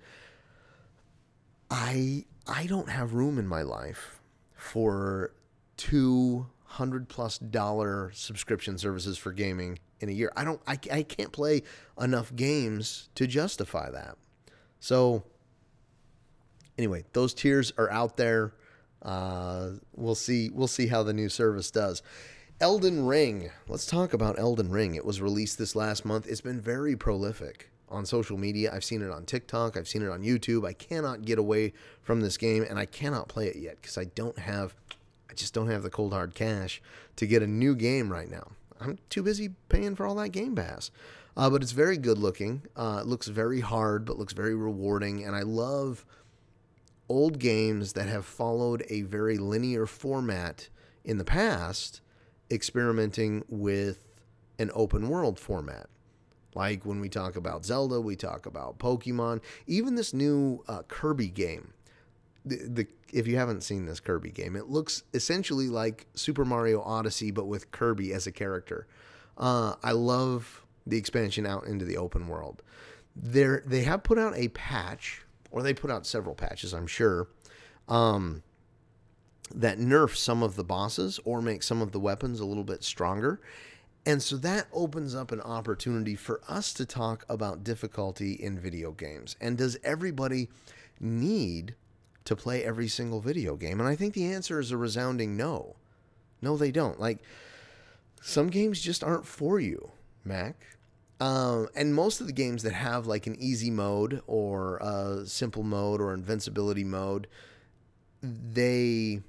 I 1.70 2.26
I 2.46 2.66
don't 2.66 2.90
have 2.90 3.14
room 3.14 3.38
in 3.38 3.46
my 3.46 3.62
life 3.62 4.20
for 4.54 5.32
two 5.78 6.48
hundred 6.70 7.08
plus 7.08 7.36
dollar 7.38 8.12
subscription 8.14 8.78
services 8.78 9.18
for 9.18 9.32
gaming 9.32 9.78
in 9.98 10.08
a 10.08 10.12
year. 10.12 10.32
I 10.36 10.44
don't, 10.44 10.60
I, 10.66 10.78
I 10.92 11.02
can't 11.02 11.32
play 11.32 11.62
enough 12.00 12.34
games 12.34 13.08
to 13.16 13.26
justify 13.26 13.90
that. 13.90 14.16
So, 14.78 15.24
anyway, 16.78 17.04
those 17.12 17.34
tiers 17.34 17.72
are 17.76 17.90
out 17.90 18.16
there. 18.16 18.54
Uh, 19.02 19.70
we'll 19.96 20.14
see, 20.14 20.50
we'll 20.50 20.68
see 20.68 20.86
how 20.86 21.02
the 21.02 21.12
new 21.12 21.28
service 21.28 21.70
does. 21.70 22.02
Elden 22.60 23.04
Ring. 23.04 23.50
Let's 23.66 23.86
talk 23.86 24.12
about 24.12 24.38
Elden 24.38 24.70
Ring. 24.70 24.94
It 24.94 25.04
was 25.04 25.20
released 25.20 25.58
this 25.58 25.74
last 25.74 26.04
month. 26.04 26.26
It's 26.28 26.42
been 26.42 26.60
very 26.60 26.94
prolific 26.94 27.70
on 27.88 28.06
social 28.06 28.36
media. 28.36 28.70
I've 28.72 28.84
seen 28.84 29.02
it 29.02 29.10
on 29.10 29.24
TikTok. 29.24 29.76
I've 29.76 29.88
seen 29.88 30.02
it 30.02 30.10
on 30.10 30.22
YouTube. 30.22 30.66
I 30.66 30.74
cannot 30.74 31.24
get 31.24 31.38
away 31.38 31.72
from 32.02 32.20
this 32.20 32.36
game, 32.36 32.62
and 32.62 32.78
I 32.78 32.86
cannot 32.86 33.28
play 33.28 33.48
it 33.48 33.56
yet 33.56 33.80
because 33.80 33.98
I 33.98 34.04
don't 34.04 34.38
have 34.38 34.74
I 35.30 35.34
just 35.34 35.54
don't 35.54 35.68
have 35.68 35.84
the 35.84 35.90
cold 35.90 36.12
hard 36.12 36.34
cash 36.34 36.82
to 37.16 37.26
get 37.26 37.42
a 37.42 37.46
new 37.46 37.76
game 37.76 38.10
right 38.10 38.28
now. 38.28 38.48
I'm 38.80 38.98
too 39.10 39.22
busy 39.22 39.50
paying 39.68 39.94
for 39.94 40.04
all 40.04 40.16
that 40.16 40.30
Game 40.30 40.56
Pass. 40.56 40.90
Uh, 41.36 41.48
but 41.48 41.62
it's 41.62 41.70
very 41.70 41.96
good 41.96 42.18
looking. 42.18 42.62
Uh, 42.74 42.98
it 43.02 43.06
looks 43.06 43.28
very 43.28 43.60
hard, 43.60 44.04
but 44.04 44.18
looks 44.18 44.32
very 44.32 44.56
rewarding. 44.56 45.22
And 45.24 45.36
I 45.36 45.42
love 45.42 46.04
old 47.08 47.38
games 47.38 47.92
that 47.92 48.08
have 48.08 48.24
followed 48.24 48.84
a 48.88 49.02
very 49.02 49.38
linear 49.38 49.86
format 49.86 50.68
in 51.04 51.18
the 51.18 51.24
past, 51.24 52.00
experimenting 52.50 53.44
with 53.48 54.08
an 54.58 54.70
open 54.74 55.08
world 55.08 55.38
format. 55.38 55.86
Like 56.56 56.84
when 56.84 57.00
we 57.00 57.08
talk 57.08 57.36
about 57.36 57.64
Zelda, 57.64 58.00
we 58.00 58.16
talk 58.16 58.46
about 58.46 58.78
Pokemon, 58.78 59.42
even 59.68 59.94
this 59.94 60.12
new 60.12 60.64
uh, 60.66 60.82
Kirby 60.88 61.28
game 61.28 61.72
the, 62.56 62.86
if 63.12 63.26
you 63.26 63.36
haven't 63.36 63.62
seen 63.62 63.86
this 63.86 64.00
Kirby 64.00 64.30
game, 64.30 64.56
it 64.56 64.68
looks 64.68 65.02
essentially 65.14 65.68
like 65.68 66.06
Super 66.14 66.44
Mario 66.44 66.82
Odyssey, 66.82 67.30
but 67.30 67.46
with 67.46 67.70
Kirby 67.70 68.12
as 68.12 68.26
a 68.26 68.32
character. 68.32 68.86
Uh, 69.36 69.74
I 69.82 69.92
love 69.92 70.64
the 70.86 70.98
expansion 70.98 71.46
out 71.46 71.64
into 71.64 71.84
the 71.84 71.96
open 71.96 72.28
world. 72.28 72.62
There, 73.16 73.62
they 73.66 73.82
have 73.82 74.02
put 74.02 74.18
out 74.18 74.34
a 74.36 74.48
patch, 74.48 75.22
or 75.50 75.62
they 75.62 75.74
put 75.74 75.90
out 75.90 76.06
several 76.06 76.34
patches, 76.34 76.72
I'm 76.72 76.86
sure, 76.86 77.28
um, 77.88 78.42
that 79.54 79.78
nerf 79.78 80.16
some 80.16 80.42
of 80.42 80.56
the 80.56 80.64
bosses 80.64 81.18
or 81.24 81.42
make 81.42 81.62
some 81.62 81.82
of 81.82 81.92
the 81.92 82.00
weapons 82.00 82.40
a 82.40 82.46
little 82.46 82.64
bit 82.64 82.84
stronger. 82.84 83.40
And 84.06 84.22
so 84.22 84.36
that 84.38 84.66
opens 84.72 85.14
up 85.14 85.32
an 85.32 85.40
opportunity 85.40 86.14
for 86.14 86.40
us 86.48 86.72
to 86.74 86.86
talk 86.86 87.24
about 87.28 87.64
difficulty 87.64 88.32
in 88.32 88.58
video 88.58 88.92
games. 88.92 89.36
And 89.40 89.58
does 89.58 89.76
everybody 89.84 90.48
need 91.00 91.74
to 92.24 92.36
play 92.36 92.64
every 92.64 92.88
single 92.88 93.20
video 93.20 93.56
game? 93.56 93.80
And 93.80 93.88
I 93.88 93.96
think 93.96 94.14
the 94.14 94.32
answer 94.32 94.60
is 94.60 94.70
a 94.70 94.76
resounding 94.76 95.36
no. 95.36 95.76
No, 96.42 96.56
they 96.56 96.70
don't. 96.70 96.98
Like, 96.98 97.18
some 98.20 98.48
games 98.48 98.80
just 98.80 99.04
aren't 99.04 99.26
for 99.26 99.60
you, 99.60 99.90
Mac. 100.24 100.56
Um, 101.20 101.68
and 101.74 101.94
most 101.94 102.20
of 102.20 102.26
the 102.26 102.32
games 102.32 102.62
that 102.62 102.72
have 102.72 103.06
like 103.06 103.26
an 103.26 103.36
easy 103.38 103.70
mode 103.70 104.22
or 104.26 104.78
a 104.78 105.26
simple 105.26 105.62
mode 105.62 106.00
or 106.00 106.14
invincibility 106.14 106.84
mode, 106.84 107.26
they 108.22 109.20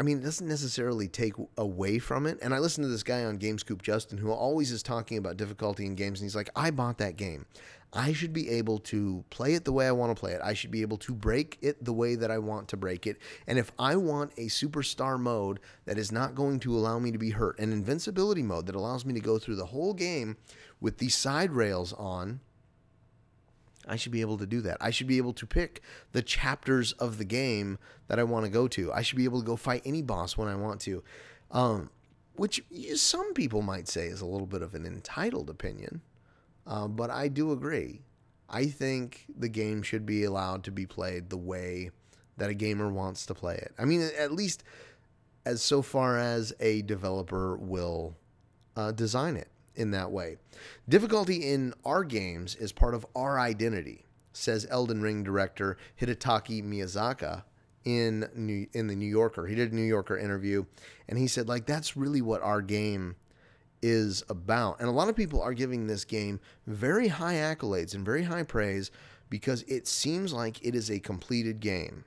I 0.00 0.04
mean, 0.04 0.18
it 0.18 0.24
doesn't 0.24 0.46
necessarily 0.46 1.08
take 1.08 1.34
away 1.56 1.98
from 1.98 2.26
it. 2.26 2.38
And 2.40 2.54
I 2.54 2.60
listen 2.60 2.82
to 2.84 2.88
this 2.88 3.02
guy 3.02 3.24
on 3.24 3.38
GameScoop, 3.38 3.82
Justin, 3.82 4.18
who 4.18 4.30
always 4.30 4.70
is 4.70 4.82
talking 4.82 5.18
about 5.18 5.36
difficulty 5.36 5.86
in 5.86 5.96
games. 5.96 6.20
And 6.20 6.26
he's 6.26 6.36
like, 6.36 6.50
I 6.54 6.70
bought 6.70 6.98
that 6.98 7.16
game. 7.16 7.46
I 7.92 8.12
should 8.12 8.34
be 8.34 8.50
able 8.50 8.78
to 8.78 9.24
play 9.30 9.54
it 9.54 9.64
the 9.64 9.72
way 9.72 9.86
I 9.86 9.92
want 9.92 10.14
to 10.14 10.20
play 10.20 10.32
it. 10.32 10.42
I 10.44 10.52
should 10.52 10.70
be 10.70 10.82
able 10.82 10.98
to 10.98 11.14
break 11.14 11.56
it 11.62 11.82
the 11.82 11.92
way 11.92 12.16
that 12.16 12.30
I 12.30 12.36
want 12.38 12.68
to 12.68 12.76
break 12.76 13.06
it. 13.06 13.16
And 13.46 13.58
if 13.58 13.72
I 13.78 13.96
want 13.96 14.32
a 14.36 14.46
superstar 14.46 15.18
mode 15.18 15.58
that 15.86 15.96
is 15.96 16.12
not 16.12 16.34
going 16.34 16.60
to 16.60 16.76
allow 16.76 16.98
me 16.98 17.10
to 17.12 17.18
be 17.18 17.30
hurt, 17.30 17.58
an 17.58 17.72
invincibility 17.72 18.42
mode 18.42 18.66
that 18.66 18.74
allows 18.74 19.06
me 19.06 19.14
to 19.14 19.20
go 19.20 19.38
through 19.38 19.56
the 19.56 19.66
whole 19.66 19.94
game 19.94 20.36
with 20.80 20.98
the 20.98 21.08
side 21.08 21.52
rails 21.52 21.94
on, 21.94 22.40
I 23.86 23.96
should 23.96 24.12
be 24.12 24.20
able 24.20 24.36
to 24.36 24.46
do 24.46 24.60
that. 24.60 24.76
I 24.82 24.90
should 24.90 25.06
be 25.06 25.16
able 25.16 25.32
to 25.32 25.46
pick 25.46 25.80
the 26.12 26.20
chapters 26.20 26.92
of 26.92 27.16
the 27.16 27.24
game 27.24 27.78
that 28.08 28.18
I 28.18 28.24
want 28.24 28.44
to 28.44 28.50
go 28.50 28.68
to. 28.68 28.92
I 28.92 29.00
should 29.00 29.16
be 29.16 29.24
able 29.24 29.40
to 29.40 29.46
go 29.46 29.56
fight 29.56 29.80
any 29.86 30.02
boss 30.02 30.36
when 30.36 30.48
I 30.48 30.56
want 30.56 30.82
to. 30.82 31.02
Um, 31.50 31.88
which 32.36 32.62
some 32.96 33.32
people 33.32 33.62
might 33.62 33.88
say 33.88 34.06
is 34.06 34.20
a 34.20 34.26
little 34.26 34.46
bit 34.46 34.60
of 34.60 34.74
an 34.74 34.84
entitled 34.84 35.48
opinion. 35.48 36.02
Uh, 36.68 36.86
but 36.86 37.10
I 37.10 37.28
do 37.28 37.50
agree. 37.50 38.02
I 38.48 38.66
think 38.66 39.24
the 39.36 39.48
game 39.48 39.82
should 39.82 40.06
be 40.06 40.24
allowed 40.24 40.64
to 40.64 40.70
be 40.70 40.86
played 40.86 41.30
the 41.30 41.36
way 41.36 41.90
that 42.36 42.50
a 42.50 42.54
gamer 42.54 42.92
wants 42.92 43.26
to 43.26 43.34
play 43.34 43.56
it. 43.56 43.72
I 43.78 43.84
mean, 43.84 44.08
at 44.18 44.32
least 44.32 44.62
as 45.44 45.62
so 45.62 45.82
far 45.82 46.18
as 46.18 46.52
a 46.60 46.82
developer 46.82 47.56
will 47.56 48.14
uh, 48.76 48.92
design 48.92 49.36
it 49.36 49.48
in 49.74 49.90
that 49.92 50.10
way. 50.10 50.36
Difficulty 50.88 51.50
in 51.50 51.72
our 51.84 52.04
games 52.04 52.54
is 52.54 52.70
part 52.70 52.94
of 52.94 53.06
our 53.16 53.38
identity, 53.38 54.04
says 54.32 54.66
Elden 54.70 55.00
Ring 55.00 55.22
director 55.22 55.78
Hidetaka 56.00 56.62
Miyazaki 56.62 57.42
in 57.84 58.28
New, 58.34 58.66
in 58.72 58.88
the 58.88 58.96
New 58.96 59.06
Yorker. 59.06 59.46
He 59.46 59.54
did 59.54 59.72
a 59.72 59.74
New 59.74 59.82
Yorker 59.82 60.18
interview, 60.18 60.66
and 61.08 61.18
he 61.18 61.26
said 61.26 61.48
like 61.48 61.64
that's 61.64 61.96
really 61.96 62.20
what 62.20 62.42
our 62.42 62.60
game 62.60 63.16
is 63.82 64.22
about. 64.28 64.80
And 64.80 64.88
a 64.88 64.92
lot 64.92 65.08
of 65.08 65.16
people 65.16 65.40
are 65.40 65.54
giving 65.54 65.86
this 65.86 66.04
game 66.04 66.40
very 66.66 67.08
high 67.08 67.34
accolades 67.34 67.94
and 67.94 68.04
very 68.04 68.24
high 68.24 68.42
praise 68.42 68.90
because 69.30 69.62
it 69.62 69.86
seems 69.86 70.32
like 70.32 70.64
it 70.64 70.74
is 70.74 70.90
a 70.90 70.98
completed 70.98 71.60
game. 71.60 72.04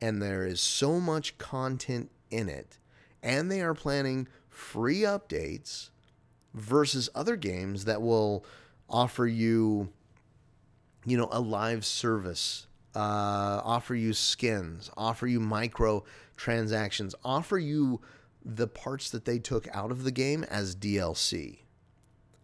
And 0.00 0.20
there 0.22 0.44
is 0.44 0.60
so 0.60 1.00
much 1.00 1.38
content 1.38 2.10
in 2.30 2.48
it. 2.48 2.78
And 3.22 3.50
they 3.50 3.60
are 3.60 3.74
planning 3.74 4.28
free 4.48 5.00
updates 5.00 5.90
versus 6.54 7.08
other 7.14 7.36
games 7.36 7.84
that 7.84 8.02
will 8.02 8.44
offer 8.88 9.26
you, 9.26 9.90
you 11.04 11.16
know, 11.16 11.28
a 11.30 11.40
live 11.40 11.84
service, 11.84 12.66
uh, 12.94 13.60
offer 13.64 13.94
you 13.94 14.12
skins, 14.12 14.90
offer 14.96 15.26
you 15.26 15.40
micro 15.40 16.04
transactions, 16.36 17.14
offer 17.24 17.58
you 17.58 18.00
the 18.46 18.68
parts 18.68 19.10
that 19.10 19.24
they 19.24 19.38
took 19.38 19.66
out 19.74 19.90
of 19.90 20.04
the 20.04 20.12
game 20.12 20.44
as 20.44 20.76
DLC. 20.76 21.58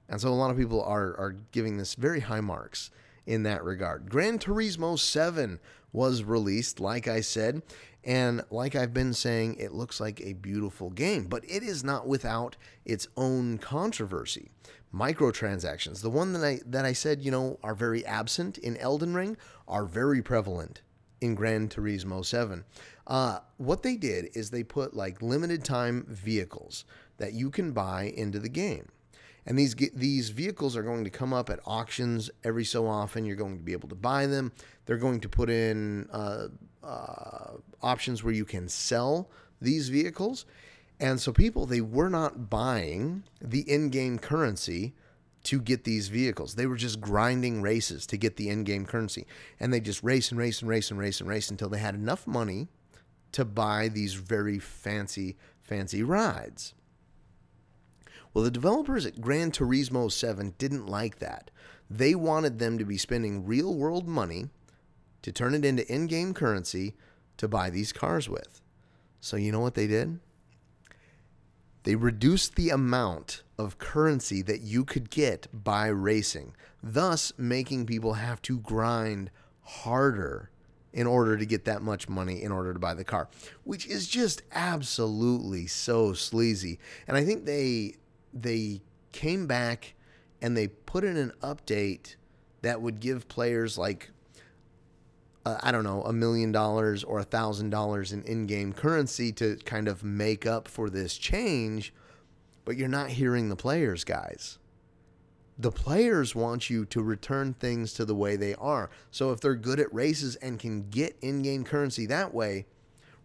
And 0.09 0.21
so 0.21 0.29
a 0.29 0.35
lot 0.35 0.51
of 0.51 0.57
people 0.57 0.83
are, 0.83 1.17
are 1.17 1.37
giving 1.53 1.77
this 1.77 1.95
very 1.95 2.21
high 2.21 2.41
marks 2.41 2.91
in 3.25 3.45
that 3.45 3.63
regard. 3.63 4.11
Gran 4.11 4.39
Turismo 4.39 4.99
7 4.99 5.61
was 5.93 6.25
released, 6.25 6.81
like 6.81 7.07
I 7.07 7.21
said, 7.21 7.63
and 8.05 8.43
like 8.51 8.75
I've 8.75 8.93
been 8.93 9.15
saying, 9.15 9.57
it 9.61 9.73
looks 9.73 10.01
like 10.01 10.21
a 10.21 10.33
beautiful 10.33 10.91
game, 10.91 11.27
but 11.27 11.45
it 11.45 11.63
is 11.63 11.85
not 11.85 12.09
without 12.09 12.57
its 12.85 13.07
own 13.17 13.59
controversy. 13.59 14.51
Microtransactions, 14.93 16.03
the 16.03 16.11
one 16.11 16.33
that 16.33 16.45
I 16.45 16.61
that 16.67 16.85
I 16.85 16.93
said, 16.93 17.23
you 17.23 17.31
know, 17.31 17.59
are 17.63 17.75
very 17.75 18.05
absent 18.05 18.59
in 18.59 18.77
Elden 18.77 19.15
Ring, 19.15 19.39
are 19.67 19.87
very 19.87 20.21
prevalent 20.21 20.83
in 21.23 21.35
Gran 21.35 21.69
Turismo 21.69 22.25
7. 22.25 22.65
Uh, 23.07 23.41
what 23.57 23.83
they 23.83 23.97
did 23.97 24.29
is 24.35 24.51
they 24.51 24.63
put 24.63 24.95
like 24.95 25.21
limited 25.23 25.65
time 25.65 26.07
vehicles 26.09 26.85
that 27.19 27.33
you 27.33 27.51
can 27.51 27.73
buy 27.73 28.13
into 28.17 28.39
the 28.39 28.49
game. 28.49 28.89
And 29.45 29.59
these 29.59 29.75
these 29.75 30.31
vehicles 30.31 30.77
are 30.77 30.83
going 30.83 31.05
to 31.05 31.11
come 31.11 31.33
up 31.33 31.51
at 31.51 31.59
auctions 31.67 32.31
every 32.45 32.65
so 32.65 32.87
often. 32.87 33.25
You're 33.25 33.37
going 33.37 33.59
to 33.59 33.65
be 33.65 33.73
able 33.73 33.89
to 33.89 33.97
buy 33.97 34.27
them. 34.27 34.53
They're 34.87 34.97
going 34.97 35.21
to 35.21 35.29
put 35.29 35.51
in 35.51 36.09
uh, 36.13 36.49
uh, 36.83 37.53
options 37.83 38.23
where 38.23 38.33
you 38.33 38.45
can 38.45 38.69
sell 38.69 39.31
these 39.61 39.89
vehicles. 39.89 40.47
And 41.01 41.21
so 41.21 41.33
people 41.33 41.67
they 41.67 41.81
were 41.81 42.09
not 42.09 42.49
buying 42.49 43.25
the 43.41 43.69
in-game 43.69 44.21
currency 44.21 44.95
to 45.45 45.61
get 45.61 45.83
these 45.83 46.07
vehicles. 46.07 46.55
They 46.55 46.67
were 46.67 46.77
just 46.77 47.01
grinding 47.01 47.63
races 47.63 48.07
to 48.07 48.17
get 48.17 48.37
the 48.37 48.49
in-game 48.49 48.87
currency. 48.87 49.27
And 49.59 49.73
they 49.73 49.81
just 49.81 50.05
race 50.05 50.31
and 50.31 50.39
race 50.39 50.61
and 50.61 50.69
race 50.69 50.93
and 50.93 51.01
race 51.01 51.21
and 51.21 51.29
race 51.29 51.51
until 51.51 51.69
they 51.69 51.81
had 51.81 51.97
enough 51.97 52.29
money 52.29 52.69
to 53.33 53.45
buy 53.45 53.89
these 53.89 54.15
very 54.15 54.59
fancy 54.59 55.37
fancy 55.61 56.03
rides. 56.03 56.75
Well, 58.35 58.45
the 58.45 58.51
developers 58.51 59.05
at 59.05 59.21
Gran 59.21 59.51
Turismo 59.51 60.11
7 60.11 60.55
didn't 60.59 60.87
like 60.87 61.19
that. 61.19 61.51
They 61.91 62.15
wanted 62.15 62.59
them 62.59 62.79
to 62.79 62.85
be 62.85 62.97
spending 62.97 63.45
real 63.45 63.75
world 63.75 64.09
money 64.09 64.49
to 65.23 65.33
turn 65.33 65.55
it 65.55 65.65
into 65.65 65.91
in 65.93 66.07
game 66.07 66.33
currency 66.35 66.95
to 67.37 67.49
buy 67.49 67.71
these 67.71 67.93
cars 67.93 68.29
with. 68.29 68.61
So, 69.21 69.37
you 69.37 69.53
know 69.53 69.61
what 69.61 69.75
they 69.75 69.87
did? 69.87 70.19
They 71.85 71.95
reduced 71.95 72.55
the 72.55 72.71
amount 72.71 73.43
of 73.59 73.79
currency 73.79 74.41
that 74.43 74.61
you 74.61 74.85
could 74.85 75.11
get 75.11 75.47
by 75.53 75.89
racing, 75.89 76.55
thus 76.83 77.33
making 77.37 77.87
people 77.87 78.15
have 78.15 78.41
to 78.43 78.59
grind 78.59 79.31
harder 79.63 80.51
in 80.93 81.07
order 81.07 81.37
to 81.37 81.47
get 81.47 81.65
that 81.65 81.83
much 81.83 82.09
money 82.09 82.43
in 82.43 82.53
order 82.53 82.73
to 82.73 82.79
buy 82.79 82.95
the 82.95 83.05
car, 83.05 83.29
which 83.65 83.87
is 83.87 84.07
just 84.07 84.43
absolutely 84.53 85.67
so 85.67 86.13
sleazy. 86.13 86.79
And 87.09 87.17
I 87.17 87.25
think 87.25 87.45
they 87.45 87.97
they 88.33 88.83
came 89.13 89.47
back 89.47 89.95
and 90.41 90.57
they 90.57 90.69
put 90.69 91.05
in 91.05 91.17
an 91.17 91.33
update 91.43 92.17
that 92.63 92.81
would 92.81 93.01
give 93.01 93.29
players 93.29 93.79
like 93.79 94.11
uh, 95.45 95.59
I 95.63 95.73
don't 95.73 95.85
know 95.85 96.03
a 96.03 96.13
million 96.13 96.53
dollars 96.53 97.03
or 97.05 97.19
a 97.19 97.25
thousand 97.25 97.71
dollars 97.71 98.13
in 98.13 98.23
in-game 98.25 98.73
currency 98.73 99.33
to 99.33 99.57
kind 99.65 99.89
of 99.89 100.05
make 100.05 100.47
up 100.47 100.69
for 100.69 100.89
this 100.89 101.17
change, 101.17 101.93
but 102.65 102.77
you're 102.77 102.89
not 102.89 103.11
hearing 103.11 103.49
the 103.49 103.57
players, 103.57 104.05
guys. 104.05 104.59
The 105.63 105.71
players 105.71 106.35
want 106.35 106.69
you 106.69 106.85
to 106.87 107.03
return 107.03 107.55
things 107.55 107.93
to 107.95 108.05
the 108.05 108.17
way 108.17 108.35
they 108.35 108.55
are. 108.57 108.91
So 109.13 109.31
if 109.31 109.41
they're 109.41 109.55
good 109.55 109.79
at 109.79 109.95
races 109.95 110.35
and 110.37 110.59
can 110.59 110.91
get 110.91 111.17
in-game 111.23 111.63
currency 111.63 112.05
that 112.07 112.35
way, 112.35 112.67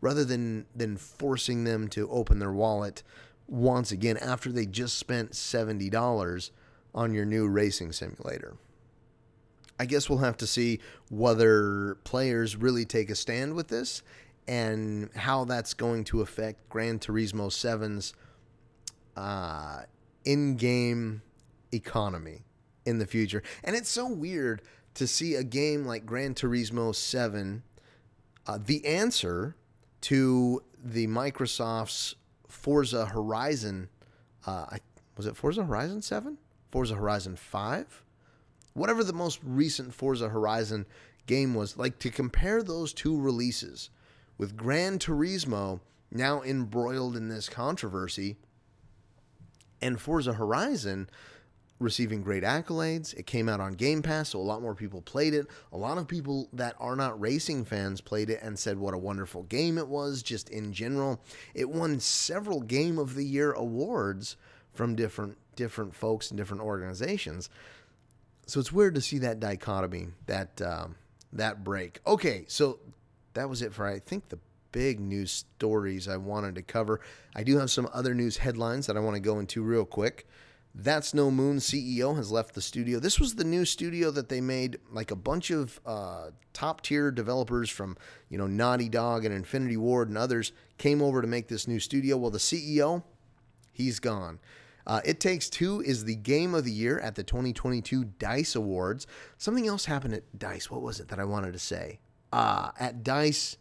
rather 0.01 0.23
than 0.23 0.67
than 0.75 0.97
forcing 0.97 1.63
them 1.63 1.87
to 1.87 2.07
open 2.11 2.37
their 2.37 2.51
wallet 2.51 3.01
once 3.47 3.91
again 3.91 4.17
after 4.17 4.51
they 4.51 4.67
just 4.67 4.97
spent 4.97 5.31
$70 5.31 6.51
on 6.93 7.13
your 7.13 7.25
new 7.25 7.47
racing 7.47 7.91
simulator. 7.91 8.55
I 9.79 9.85
guess 9.85 10.07
we'll 10.07 10.19
have 10.19 10.37
to 10.37 10.47
see 10.47 10.79
whether 11.09 11.95
players 12.03 12.55
really 12.55 12.85
take 12.85 13.09
a 13.09 13.15
stand 13.15 13.55
with 13.55 13.67
this 13.67 14.03
and 14.47 15.09
how 15.15 15.45
that's 15.45 15.73
going 15.73 16.03
to 16.05 16.21
affect 16.21 16.69
Gran 16.69 16.99
Turismo 16.99 17.47
7's 17.47 18.13
uh, 19.15 19.83
in 20.25 20.55
game 20.55 21.21
economy 21.71 22.43
in 22.85 22.99
the 22.99 23.05
future. 23.05 23.43
And 23.63 23.75
it's 23.75 23.89
so 23.89 24.07
weird 24.07 24.61
to 24.95 25.07
see 25.07 25.35
a 25.35 25.43
game 25.43 25.85
like 25.85 26.05
Gran 26.05 26.33
Turismo 26.33 26.93
7, 26.93 27.63
uh, 28.45 28.59
the 28.63 28.85
answer 28.85 29.55
to 30.01 30.63
the 30.83 31.07
Microsoft's 31.07 32.15
Forza 32.47 33.07
Horizon. 33.07 33.89
Uh, 34.45 34.77
was 35.15 35.25
it 35.25 35.35
Forza 35.35 35.65
Horizon 35.65 36.01
7? 36.01 36.37
Forza 36.71 36.95
Horizon 36.95 37.35
5? 37.35 38.03
Whatever 38.73 39.03
the 39.03 39.13
most 39.13 39.39
recent 39.43 39.93
Forza 39.93 40.29
Horizon 40.29 40.85
game 41.27 41.53
was. 41.53 41.77
Like 41.77 41.99
to 41.99 42.09
compare 42.09 42.63
those 42.63 42.91
two 42.93 43.19
releases 43.19 43.91
with 44.37 44.57
Gran 44.57 44.97
Turismo 44.97 45.81
now 46.09 46.41
embroiled 46.41 47.15
in 47.15 47.27
this 47.27 47.49
controversy 47.49 48.37
and 49.81 50.01
Forza 50.01 50.33
Horizon 50.33 51.09
receiving 51.79 52.21
great 52.21 52.43
accolades. 52.43 53.13
It 53.13 53.27
came 53.27 53.47
out 53.47 53.59
on 53.59 53.73
Game 53.73 54.01
Pass, 54.01 54.29
so 54.29 54.39
a 54.39 54.41
lot 54.41 54.61
more 54.61 54.75
people 54.75 55.01
played 55.01 55.33
it. 55.33 55.47
A 55.71 55.77
lot 55.77 55.97
of 55.97 56.07
people 56.07 56.49
that 56.53 56.75
are 56.79 56.95
not 56.95 57.19
racing 57.19 57.65
fans 57.65 58.01
played 58.01 58.29
it 58.29 58.41
and 58.41 58.57
said 58.57 58.77
what 58.77 58.93
a 58.93 58.97
wonderful 58.97 59.43
game 59.43 59.77
it 59.77 59.87
was, 59.87 60.23
just 60.23 60.49
in 60.49 60.73
general. 60.73 61.21
It 61.53 61.69
won 61.69 61.99
several 61.99 62.61
Game 62.61 62.97
of 62.97 63.15
the 63.15 63.25
Year 63.25 63.51
awards 63.53 64.37
from 64.73 64.95
different 64.95 65.37
different 65.55 65.95
folks 65.95 66.29
and 66.29 66.37
different 66.37 66.63
organizations. 66.63 67.49
So 68.45 68.59
it's 68.59 68.71
weird 68.71 68.95
to 68.95 69.01
see 69.01 69.17
that 69.19 69.39
dichotomy, 69.39 70.07
that 70.25 70.61
um, 70.61 70.95
that 71.33 71.63
break. 71.63 71.99
Okay, 72.07 72.45
so 72.47 72.79
that 73.33 73.49
was 73.49 73.61
it 73.61 73.73
for 73.73 73.85
I 73.85 73.99
think 73.99 74.29
the 74.29 74.39
big 74.71 74.99
news 74.99 75.31
stories 75.31 76.07
I 76.07 76.17
wanted 76.17 76.55
to 76.55 76.61
cover. 76.61 77.01
I 77.35 77.43
do 77.43 77.57
have 77.57 77.71
some 77.71 77.87
other 77.93 78.13
news 78.13 78.37
headlines 78.37 78.87
that 78.87 78.97
I 78.97 78.99
want 78.99 79.15
to 79.15 79.21
go 79.21 79.39
into 79.39 79.63
real 79.63 79.85
quick 79.85 80.27
That's 80.79 81.15
No 81.15 81.31
Moon 81.31 81.57
CEO 81.57 82.15
has 82.17 82.31
left 82.31 82.53
the 82.53 82.61
studio. 82.61 82.99
This 82.99 83.19
was 83.19 83.33
the 83.33 83.43
new 83.43 83.65
studio 83.65 84.11
that 84.11 84.29
they 84.29 84.41
made, 84.41 84.77
like 84.91 85.09
a 85.09 85.15
bunch 85.15 85.49
of 85.49 85.79
uh, 85.87 86.29
top 86.53 86.81
tier 86.81 87.09
developers 87.09 87.67
from, 87.71 87.97
you 88.29 88.37
know, 88.37 88.45
Naughty 88.45 88.87
Dog 88.87 89.25
and 89.25 89.33
Infinity 89.33 89.75
Ward 89.75 90.07
and 90.07 90.19
others 90.19 90.51
came 90.77 91.01
over 91.01 91.23
to 91.23 91.27
make 91.27 91.47
this 91.47 91.67
new 91.67 91.79
studio. 91.79 92.15
Well, 92.15 92.29
the 92.29 92.37
CEO, 92.37 93.03
he's 93.73 93.99
gone. 93.99 94.37
Uh, 94.85 95.01
it 95.03 95.19
Takes 95.19 95.49
Two 95.49 95.81
is 95.81 96.05
the 96.05 96.15
game 96.15 96.53
of 96.53 96.63
the 96.63 96.71
year 96.71 96.99
at 96.99 97.15
the 97.15 97.23
2022 97.23 98.05
DICE 98.05 98.55
Awards. 98.55 99.07
Something 99.39 99.65
else 99.65 99.85
happened 99.85 100.13
at 100.13 100.37
DICE. 100.37 100.69
What 100.69 100.83
was 100.83 100.99
it 100.99 101.07
that 101.07 101.19
I 101.19 101.25
wanted 101.25 101.53
to 101.53 101.59
say? 101.59 101.99
Uh, 102.31 102.69
at 102.79 103.03
DICE, 103.03 103.57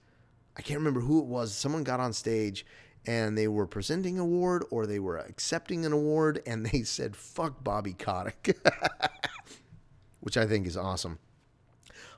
I 0.55 0.61
can't 0.61 0.81
remember 0.81 1.01
who 1.01 1.21
it 1.21 1.27
was. 1.27 1.55
Someone 1.55 1.83
got 1.83 1.99
on 1.99 2.13
stage 2.13 2.67
and 3.07 3.39
they 3.39 3.49
were 3.49 3.67
presenting 3.67 4.17
an 4.17 4.23
award 4.23 4.65
or 4.71 4.87
they 4.87 4.99
were 4.99 5.17
accepting 5.17 5.87
an 5.87 5.93
award 5.93 6.43
and 6.47 6.67
they 6.67 6.83
said 6.85 7.17
fuck 7.17 7.63
Bobby 7.63 7.93
Kotick, 7.93 8.59
which 10.21 10.37
I 10.37 10.47
think 10.47 10.67
is 10.67 10.77
awesome. 10.77 11.19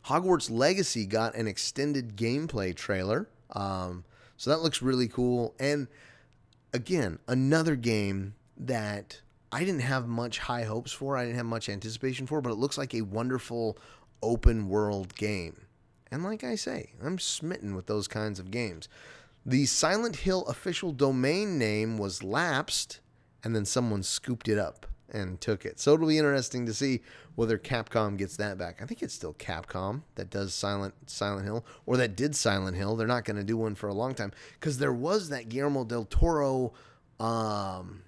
Hogwarts 0.06 0.50
Legacy 0.50 1.04
got 1.04 1.34
an 1.34 1.46
extended 1.46 2.16
gameplay 2.16 2.74
trailer, 2.74 3.28
um, 3.52 4.04
so 4.36 4.50
that 4.50 4.62
looks 4.62 4.80
really 4.80 5.08
cool. 5.08 5.54
And 5.58 5.88
again, 6.72 7.18
another 7.28 7.76
game 7.76 8.34
that 8.56 9.20
I 9.52 9.60
didn't 9.60 9.80
have 9.80 10.06
much 10.06 10.38
high 10.38 10.64
hopes 10.64 10.92
for, 10.92 11.16
I 11.16 11.24
didn't 11.24 11.36
have 11.36 11.46
much 11.46 11.68
anticipation 11.68 12.26
for, 12.26 12.40
but 12.40 12.50
it 12.50 12.56
looks 12.58 12.78
like 12.78 12.94
a 12.94 13.02
wonderful 13.02 13.76
open 14.22 14.68
world 14.68 15.14
game. 15.14 15.66
And 16.10 16.24
like 16.24 16.42
I 16.42 16.54
say, 16.54 16.92
I'm 17.02 17.18
smitten 17.18 17.74
with 17.74 17.86
those 17.86 18.08
kinds 18.08 18.38
of 18.38 18.50
games. 18.50 18.88
The 19.48 19.64
Silent 19.64 20.16
Hill 20.16 20.44
official 20.44 20.92
domain 20.92 21.56
name 21.56 21.96
was 21.96 22.22
lapsed, 22.22 23.00
and 23.42 23.56
then 23.56 23.64
someone 23.64 24.02
scooped 24.02 24.46
it 24.46 24.58
up 24.58 24.84
and 25.08 25.40
took 25.40 25.64
it. 25.64 25.80
So 25.80 25.94
it'll 25.94 26.06
be 26.06 26.18
interesting 26.18 26.66
to 26.66 26.74
see 26.74 27.00
whether 27.34 27.56
Capcom 27.56 28.18
gets 28.18 28.36
that 28.36 28.58
back. 28.58 28.82
I 28.82 28.84
think 28.84 29.02
it's 29.02 29.14
still 29.14 29.32
Capcom 29.32 30.02
that 30.16 30.28
does 30.28 30.52
Silent 30.52 30.92
Silent 31.06 31.46
Hill 31.46 31.64
or 31.86 31.96
that 31.96 32.14
did 32.14 32.36
Silent 32.36 32.76
Hill. 32.76 32.94
They're 32.94 33.06
not 33.06 33.24
going 33.24 33.38
to 33.38 33.42
do 33.42 33.56
one 33.56 33.74
for 33.74 33.88
a 33.88 33.94
long 33.94 34.14
time 34.14 34.32
because 34.60 34.76
there 34.76 34.92
was 34.92 35.30
that 35.30 35.48
Guillermo 35.48 35.84
del 35.84 36.04
Toro 36.04 36.74
um, 37.18 38.02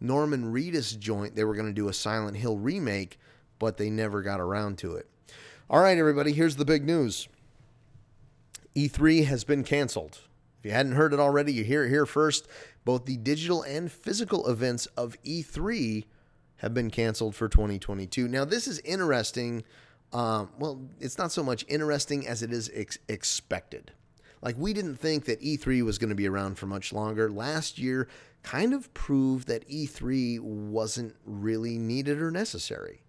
Norman 0.00 0.52
Reedus 0.52 0.96
joint. 0.96 1.34
They 1.34 1.42
were 1.42 1.56
going 1.56 1.66
to 1.66 1.72
do 1.72 1.88
a 1.88 1.92
Silent 1.92 2.36
Hill 2.36 2.58
remake, 2.58 3.18
but 3.58 3.76
they 3.76 3.90
never 3.90 4.22
got 4.22 4.38
around 4.38 4.78
to 4.78 4.94
it. 4.94 5.08
All 5.68 5.80
right, 5.80 5.98
everybody, 5.98 6.30
here's 6.30 6.54
the 6.54 6.64
big 6.64 6.84
news. 6.84 7.26
E3 8.76 9.24
has 9.24 9.42
been 9.42 9.64
canceled. 9.64 10.20
If 10.60 10.66
you 10.66 10.72
hadn't 10.72 10.92
heard 10.92 11.14
it 11.14 11.20
already, 11.20 11.54
you 11.54 11.64
hear 11.64 11.84
it 11.84 11.88
here 11.88 12.04
first. 12.04 12.46
Both 12.84 13.06
the 13.06 13.16
digital 13.16 13.62
and 13.62 13.90
physical 13.90 14.46
events 14.46 14.84
of 14.94 15.16
E3 15.22 16.04
have 16.56 16.74
been 16.74 16.90
canceled 16.90 17.34
for 17.34 17.48
2022. 17.48 18.28
Now, 18.28 18.44
this 18.44 18.68
is 18.68 18.78
interesting. 18.80 19.64
Um, 20.12 20.50
well, 20.58 20.82
it's 21.00 21.16
not 21.16 21.32
so 21.32 21.42
much 21.42 21.64
interesting 21.66 22.28
as 22.28 22.42
it 22.42 22.52
is 22.52 22.70
ex- 22.74 22.98
expected. 23.08 23.92
Like, 24.42 24.56
we 24.58 24.74
didn't 24.74 24.96
think 24.96 25.24
that 25.24 25.40
E3 25.40 25.82
was 25.82 25.96
going 25.96 26.10
to 26.10 26.14
be 26.14 26.28
around 26.28 26.58
for 26.58 26.66
much 26.66 26.92
longer. 26.92 27.30
Last 27.30 27.78
year 27.78 28.06
kind 28.42 28.74
of 28.74 28.92
proved 28.92 29.48
that 29.48 29.66
E3 29.66 30.40
wasn't 30.40 31.14
really 31.24 31.78
needed 31.78 32.20
or 32.20 32.30
necessary 32.30 33.02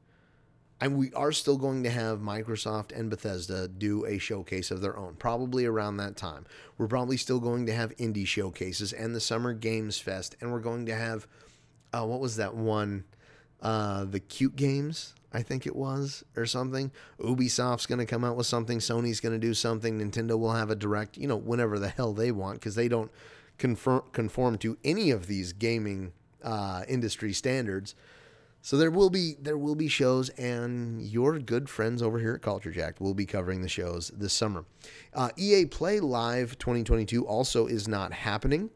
and 0.82 0.98
we 0.98 1.14
are 1.14 1.32
still 1.32 1.58
going 1.58 1.84
to 1.84 1.92
have 1.92 2.20
Microsoft 2.20 2.92
and 2.92 3.10
Bethesda 3.10 3.68
do 3.68 4.04
a 4.06 4.18
showcase 4.18 4.72
of 4.72 4.82
their 4.82 4.98
own, 4.98 5.14
probably 5.14 5.64
around 5.66 5.98
that 5.98 6.18
time. 6.18 6.46
We're 6.78 6.88
probably 6.88 7.18
still 7.18 7.40
going 7.40 7.68
to 7.68 7.74
have 7.74 7.96
indie 7.98 8.26
showcases 8.26 8.92
and 8.92 9.16
the 9.16 9.20
Summer 9.20 9.54
Games 9.54 10.00
Fest, 10.00 10.36
and 10.42 10.52
we're 10.52 10.60
going 10.60 10.88
to 10.88 10.96
have, 10.96 11.28
uh, 11.94 12.04
what 12.04 12.20
was 12.20 12.36
that 12.38 12.56
one? 12.56 13.04
Uh, 13.62 14.06
the 14.06 14.20
cute 14.20 14.56
games, 14.56 15.14
I 15.32 15.44
think 15.44 15.68
it 15.68 15.76
was, 15.76 16.24
or 16.36 16.48
something. 16.48 16.92
Ubisoft's 17.20 17.86
going 17.86 18.00
to 18.00 18.08
come 18.08 18.24
out 18.24 18.36
with 18.36 18.48
something. 18.48 18.80
Sony's 18.80 19.20
going 19.20 19.40
to 19.40 19.48
do 19.48 19.54
something. 19.54 20.00
Nintendo 20.00 20.38
will 20.38 20.54
have 20.54 20.72
a 20.72 20.76
direct, 20.76 21.16
you 21.16 21.28
know, 21.28 21.38
whenever 21.38 21.78
the 21.78 21.90
hell 21.90 22.12
they 22.12 22.32
want, 22.32 22.60
because 22.60 22.74
they 22.74 22.88
don't 22.88 23.12
conform, 23.60 24.02
conform 24.14 24.58
to 24.58 24.80
any 24.84 25.12
of 25.12 25.28
these 25.28 25.54
gaming 25.54 26.14
uh, 26.44 26.84
industry 26.88 27.34
standards. 27.34 27.94
So 28.62 28.78
there 28.78 28.92
will 28.92 29.10
be 29.10 29.36
there 29.40 29.58
will 29.58 29.76
be 29.76 29.88
shows, 29.88 30.30
and 30.30 31.02
your 31.02 31.40
good 31.40 31.68
friends 31.68 32.02
over 32.02 32.20
here 32.20 32.36
at 32.36 32.42
Culture 32.44 32.72
Jack 32.72 33.02
will 33.02 33.16
be 33.16 33.26
covering 33.26 33.62
the 33.62 33.70
shows 33.70 34.12
this 34.16 34.34
summer. 34.34 34.66
Uh, 35.14 35.30
EA 35.36 35.66
Play 35.66 36.00
Live 36.00 36.58
2022 36.60 37.26
also 37.26 37.66
is 37.66 37.88
not 37.88 38.14
happening, 38.14 38.70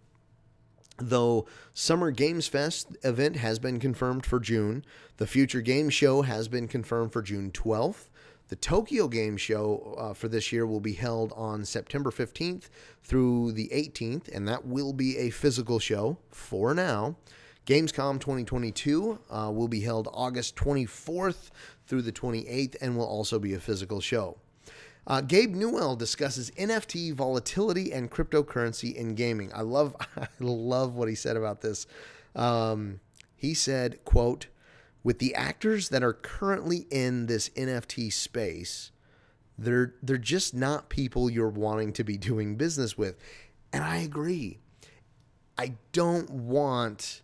though 0.98 1.45
Summer 1.76 2.10
Games 2.10 2.48
Fest 2.48 2.98
event 3.03 3.36
has 3.36 3.60
been 3.60 3.80
confirmed 3.80 4.26
for 4.26 4.40
June. 4.40 4.84
The 5.18 5.28
Future 5.28 5.62
Game 5.62 5.90
Show 5.90 6.24
has 6.24 6.48
been 6.48 6.68
confirmed 6.68 7.14
for 7.14 7.22
June 7.22 7.52
12th. 7.52 8.10
The 8.48 8.56
Tokyo 8.56 9.07
Game 9.07 9.38
Show 9.38 9.95
uh, 9.98 10.14
for 10.14 10.28
this 10.28 10.52
year 10.52 10.66
will 10.66 10.80
be 10.80 10.94
held 10.94 11.32
on 11.36 11.64
September 11.64 12.12
15th 12.12 12.70
through 13.03 13.52
the 13.52 13.70
18th, 13.70 14.36
and 14.36 14.48
that 14.48 14.66
will 14.66 14.94
be 14.94 15.18
a 15.18 15.30
physical 15.30 15.78
show 15.78 16.18
for 16.32 16.74
now. 16.74 17.18
Gamescom 17.66 18.20
2022 18.20 19.20
uh, 19.30 19.52
will 19.54 19.68
be 19.68 19.82
held 19.82 20.08
August 20.14 20.56
24th 20.56 21.50
through 21.88 22.04
the 22.04 22.12
28th 22.12 22.76
and 22.80 22.96
will 22.96 23.08
also 23.08 23.40
be 23.40 23.56
a 23.56 23.60
physical 23.60 24.00
show. 24.00 24.38
Uh, 25.08 25.22
Gabe 25.22 25.54
Newell 25.54 25.96
discusses 25.96 26.52
NFT 26.52 27.14
volatility 27.14 27.92
and 27.92 28.12
cryptocurrency 28.12 28.94
in 28.94 29.16
gaming. 29.16 29.52
I 29.54 29.62
love, 29.62 29.96
I 30.18 30.28
love 30.40 30.96
what 30.96 31.10
he 31.10 31.16
said 31.16 31.38
about 31.38 31.62
this. 31.62 31.88
Um, 32.36 33.00
he 33.36 33.54
said, 33.54 34.04
"quote 34.06 34.48
With 35.04 35.20
the 35.20 35.36
actors 35.36 35.90
that 35.90 36.04
are 36.04 36.14
currently 36.14 36.88
in 36.90 37.28
this 37.28 37.50
NFT 37.50 38.12
space, 38.12 38.92
they're 39.58 39.94
they're 40.02 40.18
just 40.18 40.54
not 40.54 40.90
people 40.90 41.30
you're 41.30 41.50
wanting 41.50 41.94
to 41.94 42.04
be 42.04 42.18
doing 42.32 42.56
business 42.56 42.98
with." 42.98 43.16
And 43.72 43.84
I 43.84 43.98
agree. 43.98 44.60
I 45.58 45.76
don't 45.92 46.30
want 46.30 47.22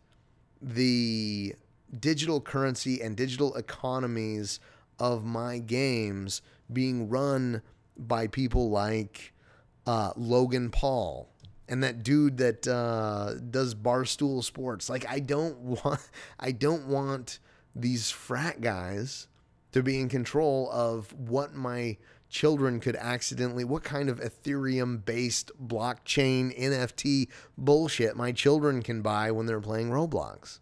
the 0.62 1.56
digital 2.00 2.40
currency 2.40 3.02
and 3.02 3.18
digital 3.18 3.56
economies 3.56 4.60
of 5.00 5.26
my 5.26 5.58
games 5.60 6.42
being 6.72 7.10
run 7.10 7.62
by 7.98 8.28
people 8.28 8.70
like 8.70 9.34
uh, 9.86 10.14
Logan 10.16 10.70
Paul 10.70 11.30
and 11.68 11.84
that 11.84 12.04
dude 12.04 12.38
that 12.38 12.68
uh, 12.68 13.36
does 13.50 13.74
barstool 13.74 14.44
sports. 14.44 14.90
Like 14.90 15.06
I 15.10 15.20
don't 15.20 15.58
want 15.84 16.02
I 16.40 16.52
don't 16.52 16.88
want 16.88 17.40
these 17.76 18.12
frat 18.12 18.62
guys 18.62 19.28
to 19.72 19.82
be 19.82 20.00
in 20.00 20.10
control 20.10 20.70
of 20.72 21.14
what 21.14 21.54
my 21.56 21.98
children 22.32 22.80
could 22.80 22.96
accidentally 22.96 23.64
what 23.64 23.84
kind 23.84 24.10
of 24.10 24.20
ethereum 24.20 25.04
based 25.04 25.52
blockchain 25.64 26.58
nft 26.58 27.28
bullshit 27.58 28.16
my 28.16 28.32
children 28.32 28.82
can 28.82 29.02
buy 29.02 29.30
when 29.32 29.46
they're 29.46 29.62
playing 29.62 29.90
roblox? 29.90 30.60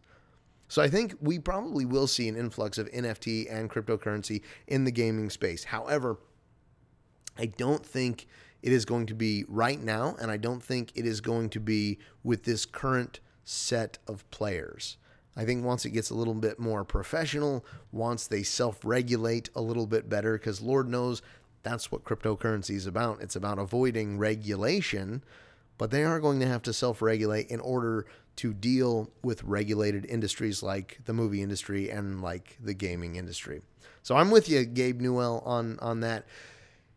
So 0.68 0.82
i 0.82 0.90
think 0.90 1.16
we 1.22 1.40
probably 1.40 1.86
will 1.86 2.08
see 2.08 2.28
an 2.28 2.36
influx 2.36 2.78
of 2.78 2.92
nft 2.92 3.48
and 3.50 3.70
cryptocurrency 3.70 4.42
in 4.68 4.84
the 4.84 4.92
gaming 4.92 5.30
space. 5.30 5.64
However 5.64 6.18
i 7.38 7.46
don't 7.46 7.86
think 7.86 8.28
it 8.62 8.74
is 8.74 8.84
going 8.84 9.06
to 9.06 9.16
be 9.16 9.46
right 9.48 9.82
now 9.82 10.18
and 10.20 10.30
i 10.30 10.38
don't 10.38 10.62
think 10.62 10.92
it 10.96 11.06
is 11.06 11.22
going 11.22 11.50
to 11.52 11.60
be 11.60 12.00
with 12.24 12.44
this 12.44 12.66
current 12.66 13.22
set 13.50 13.98
of 14.08 14.30
players. 14.30 14.98
I 15.36 15.44
think 15.46 15.66
once 15.66 15.86
it 15.86 15.92
gets 15.92 16.10
a 16.10 16.16
little 16.16 16.34
bit 16.34 16.60
more 16.60 16.84
professional, 16.84 17.66
once 17.92 18.28
they 18.28 18.44
self 18.44 18.84
regulate 18.84 19.50
a 19.56 19.62
little 19.62 19.88
bit 19.88 20.10
better, 20.10 20.34
because 20.34 20.62
Lord 20.62 20.88
knows 20.88 21.22
that's 21.64 21.92
what 21.92 22.04
cryptocurrency 22.04 22.76
is 22.76 22.86
about. 22.86 23.22
It's 23.22 23.36
about 23.36 23.60
avoiding 23.60 24.18
regulation, 24.18 25.24
but 25.78 25.92
they 25.92 26.04
are 26.04 26.20
going 26.20 26.40
to 26.40 26.48
have 26.48 26.62
to 26.64 26.74
self 26.74 27.02
regulate 27.02 27.48
in 27.48 27.60
order 27.60 28.06
to 28.38 28.54
deal 28.54 29.12
with 29.22 29.44
regulated 29.44 30.06
industries 30.06 30.64
like 30.64 31.00
the 31.06 31.14
movie 31.14 31.42
industry 31.42 31.90
and 31.90 32.22
like 32.22 32.58
the 32.62 32.74
gaming 32.74 33.18
industry. 33.18 33.62
So 34.02 34.16
I'm 34.16 34.32
with 34.32 34.48
you, 34.48 34.64
Gabe 34.64 35.02
Newell, 35.02 35.44
on, 35.46 35.78
on 35.80 36.00
that. 36.00 36.26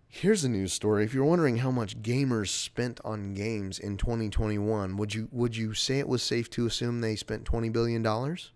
Here's 0.07 0.45
a 0.45 0.49
news 0.49 0.73
story. 0.73 1.05
If 1.05 1.15
you're 1.15 1.25
wondering 1.25 1.57
how 1.57 1.71
much 1.71 2.01
gamers 2.03 2.49
spent 2.49 3.01
on 3.03 3.35
games 3.35 3.79
in 3.79 3.97
2021, 3.97 4.97
would 4.97 5.15
you 5.15 5.29
would 5.33 5.57
you 5.57 5.73
say 5.73 5.99
it 5.99 6.09
was 6.09 6.23
safe 6.23 6.51
to 6.51 6.67
assume 6.67 7.01
they 7.01 7.17
spent 7.17 7.47
20 7.47 7.71
billion 7.71 8.03
dollars? 8.03 8.53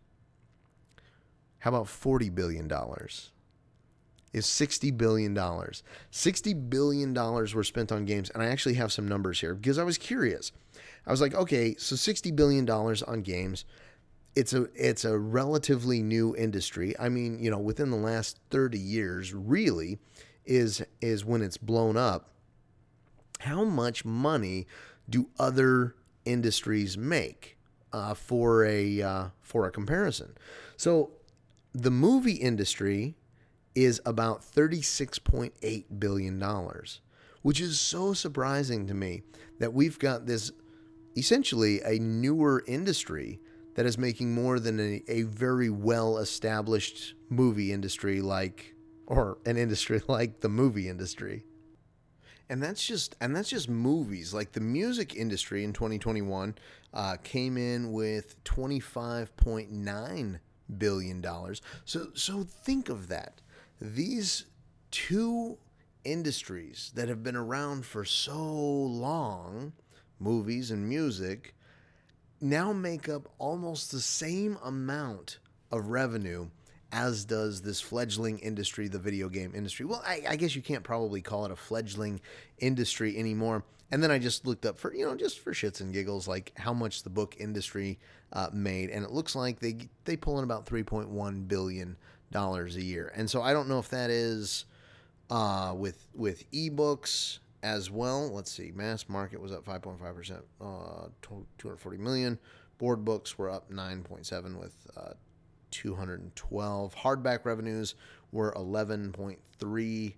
How 1.61 1.71
about 1.71 1.89
40 1.89 2.29
billion 2.29 2.69
dollars? 2.69 3.33
Is 4.37 4.47
$60 4.47 4.97
billion. 4.97 5.35
$60 5.35 6.71
billion 6.71 7.15
were 7.15 7.65
spent 7.65 7.93
on 7.93 8.05
games. 8.05 8.31
And 8.31 8.43
I 8.43 8.47
actually 8.47 8.75
have 8.75 8.93
some 8.93 9.09
numbers 9.09 9.41
here 9.41 9.55
because 9.55 9.79
I 9.79 9.85
was 9.85 9.99
curious. 9.99 10.53
I 11.07 11.11
was 11.11 11.21
like, 11.21 11.35
okay, 11.35 11.75
so 11.79 11.95
$60 11.95 12.35
billion 12.35 12.69
on 12.69 13.23
games. 13.23 13.65
It's 14.35 14.53
a 14.53 14.69
it's 14.75 15.07
a 15.07 15.17
relatively 15.17 16.03
new 16.03 16.37
industry. 16.37 16.95
I 16.99 17.09
mean, 17.09 17.43
you 17.43 17.51
know, 17.51 17.59
within 17.59 17.91
the 17.91 17.97
last 17.97 18.39
30 18.51 18.79
years, 18.79 19.33
really, 19.33 19.99
is 20.45 20.85
is 21.01 21.25
when 21.25 21.41
it's 21.41 21.57
blown 21.57 21.97
up. 21.97 22.29
How 23.41 23.65
much 23.65 24.05
money 24.05 24.67
do 25.09 25.31
other 25.39 25.95
industries 26.27 26.99
make? 26.99 27.57
uh, 27.97 28.13
for 28.13 28.65
a 28.65 29.01
uh, 29.01 29.25
for 29.41 29.67
a 29.67 29.71
comparison. 29.71 30.37
So 30.77 31.11
the 31.73 31.91
movie 31.91 32.35
industry 32.35 33.17
is 33.77 34.01
about 34.07 34.41
$36.8 34.41 35.85
billion, 35.99 36.45
which 37.43 37.61
is 37.61 37.79
so 37.79 38.15
surprising 38.15 38.87
to 38.87 38.95
me 38.95 39.23
that 39.61 39.75
we've 39.75 39.99
got 39.99 40.27
this 40.27 40.51
essentially 41.17 41.81
a 41.83 41.99
newer 41.99 42.65
industry 42.67 43.39
that 43.75 43.87
is 43.87 43.99
making 43.99 44.35
more 44.35 44.59
than 44.59 44.81
a, 44.81 45.03
a 45.07 45.23
very 45.23 45.69
well 45.69 46.17
established 46.17 47.15
movie 47.29 47.73
industry 47.73 48.23
like 48.23 48.75
or 49.07 49.39
an 49.45 49.59
industry 49.59 50.01
like 50.09 50.41
the 50.41 50.49
movie 50.49 50.89
industry. 50.89 51.45
And 52.49 52.63
that's 52.63 52.87
just 52.87 53.15
and 53.21 53.37
that's 53.37 53.51
just 53.51 53.69
movies. 53.69 54.33
Like 54.33 54.53
the 54.53 54.61
music 54.61 55.15
industry 55.15 55.65
in 55.65 55.73
2021 55.75 56.55
uh, 56.95 57.17
came 57.23 57.59
in 57.59 57.93
with 57.93 58.43
25.9 58.45 60.39
billion 60.79 61.21
dollars. 61.21 61.61
So 61.85 62.09
so 62.15 62.45
think 62.45 62.89
of 62.89 63.09
that 63.09 63.43
these 63.81 64.47
two 64.91 65.59
industries 66.05 66.93
that 66.95 67.09
have 67.09 67.23
been 67.23 67.37
around 67.37 67.85
for 67.85 68.05
so 68.05 68.43
long 68.43 69.73
movies 70.19 70.71
and 70.71 70.89
music 70.89 71.55
now 72.41 72.73
make 72.73 73.09
up 73.09 73.29
almost 73.39 73.91
the 73.91 74.01
same 74.01 74.59
amount 74.63 75.39
of 75.71 75.89
revenue 75.89 76.49
as 76.93 77.25
does 77.25 77.63
this 77.63 77.81
fledgling 77.81 78.39
industry, 78.39 78.89
the 78.89 78.99
video 78.99 79.29
game 79.29 79.53
industry. 79.55 79.85
Well, 79.85 80.03
I, 80.07 80.23
I, 80.29 80.37
guess 80.37 80.55
you 80.55 80.63
can't 80.63 80.85
probably 80.85 81.21
call 81.21 81.45
it 81.45 81.51
a 81.51 81.57
fledgling 81.57 82.21
industry 82.59 83.19
anymore. 83.19 83.65
And 83.91 84.03
then 84.03 84.11
I 84.11 84.19
just 84.19 84.47
looked 84.47 84.65
up 84.67 84.79
for, 84.79 84.95
you 84.95 85.05
know, 85.05 85.15
just 85.15 85.41
for 85.41 85.53
shits 85.53 85.81
and 85.81 85.93
giggles, 85.93 86.27
like 86.27 86.53
how 86.57 86.73
much 86.73 87.03
the 87.03 87.11
book 87.11 87.37
industry 87.39 87.99
uh, 88.33 88.49
made. 88.53 88.91
And 88.91 89.05
it 89.05 89.11
looks 89.11 89.35
like 89.35 89.61
they, 89.61 89.77
they 90.05 90.17
pull 90.17 90.39
in 90.39 90.45
about 90.45 90.67
$3.1 90.67 91.49
billion 91.49 91.97
a 92.35 92.83
year. 92.83 93.13
And 93.15 93.29
so 93.29 93.43
I 93.43 93.53
don't 93.53 93.69
know 93.69 93.79
if 93.79 93.89
that 93.91 94.11
is 94.11 94.65
uh, 95.31 95.75
with, 95.77 96.09
with 96.15 96.51
ebooks 96.51 97.39
as 97.63 97.91
well. 97.91 98.31
Let's 98.33 98.51
see, 98.53 98.73
mass 98.75 99.09
market 99.09 99.41
was 99.41 99.53
up 99.53 99.65
5.5%, 99.65 100.33
uh, 100.61 101.09
240 101.23 101.99
million. 101.99 102.39
Board 102.79 103.05
books 103.05 103.39
were 103.39 103.51
up 103.51 103.71
9.7 103.71 104.59
with 104.61 104.75
uh, 104.97 105.13
212. 105.71 106.95
Hardback 106.95 107.45
revenues 107.45 107.95
were 108.33 108.53
11.3 108.53 110.15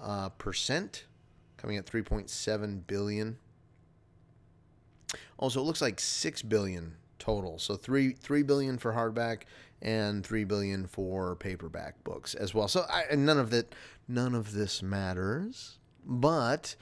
uh, 0.00 0.28
percent, 0.30 1.04
coming 1.56 1.76
at 1.76 1.86
3.7 1.86 2.86
billion. 2.86 3.38
Also, 5.38 5.60
it 5.60 5.64
looks 5.64 5.82
like 5.82 6.00
six 6.00 6.42
billion 6.42 6.94
total. 7.18 7.58
So 7.58 7.76
three 7.76 8.12
three 8.12 8.42
billion 8.42 8.78
for 8.78 8.92
hardback 8.92 9.42
and 9.82 10.24
three 10.24 10.44
billion 10.44 10.86
for 10.86 11.36
paperback 11.36 12.02
books 12.04 12.34
as 12.34 12.54
well. 12.54 12.68
So 12.68 12.84
I, 12.88 13.14
none 13.14 13.38
of 13.38 13.50
that 13.50 13.74
none 14.08 14.34
of 14.34 14.52
this 14.52 14.82
matters. 14.82 15.78
But 16.04 16.76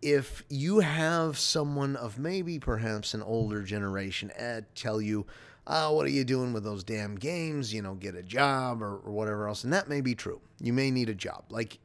if 0.00 0.44
you 0.48 0.80
have 0.80 1.38
someone 1.38 1.96
of 1.96 2.18
maybe 2.18 2.58
perhaps 2.58 3.14
an 3.14 3.22
older 3.22 3.62
generation 3.62 4.30
uh, 4.38 4.62
tell 4.74 5.00
you, 5.00 5.26
oh, 5.66 5.92
what 5.92 6.06
are 6.06 6.10
you 6.10 6.24
doing 6.24 6.52
with 6.52 6.64
those 6.64 6.84
damn 6.84 7.16
games? 7.16 7.74
You 7.74 7.82
know, 7.82 7.94
get 7.94 8.14
a 8.14 8.22
job 8.22 8.82
or, 8.82 8.98
or 8.98 9.12
whatever 9.12 9.48
else. 9.48 9.64
And 9.64 9.72
that 9.72 9.88
may 9.88 10.00
be 10.00 10.14
true. 10.14 10.40
You 10.60 10.72
may 10.72 10.90
need 10.90 11.08
a 11.08 11.14
job. 11.14 11.44
Like 11.50 11.78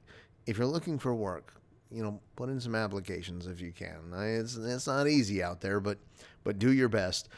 if 0.45 0.57
you're 0.57 0.67
looking 0.67 0.99
for 0.99 1.13
work, 1.13 1.53
you 1.91 2.03
know, 2.03 2.19
put 2.35 2.49
in 2.49 2.59
some 2.59 2.75
applications 2.75 3.45
if 3.45 3.61
you 3.61 3.71
can. 3.71 4.11
It's, 4.15 4.55
it's 4.55 4.87
not 4.87 5.07
easy 5.07 5.43
out 5.43 5.61
there, 5.61 5.79
but 5.79 5.99
but 6.43 6.59
do 6.59 6.71
your 6.71 6.89
best. 6.89 7.29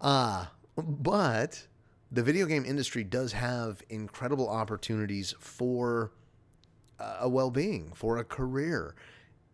Uh, 0.00 0.46
but 0.76 1.66
the 2.14 2.22
video 2.22 2.46
game 2.46 2.64
industry 2.64 3.02
does 3.02 3.32
have 3.32 3.82
incredible 3.90 4.48
opportunities 4.48 5.34
for 5.40 6.12
a 7.00 7.28
well-being, 7.28 7.90
for 7.94 8.18
a 8.18 8.24
career. 8.24 8.94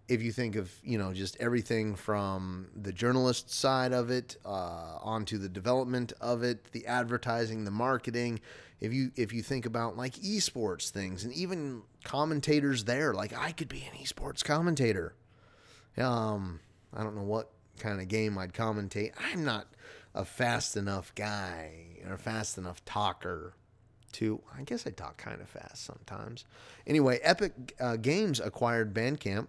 If 0.08 0.22
you 0.22 0.30
think 0.30 0.56
of 0.56 0.70
you 0.82 0.98
know 0.98 1.14
just 1.14 1.36
everything 1.40 1.94
from 1.94 2.68
the 2.76 2.92
journalist 2.92 3.50
side 3.50 3.92
of 3.92 4.10
it 4.10 4.36
uh, 4.44 4.98
onto 5.00 5.38
the 5.38 5.48
development 5.48 6.12
of 6.20 6.42
it 6.42 6.72
the 6.72 6.86
advertising 6.86 7.64
the 7.64 7.70
marketing 7.70 8.40
if 8.80 8.92
you 8.92 9.12
if 9.14 9.32
you 9.32 9.40
think 9.40 9.66
about 9.66 9.96
like 9.96 10.14
esports 10.14 10.90
things 10.90 11.22
and 11.22 11.32
even 11.32 11.82
commentators 12.02 12.84
there 12.84 13.14
like 13.14 13.32
i 13.38 13.52
could 13.52 13.68
be 13.68 13.82
an 13.82 13.96
esports 14.02 14.42
commentator. 14.44 15.14
Um 15.96 16.58
i 16.92 17.04
don't 17.04 17.14
know 17.14 17.22
what 17.22 17.52
kind 17.78 18.00
of 18.00 18.08
game 18.08 18.36
i'd 18.36 18.52
commentate. 18.52 19.12
I'm 19.32 19.44
not 19.44 19.68
a 20.12 20.24
fast 20.24 20.76
enough 20.76 21.14
guy 21.14 21.89
or 22.09 22.16
fast 22.16 22.59
enough 22.59 22.85
talker 22.85 23.55
to 24.12 24.40
i 24.59 24.62
guess 24.62 24.86
i 24.86 24.90
talk 24.90 25.16
kind 25.16 25.40
of 25.40 25.48
fast 25.48 25.85
sometimes 25.85 26.44
anyway 26.86 27.18
epic 27.22 27.74
uh, 27.81 27.97
games 27.97 28.40
acquired 28.40 28.93
bandcamp 28.93 29.47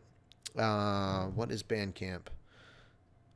uh, 0.57 1.25
what 1.27 1.51
is 1.51 1.63
Bandcamp? 1.63 2.27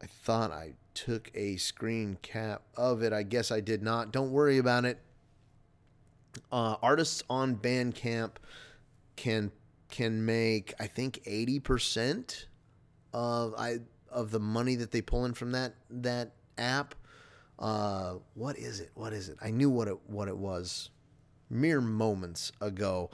I 0.01 0.05
thought 0.07 0.51
I 0.51 0.73
took 0.93 1.31
a 1.33 1.55
screen 1.57 2.17
cap 2.21 2.63
of 2.75 3.01
it. 3.01 3.13
I 3.13 3.23
guess 3.23 3.51
I 3.51 3.61
did 3.61 3.81
not. 3.81 4.11
Don't 4.11 4.31
worry 4.31 4.57
about 4.57 4.85
it. 4.85 4.99
Uh, 6.51 6.75
artists 6.81 7.23
on 7.29 7.55
Bandcamp 7.55 8.31
can 9.15 9.51
can 9.89 10.25
make 10.25 10.73
I 10.79 10.87
think 10.87 11.21
eighty 11.25 11.59
percent 11.59 12.47
of 13.13 13.55
I 13.57 13.77
of 14.11 14.31
the 14.31 14.39
money 14.39 14.75
that 14.75 14.91
they 14.91 15.01
pull 15.01 15.23
in 15.23 15.33
from 15.33 15.53
that 15.53 15.75
that 15.89 16.33
app. 16.57 16.95
Uh, 17.57 18.15
what 18.33 18.57
is 18.57 18.79
it? 18.79 18.91
What 18.95 19.13
is 19.13 19.29
it? 19.29 19.37
I 19.41 19.51
knew 19.51 19.69
what 19.69 19.87
it 19.87 19.97
what 20.07 20.27
it 20.27 20.37
was 20.37 20.89
mere 21.49 21.81
moments 21.81 22.51
ago. 22.61 23.09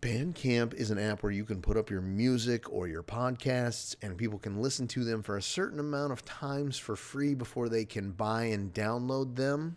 Bandcamp 0.00 0.74
is 0.74 0.92
an 0.92 0.98
app 0.98 1.24
where 1.24 1.32
you 1.32 1.44
can 1.44 1.60
put 1.60 1.76
up 1.76 1.90
your 1.90 2.00
music 2.00 2.72
or 2.72 2.86
your 2.86 3.02
podcasts 3.02 3.96
and 4.00 4.16
people 4.16 4.38
can 4.38 4.62
listen 4.62 4.86
to 4.86 5.02
them 5.02 5.24
for 5.24 5.36
a 5.36 5.42
certain 5.42 5.80
amount 5.80 6.12
of 6.12 6.24
times 6.24 6.78
for 6.78 6.94
free 6.94 7.34
before 7.34 7.68
they 7.68 7.84
can 7.84 8.12
buy 8.12 8.44
and 8.44 8.72
download 8.72 9.34
them. 9.34 9.76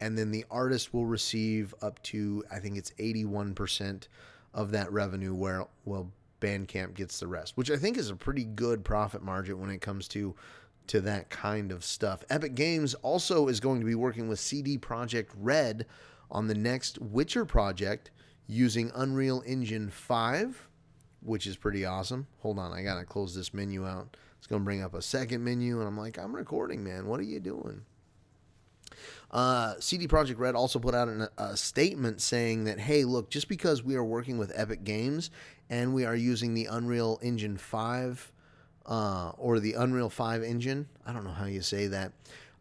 And 0.00 0.16
then 0.16 0.30
the 0.30 0.44
artist 0.52 0.94
will 0.94 1.06
receive 1.06 1.74
up 1.82 2.00
to, 2.04 2.44
I 2.50 2.60
think 2.60 2.76
it's 2.76 2.92
81% 2.92 4.06
of 4.52 4.70
that 4.70 4.92
revenue, 4.92 5.34
where, 5.34 5.66
well, 5.84 6.12
Bandcamp 6.40 6.94
gets 6.94 7.18
the 7.18 7.26
rest, 7.26 7.56
which 7.56 7.70
I 7.70 7.76
think 7.76 7.96
is 7.96 8.10
a 8.10 8.16
pretty 8.16 8.44
good 8.44 8.84
profit 8.84 9.22
margin 9.22 9.58
when 9.60 9.70
it 9.70 9.80
comes 9.80 10.06
to 10.08 10.36
to 10.88 11.00
that 11.02 11.30
kind 11.30 11.72
of 11.72 11.84
stuff. 11.84 12.24
Epic 12.28 12.54
Games 12.54 12.94
also 12.94 13.48
is 13.48 13.60
going 13.60 13.80
to 13.80 13.86
be 13.86 13.94
working 13.94 14.28
with 14.28 14.38
CD 14.38 14.78
Projekt 14.78 15.28
Red 15.36 15.86
on 16.30 16.46
the 16.46 16.54
next 16.54 16.98
Witcher 17.00 17.44
project 17.44 18.10
using 18.46 18.90
Unreal 18.94 19.42
Engine 19.46 19.88
5, 19.90 20.68
which 21.22 21.46
is 21.46 21.56
pretty 21.56 21.84
awesome. 21.84 22.26
Hold 22.40 22.58
on, 22.58 22.72
I 22.72 22.82
got 22.82 22.98
to 22.98 23.04
close 23.04 23.34
this 23.34 23.54
menu 23.54 23.86
out. 23.86 24.16
It's 24.38 24.46
going 24.46 24.60
to 24.60 24.64
bring 24.64 24.82
up 24.82 24.94
a 24.94 25.00
second 25.00 25.42
menu, 25.42 25.78
and 25.78 25.88
I'm 25.88 25.96
like, 25.96 26.18
I'm 26.18 26.36
recording, 26.36 26.84
man. 26.84 27.06
What 27.06 27.18
are 27.20 27.24
you 27.24 27.40
doing? 27.40 27.82
Uh, 29.30 29.74
CD 29.80 30.06
Projekt 30.06 30.38
Red 30.38 30.54
also 30.54 30.78
put 30.78 30.94
out 30.94 31.08
an, 31.08 31.28
a 31.38 31.56
statement 31.56 32.20
saying 32.20 32.64
that, 32.64 32.78
hey, 32.78 33.04
look, 33.04 33.30
just 33.30 33.48
because 33.48 33.82
we 33.82 33.96
are 33.96 34.04
working 34.04 34.38
with 34.38 34.52
Epic 34.54 34.84
Games 34.84 35.30
and 35.70 35.94
we 35.94 36.04
are 36.04 36.14
using 36.14 36.54
the 36.54 36.66
Unreal 36.66 37.18
Engine 37.22 37.56
5 37.56 38.32
uh, 38.86 39.32
or 39.38 39.60
the 39.60 39.74
Unreal 39.74 40.10
5 40.10 40.42
engine, 40.42 40.88
I 41.06 41.12
don't 41.12 41.24
know 41.24 41.32
how 41.32 41.46
you 41.46 41.62
say 41.62 41.86
that, 41.88 42.12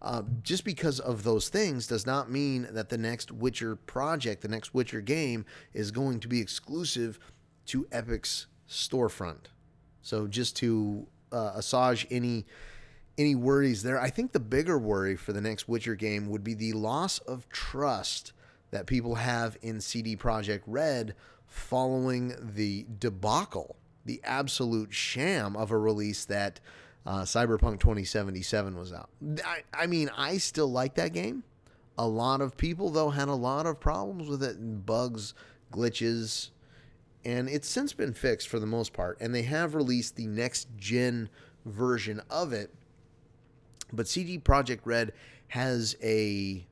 uh, 0.01 0.23
just 0.41 0.65
because 0.65 0.99
of 0.99 1.23
those 1.23 1.49
things 1.49 1.87
does 1.87 2.05
not 2.05 2.29
mean 2.29 2.67
that 2.71 2.89
the 2.89 2.97
next 2.97 3.31
Witcher 3.31 3.75
project, 3.75 4.41
the 4.41 4.49
next 4.49 4.73
Witcher 4.73 5.01
game, 5.01 5.45
is 5.73 5.91
going 5.91 6.19
to 6.19 6.27
be 6.27 6.41
exclusive 6.41 7.19
to 7.67 7.87
Epic's 7.91 8.47
storefront. 8.69 9.45
So 10.01 10.27
just 10.27 10.57
to 10.57 11.07
uh, 11.31 11.53
assuage 11.55 12.05
any 12.11 12.45
any 13.15 13.35
worries 13.35 13.83
there, 13.83 14.01
I 14.01 14.09
think 14.09 14.31
the 14.31 14.39
bigger 14.39 14.77
worry 14.79 15.15
for 15.15 15.33
the 15.33 15.41
next 15.41 15.69
Witcher 15.69 15.93
game 15.93 16.29
would 16.29 16.43
be 16.43 16.55
the 16.55 16.73
loss 16.73 17.19
of 17.19 17.47
trust 17.49 18.33
that 18.71 18.87
people 18.87 19.15
have 19.15 19.55
in 19.61 19.79
CD 19.79 20.17
Projekt 20.17 20.63
Red 20.65 21.13
following 21.45 22.33
the 22.41 22.87
debacle, 22.99 23.75
the 24.05 24.21
absolute 24.23 24.93
sham 24.93 25.55
of 25.55 25.71
a 25.71 25.77
release 25.77 26.25
that 26.25 26.59
uh, 27.05 27.21
Cyberpunk 27.21 27.79
2077 27.79 28.77
was 28.77 28.93
out. 28.93 29.09
I, 29.45 29.63
I 29.73 29.87
mean, 29.87 30.09
I 30.15 30.37
still 30.37 30.69
like 30.69 30.95
that 30.95 31.13
game. 31.13 31.43
A 31.97 32.07
lot 32.07 32.41
of 32.41 32.57
people, 32.57 32.89
though, 32.89 33.09
had 33.09 33.27
a 33.27 33.35
lot 33.35 33.65
of 33.65 33.79
problems 33.79 34.27
with 34.27 34.41
it 34.43 34.85
bugs, 34.85 35.33
glitches, 35.71 36.49
and 37.23 37.47
it's 37.47 37.69
since 37.69 37.93
been 37.93 38.13
fixed 38.13 38.47
for 38.47 38.59
the 38.59 38.65
most 38.65 38.93
part. 38.93 39.19
And 39.21 39.33
they 39.33 39.43
have 39.43 39.75
released 39.75 40.15
the 40.15 40.27
next 40.27 40.67
gen 40.77 41.29
version 41.65 42.21
of 42.29 42.51
it. 42.51 42.73
But 43.91 44.07
CD 44.07 44.39
Projekt 44.39 44.81
Red 44.85 45.13
has 45.49 45.95
a 46.01 46.65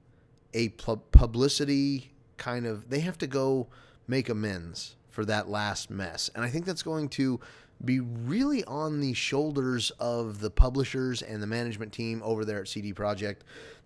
a 0.53 0.69
publicity 0.69 2.11
kind 2.37 2.65
of 2.65 2.89
they 2.89 2.99
have 3.01 3.17
to 3.19 3.27
go 3.27 3.67
make 4.07 4.27
amends 4.27 4.95
for 5.11 5.25
that 5.25 5.49
last 5.49 5.91
mess. 5.91 6.29
And 6.33 6.43
I 6.43 6.49
think 6.49 6.65
that's 6.65 6.83
going 6.83 7.09
to 7.09 7.39
be 7.83 7.99
really 7.99 8.63
on 8.65 8.99
the 8.99 9.13
shoulders 9.13 9.91
of 9.99 10.39
the 10.39 10.49
publishers 10.49 11.21
and 11.21 11.41
the 11.41 11.47
management 11.47 11.91
team 11.91 12.21
over 12.23 12.45
there 12.45 12.61
at 12.61 12.67
CD 12.67 12.93
Projekt 12.93 13.37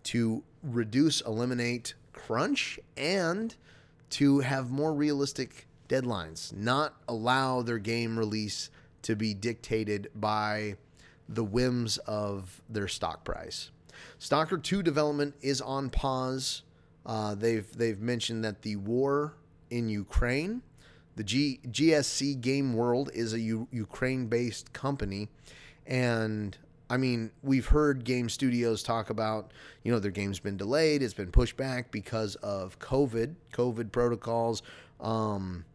to 0.04 0.44
reduce, 0.64 1.22
eliminate 1.22 1.96
crunch, 2.14 2.80
and 2.96 3.56
to 4.12 4.40
have 4.40 4.70
more 4.70 4.94
realistic 4.94 5.68
deadlines, 5.90 6.54
not 6.54 6.96
allow 7.08 7.62
their 7.62 7.80
game 7.80 8.18
release 8.18 8.70
to 9.02 9.16
be 9.16 9.34
dictated 9.34 10.10
by 10.16 10.76
the 11.28 11.44
whims 11.44 11.98
of 12.00 12.62
their 12.70 12.88
stock 12.88 13.24
price. 13.24 13.72
Stalker 14.20 14.58
2 14.58 14.84
development 14.84 15.36
is 15.42 15.62
on 15.62 15.90
pause. 15.90 16.64
Uh, 17.06 17.36
they've 17.36 17.72
they've 17.78 18.00
mentioned 18.00 18.44
that 18.44 18.62
the 18.64 18.76
war 18.76 19.36
in 19.70 19.90
Ukraine, 19.90 20.62
the 21.16 21.24
G, 21.24 21.60
GSC 21.68 22.40
Game 22.42 22.74
World 22.74 23.10
is 23.14 23.34
a 23.34 23.40
U- 23.40 23.68
Ukraine-based 23.72 24.74
company, 24.74 25.30
and 25.86 26.58
I 26.90 26.98
mean 26.98 27.32
we've 27.42 27.68
heard 27.68 28.04
game 28.04 28.30
studios 28.30 28.84
talk 28.84 29.10
about 29.10 29.52
you 29.84 29.92
know 29.92 30.00
their 30.00 30.12
game's 30.12 30.40
been 30.40 30.58
delayed, 30.58 31.02
it's 31.02 31.14
been 31.14 31.32
pushed 31.32 31.58
back 31.58 31.92
because 31.92 32.36
of 32.36 32.80
COVID, 32.80 33.36
COVID 33.54 33.92
protocols. 33.92 34.62
Um, 35.00 35.66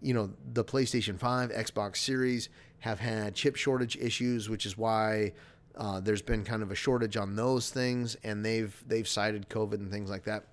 you 0.00 0.14
know 0.14 0.30
the 0.52 0.64
PlayStation 0.64 1.18
5, 1.18 1.50
Xbox 1.50 1.96
Series 1.98 2.48
have 2.80 3.00
had 3.00 3.34
chip 3.34 3.56
shortage 3.56 3.96
issues, 3.96 4.48
which 4.48 4.66
is 4.66 4.76
why 4.76 5.32
uh, 5.76 6.00
there's 6.00 6.22
been 6.22 6.44
kind 6.44 6.62
of 6.62 6.70
a 6.70 6.74
shortage 6.74 7.16
on 7.16 7.36
those 7.36 7.70
things, 7.70 8.16
and 8.24 8.44
they've 8.44 8.82
they've 8.86 9.08
cited 9.08 9.48
COVID 9.48 9.74
and 9.74 9.90
things 9.90 10.10
like 10.10 10.24
that. 10.24 10.44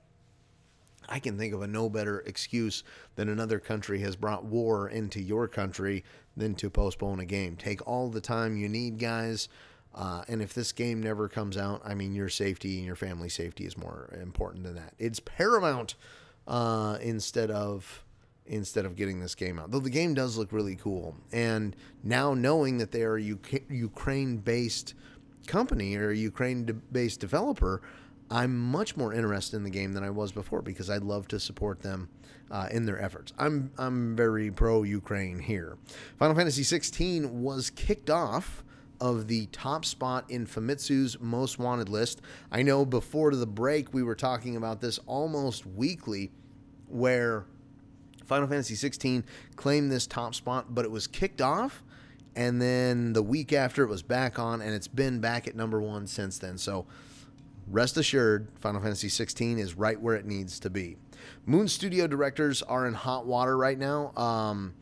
I 1.10 1.20
can 1.20 1.38
think 1.38 1.54
of 1.54 1.62
a 1.62 1.68
no 1.68 1.90
better 1.90 2.20
excuse 2.22 2.84
than 3.16 3.30
another 3.30 3.60
country 3.60 4.00
has 4.00 4.16
brought 4.16 4.46
war 4.46 4.90
into 4.90 5.22
your 5.22 5.48
country 5.48 6.04
than 6.36 6.56
to 6.56 6.70
postpone 6.70 7.20
a 7.20 7.26
game. 7.26 7.56
Take 7.56 7.86
all 7.88 8.10
the 8.10 8.22
time 8.22 8.58
you 8.58 8.70
need, 8.70 9.00
guys. 9.00 9.50
Uh, 9.96 10.24
and 10.28 10.42
if 10.42 10.54
this 10.54 10.72
game 10.72 11.02
never 11.02 11.30
comes 11.30 11.56
out, 11.56 11.82
I 11.86 11.94
mean, 11.94 12.16
your 12.16 12.30
safety 12.30 12.78
and 12.78 12.86
your 12.86 12.96
family 12.96 13.30
safety 13.30 13.66
is 13.66 13.78
more 13.78 14.10
important 14.20 14.64
than 14.64 14.76
that. 14.76 14.94
It's 14.98 15.20
paramount 15.20 15.96
uh, 16.48 16.98
instead 17.02 17.52
of 17.52 18.04
instead 18.46 18.86
of 18.86 18.98
getting 18.98 19.22
this 19.22 19.36
game 19.36 19.58
out. 19.58 19.72
Though 19.72 19.80
the 19.80 19.90
game 19.90 20.14
does 20.14 20.36
look 20.38 20.52
really 20.52 20.76
cool, 20.76 21.16
and 21.32 21.76
now 22.04 22.34
knowing 22.34 22.78
that 22.80 22.92
they 22.92 23.04
are 23.04 23.16
a 23.16 23.22
Ukraine-based 23.70 24.94
company 25.48 25.96
or 25.96 26.10
a 26.10 26.16
Ukraine-based 26.16 27.20
developer, 27.20 27.82
I'm 28.34 28.58
much 28.58 28.98
more 28.98 29.14
interested 29.14 29.58
in 29.58 29.64
the 29.64 29.70
game 29.70 29.94
than 29.94 30.04
I 30.04 30.10
was 30.10 30.32
before 30.32 30.64
because 30.64 30.90
I'd 30.90 31.04
love 31.04 31.28
to 31.28 31.40
support 31.40 31.82
them 31.84 32.10
uh, 32.50 32.68
in 32.72 32.88
their 32.88 33.00
efforts. 33.00 33.32
I'm 33.38 33.72
I'm 33.78 34.16
very 34.16 34.50
pro 34.50 34.82
Ukraine 34.82 35.38
here. 35.38 35.78
Final 36.18 36.36
Fantasy 36.36 36.64
16 36.64 37.44
was 37.44 37.70
kicked 37.70 38.10
off 38.10 38.64
of 39.00 39.28
the 39.28 39.46
top 39.48 39.86
spot 39.86 40.26
in 40.30 40.48
Famitsu's 40.48 41.20
most 41.20 41.60
wanted 41.60 41.90
list. 41.90 42.22
I 42.52 42.64
know 42.64 42.86
before 42.86 43.36
the 43.36 43.46
break 43.46 43.94
we 43.94 44.02
were 44.02 44.16
talking 44.16 44.56
about 44.56 44.82
this 44.82 45.00
almost 45.06 45.68
weekly, 45.68 46.32
where 46.88 47.46
Final 48.26 48.48
Fantasy 48.48 48.76
16 48.76 49.26
claimed 49.58 49.92
this 49.92 50.08
top 50.08 50.34
spot, 50.34 50.74
but 50.74 50.86
it 50.86 50.92
was 50.92 51.06
kicked 51.06 51.42
off. 51.42 51.84
And 52.36 52.60
then 52.60 53.14
the 53.14 53.22
week 53.22 53.54
after, 53.54 53.84
it 53.84 53.90
was 53.90 54.02
back 54.02 54.40
on, 54.40 54.60
and 54.60 54.74
it's 54.74 54.88
been 54.88 55.20
back 55.20 55.48
at 55.48 55.56
number 55.56 55.80
one 55.80 56.08
since 56.08 56.40
then. 56.40 56.58
So 56.58 56.88
rest 57.68 57.98
assured, 57.98 58.48
Final 58.60 58.82
Fantasy 58.82 59.10
16 59.10 59.60
is 59.60 59.76
right 59.76 60.00
where 60.00 60.16
it 60.16 60.26
needs 60.26 60.60
to 60.62 60.70
be. 60.70 60.98
Moon 61.46 61.68
Studio 61.68 62.08
directors 62.08 62.62
are 62.62 62.88
in 62.88 62.94
hot 62.94 63.26
water 63.26 63.58
right 63.58 63.78
now. 63.78 64.12
Um, 64.16 64.74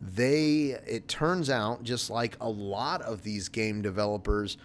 they, 0.00 0.78
it 0.86 1.08
turns 1.08 1.50
out, 1.50 1.82
just 1.82 2.10
like 2.10 2.36
a 2.40 2.48
lot 2.48 3.02
of 3.02 3.22
these 3.22 3.48
game 3.48 3.82
developers, 3.82 4.56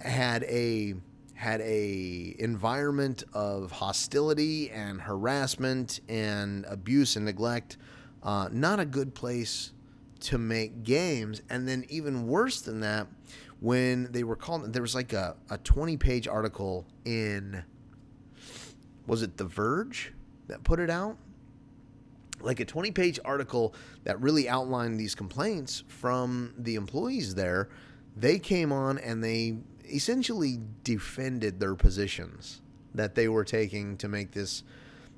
had 0.00 0.44
a 0.44 0.94
had 1.34 1.60
a 1.60 2.34
environment 2.40 3.22
of 3.32 3.70
hostility 3.70 4.70
and 4.70 5.00
harassment 5.00 6.00
and 6.08 6.64
abuse 6.64 7.14
and 7.14 7.24
neglect. 7.24 7.76
Uh, 8.24 8.48
not 8.50 8.80
a 8.80 8.84
good 8.84 9.14
place 9.14 9.72
to 10.18 10.36
make 10.36 10.82
games. 10.82 11.40
And 11.48 11.68
then 11.68 11.84
even 11.88 12.26
worse 12.26 12.60
than 12.60 12.80
that, 12.80 13.06
when 13.60 14.10
they 14.12 14.24
were 14.24 14.36
called, 14.36 14.72
there 14.72 14.82
was 14.82 14.94
like 14.94 15.12
a, 15.12 15.36
a 15.50 15.58
20 15.58 15.96
page 15.96 16.28
article 16.28 16.86
in, 17.04 17.64
was 19.06 19.22
it 19.22 19.36
The 19.36 19.44
Verge 19.44 20.12
that 20.46 20.64
put 20.64 20.78
it 20.78 20.90
out? 20.90 21.16
Like 22.40 22.60
a 22.60 22.64
20 22.64 22.92
page 22.92 23.18
article 23.24 23.74
that 24.04 24.20
really 24.20 24.48
outlined 24.48 24.98
these 24.98 25.14
complaints 25.14 25.82
from 25.88 26.54
the 26.56 26.76
employees 26.76 27.34
there. 27.34 27.68
They 28.16 28.38
came 28.38 28.72
on 28.72 28.98
and 28.98 29.22
they 29.22 29.58
essentially 29.84 30.60
defended 30.84 31.58
their 31.58 31.74
positions 31.74 32.60
that 32.94 33.14
they 33.14 33.28
were 33.28 33.44
taking 33.44 33.96
to 33.96 34.08
make 34.08 34.32
this 34.32 34.62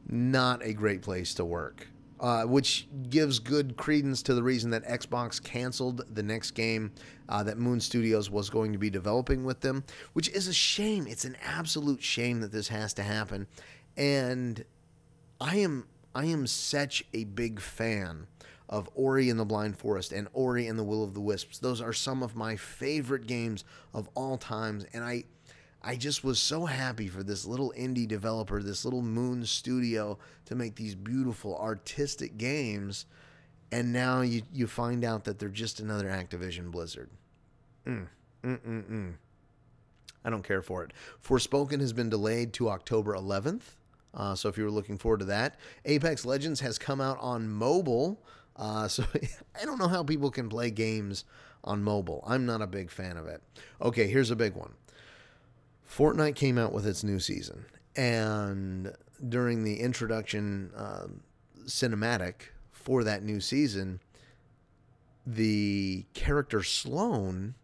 not 0.09 0.65
a 0.65 0.73
great 0.73 1.03
place 1.03 1.35
to 1.35 1.45
work. 1.45 1.89
Uh, 2.21 2.45
which 2.45 2.87
gives 3.09 3.39
good 3.39 3.79
credence 3.79 4.23
to 4.23 4.35
the 4.35 4.43
reason 4.43 4.69
that 4.69 4.87
Xbox 4.87 5.43
canceled 5.43 6.05
the 6.15 6.23
next 6.23 6.51
game 6.51 6.93
uh, 7.31 7.43
that 7.43 7.57
Moon 7.57 7.81
Studios 7.81 8.29
was 8.29 8.51
going 8.51 8.73
to 8.73 8.79
be 8.79 8.91
developing 8.91 9.43
with 9.43 9.63
them, 9.63 9.83
which 10.13 10.29
is 10.29 10.47
a 10.47 10.53
shame. 10.53 11.07
It's 11.07 11.25
an 11.25 11.39
absolute 11.43 12.03
shame 12.03 12.41
that 12.41 12.53
this 12.53 12.69
has 12.69 12.93
to 12.95 13.03
happen, 13.03 13.47
and 13.97 14.63
I 15.41 15.57
am 15.57 15.87
I 16.15 16.27
am 16.27 16.47
such 16.47 17.05
a 17.15 17.25
big 17.25 17.59
fan 17.59 18.27
of 18.69 18.89
Ori 18.95 19.31
and 19.31 19.39
the 19.39 19.45
Blind 19.45 19.79
Forest 19.79 20.13
and 20.13 20.29
Ori 20.33 20.67
and 20.67 20.79
the 20.79 20.85
Will 20.85 21.03
of 21.03 21.15
the 21.15 21.21
Wisps. 21.21 21.59
Those 21.59 21.81
are 21.81 21.93
some 21.93 22.23
of 22.23 22.37
my 22.37 22.55
favorite 22.55 23.27
games 23.27 23.65
of 23.95 24.09
all 24.15 24.37
times, 24.37 24.85
and 24.93 25.03
I 25.03 25.25
I 25.83 25.97
just 25.97 26.23
was 26.23 26.39
so 26.39 26.67
happy 26.67 27.09
for 27.09 27.23
this 27.23 27.47
little 27.47 27.73
indie 27.77 28.07
developer, 28.07 28.63
this 28.63 28.85
little 28.85 29.03
Moon 29.03 29.47
Studio, 29.47 30.19
to 30.45 30.55
make 30.55 30.75
these 30.75 30.95
beautiful 30.95 31.59
artistic 31.59 32.37
games. 32.37 33.07
And 33.73 33.93
now 33.93 34.21
you, 34.21 34.43
you 34.53 34.67
find 34.67 35.05
out 35.05 35.25
that 35.25 35.39
they're 35.39 35.49
just 35.49 35.81
another 35.81 36.09
Activision 36.09 36.71
Blizzard. 36.71 37.09
Mm, 37.87 38.09
mm, 38.45 38.59
mm, 38.59 38.91
mm. 38.91 39.15
I 40.23 40.29
don't 40.29 40.43
care 40.43 40.61
for 40.61 40.85
it. 40.85 40.93
Forspoken 41.25 41.81
has 41.81 41.95
been 41.95 42.11
delayed 42.11 42.53
to 42.55 42.69
October 42.69 43.15
11th. 43.15 43.63
Uh, 44.13 44.35
so 44.35 44.49
if 44.49 44.59
you 44.59 44.65
were 44.65 44.71
looking 44.71 44.99
forward 44.99 45.21
to 45.21 45.27
that, 45.27 45.57
Apex 45.85 46.27
Legends 46.27 46.61
has 46.61 46.79
come 46.79 47.01
out 47.01 47.17
on 47.21 47.49
mobile. 47.49 48.21
Uh, 48.57 48.87
so 48.89 49.05
I 49.61 49.65
don't 49.65 49.79
know 49.79 49.89
how 49.89 50.03
people 50.03 50.31
can 50.31 50.49
play 50.51 50.71
games 50.71 51.25
on 51.65 51.83
mobile. 51.83 52.23
I'm 52.27 52.45
not 52.45 52.61
a 52.61 52.67
big 52.67 52.91
fan 52.91 53.17
of 53.17 53.27
it. 53.27 53.43
Okay, 53.81 54.09
here's 54.09 54.31
a 54.31 54.37
big 54.37 54.55
one. 54.55 54.75
Fortnite 55.91 56.37
came 56.37 56.57
out 56.57 56.73
with 56.73 56.87
its 56.87 57.03
new 57.03 57.19
season, 57.19 57.67
and 57.97 58.95
during 59.29 59.65
the 59.65 59.81
introduction 59.81 60.71
uh, 60.77 61.07
cinematic 61.67 62.35
for 62.71 63.03
that 63.05 63.23
new 63.23 63.41
season, 63.41 64.01
the 65.27 66.07
character 66.15 66.63
Slone 66.63 67.55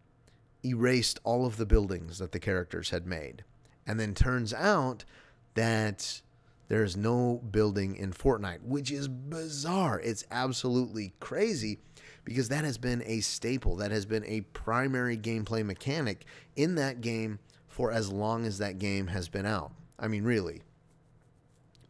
erased 0.63 1.19
all 1.23 1.45
of 1.45 1.57
the 1.57 1.65
buildings 1.65 2.19
that 2.19 2.31
the 2.31 2.39
characters 2.39 2.89
had 2.89 3.05
made. 3.05 3.43
And 3.85 3.99
then 3.99 4.13
turns 4.13 4.53
out 4.53 5.05
that 5.53 6.21
there's 6.67 6.97
no 6.97 7.41
building 7.49 7.95
in 7.95 8.11
Fortnite, 8.11 8.63
which 8.63 8.91
is 8.91 9.07
bizarre. 9.07 9.99
It's 10.01 10.25
absolutely 10.29 11.13
crazy 11.19 11.79
because 12.25 12.49
that 12.49 12.65
has 12.65 12.77
been 12.77 13.01
a 13.05 13.21
staple, 13.21 13.77
that 13.77 13.91
has 13.91 14.05
been 14.05 14.25
a 14.25 14.41
primary 14.41 15.17
gameplay 15.17 15.65
mechanic 15.65 16.25
in 16.57 16.75
that 16.75 16.99
game 16.99 17.39
for 17.77 17.91
as 17.91 18.11
long 18.11 18.43
as 18.43 18.57
that 18.57 18.79
game 18.79 19.05
has 19.05 19.29
been 19.29 19.45
out. 19.45 19.71
I 19.99 20.07
mean, 20.07 20.23
really. 20.23 20.63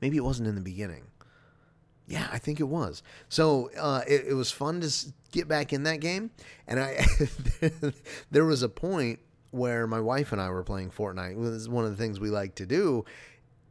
Maybe 0.01 0.17
it 0.17 0.23
wasn't 0.23 0.49
in 0.49 0.55
the 0.55 0.61
beginning. 0.61 1.05
Yeah, 2.07 2.27
I 2.29 2.39
think 2.39 2.59
it 2.59 2.65
was. 2.65 3.01
So 3.29 3.71
uh, 3.79 4.01
it, 4.05 4.25
it 4.27 4.33
was 4.33 4.51
fun 4.51 4.81
to 4.81 4.93
get 5.31 5.47
back 5.47 5.71
in 5.71 5.83
that 5.83 6.01
game, 6.01 6.31
and 6.67 6.77
I 6.81 7.05
there 8.31 8.43
was 8.43 8.63
a 8.63 8.69
point 8.69 9.19
where 9.51 9.87
my 9.87 10.01
wife 10.01 10.33
and 10.33 10.41
I 10.41 10.49
were 10.49 10.63
playing 10.63 10.91
Fortnite. 10.91 11.41
This 11.41 11.53
is 11.53 11.69
one 11.69 11.85
of 11.85 11.91
the 11.91 11.97
things 11.97 12.19
we 12.19 12.31
like 12.31 12.55
to 12.55 12.65
do, 12.65 13.05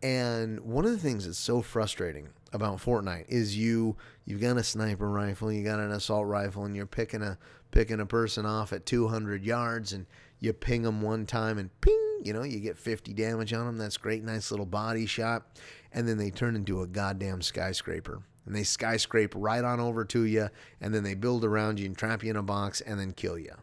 and 0.02 0.60
one 0.60 0.86
of 0.86 0.93
the 0.93 0.98
things 0.98 1.26
that's 1.26 1.38
so 1.38 1.60
frustrating 1.60 2.28
about 2.55 2.78
Fortnite 2.78 3.26
is 3.28 3.59
you 3.59 3.94
you've 4.24 4.40
got 4.40 4.56
a 4.56 4.64
sniper 4.64 5.10
rifle, 5.10 5.52
you 5.52 5.62
got 5.62 5.80
an 5.80 5.93
assault 5.93 6.26
rifle, 6.26 6.64
and 6.64 6.74
you're 6.74 6.86
picking 6.86 7.20
a 7.20 7.36
picking 7.72 8.01
a 8.01 8.06
person 8.06 8.47
off 8.47 8.72
at 8.72 8.86
200 8.86 9.44
yards, 9.44 9.93
and 9.93 10.06
you 10.40 10.55
ping 10.55 10.82
them 10.82 11.02
one 11.02 11.26
time, 11.26 11.59
and 11.59 11.78
ping, 11.82 12.05
you 12.27 12.32
know, 12.32 12.43
you 12.43 12.61
get 12.61 12.77
50 12.77 13.15
damage 13.15 13.53
on 13.53 13.66
them. 13.66 13.78
That's 13.78 13.97
great, 13.97 14.23
nice 14.24 14.51
little 14.51 14.66
body 14.66 15.07
shot, 15.07 15.47
and 15.93 16.07
then 16.07 16.19
they 16.19 16.31
turn 16.31 16.57
into 16.57 16.82
a 16.82 16.86
goddamn 16.86 17.40
skyscraper, 17.40 18.23
and 18.44 18.55
they 18.55 18.62
skyscrape 18.62 19.32
right 19.35 19.65
on 19.65 19.81
over 19.81 20.05
to 20.05 20.24
you, 20.24 20.51
and 20.81 20.94
then 20.94 21.05
they 21.05 21.15
build 21.15 21.44
around 21.44 21.78
you 21.78 21.86
and 21.86 21.97
trap 21.97 22.23
you 22.23 22.31
in 22.31 22.36
a 22.36 22.43
box, 22.43 22.81
and 22.81 23.01
then 23.01 23.12
kill 23.12 23.39
you. 23.39 23.55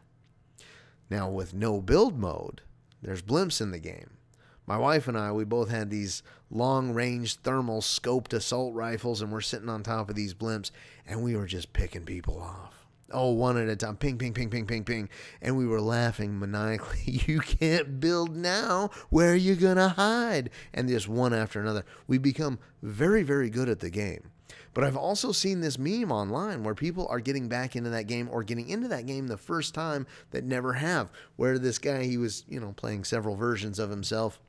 Now 1.10 1.30
with 1.30 1.54
no 1.54 1.82
build 1.82 2.18
mode, 2.18 2.62
there's 3.02 3.22
blimps 3.22 3.62
in 3.62 3.72
the 3.72 3.80
game 3.80 4.18
my 4.66 4.78
wife 4.78 5.08
and 5.08 5.18
I, 5.18 5.32
we 5.32 5.44
both 5.44 5.70
had 5.70 5.90
these 5.90 6.24
long 6.50 6.94
range 6.94 7.36
thermal 7.36 7.82
scoped 7.82 8.34
assault 8.34 8.74
rifles, 8.74 9.22
and 9.22 9.32
we're 9.32 9.42
sitting 9.42 9.70
on 9.70 9.84
top 9.84 10.10
of 10.10 10.16
these 10.16 10.34
blimps, 10.34 10.72
and 11.06 11.22
we 11.22 11.36
were 11.36 11.48
just 11.48 11.74
picking 11.74 12.06
people 12.06 12.40
off. 12.40 12.83
Oh, 13.14 13.32
one 13.32 13.58
at 13.58 13.70
a 13.70 13.76
time. 13.76 13.98
Ping, 13.98 14.18
ping, 14.18 14.34
ping, 14.34 14.50
ping, 14.50 14.66
ping, 14.66 14.84
ping. 14.84 15.10
And 15.42 15.58
we 15.58 15.68
were 15.68 15.82
laughing 15.82 16.40
maniacally. 16.40 17.22
You 17.26 17.40
can't 17.40 18.00
build 18.00 18.36
now. 18.36 18.90
Where 19.10 19.32
are 19.32 19.36
you 19.36 19.56
going 19.56 19.78
to 19.78 19.90
hide? 19.90 20.50
And 20.74 20.90
just 20.90 21.08
one 21.08 21.34
after 21.34 21.62
another. 21.62 21.86
We 22.08 22.18
become 22.18 22.60
very, 22.82 23.24
very 23.24 23.50
good 23.50 23.70
at 23.70 23.80
the 23.80 23.90
game. 23.90 24.32
But 24.74 24.84
I've 24.84 24.98
also 24.98 25.32
seen 25.32 25.62
this 25.62 25.78
meme 25.78 26.12
online 26.12 26.64
where 26.64 26.74
people 26.76 27.08
are 27.10 27.20
getting 27.20 27.48
back 27.48 27.76
into 27.76 27.92
that 27.92 28.08
game 28.08 28.28
or 28.32 28.44
getting 28.44 28.70
into 28.70 28.88
that 28.88 29.06
game 29.06 29.28
the 29.28 29.38
first 29.38 29.74
time 29.74 30.08
that 30.32 30.44
never 30.44 30.74
have. 30.74 31.12
Where 31.36 31.60
this 31.60 31.78
guy, 31.78 32.04
he 32.04 32.18
was, 32.18 32.44
you 32.48 32.60
know, 32.60 32.74
playing 32.74 33.04
several 33.04 33.36
versions 33.36 33.78
of 33.80 33.90
himself. 33.90 34.40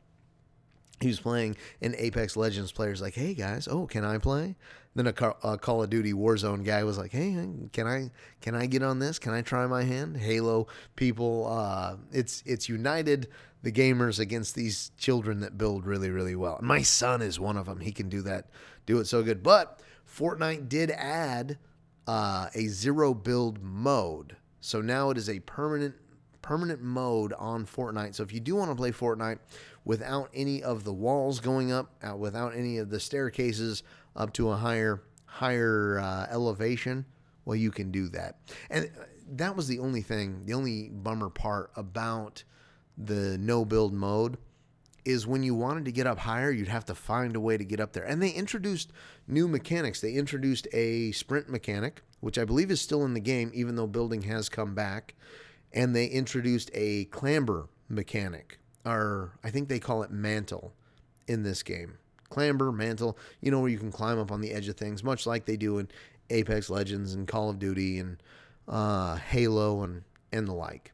He 1.00 1.08
was 1.08 1.20
playing 1.20 1.56
an 1.82 1.94
Apex 1.98 2.36
Legends 2.36 2.72
player's 2.72 3.02
like, 3.02 3.14
hey 3.14 3.34
guys, 3.34 3.68
oh, 3.68 3.86
can 3.86 4.04
I 4.04 4.18
play? 4.18 4.56
Then 4.94 5.08
a, 5.08 5.34
a, 5.42 5.58
Call 5.58 5.82
of 5.82 5.90
Duty 5.90 6.12
Warzone 6.12 6.64
guy 6.64 6.84
was 6.84 6.98
like, 6.98 7.10
"Hey, 7.10 7.36
can 7.72 7.86
I 7.86 8.10
can 8.40 8.54
I 8.54 8.66
get 8.66 8.82
on 8.82 9.00
this? 9.00 9.18
Can 9.18 9.32
I 9.32 9.42
try 9.42 9.66
my 9.66 9.82
hand?" 9.82 10.16
Halo 10.16 10.68
people, 10.94 11.48
uh, 11.48 11.96
it's 12.12 12.42
it's 12.46 12.68
united 12.68 13.28
the 13.62 13.72
gamers 13.72 14.20
against 14.20 14.54
these 14.54 14.92
children 14.98 15.40
that 15.40 15.58
build 15.58 15.84
really 15.84 16.10
really 16.10 16.36
well. 16.36 16.58
My 16.62 16.82
son 16.82 17.22
is 17.22 17.40
one 17.40 17.56
of 17.56 17.66
them. 17.66 17.80
He 17.80 17.92
can 17.92 18.08
do 18.08 18.22
that, 18.22 18.50
do 18.86 19.00
it 19.00 19.06
so 19.06 19.22
good. 19.22 19.42
But 19.42 19.80
Fortnite 20.06 20.68
did 20.68 20.90
add 20.92 21.58
uh, 22.06 22.48
a 22.54 22.66
zero 22.68 23.14
build 23.14 23.62
mode. 23.62 24.36
So 24.60 24.80
now 24.80 25.10
it 25.10 25.18
is 25.18 25.28
a 25.28 25.40
permanent 25.40 25.94
permanent 26.44 26.82
mode 26.82 27.32
on 27.38 27.64
Fortnite. 27.64 28.14
So 28.14 28.22
if 28.22 28.32
you 28.32 28.38
do 28.38 28.54
want 28.54 28.70
to 28.70 28.74
play 28.74 28.92
Fortnite 28.92 29.38
without 29.86 30.28
any 30.34 30.62
of 30.62 30.84
the 30.84 30.92
walls 30.92 31.40
going 31.40 31.72
up, 31.72 31.90
without 32.18 32.54
any 32.54 32.76
of 32.76 32.90
the 32.90 33.00
staircases 33.00 33.82
up 34.16 34.32
to 34.34 34.50
a 34.50 34.56
higher 34.56 35.02
higher 35.26 35.98
uh, 35.98 36.26
elevation, 36.30 37.04
well, 37.44 37.56
you 37.56 37.70
can 37.70 37.90
do 37.90 38.08
that. 38.08 38.38
And 38.70 38.90
that 39.32 39.56
was 39.56 39.66
the 39.66 39.80
only 39.80 40.02
thing, 40.02 40.42
the 40.44 40.54
only 40.54 40.90
bummer 40.90 41.28
part 41.28 41.72
about 41.76 42.44
the 42.96 43.36
no 43.38 43.64
build 43.64 43.92
mode 43.92 44.36
is 45.04 45.26
when 45.26 45.42
you 45.42 45.54
wanted 45.54 45.84
to 45.84 45.92
get 45.92 46.06
up 46.06 46.18
higher, 46.18 46.50
you'd 46.50 46.68
have 46.68 46.84
to 46.86 46.94
find 46.94 47.36
a 47.36 47.40
way 47.40 47.58
to 47.58 47.64
get 47.64 47.80
up 47.80 47.92
there. 47.92 48.04
And 48.04 48.22
they 48.22 48.30
introduced 48.30 48.90
new 49.26 49.46
mechanics. 49.46 50.00
They 50.00 50.14
introduced 50.14 50.66
a 50.72 51.12
sprint 51.12 51.48
mechanic, 51.48 52.02
which 52.20 52.38
I 52.38 52.44
believe 52.44 52.70
is 52.70 52.80
still 52.80 53.04
in 53.04 53.12
the 53.12 53.20
game, 53.20 53.50
even 53.54 53.76
though 53.76 53.86
building 53.86 54.22
has 54.22 54.48
come 54.48 54.74
back. 54.74 55.14
And 55.72 55.94
they 55.94 56.06
introduced 56.06 56.70
a 56.72 57.06
clamber 57.06 57.68
mechanic, 57.88 58.58
or 58.86 59.36
I 59.42 59.50
think 59.50 59.68
they 59.68 59.80
call 59.80 60.02
it 60.02 60.10
mantle 60.10 60.72
in 61.26 61.42
this 61.42 61.62
game. 61.62 61.98
Clamber, 62.30 62.72
mantle, 62.72 63.16
you 63.40 63.50
know, 63.50 63.60
where 63.60 63.70
you 63.70 63.78
can 63.78 63.92
climb 63.92 64.18
up 64.18 64.32
on 64.32 64.40
the 64.40 64.52
edge 64.52 64.68
of 64.68 64.76
things, 64.76 65.04
much 65.04 65.26
like 65.26 65.44
they 65.44 65.56
do 65.56 65.78
in 65.78 65.88
Apex 66.30 66.70
Legends 66.70 67.14
and 67.14 67.28
Call 67.28 67.50
of 67.50 67.58
Duty 67.58 67.98
and 67.98 68.16
uh, 68.68 69.16
Halo 69.16 69.82
and, 69.82 70.02
and 70.32 70.48
the 70.48 70.52
like. 70.52 70.92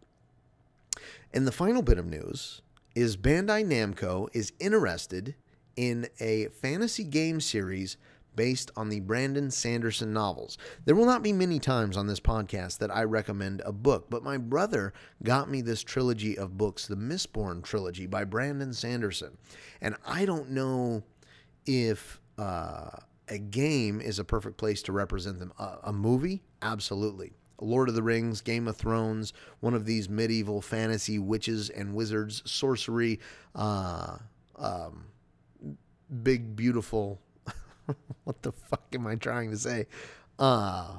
And 1.33 1.47
the 1.47 1.53
final 1.53 1.83
bit 1.83 1.99
of 1.99 2.07
news 2.07 2.61
is 2.95 3.17
Bandai 3.17 3.65
Namco 3.65 4.29
is 4.33 4.53
interested 4.59 5.35
in 5.77 6.09
a 6.19 6.49
fantasy 6.49 7.05
game 7.05 7.41
series 7.41 7.97
based 8.37 8.71
on 8.77 8.89
the 8.89 9.01
Brandon 9.01 9.51
Sanderson 9.51 10.13
novels. 10.13 10.57
There 10.85 10.95
will 10.95 11.07
not 11.07 11.23
be 11.23 11.33
many 11.33 11.59
times 11.59 11.97
on 11.97 12.07
this 12.07 12.21
podcast 12.21 12.79
that 12.79 12.95
I 12.95 13.05
recommend 13.05 13.63
a 13.65 13.73
book, 13.73 14.07
but 14.09 14.23
my 14.23 14.39
brother 14.39 14.93
got 15.23 15.51
me 15.51 15.61
this 15.63 15.83
trilogy 15.83 16.39
of 16.39 16.57
books, 16.57 16.87
the 16.87 16.97
Mistborn 16.97 17.63
trilogy 17.63 18.07
by 18.07 18.25
Brandon 18.25 18.73
Sanderson. 18.73 19.37
And 19.81 19.97
I 20.07 20.25
don't 20.25 20.51
know 20.51 21.03
if 21.71 22.21
uh, 22.39 22.91
a 23.29 23.39
game 23.39 24.01
is 24.01 24.19
a 24.19 24.25
perfect 24.25 24.57
place 24.57 24.83
to 24.83 24.93
represent 24.93 25.39
them. 25.39 25.53
Uh, 25.59 25.77
a 25.85 25.93
movie? 25.93 26.43
Absolutely. 26.63 27.33
Lord 27.61 27.89
of 27.89 27.95
the 27.95 28.03
Rings, 28.03 28.41
Game 28.41 28.67
of 28.67 28.77
Thrones, 28.77 29.33
one 29.61 29.75
of 29.75 29.85
these 29.85 30.09
medieval 30.09 30.63
fantasy 30.63 31.19
witches 31.19 31.69
and 31.71 31.95
wizards, 31.95 32.43
sorcery, 32.47 33.21
uh, 33.55 34.17
um, 34.57 35.05
big, 36.23 36.57
beautiful. 36.57 37.21
what 38.25 38.43
the 38.43 38.53
fuck 38.53 38.87
am 38.95 39.07
I 39.07 39.17
trying 39.17 39.51
to 39.51 39.59
say? 39.59 39.87
Uh, 40.39 40.99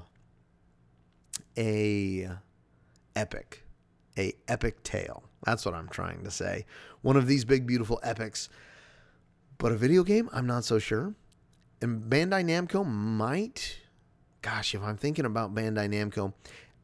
a 1.57 2.29
epic, 3.15 3.63
a 4.17 4.33
epic 4.47 4.83
tale. 4.83 5.23
That's 5.43 5.65
what 5.65 5.73
I'm 5.73 5.89
trying 5.89 6.23
to 6.23 6.31
say. 6.31 6.65
One 7.01 7.17
of 7.17 7.27
these 7.27 7.43
big, 7.43 7.65
beautiful 7.65 7.99
epics. 8.03 8.49
But 9.61 9.71
a 9.71 9.75
video 9.75 10.03
game, 10.03 10.27
I'm 10.33 10.47
not 10.47 10.65
so 10.65 10.79
sure. 10.79 11.13
And 11.81 12.09
Bandai 12.09 12.43
Namco 12.43 12.83
might 12.83 13.77
gosh, 14.41 14.73
if 14.73 14.81
I'm 14.81 14.97
thinking 14.97 15.25
about 15.25 15.53
Bandai 15.53 15.87
Namco, 15.87 16.33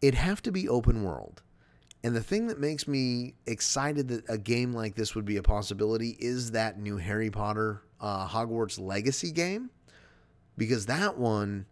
it'd 0.01 0.13
have 0.13 0.41
to 0.43 0.51
be 0.51 0.69
open 0.69 1.03
world. 1.03 1.41
And 2.03 2.15
the 2.15 2.21
thing 2.21 2.47
that 2.47 2.59
makes 2.59 2.87
me 2.87 3.33
excited 3.47 4.07
that 4.09 4.23
a 4.29 4.37
game 4.37 4.73
like 4.73 4.93
this 4.93 5.15
would 5.15 5.25
be 5.25 5.37
a 5.37 5.43
possibility 5.43 6.15
is 6.19 6.51
that 6.51 6.79
new 6.79 6.97
Harry 6.97 7.31
Potter 7.31 7.81
uh, 7.99 8.27
Hogwarts 8.27 8.79
Legacy 8.79 9.31
game. 9.31 9.71
Because 10.55 10.85
that 10.85 11.17
one, 11.17 11.65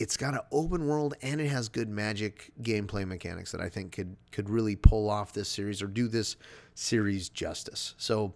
it's 0.00 0.16
got 0.16 0.34
an 0.34 0.40
open 0.50 0.86
world 0.86 1.14
and 1.22 1.40
it 1.40 1.48
has 1.48 1.68
good 1.68 1.88
magic 1.88 2.50
gameplay 2.60 3.06
mechanics 3.06 3.52
that 3.52 3.60
I 3.60 3.68
think 3.68 3.92
could 3.92 4.16
could 4.30 4.50
really 4.50 4.76
pull 4.76 5.10
off 5.10 5.32
this 5.32 5.48
series 5.48 5.82
or 5.82 5.86
do 5.86 6.06
this 6.08 6.36
series 6.74 7.28
justice. 7.28 7.94
So 7.98 8.34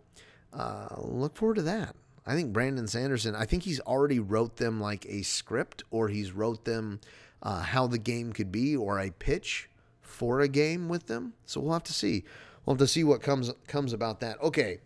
uh, 0.52 0.88
look 0.98 1.36
forward 1.36 1.56
to 1.56 1.62
that. 1.62 1.94
I 2.24 2.34
think 2.34 2.52
Brandon 2.52 2.86
Sanderson, 2.86 3.34
I 3.34 3.46
think 3.46 3.64
he's 3.64 3.80
already 3.80 4.20
wrote 4.20 4.56
them 4.56 4.80
like 4.80 5.06
a 5.06 5.22
script 5.22 5.82
or 5.90 6.08
he's 6.08 6.32
wrote 6.32 6.64
them 6.64 7.00
uh, 7.42 7.62
how 7.62 7.86
the 7.86 7.98
game 7.98 8.32
could 8.32 8.52
be 8.52 8.76
or 8.76 9.00
a 9.00 9.10
pitch 9.10 9.68
for 10.00 10.40
a 10.40 10.48
game 10.48 10.88
with 10.88 11.06
them. 11.06 11.32
So 11.46 11.60
we'll 11.60 11.72
have 11.72 11.82
to 11.84 11.92
see. 11.92 12.24
We'll 12.64 12.74
have 12.74 12.80
to 12.80 12.86
see 12.86 13.02
what 13.02 13.22
comes 13.22 13.50
comes 13.66 13.92
about 13.92 14.20
that. 14.20 14.40
Okay. 14.40 14.80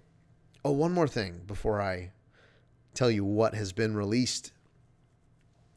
Oh, 0.64 0.72
one 0.72 0.92
more 0.92 1.06
thing 1.06 1.42
before 1.46 1.80
I 1.80 2.10
tell 2.94 3.10
you 3.10 3.24
what 3.24 3.54
has 3.54 3.72
been 3.72 3.94
released 3.94 4.52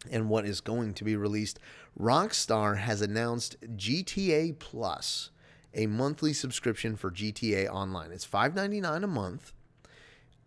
and 0.09 0.29
what 0.29 0.45
is 0.45 0.61
going 0.61 0.93
to 0.95 1.03
be 1.03 1.15
released. 1.15 1.59
Rockstar 1.99 2.77
has 2.77 3.01
announced 3.01 3.57
GTA 3.75 4.57
Plus, 4.57 5.29
a 5.73 5.87
monthly 5.87 6.31
subscription 6.31 6.95
for 6.95 7.11
GTA 7.11 7.67
Online. 7.69 8.11
It's 8.11 8.25
$5.99 8.25 9.03
a 9.03 9.07
month. 9.07 9.51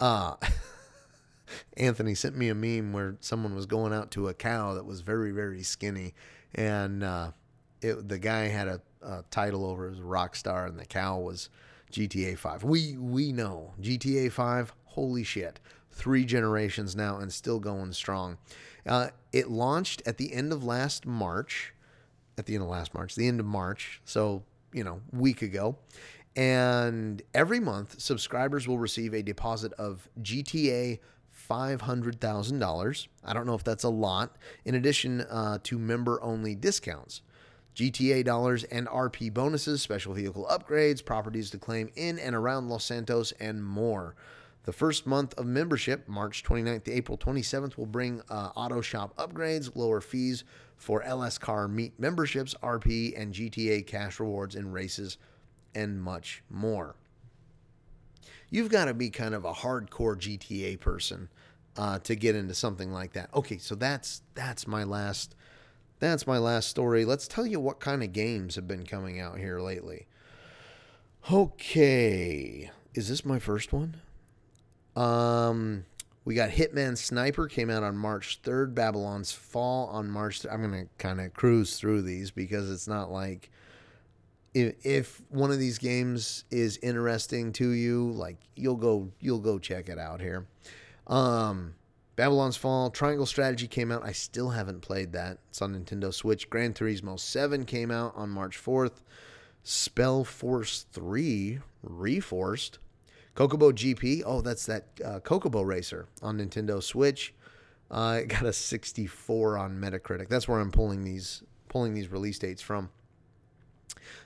Uh 0.00 0.36
Anthony 1.76 2.14
sent 2.14 2.36
me 2.36 2.48
a 2.48 2.54
meme 2.54 2.92
where 2.92 3.16
someone 3.20 3.54
was 3.54 3.66
going 3.66 3.92
out 3.92 4.10
to 4.12 4.28
a 4.28 4.34
cow 4.34 4.74
that 4.74 4.84
was 4.84 5.00
very, 5.00 5.32
very 5.32 5.62
skinny, 5.62 6.14
and 6.54 7.02
uh, 7.02 7.32
it, 7.80 8.08
the 8.08 8.18
guy 8.18 8.48
had 8.48 8.68
a, 8.68 8.80
a 9.02 9.24
title 9.30 9.64
over 9.64 9.88
as 9.88 10.00
rock 10.00 10.36
star, 10.36 10.66
and 10.66 10.78
the 10.78 10.86
cow 10.86 11.18
was 11.18 11.48
GTA 11.90 12.38
5. 12.38 12.64
We 12.64 12.96
we 12.96 13.32
know 13.32 13.72
GTA 13.80 14.30
5. 14.32 14.74
Holy 14.86 15.24
shit! 15.24 15.60
Three 15.90 16.24
generations 16.24 16.96
now 16.96 17.18
and 17.18 17.32
still 17.32 17.58
going 17.60 17.92
strong. 17.92 18.38
Uh, 18.86 19.08
it 19.32 19.50
launched 19.50 20.02
at 20.06 20.18
the 20.18 20.32
end 20.32 20.52
of 20.52 20.64
last 20.64 21.06
March. 21.06 21.74
At 22.38 22.46
the 22.46 22.54
end 22.54 22.62
of 22.62 22.70
last 22.70 22.94
March, 22.94 23.14
the 23.14 23.28
end 23.28 23.40
of 23.40 23.46
March. 23.46 24.00
So 24.04 24.42
you 24.72 24.84
know, 24.84 25.00
week 25.12 25.42
ago. 25.42 25.76
And 26.34 27.22
every 27.34 27.60
month, 27.60 28.00
subscribers 28.00 28.66
will 28.66 28.78
receive 28.78 29.12
a 29.12 29.22
deposit 29.22 29.72
of 29.74 30.08
GTA 30.20 30.98
$500,000. 31.48 33.06
I 33.24 33.32
don't 33.32 33.46
know 33.46 33.54
if 33.54 33.64
that's 33.64 33.84
a 33.84 33.88
lot, 33.88 34.36
in 34.64 34.74
addition 34.74 35.22
uh, 35.22 35.58
to 35.64 35.78
member 35.78 36.22
only 36.22 36.54
discounts. 36.54 37.22
GTA 37.74 38.24
dollars 38.24 38.64
and 38.64 38.86
RP 38.86 39.32
bonuses, 39.32 39.80
special 39.80 40.12
vehicle 40.12 40.46
upgrades, 40.50 41.04
properties 41.04 41.50
to 41.50 41.58
claim 41.58 41.90
in 41.96 42.18
and 42.18 42.34
around 42.36 42.68
Los 42.68 42.84
Santos, 42.84 43.32
and 43.40 43.64
more. 43.64 44.14
The 44.64 44.72
first 44.72 45.06
month 45.06 45.34
of 45.34 45.46
membership, 45.46 46.06
March 46.06 46.44
29th 46.44 46.84
to 46.84 46.92
April 46.92 47.18
27th, 47.18 47.76
will 47.76 47.86
bring 47.86 48.22
uh, 48.28 48.50
auto 48.54 48.80
shop 48.80 49.16
upgrades, 49.16 49.74
lower 49.74 50.00
fees 50.00 50.44
for 50.76 51.02
LS 51.02 51.38
Car 51.38 51.66
Meet 51.66 51.98
memberships, 51.98 52.54
RP, 52.62 53.18
and 53.20 53.34
GTA 53.34 53.86
cash 53.86 54.20
rewards 54.20 54.54
in 54.54 54.70
races, 54.70 55.16
and 55.74 56.02
much 56.02 56.42
more 56.50 56.96
you've 58.52 58.70
got 58.70 58.84
to 58.84 58.94
be 58.94 59.10
kind 59.10 59.34
of 59.34 59.44
a 59.44 59.52
hardcore 59.52 60.14
GTA 60.14 60.78
person 60.78 61.28
uh, 61.76 61.98
to 62.00 62.14
get 62.14 62.36
into 62.36 62.54
something 62.54 62.92
like 62.92 63.14
that. 63.14 63.30
Okay, 63.34 63.58
so 63.58 63.74
that's 63.74 64.22
that's 64.34 64.68
my 64.68 64.84
last 64.84 65.34
that's 65.98 66.26
my 66.26 66.38
last 66.38 66.68
story. 66.68 67.04
Let's 67.04 67.26
tell 67.26 67.46
you 67.46 67.58
what 67.58 67.80
kind 67.80 68.04
of 68.04 68.12
games 68.12 68.54
have 68.54 68.68
been 68.68 68.84
coming 68.84 69.18
out 69.18 69.38
here 69.38 69.58
lately. 69.58 70.06
Okay, 71.32 72.70
is 72.94 73.08
this 73.08 73.24
my 73.24 73.38
first 73.38 73.72
one? 73.72 73.96
Um, 74.94 75.86
we 76.24 76.34
got 76.34 76.50
Hitman 76.50 76.98
Sniper 76.98 77.46
came 77.46 77.70
out 77.70 77.82
on 77.82 77.96
March 77.96 78.42
3rd, 78.42 78.74
Babylon's 78.74 79.32
Fall 79.32 79.86
on 79.86 80.10
March 80.10 80.42
3rd. 80.42 80.52
I'm 80.52 80.70
going 80.70 80.84
to 80.84 80.90
kind 80.98 81.20
of 81.20 81.32
cruise 81.32 81.78
through 81.78 82.02
these 82.02 82.30
because 82.30 82.70
it's 82.70 82.88
not 82.88 83.10
like 83.10 83.50
if, 84.54 84.74
if 84.84 85.22
one 85.30 85.50
of 85.50 85.58
these 85.58 85.78
games 85.78 86.44
is 86.50 86.78
interesting 86.82 87.52
to 87.54 87.70
you, 87.70 88.12
like 88.12 88.36
you'll 88.54 88.76
go 88.76 89.10
you'll 89.20 89.40
go 89.40 89.58
check 89.58 89.88
it 89.88 89.98
out 89.98 90.20
here. 90.20 90.46
Um, 91.06 91.74
Babylon's 92.14 92.56
Fall, 92.56 92.90
Triangle 92.90 93.26
Strategy 93.26 93.66
came 93.66 93.90
out. 93.90 94.04
I 94.04 94.12
still 94.12 94.50
haven't 94.50 94.80
played 94.80 95.12
that. 95.12 95.38
It's 95.48 95.62
on 95.62 95.74
Nintendo 95.74 96.12
Switch. 96.12 96.50
Gran 96.50 96.74
Turismo 96.74 97.18
7 97.18 97.64
came 97.64 97.90
out 97.90 98.12
on 98.14 98.28
March 98.28 98.62
4th. 98.62 99.02
Spell 99.62 100.22
Force 100.24 100.86
3 100.92 101.60
Reforced. 101.82 102.78
Chocobo 103.34 103.72
GP. 103.72 104.22
Oh, 104.26 104.42
that's 104.42 104.66
that 104.66 104.86
uh, 105.04 105.64
Racer 105.64 106.06
on 106.22 106.38
Nintendo 106.38 106.82
Switch. 106.82 107.34
Uh, 107.90 108.20
it 108.22 108.28
got 108.28 108.44
a 108.44 108.52
64 108.52 109.56
on 109.56 109.80
Metacritic. 109.80 110.28
That's 110.28 110.46
where 110.46 110.60
I'm 110.60 110.70
pulling 110.70 111.04
these 111.04 111.42
pulling 111.68 111.94
these 111.94 112.08
release 112.08 112.38
dates 112.38 112.60
from. 112.60 112.90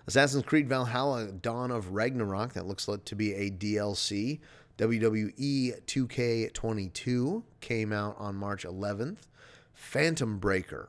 Assassin's 0.07 0.45
Creed 0.45 0.69
Valhalla 0.69 1.33
Dawn 1.33 1.71
of 1.71 1.93
Ragnarok. 1.93 2.53
That 2.55 2.67
looks 2.67 2.89
like 2.89 3.05
to 3.07 3.15
be 3.15 3.35
a 3.35 3.51
DLC. 3.51 4.41
WWE 4.79 5.83
2K22 5.87 7.43
came 7.61 7.93
out 7.93 8.17
on 8.19 8.35
March 8.35 8.65
11th. 8.65 9.29
Phantom 9.73 10.39
Breaker 10.39 10.89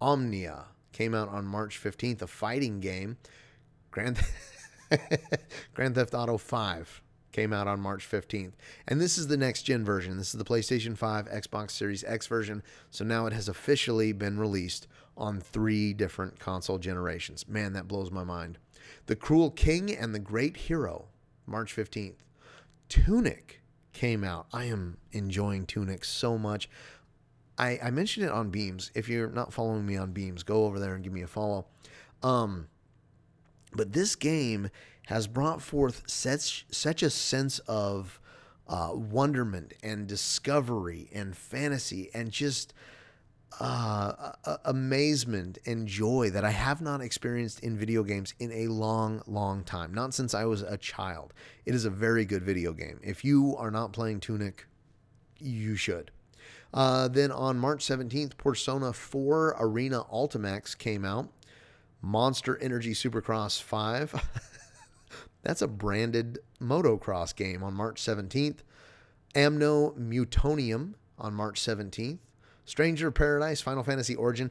Omnia 0.00 0.66
came 0.92 1.14
out 1.14 1.28
on 1.28 1.46
March 1.46 1.82
15th, 1.82 2.22
a 2.22 2.26
fighting 2.26 2.80
game. 2.80 3.16
Grand, 3.90 4.20
Grand 5.74 5.94
Theft 5.94 6.14
Auto 6.14 6.36
5 6.36 7.02
came 7.30 7.52
out 7.52 7.66
on 7.66 7.80
March 7.80 8.08
15th. 8.08 8.52
And 8.86 9.00
this 9.00 9.16
is 9.16 9.28
the 9.28 9.36
next 9.36 9.62
gen 9.62 9.84
version. 9.84 10.18
This 10.18 10.34
is 10.34 10.38
the 10.38 10.44
PlayStation 10.44 10.96
5, 10.96 11.28
Xbox 11.28 11.70
Series 11.70 12.04
X 12.04 12.26
version. 12.26 12.62
So 12.90 13.04
now 13.04 13.26
it 13.26 13.32
has 13.32 13.48
officially 13.48 14.12
been 14.12 14.38
released 14.38 14.86
on 15.16 15.40
three 15.40 15.92
different 15.92 16.38
console 16.38 16.78
generations. 16.78 17.46
Man, 17.48 17.72
that 17.74 17.88
blows 17.88 18.10
my 18.10 18.24
mind. 18.24 18.58
The 19.06 19.16
Cruel 19.16 19.50
King 19.50 19.94
and 19.94 20.14
the 20.14 20.18
Great 20.18 20.56
Hero, 20.56 21.06
March 21.46 21.74
15th. 21.74 22.16
Tunic 22.88 23.62
came 23.92 24.24
out. 24.24 24.46
I 24.52 24.64
am 24.64 24.98
enjoying 25.12 25.66
Tunic 25.66 26.04
so 26.04 26.38
much. 26.38 26.68
I, 27.58 27.78
I 27.82 27.90
mentioned 27.90 28.26
it 28.26 28.32
on 28.32 28.50
Beams. 28.50 28.90
If 28.94 29.08
you're 29.08 29.30
not 29.30 29.52
following 29.52 29.86
me 29.86 29.96
on 29.96 30.12
Beams, 30.12 30.42
go 30.42 30.64
over 30.64 30.78
there 30.78 30.94
and 30.94 31.04
give 31.04 31.12
me 31.12 31.22
a 31.22 31.26
follow. 31.26 31.66
Um, 32.22 32.68
but 33.72 33.92
this 33.92 34.14
game 34.16 34.70
has 35.06 35.26
brought 35.26 35.60
forth 35.60 36.02
such 36.06 36.66
such 36.70 37.02
a 37.02 37.10
sense 37.10 37.58
of 37.60 38.20
uh, 38.68 38.90
wonderment 38.92 39.74
and 39.82 40.06
discovery 40.06 41.08
and 41.12 41.36
fantasy 41.36 42.10
and 42.14 42.30
just 42.30 42.72
uh, 43.60 44.32
amazement 44.64 45.58
and 45.66 45.86
joy 45.86 46.30
that 46.30 46.44
I 46.44 46.50
have 46.50 46.80
not 46.80 47.00
experienced 47.00 47.60
in 47.60 47.76
video 47.76 48.02
games 48.02 48.34
in 48.38 48.52
a 48.52 48.66
long, 48.68 49.22
long 49.26 49.64
time. 49.64 49.92
Not 49.94 50.14
since 50.14 50.34
I 50.34 50.44
was 50.44 50.62
a 50.62 50.76
child. 50.76 51.32
It 51.64 51.74
is 51.74 51.84
a 51.84 51.90
very 51.90 52.24
good 52.24 52.42
video 52.42 52.72
game. 52.72 52.98
If 53.02 53.24
you 53.24 53.56
are 53.56 53.70
not 53.70 53.92
playing 53.92 54.20
Tunic, 54.20 54.66
you 55.38 55.76
should. 55.76 56.10
Uh, 56.74 57.08
then 57.08 57.30
on 57.30 57.58
March 57.58 57.84
17th, 57.84 58.36
Persona 58.36 58.92
4 58.92 59.56
Arena 59.58 60.04
Ultimax 60.12 60.76
came 60.76 61.04
out. 61.04 61.28
Monster 62.00 62.56
Energy 62.58 62.94
Supercross 62.94 63.62
5. 63.62 64.40
That's 65.42 65.62
a 65.62 65.68
branded 65.68 66.38
motocross 66.60 67.34
game 67.34 67.62
on 67.62 67.74
March 67.74 68.00
17th. 68.00 68.58
Amno 69.34 69.92
Mutonium 69.92 70.94
on 71.18 71.34
March 71.34 71.60
17th. 71.60 72.18
Stranger 72.64 73.10
Paradise, 73.10 73.60
Final 73.60 73.82
Fantasy 73.82 74.14
Origin. 74.14 74.50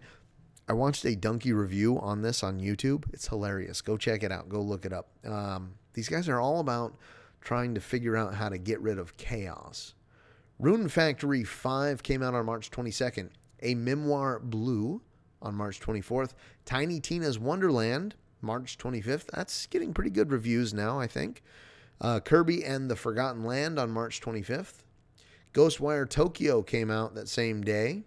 I 0.68 0.74
watched 0.74 1.06
a 1.06 1.16
donkey 1.16 1.54
review 1.54 2.00
on 2.00 2.22
this 2.22 2.44
on 2.44 2.60
YouTube. 2.60 3.06
It's 3.14 3.28
hilarious. 3.28 3.82
Go 3.82 3.98
check 3.98 4.24
it 4.24 4.32
out. 4.32 4.50
Go 4.50 4.62
look 4.62 4.86
it 4.86 4.94
up. 4.94 5.10
Um, 5.26 5.74
these 5.94 6.08
guys 6.08 6.30
are 6.30 6.40
all 6.40 6.60
about 6.60 6.96
trying 7.42 7.74
to 7.76 7.82
figure 7.82 8.16
out 8.16 8.36
how 8.36 8.50
to 8.50 8.58
get 8.58 8.80
rid 8.80 8.98
of 8.98 9.18
chaos. 9.18 9.96
Rune 10.60 10.88
Factory 10.88 11.44
5 11.44 12.04
came 12.04 12.22
out 12.22 12.36
on 12.36 12.46
March 12.46 12.70
22nd. 12.70 13.30
A 13.64 13.76
Memoir 13.76 14.40
Blue 14.40 15.02
on 15.42 15.56
March 15.56 15.80
24th. 15.80 16.34
Tiny 16.66 17.00
Tina's 17.00 17.40
Wonderland, 17.40 18.16
March 18.42 18.78
25th. 18.78 19.26
That's 19.34 19.66
getting 19.68 19.94
pretty 19.94 20.12
good 20.12 20.32
reviews 20.32 20.74
now, 20.74 21.00
I 21.00 21.08
think. 21.08 21.42
Uh, 22.00 22.20
Kirby 22.20 22.64
and 22.64 22.90
the 22.90 22.96
Forgotten 22.96 23.44
Land 23.44 23.80
on 23.80 23.92
March 23.92 24.22
25th. 24.22 24.84
Ghostwire 25.54 26.10
Tokyo 26.10 26.62
came 26.62 26.90
out 26.90 27.16
that 27.16 27.28
same 27.28 27.62
day. 27.62 28.04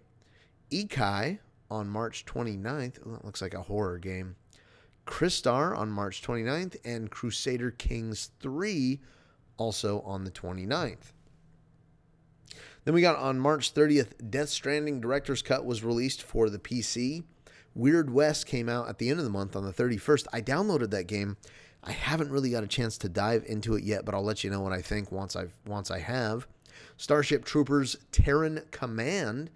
Ikai 0.71 1.39
on 1.69 1.89
March 1.89 2.25
29th. 2.25 2.99
Oh, 3.05 3.11
that 3.11 3.25
looks 3.25 3.41
like 3.41 3.53
a 3.53 3.61
horror 3.61 3.97
game. 3.99 4.35
Crystar 5.05 5.77
on 5.77 5.91
March 5.91 6.21
29th. 6.21 6.77
And 6.83 7.11
Crusader 7.11 7.71
Kings 7.71 8.31
3 8.39 8.99
also 9.57 10.01
on 10.01 10.23
the 10.23 10.31
29th. 10.31 11.13
Then 12.83 12.93
we 12.93 13.01
got 13.01 13.17
on 13.17 13.39
March 13.39 13.73
30th, 13.73 14.29
Death 14.29 14.49
Stranding 14.49 15.01
Director's 15.01 15.41
Cut 15.41 15.65
was 15.65 15.83
released 15.83 16.21
for 16.21 16.51
the 16.51 16.59
PC. 16.59 17.23
Weird 17.73 18.13
West 18.13 18.45
came 18.45 18.69
out 18.69 18.87
at 18.87 18.99
the 18.99 19.09
end 19.09 19.19
of 19.19 19.25
the 19.25 19.31
month 19.31 19.55
on 19.55 19.65
the 19.65 19.73
31st. 19.73 20.27
I 20.31 20.41
downloaded 20.41 20.91
that 20.91 21.07
game. 21.07 21.37
I 21.83 21.91
haven't 21.91 22.31
really 22.31 22.51
got 22.51 22.63
a 22.63 22.67
chance 22.67 22.97
to 22.99 23.09
dive 23.09 23.43
into 23.47 23.75
it 23.75 23.83
yet, 23.83 24.05
but 24.05 24.13
I'll 24.13 24.23
let 24.23 24.43
you 24.43 24.49
know 24.49 24.61
what 24.61 24.71
I 24.71 24.81
think 24.81 25.11
once 25.11 25.35
I've 25.35 25.53
once 25.65 25.91
I 25.91 25.99
have. 25.99 26.47
Starship 26.97 27.45
Troopers 27.45 27.97
Terran 28.11 28.63
Command 28.71 29.49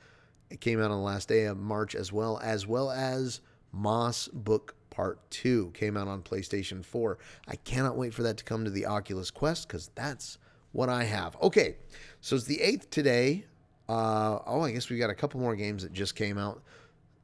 it 0.49 0.61
came 0.61 0.79
out 0.79 0.91
on 0.91 0.97
the 0.97 1.03
last 1.03 1.27
day 1.27 1.45
of 1.45 1.57
March 1.57 1.95
as 1.95 2.11
well, 2.11 2.39
as 2.39 2.65
well 2.65 2.89
as 2.89 3.41
Moss 3.71 4.27
Book 4.29 4.75
Part 4.89 5.29
2 5.29 5.71
came 5.73 5.95
out 5.95 6.07
on 6.07 6.23
PlayStation 6.23 6.83
4. 6.83 7.17
I 7.47 7.55
cannot 7.57 7.97
wait 7.97 8.13
for 8.13 8.23
that 8.23 8.37
to 8.37 8.43
come 8.43 8.65
to 8.65 8.71
the 8.71 8.87
Oculus 8.87 9.29
Quest 9.29 9.67
because 9.67 9.91
that's 9.93 10.39
what 10.71 10.89
I 10.89 11.03
have. 11.03 11.37
Okay, 11.41 11.77
so 12.21 12.35
it's 12.35 12.45
the 12.45 12.57
8th 12.57 12.89
today. 12.89 13.45
Uh, 13.87 14.39
oh, 14.45 14.61
I 14.61 14.71
guess 14.71 14.89
we 14.89 14.97
got 14.97 15.09
a 15.09 15.15
couple 15.15 15.39
more 15.39 15.55
games 15.55 15.83
that 15.83 15.93
just 15.93 16.15
came 16.15 16.37
out. 16.37 16.63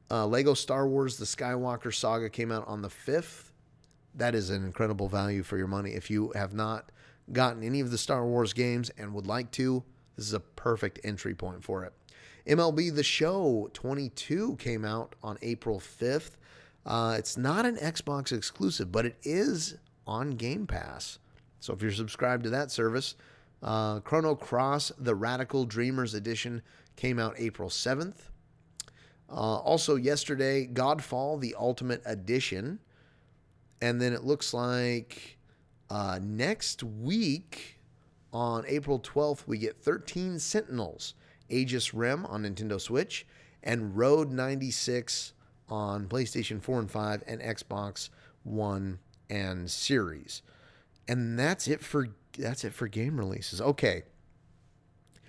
Uh, 0.08 0.26
Lego 0.26 0.54
Star 0.54 0.88
Wars 0.88 1.16
The 1.16 1.24
Skywalker 1.24 1.92
Saga 1.92 2.30
came 2.30 2.52
out 2.52 2.66
on 2.68 2.82
the 2.82 2.88
5th. 2.88 3.50
That 4.14 4.34
is 4.34 4.50
an 4.50 4.64
incredible 4.64 5.08
value 5.08 5.42
for 5.42 5.58
your 5.58 5.66
money. 5.66 5.90
If 5.90 6.10
you 6.10 6.32
have 6.34 6.54
not 6.54 6.90
gotten 7.32 7.64
any 7.64 7.80
of 7.80 7.90
the 7.90 7.98
Star 7.98 8.24
Wars 8.24 8.52
games 8.52 8.90
and 8.96 9.12
would 9.14 9.26
like 9.26 9.50
to, 9.52 9.82
this 10.16 10.26
is 10.26 10.32
a 10.32 10.40
perfect 10.40 11.00
entry 11.04 11.34
point 11.34 11.62
for 11.62 11.84
it. 11.84 11.92
MLB 12.46 12.94
The 12.94 13.02
Show 13.02 13.70
22 13.72 14.56
came 14.56 14.84
out 14.84 15.14
on 15.22 15.36
April 15.42 15.80
5th. 15.80 16.36
Uh, 16.84 17.16
it's 17.18 17.36
not 17.36 17.66
an 17.66 17.76
Xbox 17.76 18.32
exclusive, 18.32 18.92
but 18.92 19.04
it 19.04 19.16
is 19.22 19.76
on 20.06 20.30
Game 20.30 20.66
Pass. 20.66 21.18
So 21.58 21.72
if 21.72 21.82
you're 21.82 21.90
subscribed 21.90 22.44
to 22.44 22.50
that 22.50 22.70
service, 22.70 23.16
uh, 23.62 24.00
Chrono 24.00 24.36
Cross 24.36 24.92
The 24.98 25.14
Radical 25.14 25.64
Dreamers 25.64 26.14
Edition 26.14 26.62
came 26.94 27.18
out 27.18 27.34
April 27.36 27.68
7th. 27.68 28.30
Uh, 29.28 29.32
also, 29.32 29.96
yesterday, 29.96 30.68
Godfall 30.72 31.40
The 31.40 31.56
Ultimate 31.58 32.02
Edition. 32.06 32.78
And 33.82 34.00
then 34.00 34.12
it 34.12 34.22
looks 34.22 34.54
like 34.54 35.38
uh, 35.90 36.20
next 36.22 36.84
week, 36.84 37.75
on 38.32 38.64
April 38.66 38.98
12th, 39.00 39.46
we 39.46 39.58
get 39.58 39.76
13 39.76 40.38
Sentinels, 40.38 41.14
Aegis 41.48 41.94
Rim 41.94 42.26
on 42.26 42.42
Nintendo 42.42 42.80
Switch, 42.80 43.26
and 43.62 43.96
Road 43.96 44.30
96 44.30 45.32
on 45.68 46.06
PlayStation 46.06 46.62
4 46.62 46.80
and 46.80 46.90
5 46.90 47.24
and 47.26 47.40
Xbox 47.40 48.10
One 48.44 48.98
and 49.28 49.70
Series. 49.70 50.42
And 51.08 51.38
that's 51.38 51.68
it 51.68 51.80
for 51.82 52.08
that's 52.38 52.64
it 52.64 52.74
for 52.74 52.88
game 52.88 53.18
releases. 53.18 53.60
Okay. 53.60 54.02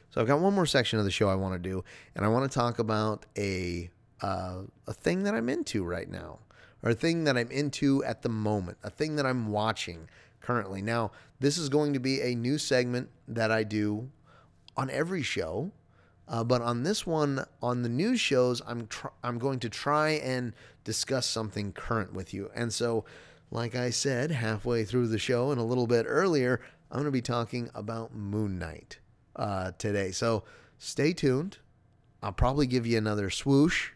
So 0.10 0.22
I've 0.22 0.28
got 0.28 0.40
one 0.40 0.54
more 0.54 0.66
section 0.66 1.00
of 1.00 1.06
the 1.06 1.12
show 1.12 1.30
I 1.30 1.36
want 1.36 1.62
to 1.62 1.70
do, 1.70 1.84
and 2.16 2.26
I 2.26 2.28
want 2.28 2.50
to 2.50 2.56
talk 2.56 2.80
about 2.80 3.26
a 3.38 3.90
uh, 4.22 4.62
a 4.88 4.94
thing 4.94 5.24
that 5.24 5.36
I'm 5.36 5.50
into 5.50 5.84
right 5.84 6.10
now, 6.10 6.40
or 6.82 6.92
a 6.92 6.96
thing 6.96 7.26
that 7.26 7.38
I'm 7.38 7.52
into 7.52 8.04
at 8.04 8.24
the 8.24 8.30
moment, 8.30 8.78
a 8.84 8.90
thing 8.90 9.16
that 9.18 9.26
I'm 9.26 9.52
watching 9.52 10.10
currently. 10.42 10.82
Now, 10.82 11.12
this 11.40 11.58
is 11.58 11.70
going 11.70 11.94
to 11.94 12.00
be 12.00 12.22
a 12.22 12.36
new 12.36 12.58
segment 12.58 13.10
that 13.28 13.52
I 13.52 13.64
do 13.64 14.10
on 14.76 14.90
every 14.90 15.24
show. 15.24 15.72
Uh, 16.28 16.44
but 16.44 16.62
on 16.62 16.84
this 16.84 17.08
one, 17.08 17.46
on 17.62 17.84
the 17.84 17.90
news 17.90 18.20
shows, 18.20 18.62
I'm 18.68 18.88
tr- 18.88 19.08
I'm 19.24 19.40
going 19.40 19.60
to 19.60 19.70
try 19.70 20.10
and 20.12 20.54
discuss 20.84 21.26
something 21.26 21.72
current 21.72 22.14
with 22.14 22.34
you. 22.34 22.52
And 22.54 22.74
so, 22.74 23.06
like 23.50 23.76
I 23.76 23.92
said, 23.92 24.32
halfway 24.32 24.84
through 24.84 25.08
the 25.08 25.20
show 25.20 25.52
and 25.52 25.60
a 25.60 25.64
little 25.64 25.88
bit 25.88 26.06
earlier, 26.08 26.60
I'm 26.92 26.98
going 26.98 27.06
to 27.06 27.12
be 27.12 27.22
talking 27.22 27.70
about 27.74 28.14
Moon 28.14 28.60
Knight 28.60 29.00
uh, 29.38 29.72
today. 29.78 30.12
So 30.12 30.44
stay 30.80 31.14
tuned. 31.14 31.60
I'll 32.22 32.34
probably 32.34 32.68
give 32.68 32.86
you 32.86 32.98
another 32.98 33.30
swoosh, 33.30 33.92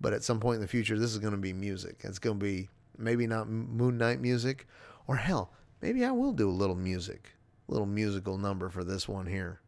but 0.00 0.12
at 0.12 0.24
some 0.24 0.40
point 0.40 0.56
in 0.56 0.62
the 0.62 0.68
future, 0.68 0.98
this 0.98 1.12
is 1.12 1.18
going 1.18 1.32
to 1.32 1.38
be 1.38 1.52
music. 1.52 2.00
It's 2.02 2.18
going 2.18 2.40
to 2.40 2.44
be 2.44 2.68
maybe 2.96 3.26
not 3.26 3.48
Moon 3.48 3.98
Knight 3.98 4.20
music, 4.20 4.66
or 5.06 5.16
hell, 5.16 5.52
maybe 5.80 6.04
I 6.04 6.10
will 6.10 6.32
do 6.32 6.48
a 6.48 6.52
little 6.52 6.76
music, 6.76 7.30
a 7.68 7.72
little 7.72 7.86
musical 7.86 8.38
number 8.38 8.68
for 8.68 8.84
this 8.84 9.08
one 9.08 9.26
here. 9.26 9.60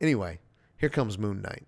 Anyway, 0.00 0.38
here 0.76 0.88
comes 0.88 1.18
Moon 1.18 1.42
Knight. 1.42 1.66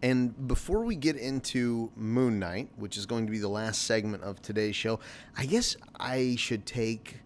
And 0.00 0.46
before 0.46 0.84
we 0.84 0.94
get 0.94 1.16
into 1.16 1.90
Moon 1.96 2.38
Knight, 2.38 2.68
which 2.76 2.96
is 2.96 3.04
going 3.04 3.26
to 3.26 3.32
be 3.32 3.38
the 3.38 3.48
last 3.48 3.82
segment 3.82 4.22
of 4.22 4.40
today's 4.40 4.76
show, 4.76 5.00
I 5.36 5.46
guess 5.46 5.76
I 5.98 6.36
should 6.38 6.66
take 6.66 7.16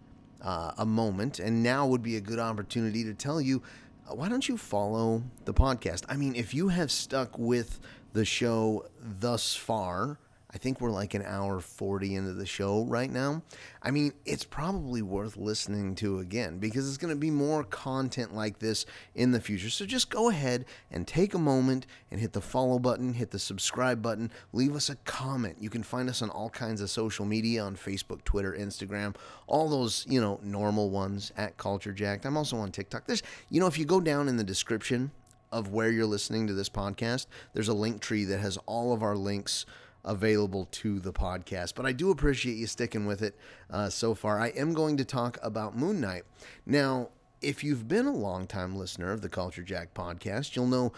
uh, 0.41 0.71
a 0.77 0.85
moment, 0.85 1.39
and 1.39 1.61
now 1.61 1.85
would 1.85 2.01
be 2.01 2.15
a 2.15 2.21
good 2.21 2.39
opportunity 2.39 3.03
to 3.03 3.13
tell 3.13 3.39
you 3.39 3.61
uh, 4.09 4.15
why 4.15 4.27
don't 4.27 4.49
you 4.49 4.57
follow 4.57 5.23
the 5.45 5.53
podcast? 5.53 6.03
I 6.09 6.17
mean, 6.17 6.35
if 6.35 6.53
you 6.53 6.69
have 6.69 6.91
stuck 6.91 7.37
with 7.37 7.79
the 8.13 8.25
show 8.25 8.85
thus 8.99 9.55
far, 9.55 10.19
I 10.53 10.59
think 10.59 10.79
we're 10.79 10.91
like 10.91 11.15
an 11.15 11.23
hour 11.23 11.59
40 11.59 12.15
into 12.15 12.33
the 12.33 12.45
show 12.45 12.83
right 12.83 13.09
now. 13.09 13.41
I 13.81 13.89
mean, 13.89 14.13
it's 14.23 14.43
probably 14.43 15.01
worth 15.01 15.35
listening 15.35 15.95
to 15.95 16.19
again 16.19 16.59
because 16.59 16.87
it's 16.87 16.97
going 16.97 17.13
to 17.13 17.19
be 17.19 17.31
more 17.31 17.63
content 17.63 18.35
like 18.35 18.59
this 18.59 18.85
in 19.15 19.31
the 19.31 19.41
future. 19.41 19.71
So 19.71 19.85
just 19.85 20.11
go 20.11 20.29
ahead 20.29 20.65
and 20.91 21.07
take 21.07 21.33
a 21.33 21.39
moment 21.39 21.87
and 22.11 22.19
hit 22.19 22.33
the 22.33 22.41
follow 22.41 22.77
button, 22.77 23.13
hit 23.13 23.31
the 23.31 23.39
subscribe 23.39 24.01
button, 24.01 24.31
leave 24.51 24.75
us 24.75 24.89
a 24.89 24.95
comment. 24.97 25.57
You 25.59 25.71
can 25.71 25.81
find 25.81 26.07
us 26.07 26.21
on 26.21 26.29
all 26.29 26.51
kinds 26.51 26.81
of 26.81 26.89
social 26.89 27.25
media 27.25 27.63
on 27.63 27.75
Facebook, 27.75 28.23
Twitter, 28.23 28.55
Instagram, 28.57 29.15
all 29.47 29.67
those, 29.69 30.05
you 30.07 30.21
know, 30.21 30.39
normal 30.43 30.91
ones 30.91 31.31
at 31.35 31.57
Culture 31.57 31.93
Jacked. 31.93 32.25
I'm 32.25 32.37
also 32.37 32.57
on 32.57 32.71
TikTok. 32.71 33.07
There's, 33.07 33.23
you 33.49 33.59
know, 33.59 33.67
if 33.67 33.79
you 33.79 33.85
go 33.85 33.99
down 33.99 34.29
in 34.29 34.37
the 34.37 34.43
description 34.43 35.11
of 35.51 35.71
where 35.71 35.91
you're 35.91 36.05
listening 36.05 36.47
to 36.47 36.53
this 36.53 36.69
podcast, 36.69 37.27
there's 37.53 37.67
a 37.67 37.73
link 37.73 38.01
tree 38.01 38.25
that 38.25 38.39
has 38.39 38.57
all 38.65 38.93
of 38.93 39.03
our 39.03 39.15
links 39.15 39.65
available 40.05 40.65
to 40.71 40.99
the 40.99 41.13
podcast. 41.13 41.75
But 41.75 41.85
I 41.85 41.91
do 41.91 42.11
appreciate 42.11 42.57
you 42.57 42.67
sticking 42.67 43.05
with 43.05 43.21
it 43.21 43.37
uh, 43.69 43.89
so 43.89 44.13
far. 44.13 44.39
I 44.39 44.49
am 44.49 44.73
going 44.73 44.97
to 44.97 45.05
talk 45.05 45.37
about 45.41 45.77
Moon 45.77 46.01
Knight. 46.01 46.23
Now, 46.65 47.09
if 47.41 47.63
you've 47.63 47.87
been 47.87 48.05
a 48.05 48.13
long-time 48.13 48.75
listener 48.75 49.11
of 49.11 49.21
the 49.21 49.29
Culture 49.29 49.63
Jacked 49.63 49.93
podcast, 49.93 50.55
you'll 50.55 50.67
know 50.67 50.93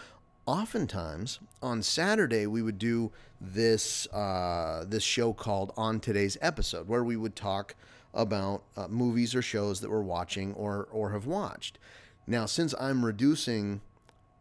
oftentimes 0.46 1.40
on 1.60 1.82
Saturday 1.82 2.46
we 2.46 2.62
would 2.62 2.78
do 2.78 3.10
this 3.40 4.06
uh, 4.12 4.84
this 4.86 5.02
show 5.02 5.32
called 5.32 5.72
On 5.76 6.00
Today's 6.00 6.38
Episode, 6.40 6.88
where 6.88 7.04
we 7.04 7.16
would 7.16 7.36
talk 7.36 7.74
about 8.14 8.62
uh, 8.76 8.88
movies 8.88 9.34
or 9.34 9.42
shows 9.42 9.80
that 9.80 9.90
we're 9.90 10.02
watching 10.02 10.54
or 10.54 10.88
or 10.90 11.10
have 11.10 11.26
watched. 11.26 11.78
Now, 12.26 12.46
since 12.46 12.74
I'm 12.80 13.04
reducing 13.04 13.82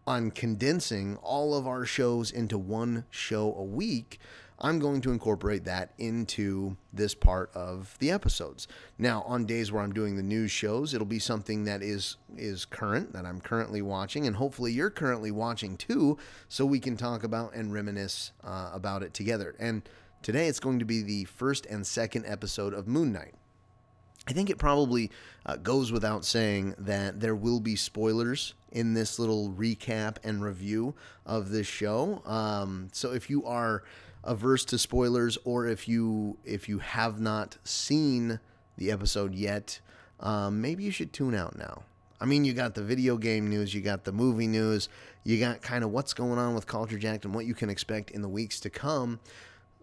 on 0.08 0.32
condensing 0.32 1.18
all 1.18 1.56
of 1.56 1.68
our 1.68 1.86
shows 1.86 2.32
into 2.32 2.58
one 2.58 3.06
show 3.10 3.54
a 3.56 3.64
week, 3.64 4.20
I'm 4.60 4.80
going 4.80 5.02
to 5.02 5.12
incorporate 5.12 5.66
that 5.66 5.92
into 5.98 6.78
this 6.94 7.14
part 7.14 7.52
of 7.54 7.98
the 8.00 8.12
episodes. 8.12 8.68
Now, 8.98 9.24
on 9.24 9.46
days 9.46 9.72
where 9.72 9.84
I'm 9.84 9.94
doing 9.94 10.16
the 10.16 10.24
news 10.24 10.52
shows, 10.52 10.94
it'll 10.94 11.06
be 11.06 11.20
something 11.20 11.66
that 11.66 11.82
is 11.82 12.18
is 12.38 12.66
current 12.66 13.14
that 13.14 13.26
I'm 13.26 13.42
currently 13.42 13.82
watching, 13.82 14.26
and 14.28 14.36
hopefully 14.36 14.72
you're 14.72 14.90
currently 14.90 15.32
watching 15.32 15.78
too, 15.78 16.18
so 16.48 16.66
we 16.66 16.80
can 16.80 16.96
talk 16.96 17.24
about 17.24 17.54
and 17.54 17.74
reminisce 17.74 18.32
uh, 18.44 18.72
about 18.74 19.04
it 19.04 19.14
together. 19.14 19.56
And 19.60 19.82
today 20.22 20.48
it's 20.48 20.60
going 20.60 20.80
to 20.80 20.86
be 20.86 21.02
the 21.02 21.26
first 21.26 21.66
and 21.66 21.86
second 21.86 22.26
episode 22.26 22.74
of 22.74 22.88
Moon 22.88 23.12
Knight. 23.12 23.36
I 24.28 24.34
think 24.34 24.50
it 24.50 24.58
probably 24.58 25.12
uh, 25.46 25.58
goes 25.58 25.92
without 25.92 26.26
saying 26.26 26.74
that 26.80 27.20
there 27.20 27.36
will 27.36 27.60
be 27.60 27.76
spoilers 27.76 28.56
in 28.72 28.94
this 28.94 29.20
little 29.20 29.52
recap 29.52 30.18
and 30.24 30.44
review 30.44 30.96
of 31.26 31.52
this 31.52 31.68
show. 31.68 32.24
Um, 32.26 32.90
so 32.92 33.12
if 33.12 33.30
you 33.30 33.46
are 33.46 33.84
averse 34.26 34.66
to 34.66 34.78
spoilers 34.78 35.38
or 35.46 35.68
if 35.68 35.88
you 35.88 36.38
if 36.44 36.68
you 36.68 36.80
have 36.80 37.20
not 37.20 37.58
seen 37.64 38.40
the 38.78 38.92
episode 38.92 39.34
yet, 39.34 39.80
um, 40.20 40.62
maybe 40.62 40.84
you 40.84 40.92
should 40.92 41.14
tune 41.14 41.36
out 41.36 41.58
now. 41.58 41.84
I 42.20 42.26
mean, 42.26 42.46
you 42.46 42.54
got 42.54 42.76
the 42.76 42.82
video 42.82 43.18
game 43.18 43.50
news, 43.50 43.74
you 43.74 43.82
got 43.82 44.04
the 44.06 44.12
movie 44.12 44.48
news, 44.48 44.90
you 45.24 45.40
got 45.40 45.62
kind 45.62 45.84
of 45.84 45.92
what's 45.92 46.14
going 46.14 46.40
on 46.40 46.56
with 46.56 46.66
Culture 46.66 46.98
Jacked 46.98 47.26
and 47.26 47.34
what 47.34 47.46
you 47.46 47.54
can 47.54 47.70
expect 47.70 48.12
in 48.12 48.22
the 48.22 48.30
weeks 48.30 48.60
to 48.62 48.70
come. 48.70 49.20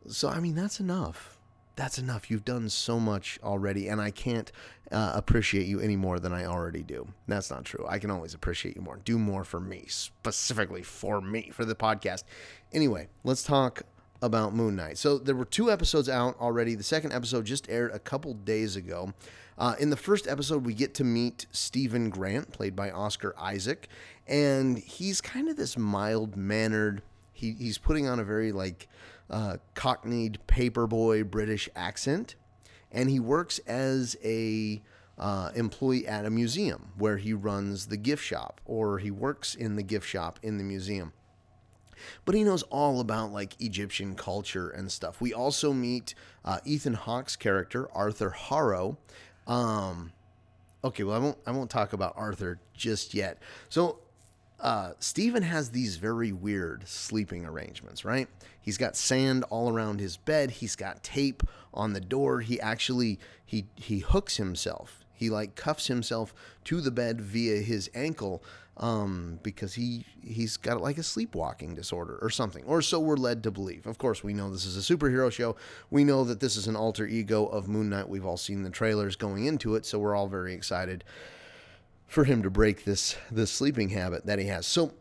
So, 0.09 0.29
I 0.29 0.41
mean, 0.41 0.55
that's 0.55 0.81
enough. 0.81 1.39
That's 1.77 1.99
enough. 1.99 2.31
You've 2.31 2.45
done 2.45 2.69
so 2.69 2.99
much 2.99 3.39
already, 3.43 3.89
and 3.89 4.01
I 4.01 4.11
can't 4.11 4.51
uh, 4.91 5.13
appreciate 5.15 5.67
you 5.67 5.81
any 5.81 5.97
more 5.97 6.19
than 6.19 6.33
I 6.33 6.45
already 6.45 6.83
do. 6.83 7.09
That's 7.27 7.51
not 7.51 7.65
true. 7.65 7.87
I 7.89 7.99
can 7.99 8.11
always 8.11 8.35
appreciate 8.35 8.77
you 8.77 8.83
more. 8.83 8.99
Do 9.05 9.19
more 9.19 9.45
for 9.45 9.61
me, 9.61 9.85
specifically 9.89 10.83
for 10.83 11.21
me, 11.21 11.51
for 11.53 11.65
the 11.65 11.75
podcast. 11.75 12.25
Anyway, 12.73 13.09
let's 13.25 13.43
talk 13.43 13.83
about 14.23 14.55
Moon 14.55 14.77
Knight. 14.77 14.97
So 14.97 15.19
there 15.19 15.35
were 15.35 15.45
two 15.45 15.71
episodes 15.71 16.09
out 16.09 16.41
already. 16.41 16.77
The 16.77 16.85
second 16.85 17.13
episode 17.13 17.45
just 17.45 17.69
aired 17.69 17.91
a 17.93 17.99
couple 17.99 18.33
days 18.33 18.77
ago. 18.77 19.13
Uh, 19.59 19.75
in 19.79 19.91
the 19.91 19.97
first 19.97 20.27
episode, 20.29 20.65
we 20.65 20.73
get 20.73 20.95
to 20.95 21.05
meet 21.05 21.47
Steven 21.51 22.09
Grant, 22.09 22.53
played 22.53 22.75
by 22.75 22.91
Oscar 22.91 23.35
Isaac, 23.39 23.89
and 24.27 24.79
he's 24.79 25.21
kind 25.21 25.49
of 25.49 25.57
this 25.57 25.77
mild 25.77 26.37
mannered. 26.37 27.03
He, 27.33 27.53
he's 27.53 27.79
putting 27.79 28.09
on 28.09 28.19
a 28.19 28.25
very 28.25 28.53
like 28.53 28.89
uh, 29.29 29.59
cockneyed 29.75 30.39
paperboy 30.47 31.31
British 31.31 31.69
accent, 31.77 32.37
and 32.91 33.11
he 33.11 33.21
works 33.21 33.59
as 33.61 34.17
a 34.25 34.81
uh, 35.19 35.51
employee 35.55 36.07
at 36.07 36.25
a 36.25 36.31
museum 36.31 36.93
where 36.97 37.19
he 37.19 37.35
runs 37.35 37.87
the 37.87 37.97
gift 37.97 38.25
shop, 38.25 38.61
or 38.65 38.99
he 38.99 39.11
works 39.11 39.55
in 39.55 39.77
the 39.77 39.83
gift 39.83 40.09
shop 40.09 40.39
in 40.43 40.59
the 40.59 40.65
museum 40.65 41.13
but 42.25 42.35
he 42.35 42.45
knows 42.45 42.63
all 42.65 43.01
about 43.01 43.33
like 43.33 43.61
Egyptian 43.61 44.15
culture 44.15 44.69
and 44.69 44.91
stuff. 44.91 45.21
We 45.21 45.33
also 45.33 45.73
meet 45.73 46.15
uh, 46.45 46.59
Ethan 46.65 46.95
Hawke's 46.95 47.37
character 47.37 47.89
Arthur 47.93 48.31
Harrow. 48.31 48.97
Um, 49.47 50.13
okay, 50.85 51.05
well 51.05 51.17
I 51.17 51.19
won't 51.19 51.39
I 51.47 51.51
won't 51.51 51.71
talk 51.71 51.93
about 51.93 52.15
Arthur 52.17 52.59
just 52.75 53.15
yet. 53.15 53.39
So 53.69 53.99
uh, 54.63 54.93
Steven 55.01 55.43
has 55.43 55.71
these 55.71 55.97
very 55.97 56.31
weird 56.31 56.87
sleeping 56.87 57.45
arrangements, 57.45 58.05
right? 58.05 58.29
He's 58.61 58.79
got 58.79 58.97
sand 58.97 59.45
all 59.51 59.69
around 59.69 59.99
his 59.99 60.17
bed. 60.17 60.53
He's 60.53 60.77
got 60.77 61.03
tape 61.03 61.43
on 61.75 61.93
the 61.93 62.01
door. 62.01 62.41
He 62.41 62.61
actually 62.61 63.19
he 63.45 63.67
he 63.75 63.99
hooks 63.99 64.37
himself. 64.37 65.05
He 65.13 65.31
like 65.31 65.57
cuffs 65.57 65.89
himself 65.89 66.33
to 66.65 66.81
the 66.81 66.91
bed 66.93 67.21
via 67.21 67.61
his 67.61 67.91
ankle 67.95 68.43
um, 68.83 69.39
because 69.45 69.75
he 69.75 70.05
he's 70.21 70.57
got 70.57 70.83
like 70.83 70.99
a 70.99 71.05
sleepwalking 71.05 71.77
disorder 71.77 72.19
or 72.21 72.29
something, 72.29 72.65
or 72.65 72.83
so 72.83 72.99
we're 72.99 73.17
led 73.17 73.45
to 73.45 73.51
believe. 73.51 73.87
Of 73.87 73.97
course, 73.97 74.25
we 74.25 74.35
know 74.35 74.51
this 74.51 74.67
is 74.67 74.77
a 74.77 74.97
superhero 74.97 75.31
show. 75.31 75.55
We 75.89 76.03
know 76.03 76.25
that 76.25 76.41
this 76.41 76.57
is 76.57 76.67
an 76.67 76.75
alter 76.75 77.07
ego 77.07 77.47
of 77.47 77.69
Moon 77.69 77.89
Knight. 77.89 78.09
We've 78.09 78.27
all 78.27 78.37
seen 78.37 78.65
the 78.65 78.71
trailers 78.71 79.15
going 79.15 79.47
into 79.47 79.77
it, 79.77 79.87
so 79.87 80.01
we're 80.01 80.17
all 80.17 80.27
very 80.27 80.53
excited 80.53 81.05
for 82.09 82.25
him 82.25 82.43
to 82.43 82.51
break 82.51 82.85
this 82.85 83.17
this 83.31 83.53
sleeping 83.53 83.91
habit 83.91 84.27
that 84.27 84.41
he 84.41 84.47
has. 84.47 84.67
So 84.67 84.93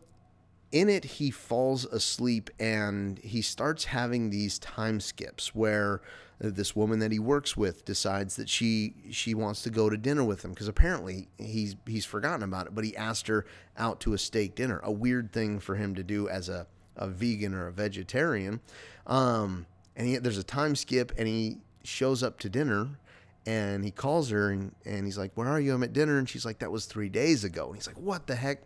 in 0.72 0.88
it 0.88 1.04
he 1.04 1.30
falls 1.30 1.84
asleep 1.86 2.50
and 2.58 3.18
he 3.18 3.40
starts 3.42 3.84
having 3.84 4.30
these 4.30 4.58
time 4.58 4.98
skips 4.98 5.54
where 5.54 6.00
this 6.40 6.74
woman 6.74 6.98
that 6.98 7.12
he 7.12 7.20
works 7.20 7.56
with 7.56 7.84
decides 7.84 8.34
that 8.34 8.48
she 8.48 8.94
she 9.10 9.32
wants 9.32 9.62
to 9.62 9.70
go 9.70 9.88
to 9.88 9.96
dinner 9.96 10.24
with 10.24 10.44
him 10.44 10.50
because 10.50 10.66
apparently 10.66 11.28
he's 11.38 11.76
he's 11.86 12.04
forgotten 12.04 12.42
about 12.42 12.66
it 12.66 12.74
but 12.74 12.84
he 12.84 12.96
asked 12.96 13.28
her 13.28 13.46
out 13.76 14.00
to 14.00 14.12
a 14.12 14.18
steak 14.18 14.54
dinner 14.54 14.80
a 14.82 14.90
weird 14.90 15.32
thing 15.32 15.60
for 15.60 15.76
him 15.76 15.94
to 15.94 16.02
do 16.02 16.28
as 16.28 16.48
a, 16.48 16.66
a 16.96 17.08
vegan 17.08 17.54
or 17.54 17.66
a 17.66 17.72
vegetarian. 17.72 18.60
Um, 19.06 19.66
and 19.96 20.06
he, 20.06 20.16
there's 20.18 20.38
a 20.38 20.44
time 20.44 20.74
skip 20.74 21.12
and 21.18 21.28
he 21.28 21.58
shows 21.84 22.22
up 22.22 22.38
to 22.40 22.48
dinner 22.48 22.98
and 23.46 23.84
he 23.84 23.90
calls 23.90 24.30
her 24.30 24.50
and, 24.50 24.74
and 24.84 25.04
he's 25.04 25.18
like 25.18 25.32
where 25.34 25.48
are 25.48 25.60
you? 25.60 25.74
I'm 25.74 25.82
at 25.82 25.92
dinner. 25.92 26.18
And 26.18 26.28
she's 26.28 26.44
like 26.44 26.58
that 26.60 26.70
was 26.70 26.86
three 26.86 27.08
days 27.08 27.44
ago. 27.44 27.66
And 27.66 27.76
he's 27.76 27.86
like 27.86 27.98
what 27.98 28.26
the 28.26 28.36
heck 28.36 28.62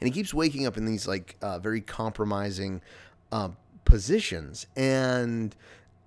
and 0.00 0.08
he 0.08 0.10
keeps 0.12 0.32
waking 0.32 0.66
up 0.66 0.76
in 0.76 0.84
these 0.84 1.06
like 1.06 1.36
uh, 1.42 1.58
very 1.58 1.80
compromising 1.80 2.80
uh, 3.30 3.48
positions 3.84 4.66
and 4.76 5.56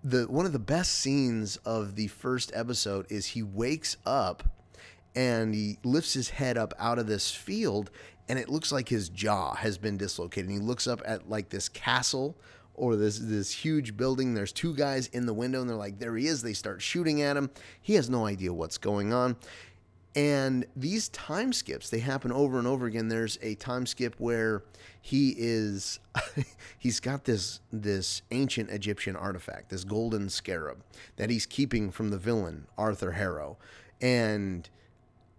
the 0.04 0.26
one 0.26 0.46
of 0.46 0.54
the 0.54 0.60
best 0.60 0.94
scenes 0.94 1.58
of 1.58 1.96
the 1.96 2.08
first 2.08 2.52
episode 2.54 3.08
is 3.10 3.26
he 3.28 3.42
wakes 3.42 3.98
up 4.06 4.44
and 5.16 5.56
he 5.56 5.80
lifts 5.84 6.14
his 6.14 6.30
head 6.30 6.58
up 6.58 6.74
out 6.78 7.00
of 7.00 7.08
this 7.08 7.32
field 7.32 7.90
and 8.28 8.40
it 8.40 8.50
looks 8.50 8.72
like 8.72 8.90
his 8.90 9.10
jaw 9.10 9.56
has 9.56 9.78
been 9.78 9.98
dislocated. 9.98 10.50
And 10.50 10.60
he 10.60 10.66
looks 10.66 10.88
up 10.88 11.02
at 11.06 11.30
like 11.30 11.50
this 11.50 11.70
castle 11.70 12.36
or 12.74 12.96
this 12.96 13.20
this 13.20 13.52
huge 13.52 13.96
building. 13.96 14.34
There's 14.34 14.52
two 14.52 14.76
guys 14.76 15.08
in 15.08 15.26
the 15.26 15.34
window 15.34 15.62
and 15.62 15.70
they're 15.70 15.78
like, 15.78 16.00
there 16.00 16.16
he 16.16 16.28
is. 16.28 16.42
They 16.42 16.54
start 16.54 16.82
shooting 16.82 17.22
at 17.22 17.38
him. 17.38 17.50
He 17.82 17.94
has 17.96 18.10
no 18.10 18.26
idea 18.26 18.54
what's 18.54 18.78
going 18.78 19.14
on. 19.14 19.38
And 20.16 20.66
these 20.78 21.10
time 21.10 21.52
skips, 21.52 21.90
they 21.90 22.00
happen 22.00 22.32
over 22.32 22.58
and 22.58 22.66
over 22.66 22.86
again. 22.86 23.10
There's 23.10 23.38
a 23.42 23.56
time 23.56 23.86
skip 23.86 24.16
where 24.18 24.64
he 25.02 25.36
is 25.38 26.00
he's 26.80 27.02
got 27.02 27.26
this 27.26 27.60
this 27.72 28.22
ancient 28.32 28.70
Egyptian 28.70 29.18
artifact, 29.18 29.70
this 29.70 29.84
golden 29.84 30.30
scarab 30.30 30.84
that 31.18 31.30
he's 31.30 31.46
keeping 31.46 31.92
from 31.92 32.10
the 32.10 32.18
villain 32.18 32.68
Arthur 32.78 33.12
Harrow. 33.12 33.58
And 34.02 34.70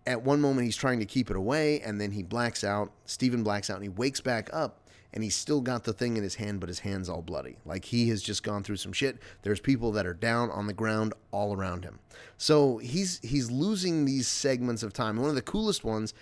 at 0.06 0.22
one 0.22 0.42
moment 0.42 0.66
he's 0.66 0.76
trying 0.76 0.98
to 0.98 1.06
keep 1.06 1.30
it 1.30 1.36
away 1.36 1.80
and 1.80 1.98
then 1.98 2.10
he 2.12 2.22
blacks 2.22 2.62
out. 2.62 2.92
Steven 3.06 3.42
blacks 3.42 3.70
out 3.70 3.76
and 3.76 3.84
he 3.84 3.88
wakes 3.88 4.20
back 4.20 4.50
up 4.52 4.85
and 5.16 5.24
he's 5.24 5.34
still 5.34 5.62
got 5.62 5.84
the 5.84 5.94
thing 5.94 6.18
in 6.18 6.22
his 6.22 6.34
hand, 6.34 6.60
but 6.60 6.68
his 6.68 6.80
hand's 6.80 7.08
all 7.08 7.22
bloody. 7.22 7.56
Like 7.64 7.86
he 7.86 8.10
has 8.10 8.22
just 8.22 8.42
gone 8.42 8.62
through 8.62 8.76
some 8.76 8.92
shit. 8.92 9.16
There's 9.40 9.60
people 9.60 9.90
that 9.92 10.04
are 10.04 10.12
down 10.12 10.50
on 10.50 10.66
the 10.66 10.74
ground 10.74 11.14
all 11.30 11.56
around 11.56 11.84
him. 11.84 12.00
So 12.36 12.76
he's 12.76 13.18
he's 13.20 13.50
losing 13.50 14.04
these 14.04 14.28
segments 14.28 14.82
of 14.82 14.92
time. 14.92 15.16
One 15.16 15.30
of 15.30 15.34
the 15.34 15.40
coolest 15.40 15.84
ones, 15.84 16.12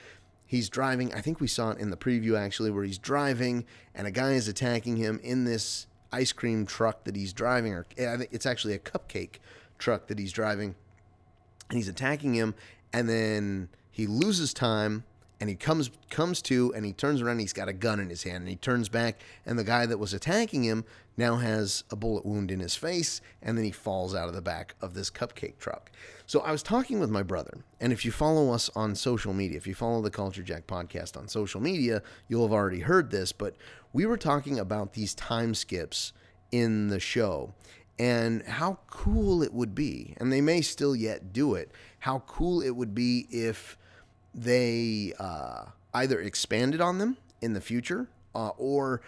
he's 0.47 0.69
driving. 0.69 1.13
I 1.13 1.21
think 1.23 1.41
we 1.41 1.49
saw 1.49 1.73
it 1.73 1.79
in 1.79 1.91
the 1.91 1.97
preview 1.97 2.39
actually, 2.39 2.71
where 2.71 2.85
he's 2.85 2.99
driving 2.99 3.65
and 3.97 4.07
a 4.07 4.13
guy 4.13 4.35
is 4.35 4.47
attacking 4.47 4.97
him 4.97 5.19
in 5.25 5.43
this 5.43 5.89
ice 6.13 6.31
cream 6.31 6.65
truck 6.65 7.03
that 7.03 7.17
he's 7.17 7.33
driving, 7.33 7.73
or 7.73 7.87
eh, 7.99 8.27
it's 8.31 8.47
actually 8.47 8.75
a 8.75 8.79
cupcake 8.79 9.41
truck 9.77 10.07
that 10.07 10.21
he's 10.21 10.33
driving, 10.33 10.77
and 11.69 11.79
he's 11.79 11.89
attacking 11.89 12.35
him, 12.35 12.55
and 12.93 13.09
then 13.09 13.71
he 13.91 14.07
loses 14.07 14.55
time 14.55 15.03
and 15.45 15.51
he 15.51 15.57
comes 15.57 15.91
comes 16.09 16.41
to 16.41 16.73
and 16.75 16.87
he 16.87 16.95
turns 16.95 17.21
around 17.21 17.33
and 17.33 17.43
he's 17.43 17.53
got 17.53 17.69
a 17.69 17.73
gun 17.75 18.01
in 18.01 18.09
his 18.09 18.23
hand 18.23 18.39
and 18.39 18.49
he 18.49 18.57
turns 18.57 18.89
back 18.89 19.21
and 19.45 19.59
the 19.59 19.63
guy 19.63 19.85
that 19.85 19.99
was 19.99 20.15
attacking 20.15 20.65
him 20.65 20.87
now 21.19 21.37
has 21.37 21.85
a 21.91 21.97
bullet 21.97 22.25
wound 22.25 22.51
in 22.51 22.61
his 22.61 22.75
face 22.75 23.21
and 23.43 23.59
then 23.59 23.65
he 23.67 23.71
falls 23.71 24.15
out 24.15 24.27
of 24.27 24.35
the 24.35 24.41
back 24.41 24.75
of 24.81 24.95
this 24.95 25.11
cupcake 25.11 25.59
truck. 25.59 25.91
So 26.25 26.41
i 26.41 26.51
was 26.51 26.63
talking 26.63 26.99
with 26.99 27.11
my 27.11 27.23
brother 27.23 27.59
and 27.79 27.93
if 27.93 28.07
you 28.07 28.11
follow 28.11 28.55
us 28.55 28.71
on 28.75 28.95
social 28.95 29.35
media 29.35 29.59
if 29.59 29.67
you 29.67 29.75
follow 29.75 30.01
the 30.01 30.11
culture 30.11 30.43
jacked 30.43 30.67
podcast 30.67 31.15
on 31.15 31.29
social 31.29 31.61
media 31.61 32.03
you'll 32.27 32.47
have 32.47 32.55
already 32.55 32.81
heard 32.81 33.11
this 33.11 33.31
but 33.31 33.55
we 33.93 34.07
were 34.07 34.17
talking 34.17 34.59
about 34.59 34.95
these 34.95 35.15
time 35.15 35.55
skips 35.55 36.15
in 36.53 36.89
the 36.89 36.99
show 36.99 37.53
and 37.99 38.43
how 38.45 38.79
cool 38.87 39.43
it 39.43 39.53
would 39.53 39.75
be 39.75 40.15
and 40.17 40.33
they 40.33 40.41
may 40.41 40.63
still 40.63 40.97
yet 40.97 41.35
do 41.35 41.55
it 41.55 41.71
how 41.99 42.21
cool 42.21 42.63
it 42.63 42.71
would 42.71 42.95
be 42.95 43.27
if 43.31 43.77
they 44.35 45.13
uh, 45.19 45.67
either 45.95 46.21
expanded 46.21 46.81
on 46.81 46.99
them 46.99 47.17
in 47.41 47.53
the 47.53 47.61
future 47.61 48.09
uh, 48.35 48.51
or 48.59 49.01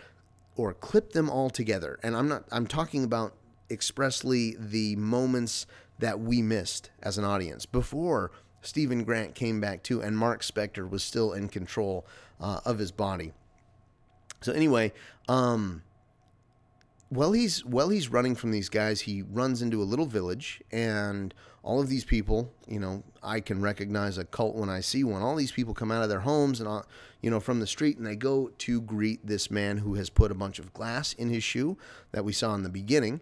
or 0.57 0.73
clipped 0.73 1.13
them 1.13 1.29
all 1.29 1.51
together. 1.51 1.99
And 2.03 2.17
I'm 2.17 2.29
not 2.29 2.45
I'm 2.53 2.67
talking 2.67 3.05
about 3.05 3.35
expressly 3.71 4.57
the 4.59 4.97
moments 4.97 5.67
that 5.99 6.21
we 6.21 6.43
missed 6.43 6.91
as 7.03 7.19
an 7.19 7.25
audience 7.25 7.67
before 7.67 8.31
Steven 8.63 9.05
Grant 9.05 9.35
came 9.35 9.61
back 9.61 9.83
too, 9.83 10.01
and 10.01 10.17
Marc 10.17 10.43
Spector 10.43 10.89
was 10.89 11.03
still 11.03 11.33
in 11.33 11.49
control 11.49 12.07
uh, 12.41 12.61
of 12.65 12.79
his 12.79 12.93
body. 12.93 13.33
So 14.41 14.53
anyway, 14.53 14.93
um, 15.29 15.83
while 17.09 17.33
he's 17.33 17.65
while 17.65 17.89
he's 17.89 18.09
running 18.09 18.35
from 18.35 18.51
these 18.51 18.69
guys, 18.69 19.03
he 19.03 19.23
runs 19.23 19.63
into 19.63 19.81
a 19.83 19.85
little 19.85 20.07
village, 20.07 20.61
and 20.73 21.33
all 21.67 21.81
of 21.81 21.89
these 21.89 22.05
people, 22.05 22.53
you 22.69 22.79
know, 22.79 23.03
I 23.25 23.41
can 23.41 23.61
recognize 23.61 24.19
a 24.19 24.25
cult 24.25 24.55
when 24.55 24.71
I 24.71 24.81
see 24.81 25.03
one. 25.03 25.21
All 25.21 25.35
these 25.35 25.51
people 25.51 25.75
come 25.75 25.91
out 25.91 26.05
of 26.05 26.09
their 26.09 26.21
homes 26.21 26.61
and, 26.61 26.85
you 27.21 27.29
know, 27.29 27.41
from 27.41 27.59
the 27.59 27.67
street, 27.67 27.99
and 27.99 28.07
they 28.07 28.15
go 28.15 28.53
to 28.57 28.81
greet 28.81 29.27
this 29.27 29.51
man 29.51 29.79
who 29.79 29.95
has 29.95 30.09
put 30.09 30.31
a 30.31 30.35
bunch 30.35 30.61
of 30.61 30.73
glass 30.73 31.13
in 31.13 31.29
his 31.29 31.43
shoe 31.43 31.77
that 32.13 32.25
we 32.25 32.33
saw 32.33 32.55
in 32.55 32.63
the 32.63 32.69
beginning. 32.69 33.21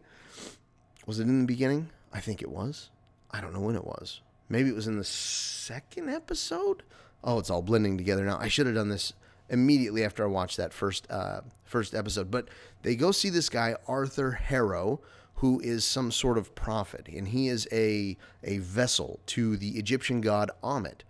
Was 1.06 1.18
it 1.18 1.22
in 1.22 1.40
the 1.40 1.46
beginning? 1.46 1.88
I 2.12 2.20
think 2.20 2.42
it 2.42 2.50
was. 2.50 2.90
I 3.30 3.40
don't 3.40 3.54
know 3.54 3.60
when 3.60 3.76
it 3.76 3.84
was. 3.84 4.20
Maybe 4.50 4.68
it 4.68 4.74
was 4.74 4.86
in 4.86 4.98
the 4.98 5.04
second 5.04 6.10
episode. 6.10 6.82
Oh, 7.24 7.38
it's 7.38 7.48
all 7.48 7.62
blending 7.62 7.96
together 7.96 8.26
now. 8.26 8.36
I 8.38 8.48
should 8.48 8.66
have 8.66 8.74
done 8.74 8.90
this 8.90 9.14
immediately 9.48 10.04
after 10.04 10.22
I 10.22 10.26
watched 10.26 10.58
that 10.58 10.74
first 10.74 11.10
uh, 11.10 11.40
first 11.64 11.94
episode. 11.94 12.30
But 12.30 12.48
they 12.82 12.94
go 12.94 13.10
see 13.10 13.30
this 13.30 13.48
guy 13.48 13.74
Arthur 13.88 14.32
Harrow, 14.32 15.00
who 15.36 15.60
is 15.60 15.84
some 15.84 16.10
sort 16.10 16.38
of 16.38 16.54
prophet, 16.54 17.08
and 17.08 17.28
he 17.28 17.48
is 17.48 17.66
a 17.72 18.16
a 18.42 18.58
vessel 18.58 19.20
to 19.26 19.56
the 19.56 19.78
Egyptian 19.78 20.20
god 20.20 20.50
Ammit. 20.62 21.00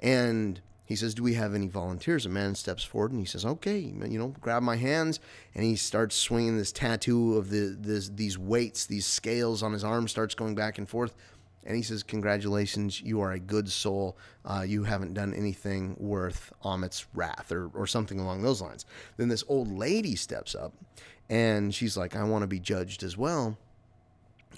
And 0.00 0.60
he 0.84 0.96
says, 0.96 1.14
"Do 1.14 1.22
we 1.22 1.34
have 1.34 1.54
any 1.54 1.68
volunteers?" 1.68 2.26
A 2.26 2.28
man 2.28 2.54
steps 2.54 2.84
forward 2.84 3.12
and 3.12 3.20
he 3.20 3.26
says, 3.26 3.44
"Okay, 3.44 3.78
you 3.78 4.18
know, 4.18 4.34
grab 4.40 4.62
my 4.62 4.76
hands." 4.76 5.20
And 5.54 5.64
he 5.64 5.76
starts 5.76 6.14
swinging 6.14 6.58
this 6.58 6.72
tattoo 6.72 7.36
of 7.36 7.50
the 7.50 7.76
this, 7.78 8.08
these 8.08 8.38
weights, 8.38 8.86
these 8.86 9.06
scales 9.06 9.62
on 9.62 9.72
his 9.72 9.84
arm, 9.84 10.08
starts 10.08 10.34
going 10.34 10.54
back 10.54 10.78
and 10.78 10.88
forth. 10.88 11.14
And 11.66 11.76
he 11.76 11.82
says, 11.82 12.02
"Congratulations, 12.02 13.00
you 13.00 13.22
are 13.22 13.32
a 13.32 13.38
good 13.38 13.70
soul. 13.70 14.18
Uh, 14.44 14.64
you 14.66 14.84
haven't 14.84 15.14
done 15.14 15.32
anything 15.32 15.96
worth 15.98 16.52
Ammit's 16.62 17.06
wrath, 17.14 17.50
or 17.50 17.68
or 17.68 17.86
something 17.86 18.20
along 18.20 18.42
those 18.42 18.60
lines." 18.60 18.84
Then 19.16 19.28
this 19.28 19.44
old 19.48 19.72
lady 19.72 20.16
steps 20.16 20.54
up, 20.54 20.74
and 21.30 21.74
she's 21.74 21.96
like, 21.96 22.14
"I 22.14 22.24
want 22.24 22.42
to 22.42 22.46
be 22.46 22.60
judged 22.60 23.02
as 23.02 23.16
well." 23.16 23.56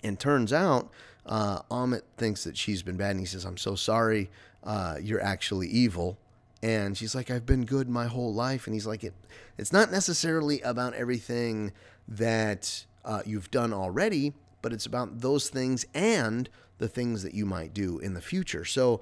And 0.02 0.18
turns 0.18 0.52
out, 0.52 0.90
uh, 1.24 1.62
Ammit 1.70 2.02
thinks 2.16 2.44
that 2.44 2.56
she's 2.56 2.82
been 2.82 2.96
bad, 2.96 3.12
and 3.12 3.20
he 3.20 3.26
says, 3.26 3.44
"I'm 3.44 3.56
so 3.56 3.74
sorry. 3.74 4.30
Uh, 4.62 4.96
you're 5.00 5.22
actually 5.22 5.68
evil." 5.68 6.18
And 6.62 6.96
she's 6.96 7.14
like, 7.14 7.30
"I've 7.30 7.46
been 7.46 7.64
good 7.64 7.88
my 7.88 8.06
whole 8.06 8.32
life." 8.32 8.66
And 8.66 8.74
he's 8.74 8.86
like, 8.86 9.04
"It, 9.04 9.14
it's 9.58 9.72
not 9.72 9.90
necessarily 9.90 10.60
about 10.62 10.94
everything 10.94 11.72
that 12.08 12.84
uh, 13.04 13.22
you've 13.26 13.50
done 13.50 13.72
already, 13.72 14.32
but 14.62 14.72
it's 14.72 14.86
about 14.86 15.20
those 15.20 15.48
things 15.48 15.84
and 15.94 16.48
the 16.78 16.88
things 16.88 17.22
that 17.22 17.34
you 17.34 17.46
might 17.46 17.74
do 17.74 17.98
in 17.98 18.14
the 18.14 18.20
future." 18.20 18.64
So 18.64 19.00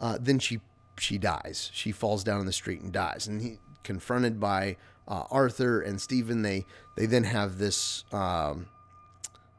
uh, 0.00 0.18
then 0.20 0.38
she 0.38 0.60
she 0.98 1.18
dies. 1.18 1.70
She 1.74 1.92
falls 1.92 2.24
down 2.24 2.40
in 2.40 2.46
the 2.46 2.52
street 2.52 2.80
and 2.80 2.92
dies. 2.92 3.26
And 3.26 3.42
he 3.42 3.58
confronted 3.82 4.40
by 4.40 4.76
uh, 5.06 5.24
Arthur 5.30 5.80
and 5.80 6.00
Steven. 6.00 6.42
They 6.42 6.64
they 6.96 7.06
then 7.06 7.24
have 7.24 7.58
this. 7.58 8.04
Um, 8.12 8.66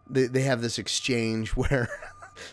they, 0.09 0.25
they 0.27 0.41
have 0.41 0.61
this 0.61 0.77
exchange 0.77 1.49
where 1.55 1.89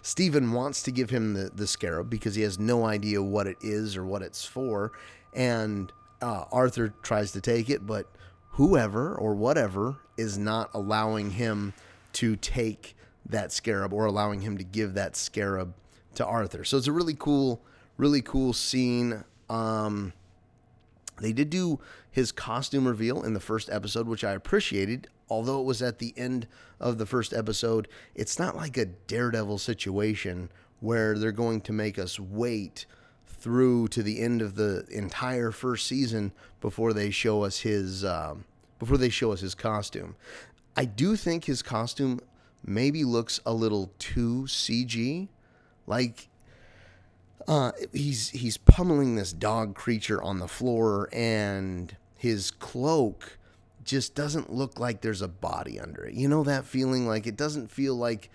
Steven 0.03 0.53
wants 0.53 0.83
to 0.85 0.91
give 0.91 1.11
him 1.11 1.35
the, 1.35 1.51
the 1.55 1.67
scarab 1.67 2.11
because 2.11 2.35
he 2.35 2.43
has 2.43 2.59
no 2.59 2.85
idea 2.85 3.23
what 3.23 3.47
it 3.47 3.59
is 3.61 3.97
or 3.97 4.05
what 4.05 4.23
it's 4.23 4.45
for. 4.45 4.93
And 5.33 5.93
uh, 6.23 6.45
Arthur 6.53 6.95
tries 7.03 7.33
to 7.33 7.41
take 7.41 7.69
it, 7.69 7.87
but 7.87 8.07
whoever 8.51 9.15
or 9.15 9.35
whatever 9.35 9.97
is 10.17 10.39
not 10.39 10.71
allowing 10.73 11.31
him 11.31 11.75
to 12.15 12.37
take 12.37 12.97
that 13.27 13.53
scarab 13.53 13.93
or 13.93 14.05
allowing 14.05 14.43
him 14.43 14.57
to 14.59 14.65
give 14.65 14.95
that 14.95 15.17
scarab 15.17 15.75
to 16.15 16.25
Arthur. 16.25 16.65
So 16.65 16.77
it's 16.77 16.87
a 16.87 16.93
really 16.93 17.17
cool, 17.19 17.61
really 17.97 18.23
cool 18.23 18.53
scene. 18.53 19.25
Um, 19.51 20.13
they 21.21 21.33
did 21.33 21.51
do 21.51 21.81
his 22.11 22.33
costume 22.33 22.87
reveal 22.87 23.23
in 23.23 23.35
the 23.35 23.41
first 23.41 23.69
episode, 23.71 24.07
which 24.07 24.25
I 24.25 24.33
appreciated 24.33 25.09
although 25.29 25.61
it 25.61 25.65
was 25.65 25.83
at 25.83 25.99
the 25.99 26.15
end 26.17 26.47
of 26.81 26.99
the 26.99 27.07
first 27.07 27.33
episode, 27.33 27.89
it's 28.15 28.39
not 28.39 28.57
like 28.57 28.77
a 28.77 28.87
daredevil 28.87 29.59
situation 29.59 30.51
where 30.81 31.19
they're 31.19 31.33
going 31.33 31.61
to 31.63 31.73
make 31.73 31.99
us 31.99 32.19
wait 32.21 32.87
through 33.27 33.89
to 33.89 34.03
the 34.03 34.21
end 34.21 34.41
of 34.43 34.55
the 34.55 34.87
entire 34.91 35.51
first 35.51 35.87
season 35.87 36.33
before 36.61 36.93
they 36.93 37.11
show 37.11 37.43
us 37.43 37.61
his 37.61 38.05
um, 38.05 38.45
before 38.79 38.97
they 38.97 39.09
show 39.09 39.33
us 39.33 39.41
his 39.41 39.55
costume. 39.55 40.17
I 40.77 40.85
do 40.85 41.17
think 41.17 41.45
his 41.45 41.63
costume 41.63 42.21
maybe 42.65 43.05
looks 43.05 43.41
a 43.47 43.53
little 43.53 43.93
too 43.99 44.45
CG, 44.47 45.29
like 45.87 46.29
uh, 47.47 47.73
he's 47.93 48.31
he's 48.31 48.57
pummeling 48.57 49.17
this 49.17 49.33
dog 49.33 49.75
creature 49.75 50.23
on 50.23 50.39
the 50.39 50.49
floor, 50.49 51.09
and 51.13 51.97
his 52.17 52.51
cloak 52.51 53.39
just 53.85 54.15
doesn't 54.15 54.53
look 54.53 54.79
like 54.79 55.01
there's 55.01 55.23
a 55.23 55.29
body 55.29 55.79
under 55.79 56.05
it. 56.05 56.15
You 56.15 56.29
know 56.29 56.45
that 56.45 56.65
feeling 56.65 57.07
like 57.07 57.27
it 57.27 57.37
doesn't 57.37 57.71
feel 57.71 57.95
like 57.95 58.31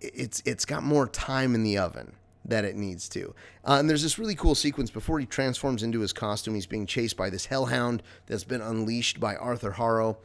it's 0.00 0.42
it's 0.44 0.64
got 0.64 0.82
more 0.82 1.06
time 1.06 1.54
in 1.54 1.62
the 1.62 1.78
oven 1.78 2.14
that 2.44 2.64
it 2.64 2.76
needs 2.76 3.08
to. 3.10 3.34
Uh, 3.64 3.76
and 3.78 3.88
there's 3.90 4.02
this 4.02 4.18
really 4.18 4.34
cool 4.34 4.54
sequence 4.54 4.90
before 4.90 5.20
he 5.20 5.26
transforms 5.26 5.82
into 5.82 6.00
his 6.00 6.12
costume. 6.12 6.54
He's 6.54 6.66
being 6.66 6.86
chased 6.86 7.16
by 7.16 7.30
this 7.30 7.46
hellhound 7.46 8.02
that's 8.26 8.44
been 8.44 8.62
unleashed 8.62 9.20
by 9.20 9.36
Arthur 9.36 9.72
Harrow, 9.72 10.16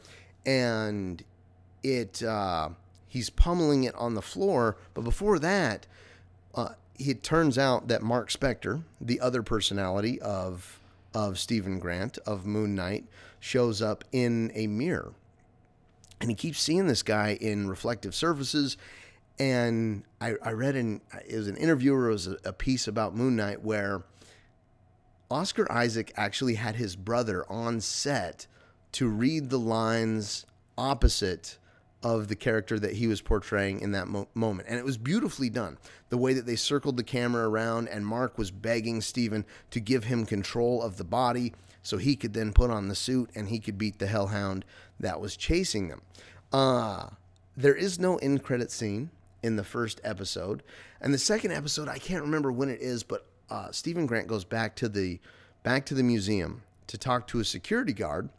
and 0.46 1.22
it 1.82 2.22
uh, 2.22 2.70
he's 3.06 3.30
pummeling 3.30 3.84
it 3.84 3.94
on 3.94 4.14
the 4.14 4.22
floor. 4.22 4.76
But 4.94 5.02
before 5.02 5.38
that, 5.38 5.86
uh, 6.54 6.70
it 6.98 7.22
turns 7.22 7.58
out 7.58 7.88
that 7.88 8.02
Marc 8.02 8.30
Spector, 8.30 8.82
the 9.00 9.20
other 9.20 9.42
personality 9.42 10.20
of 10.20 10.80
of 11.12 11.38
Steven 11.38 11.78
Grant 11.78 12.18
of 12.26 12.44
Moon 12.44 12.74
Knight, 12.74 13.04
shows 13.44 13.82
up 13.82 14.04
in 14.10 14.50
a 14.54 14.66
mirror. 14.66 15.12
And 16.18 16.30
he 16.30 16.34
keeps 16.34 16.58
seeing 16.58 16.86
this 16.86 17.02
guy 17.02 17.36
in 17.38 17.68
reflective 17.68 18.14
surfaces. 18.14 18.78
And 19.38 20.04
I, 20.18 20.36
I 20.42 20.52
read 20.52 20.76
in 20.76 21.02
it 21.28 21.36
was 21.36 21.46
an 21.46 21.58
interview 21.58 21.92
or 21.92 22.08
it 22.08 22.12
was 22.12 22.26
a, 22.26 22.38
a 22.46 22.52
piece 22.54 22.88
about 22.88 23.14
Moon 23.14 23.36
Knight 23.36 23.62
where 23.62 24.02
Oscar 25.30 25.70
Isaac 25.70 26.10
actually 26.16 26.54
had 26.54 26.76
his 26.76 26.96
brother 26.96 27.44
on 27.50 27.82
set 27.82 28.46
to 28.92 29.08
read 29.08 29.50
the 29.50 29.58
lines 29.58 30.46
opposite 30.78 31.58
of 32.02 32.28
the 32.28 32.36
character 32.36 32.78
that 32.78 32.94
he 32.94 33.06
was 33.06 33.20
portraying 33.20 33.80
in 33.80 33.92
that 33.92 34.08
mo- 34.08 34.28
moment. 34.32 34.68
And 34.70 34.78
it 34.78 34.84
was 34.86 34.96
beautifully 34.96 35.50
done. 35.50 35.76
The 36.08 36.18
way 36.18 36.32
that 36.32 36.46
they 36.46 36.56
circled 36.56 36.96
the 36.96 37.02
camera 37.02 37.46
around, 37.48 37.88
and 37.88 38.06
Marc 38.06 38.38
was 38.38 38.50
begging 38.50 39.02
Steven 39.02 39.44
to 39.70 39.80
give 39.80 40.04
him 40.04 40.24
control 40.24 40.82
of 40.82 40.96
the 40.96 41.04
body 41.04 41.52
so 41.84 41.98
he 41.98 42.16
could 42.16 42.32
then 42.32 42.52
put 42.52 42.70
on 42.70 42.88
the 42.88 42.94
suit 42.96 43.30
and 43.36 43.48
he 43.48 43.60
could 43.60 43.78
beat 43.78 44.00
the 44.00 44.08
hellhound 44.08 44.64
that 44.98 45.20
was 45.20 45.36
chasing 45.36 45.86
them. 45.88 46.02
Uh, 46.52 47.10
there 47.56 47.74
is 47.74 48.00
no 48.00 48.16
end 48.16 48.42
credit 48.42 48.72
scene 48.72 49.10
in 49.42 49.56
the 49.56 49.62
first 49.62 50.00
episode. 50.02 50.62
And 51.00 51.12
the 51.12 51.18
second 51.18 51.52
episode, 51.52 51.86
I 51.86 51.98
can't 51.98 52.22
remember 52.22 52.50
when 52.50 52.70
it 52.70 52.80
is, 52.80 53.02
but 53.02 53.26
uh, 53.50 53.70
Steven 53.70 54.06
Grant 54.06 54.26
goes 54.26 54.44
back 54.44 54.74
to 54.76 54.88
the 54.88 55.20
back 55.62 55.84
to 55.86 55.94
the 55.94 56.02
museum 56.02 56.62
to 56.86 56.98
talk 56.98 57.26
to 57.28 57.40
a 57.40 57.44
security 57.44 57.92
guard 57.92 58.30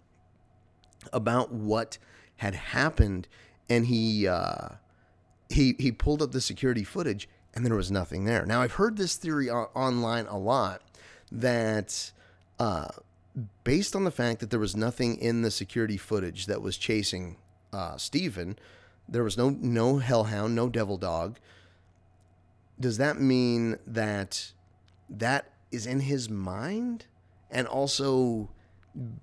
about 1.14 1.52
what 1.52 2.00
had 2.38 2.56
happened, 2.56 3.28
and 3.70 3.86
he 3.86 4.28
uh, 4.28 4.70
he 5.50 5.76
he 5.78 5.92
pulled 5.92 6.24
up 6.24 6.32
the 6.32 6.42
security 6.42 6.84
footage, 6.84 7.30
and 7.54 7.64
there 7.64 7.76
was 7.76 7.92
nothing 7.92 8.26
there. 8.26 8.46
Now 8.46 8.64
I've 8.64 8.74
heard 8.74 8.98
this 8.98 9.16
theory 9.16 9.50
o- 9.50 9.70
online 9.76 10.26
a 10.26 10.38
lot 10.38 10.82
that 11.32 12.12
uh, 12.60 12.88
based 13.64 13.96
on 13.96 14.04
the 14.04 14.12
fact 14.12 14.40
that 14.40 14.50
there 14.50 14.60
was 14.60 14.76
nothing 14.76 15.18
in 15.18 15.42
the 15.42 15.52
security 15.52 15.98
footage 15.98 16.46
that 16.46 16.62
was 16.62 16.78
chasing 16.78 17.38
uh, 17.74 17.98
Steven, 17.98 18.58
there 19.08 19.24
was 19.24 19.38
no 19.38 19.50
no 19.50 19.98
hellhound, 19.98 20.56
no 20.56 20.70
devil 20.70 20.98
dog. 20.98 21.40
Does 22.80 22.98
that 22.98 23.20
mean 23.20 23.78
that 23.86 24.52
that 25.10 25.52
is 25.72 25.86
in 25.86 26.02
his 26.02 26.30
mind? 26.30 27.06
and 27.52 27.68
also 27.68 28.50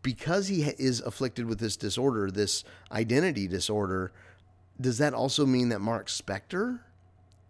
because 0.03 0.49
he 0.49 0.63
is 0.63 1.01
afflicted 1.01 1.47
with 1.47 1.59
this 1.59 1.77
disorder, 1.77 2.31
this 2.31 2.65
identity 2.91 3.49
disorder, 3.49 4.13
does 4.81 4.99
that 4.99 5.15
also 5.15 5.47
mean 5.47 5.71
that 5.71 5.81
Marc 5.81 6.09
Spector 6.09 6.81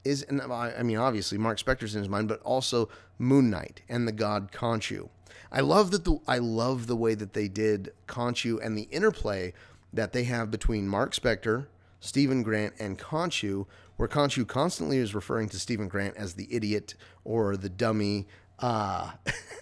is? 0.04 0.22
And 0.22 0.40
I 0.40 0.82
mean, 0.82 0.98
obviously 0.98 1.38
Marc 1.38 1.58
Spector's 1.58 1.94
in 1.94 2.00
his 2.02 2.08
mind, 2.08 2.28
but 2.28 2.40
also 2.42 2.88
Moon 3.18 3.50
Knight 3.50 3.82
and 3.88 4.06
the 4.06 4.12
god 4.12 4.52
Khonshu. 4.52 5.08
I 5.52 5.60
love 5.60 5.90
that 5.90 6.04
the 6.04 6.18
I 6.26 6.38
love 6.38 6.86
the 6.86 6.96
way 6.96 7.14
that 7.14 7.34
they 7.34 7.46
did 7.46 7.92
Khonshu 8.08 8.58
and 8.64 8.76
the 8.76 8.88
interplay 8.90 9.52
that 9.92 10.12
they 10.12 10.24
have 10.24 10.50
between 10.50 10.88
Marc 10.88 11.12
Spector, 11.14 11.66
Steven 12.00 12.42
Grant, 12.42 12.72
and 12.80 12.98
Khonshu, 12.98 13.66
where 13.96 14.08
Khonshu 14.08 14.48
constantly 14.48 14.96
is 14.96 15.14
referring 15.14 15.50
to 15.50 15.58
Steven 15.58 15.88
Grant 15.88 16.16
as 16.16 16.34
the 16.34 16.48
idiot 16.50 16.94
or 17.24 17.58
the 17.58 17.68
dummy. 17.68 18.26
Uh, 18.58 19.12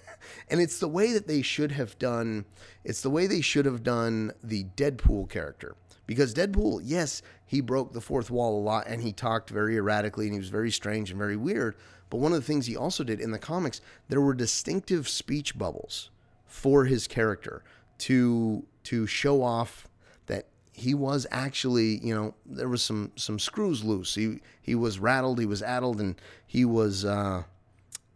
and 0.48 0.60
it's 0.60 0.78
the 0.78 0.88
way 0.88 1.12
that 1.12 1.26
they 1.26 1.42
should 1.42 1.72
have 1.72 1.98
done. 1.98 2.44
It's 2.84 3.00
the 3.00 3.10
way 3.10 3.26
they 3.26 3.40
should 3.40 3.66
have 3.66 3.82
done 3.82 4.32
the 4.44 4.64
Deadpool 4.76 5.28
character 5.28 5.74
because 6.06 6.34
Deadpool, 6.34 6.82
yes, 6.84 7.22
he 7.46 7.60
broke 7.60 7.92
the 7.92 8.00
fourth 8.00 8.30
wall 8.30 8.58
a 8.58 8.62
lot 8.62 8.86
and 8.86 9.02
he 9.02 9.12
talked 9.12 9.50
very 9.50 9.76
erratically 9.76 10.26
and 10.26 10.34
he 10.34 10.40
was 10.40 10.48
very 10.48 10.70
strange 10.70 11.10
and 11.10 11.18
very 11.18 11.36
weird. 11.36 11.76
But 12.10 12.18
one 12.18 12.32
of 12.32 12.40
the 12.40 12.46
things 12.46 12.66
he 12.66 12.76
also 12.76 13.04
did 13.04 13.20
in 13.20 13.30
the 13.30 13.38
comics, 13.38 13.80
there 14.08 14.20
were 14.20 14.34
distinctive 14.34 15.08
speech 15.08 15.56
bubbles 15.56 16.10
for 16.44 16.84
his 16.84 17.06
character 17.06 17.62
to 17.98 18.64
to 18.82 19.06
show 19.06 19.42
off 19.42 19.88
that 20.26 20.46
he 20.72 20.94
was 20.94 21.26
actually, 21.30 21.98
you 21.98 22.14
know, 22.14 22.34
there 22.44 22.68
was 22.68 22.82
some 22.82 23.12
some 23.16 23.38
screws 23.38 23.84
loose. 23.84 24.16
He 24.16 24.40
he 24.60 24.74
was 24.74 24.98
rattled, 24.98 25.38
he 25.38 25.46
was 25.46 25.62
addled, 25.62 26.00
and 26.00 26.20
he 26.46 26.64
was 26.64 27.04
uh, 27.04 27.44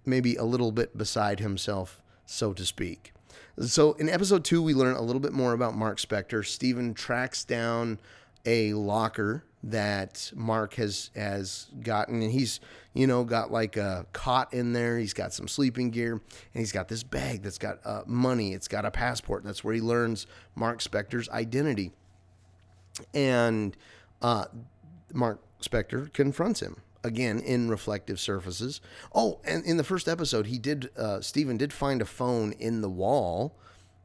maybe 0.04 0.34
a 0.36 0.44
little 0.44 0.72
bit 0.72 0.98
beside 0.98 1.38
himself, 1.40 2.02
so 2.26 2.52
to 2.52 2.66
speak. 2.66 3.12
So 3.60 3.92
in 3.94 4.08
episode 4.08 4.44
two, 4.44 4.60
we 4.62 4.74
learn 4.74 4.96
a 4.96 5.02
little 5.02 5.20
bit 5.20 5.32
more 5.32 5.52
about 5.52 5.76
Marc 5.76 5.98
Spector. 5.98 6.44
Steven 6.44 6.92
tracks 6.94 7.44
down 7.44 8.00
a 8.44 8.72
locker 8.74 9.44
that 9.64 10.30
Marc 10.34 10.74
has 10.74 11.10
has 11.16 11.68
gotten, 11.82 12.22
and 12.22 12.30
he's 12.30 12.60
you 12.92 13.06
know 13.06 13.24
got 13.24 13.50
like 13.50 13.76
a 13.76 14.06
cot 14.12 14.52
in 14.52 14.72
there. 14.72 14.98
He's 14.98 15.14
got 15.14 15.32
some 15.32 15.48
sleeping 15.48 15.90
gear, 15.90 16.12
and 16.12 16.20
he's 16.52 16.72
got 16.72 16.88
this 16.88 17.02
bag 17.02 17.42
that's 17.42 17.58
got 17.58 17.78
uh, 17.84 18.02
money. 18.06 18.52
It's 18.52 18.68
got 18.68 18.84
a 18.84 18.90
passport. 18.90 19.44
That's 19.44 19.64
where 19.64 19.74
he 19.74 19.80
learns 19.80 20.26
Marc 20.54 20.80
Spector's 20.80 21.28
identity, 21.30 21.92
and 23.14 23.76
uh, 24.20 24.46
Marc 25.12 25.40
Spector 25.62 26.12
confronts 26.12 26.60
him 26.60 26.76
again 27.02 27.38
in 27.40 27.70
reflective 27.70 28.20
surfaces. 28.20 28.82
Oh, 29.14 29.40
and 29.44 29.64
in 29.64 29.78
the 29.78 29.84
first 29.84 30.08
episode, 30.08 30.46
he 30.46 30.58
did 30.58 30.90
uh, 30.96 31.22
Steven 31.22 31.56
did 31.56 31.72
find 31.72 32.02
a 32.02 32.06
phone 32.06 32.52
in 32.52 32.82
the 32.82 32.90
wall 32.90 33.56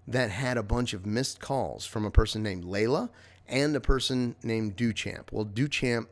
that 0.07 0.31
had 0.31 0.57
a 0.57 0.63
bunch 0.63 0.93
of 0.93 1.05
missed 1.05 1.41
calls 1.41 1.85
from 1.85 2.05
a 2.05 2.11
person 2.11 2.41
named 2.41 2.63
Layla 2.63 3.09
and 3.49 3.75
a 3.75 3.81
person 3.81 4.35
named 4.43 4.77
Duchamp. 4.77 5.31
Well, 5.31 5.45
Duchamp 5.45 6.07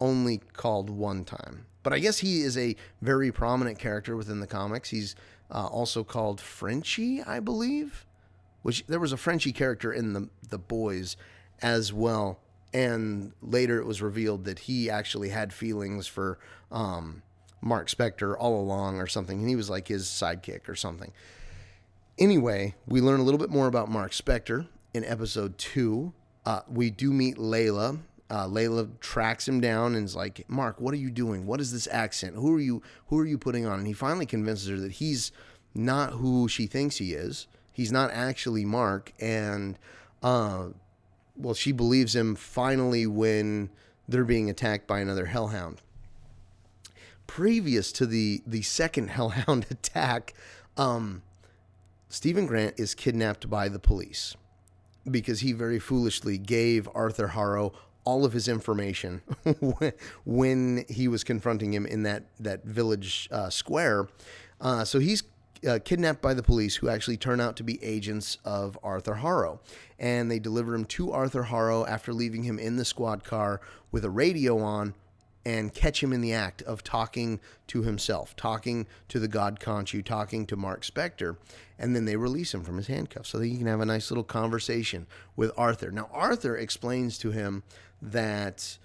only 0.00 0.38
called 0.52 0.90
one 0.90 1.24
time, 1.24 1.66
but 1.82 1.92
I 1.92 1.98
guess 1.98 2.18
he 2.18 2.40
is 2.42 2.56
a 2.56 2.76
very 3.02 3.32
prominent 3.32 3.78
character 3.78 4.16
within 4.16 4.40
the 4.40 4.46
comics. 4.46 4.90
He's 4.90 5.14
uh, 5.50 5.66
also 5.66 6.04
called 6.04 6.40
Frenchie, 6.40 7.22
I 7.22 7.40
believe. 7.40 8.04
Which 8.62 8.84
there 8.86 9.00
was 9.00 9.12
a 9.12 9.16
Frenchie 9.16 9.52
character 9.52 9.92
in 9.92 10.12
the 10.12 10.28
the 10.48 10.58
boys 10.58 11.16
as 11.62 11.92
well, 11.92 12.40
and 12.74 13.32
later 13.40 13.78
it 13.78 13.86
was 13.86 14.02
revealed 14.02 14.44
that 14.44 14.58
he 14.58 14.90
actually 14.90 15.28
had 15.28 15.52
feelings 15.52 16.06
for 16.08 16.38
um, 16.72 17.22
Marc 17.60 17.88
Spector 17.88 18.36
all 18.38 18.60
along, 18.60 19.00
or 19.00 19.06
something, 19.06 19.38
and 19.38 19.48
he 19.48 19.56
was 19.56 19.70
like 19.70 19.86
his 19.88 20.06
sidekick 20.06 20.68
or 20.68 20.74
something. 20.74 21.12
Anyway, 22.18 22.74
we 22.86 23.00
learn 23.00 23.20
a 23.20 23.22
little 23.22 23.38
bit 23.38 23.48
more 23.48 23.68
about 23.68 23.88
Marc 23.88 24.10
Spector 24.10 24.66
in 24.92 25.04
episode 25.04 25.56
two. 25.56 26.12
Uh, 26.48 26.62
we 26.66 26.88
do 26.88 27.12
meet 27.12 27.36
Layla. 27.36 27.98
Uh, 28.30 28.46
Layla 28.46 28.88
tracks 29.00 29.46
him 29.46 29.60
down 29.60 29.94
and 29.94 30.06
is 30.06 30.16
like, 30.16 30.48
"Marc, 30.48 30.80
what 30.80 30.94
are 30.94 30.98
you 30.98 31.10
doing? 31.10 31.44
What 31.44 31.60
is 31.60 31.72
this 31.72 31.86
accent? 31.90 32.36
Who 32.36 32.54
are 32.54 32.58
you? 32.58 32.80
Who 33.08 33.18
are 33.18 33.26
you 33.26 33.36
putting 33.36 33.66
on?" 33.66 33.80
And 33.80 33.86
he 33.86 33.92
finally 33.92 34.24
convinces 34.24 34.66
her 34.70 34.78
that 34.78 34.92
he's 34.92 35.30
not 35.74 36.14
who 36.14 36.48
she 36.48 36.66
thinks 36.66 36.96
he 36.96 37.12
is. 37.12 37.48
He's 37.70 37.92
not 37.92 38.10
actually 38.12 38.64
Marc, 38.64 39.12
and 39.20 39.78
uh, 40.22 40.68
well, 41.36 41.52
she 41.52 41.70
believes 41.70 42.16
him 42.16 42.34
finally 42.34 43.06
when 43.06 43.68
they're 44.08 44.24
being 44.24 44.48
attacked 44.48 44.86
by 44.86 45.00
another 45.00 45.26
Hellhound. 45.26 45.82
Previous 47.26 47.92
to 47.92 48.06
the 48.06 48.42
the 48.46 48.62
second 48.62 49.08
Hellhound 49.10 49.66
attack, 49.70 50.32
um, 50.78 51.20
Steven 52.08 52.46
Grant 52.46 52.80
is 52.80 52.94
kidnapped 52.94 53.50
by 53.50 53.68
the 53.68 53.78
police 53.78 54.34
because 55.08 55.40
he 55.40 55.52
very 55.52 55.78
foolishly 55.78 56.38
gave 56.38 56.88
Arthur 56.94 57.28
Harrow 57.28 57.72
all 58.04 58.24
of 58.24 58.32
his 58.32 58.48
information 58.48 59.20
when 60.24 60.84
he 60.88 61.08
was 61.08 61.24
confronting 61.24 61.74
him 61.74 61.84
in 61.84 62.04
that 62.04 62.24
that 62.40 62.64
village 62.64 63.28
uh, 63.30 63.50
square. 63.50 64.08
Uh, 64.60 64.84
so 64.84 64.98
he's 64.98 65.22
uh, 65.66 65.78
kidnapped 65.84 66.22
by 66.22 66.34
the 66.34 66.42
police, 66.42 66.76
who 66.76 66.88
actually 66.88 67.16
turn 67.16 67.40
out 67.40 67.56
to 67.56 67.62
be 67.62 67.82
agents 67.82 68.38
of 68.44 68.78
Arthur 68.82 69.16
Harrow, 69.16 69.60
and 69.98 70.30
they 70.30 70.38
deliver 70.38 70.74
him 70.74 70.84
to 70.86 71.12
Arthur 71.12 71.44
Harrow 71.44 71.84
after 71.86 72.12
leaving 72.12 72.44
him 72.44 72.58
in 72.58 72.76
the 72.76 72.84
squad 72.84 73.24
car 73.24 73.60
with 73.90 74.04
a 74.04 74.10
radio 74.10 74.58
on 74.58 74.94
and 75.44 75.72
catch 75.72 76.02
him 76.02 76.12
in 76.12 76.20
the 76.20 76.32
act 76.32 76.62
of 76.62 76.84
talking 76.84 77.40
to 77.68 77.82
himself, 77.82 78.36
talking 78.36 78.86
to 79.08 79.18
the 79.18 79.28
God 79.28 79.60
Khonshu, 79.60 80.04
talking 80.04 80.46
to 80.46 80.56
Marc 80.56 80.82
Spector, 80.82 81.36
and 81.78 81.94
then 81.94 82.04
they 82.04 82.16
release 82.16 82.52
him 82.52 82.62
from 82.62 82.76
his 82.76 82.86
handcuffs 82.86 83.30
so 83.30 83.38
that 83.38 83.46
he 83.46 83.56
can 83.56 83.66
have 83.66 83.80
a 83.80 83.86
nice 83.86 84.10
little 84.10 84.24
conversation 84.24 85.06
with 85.36 85.52
Arthur. 85.56 85.90
Now, 85.90 86.08
Arthur 86.12 86.56
explains 86.56 87.18
to 87.18 87.30
him 87.30 87.62
that 88.00 88.78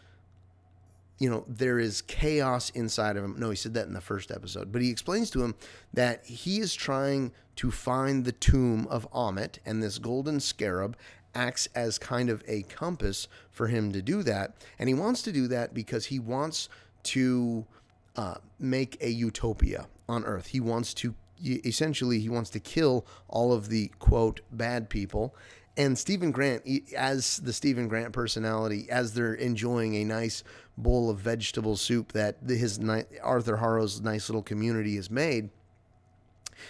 you 1.19 1.29
know 1.29 1.45
there 1.47 1.79
is 1.79 2.01
chaos 2.01 2.71
inside 2.71 3.15
of 3.15 3.23
him 3.23 3.35
no 3.37 3.51
he 3.51 3.55
said 3.55 3.75
that 3.75 3.85
in 3.85 3.93
the 3.93 4.01
first 4.01 4.31
episode 4.31 4.71
but 4.71 4.81
he 4.81 4.89
explains 4.89 5.29
to 5.29 5.43
him 5.43 5.53
that 5.93 6.25
he 6.25 6.59
is 6.59 6.73
trying 6.73 7.31
to 7.55 7.69
find 7.69 8.25
the 8.25 8.31
tomb 8.31 8.87
of 8.87 9.09
Ammit 9.11 9.59
and 9.63 9.81
this 9.81 9.99
golden 9.99 10.39
scarab 10.39 10.97
acts 11.35 11.67
as 11.75 11.97
kind 11.97 12.29
of 12.29 12.43
a 12.47 12.63
compass 12.63 13.27
for 13.51 13.67
him 13.67 13.91
to 13.91 14.01
do 14.01 14.23
that. 14.23 14.53
And 14.79 14.87
he 14.87 14.95
wants 14.95 15.21
to 15.23 15.31
do 15.31 15.47
that 15.47 15.73
because 15.73 16.05
he 16.05 16.19
wants 16.19 16.69
to 17.03 17.65
uh, 18.15 18.35
make 18.59 18.97
a 19.01 19.09
utopia 19.09 19.87
on 20.07 20.23
Earth. 20.25 20.47
He 20.47 20.59
wants 20.59 20.93
to 20.95 21.15
essentially 21.43 22.19
he 22.19 22.29
wants 22.29 22.49
to 22.51 22.59
kill 22.59 23.05
all 23.27 23.53
of 23.53 23.69
the 23.69 23.89
quote 23.99 24.41
bad 24.51 24.89
people. 24.89 25.35
And 25.75 25.97
Steven 25.97 26.31
Grant, 26.31 26.63
as 26.95 27.37
the 27.37 27.53
Steven 27.53 27.87
Grant 27.87 28.13
personality, 28.13 28.87
as 28.91 29.13
they're 29.13 29.33
enjoying 29.33 29.95
a 29.95 30.03
nice 30.03 30.43
bowl 30.77 31.09
of 31.09 31.17
vegetable 31.17 31.75
soup 31.75 32.11
that 32.11 32.37
his 32.47 32.79
Arthur 33.23 33.57
Harrow's 33.57 34.01
nice 34.01 34.29
little 34.29 34.43
community 34.43 34.95
has 34.97 35.09
made, 35.09 35.49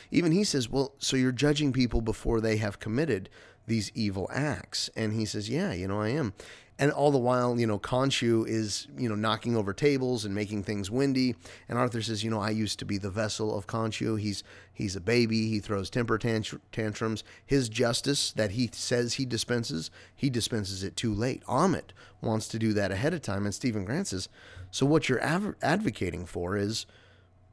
even 0.09 0.31
he 0.31 0.45
says, 0.45 0.69
"Well, 0.69 0.93
so 0.99 1.17
you're 1.17 1.33
judging 1.33 1.73
people 1.73 1.99
before 1.99 2.39
they 2.39 2.57
have 2.57 2.79
committed 2.79 3.29
these 3.67 3.91
evil 3.95 4.29
acts. 4.33 4.89
And 4.95 5.13
he 5.13 5.25
says, 5.25 5.49
Yeah, 5.49 5.73
you 5.73 5.87
know, 5.87 6.01
I 6.01 6.09
am. 6.09 6.33
And 6.79 6.91
all 6.91 7.11
the 7.11 7.19
while, 7.19 7.59
you 7.59 7.67
know, 7.67 7.77
Khonshu 7.77 8.47
is, 8.47 8.87
you 8.97 9.07
know, 9.07 9.15
knocking 9.15 9.55
over 9.55 9.73
tables 9.73 10.25
and 10.25 10.33
making 10.33 10.63
things 10.63 10.89
windy. 10.89 11.35
And 11.69 11.77
Arthur 11.77 12.01
says, 12.01 12.23
you 12.23 12.31
know, 12.31 12.41
I 12.41 12.49
used 12.49 12.79
to 12.79 12.85
be 12.85 12.97
the 12.97 13.11
vessel 13.11 13.55
of 13.55 13.67
Khonshu. 13.67 14.19
He's 14.19 14.43
he's 14.73 14.95
a 14.95 15.01
baby. 15.01 15.49
He 15.49 15.59
throws 15.59 15.89
temper 15.89 16.17
tantrums. 16.17 17.23
His 17.45 17.69
justice 17.69 18.31
that 18.31 18.51
he 18.51 18.69
says 18.73 19.13
he 19.13 19.25
dispenses, 19.25 19.91
he 20.15 20.31
dispenses 20.31 20.83
it 20.83 20.95
too 20.95 21.13
late. 21.13 21.43
Ammit 21.45 21.91
wants 22.21 22.47
to 22.49 22.59
do 22.59 22.73
that 22.73 22.91
ahead 22.91 23.13
of 23.13 23.21
time. 23.21 23.45
And 23.45 23.53
Steven 23.53 23.85
Grant 23.85 24.07
says, 24.07 24.27
so 24.71 24.87
what 24.87 25.07
you're 25.07 25.23
av- 25.23 25.55
advocating 25.61 26.25
for 26.25 26.57
is 26.57 26.87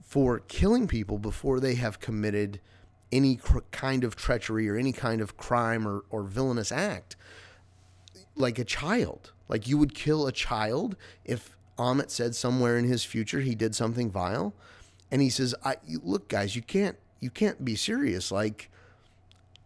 for 0.03 0.41
killing 0.41 0.89
people 0.89 1.19
before 1.19 1.61
they 1.61 1.75
have 1.75 2.01
committed 2.01 2.61
any 3.13 3.37
cr- 3.37 3.59
kind 3.71 4.03
of 4.03 4.17
treachery 4.17 4.69
or 4.69 4.77
any 4.77 4.93
kind 4.93 5.21
of 5.21 5.37
crime 5.37 5.87
or, 5.87 6.05
or 6.11 6.23
villainous 6.23 6.73
act 6.73 7.17
like 8.41 8.59
a 8.59 8.65
child. 8.65 9.33
Like 9.49 9.69
you 9.69 9.79
would 9.79 9.95
kill 9.95 10.27
a 10.27 10.33
child 10.33 10.97
if 11.25 11.57
Ammit 11.79 12.11
said 12.11 12.35
somewhere 12.35 12.77
in 12.77 12.85
his 12.85 13.05
future 13.05 13.41
he 13.41 13.55
did 13.55 13.75
something 13.75 14.11
vile. 14.11 14.55
And 15.11 15.21
he 15.23 15.31
says, 15.31 15.55
I 15.65 15.77
look, 16.03 16.29
guys, 16.29 16.55
you 16.55 16.63
can't 16.63 16.97
you 17.21 17.31
can't 17.31 17.65
be 17.65 17.77
serious. 17.77 18.33
Like, 18.33 18.71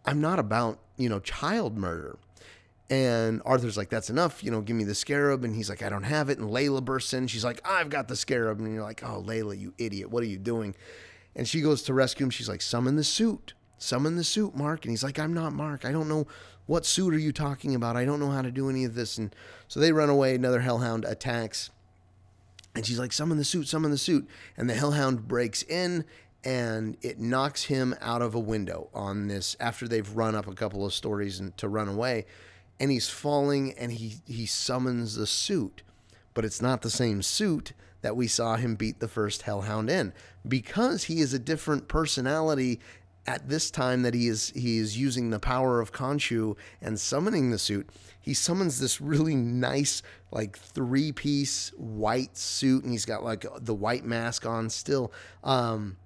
I'm 0.05 0.21
not 0.21 0.39
about, 0.39 0.79
you 0.97 1.09
know, 1.09 1.19
child 1.19 1.77
murder. 1.77 2.17
And 2.89 3.41
Arthur's 3.45 3.77
like, 3.77 3.89
that's 3.89 4.11
enough, 4.11 4.43
you 4.43 4.51
know, 4.51 4.61
give 4.61 4.75
me 4.75 4.83
the 4.83 4.93
scarab. 4.93 5.43
And 5.43 5.55
he's 5.55 5.69
like, 5.69 5.81
I 5.81 5.89
don't 5.89 6.03
have 6.03 6.29
it. 6.29 6.37
And 6.37 6.51
Layla 6.51 6.85
bursts 6.85 7.13
in. 7.13 7.25
She's 7.25 7.43
like, 7.43 7.59
I've 7.65 7.89
got 7.89 8.07
the 8.07 8.15
scarab. 8.15 8.59
And 8.59 8.71
you're 8.71 8.83
like, 8.83 9.01
oh, 9.03 9.23
Layla, 9.25 9.59
you 9.59 9.73
idiot. 9.79 10.11
What 10.11 10.21
are 10.21 10.27
you 10.27 10.37
doing? 10.37 10.75
And 11.35 11.47
she 11.47 11.61
goes 11.61 11.81
to 11.83 11.93
rescue 11.95 12.25
him. 12.25 12.29
She's 12.29 12.47
like, 12.47 12.61
summon 12.61 12.95
the 12.95 13.03
suit. 13.03 13.54
Summon 13.77 14.15
the 14.15 14.23
suit, 14.23 14.55
Marc. 14.55 14.85
And 14.85 14.91
he's 14.91 15.03
like, 15.03 15.19
I'm 15.19 15.33
not 15.33 15.53
Marc. 15.53 15.85
I 15.85 15.91
don't 15.91 16.09
know 16.09 16.27
what 16.65 16.85
suit 16.85 17.13
are 17.13 17.19
you 17.19 17.31
talking 17.31 17.75
about? 17.75 17.95
I 17.95 18.05
don't 18.05 18.19
know 18.19 18.31
how 18.31 18.41
to 18.41 18.51
do 18.51 18.69
any 18.69 18.85
of 18.85 18.95
this. 18.95 19.17
And 19.17 19.35
so 19.67 19.79
they 19.79 19.91
run 19.91 20.09
away. 20.09 20.35
Another 20.35 20.61
hellhound 20.61 21.05
attacks. 21.05 21.69
And 22.75 22.85
she's 22.85 22.99
like, 22.99 23.13
summon 23.13 23.37
the 23.37 23.45
suit, 23.45 23.67
summon 23.67 23.91
the 23.91 23.97
suit. 23.97 24.27
And 24.57 24.69
the 24.69 24.73
hellhound 24.73 25.27
breaks 25.27 25.63
in 25.63 26.05
and 26.45 26.95
it 27.01 27.19
knocks 27.19 27.63
him 27.63 27.95
out 27.99 28.21
of 28.21 28.35
a 28.35 28.39
window 28.39 28.89
on 28.93 29.27
this 29.27 29.57
after 29.59 29.87
they've 29.87 30.15
run 30.15 30.35
up 30.35 30.47
a 30.47 30.53
couple 30.53 30.85
of 30.85 30.93
stories 30.93 31.39
and 31.39 31.57
to 31.57 31.67
run 31.67 31.89
away 31.89 32.25
and 32.79 32.91
he's 32.91 33.09
falling 33.09 33.73
and 33.73 33.93
he 33.93 34.17
he 34.27 34.45
summons 34.45 35.15
the 35.15 35.25
suit 35.25 35.81
but 36.33 36.45
it's 36.45 36.61
not 36.61 36.83
the 36.83 36.89
same 36.89 37.21
suit 37.21 37.73
that 38.01 38.15
we 38.15 38.27
saw 38.27 38.55
him 38.55 38.75
beat 38.75 38.99
the 38.99 39.07
first 39.07 39.41
hellhound 39.41 39.89
in 39.89 40.13
because 40.47 41.05
he 41.05 41.19
is 41.19 41.33
a 41.33 41.39
different 41.39 41.87
personality 41.87 42.79
at 43.27 43.49
this 43.49 43.71
time 43.71 44.03
that 44.03 44.13
he 44.13 44.27
is 44.27 44.51
he 44.55 44.77
is 44.77 44.97
using 44.97 45.29
the 45.29 45.39
power 45.39 45.79
of 45.81 45.91
Khonshu 45.91 46.55
and 46.81 46.99
summoning 46.99 47.51
the 47.51 47.57
suit 47.57 47.89
he 48.25 48.33
summons 48.33 48.79
this 48.79 48.99
really 48.99 49.35
nice 49.35 50.01
like 50.31 50.57
three 50.57 51.11
piece 51.11 51.69
white 51.77 52.35
suit 52.35 52.83
and 52.83 52.91
he's 52.91 53.05
got 53.05 53.23
like 53.23 53.45
the 53.59 53.73
white 53.75 54.03
mask 54.03 54.47
on 54.47 54.67
still. 54.71 55.13
Um 55.43 55.97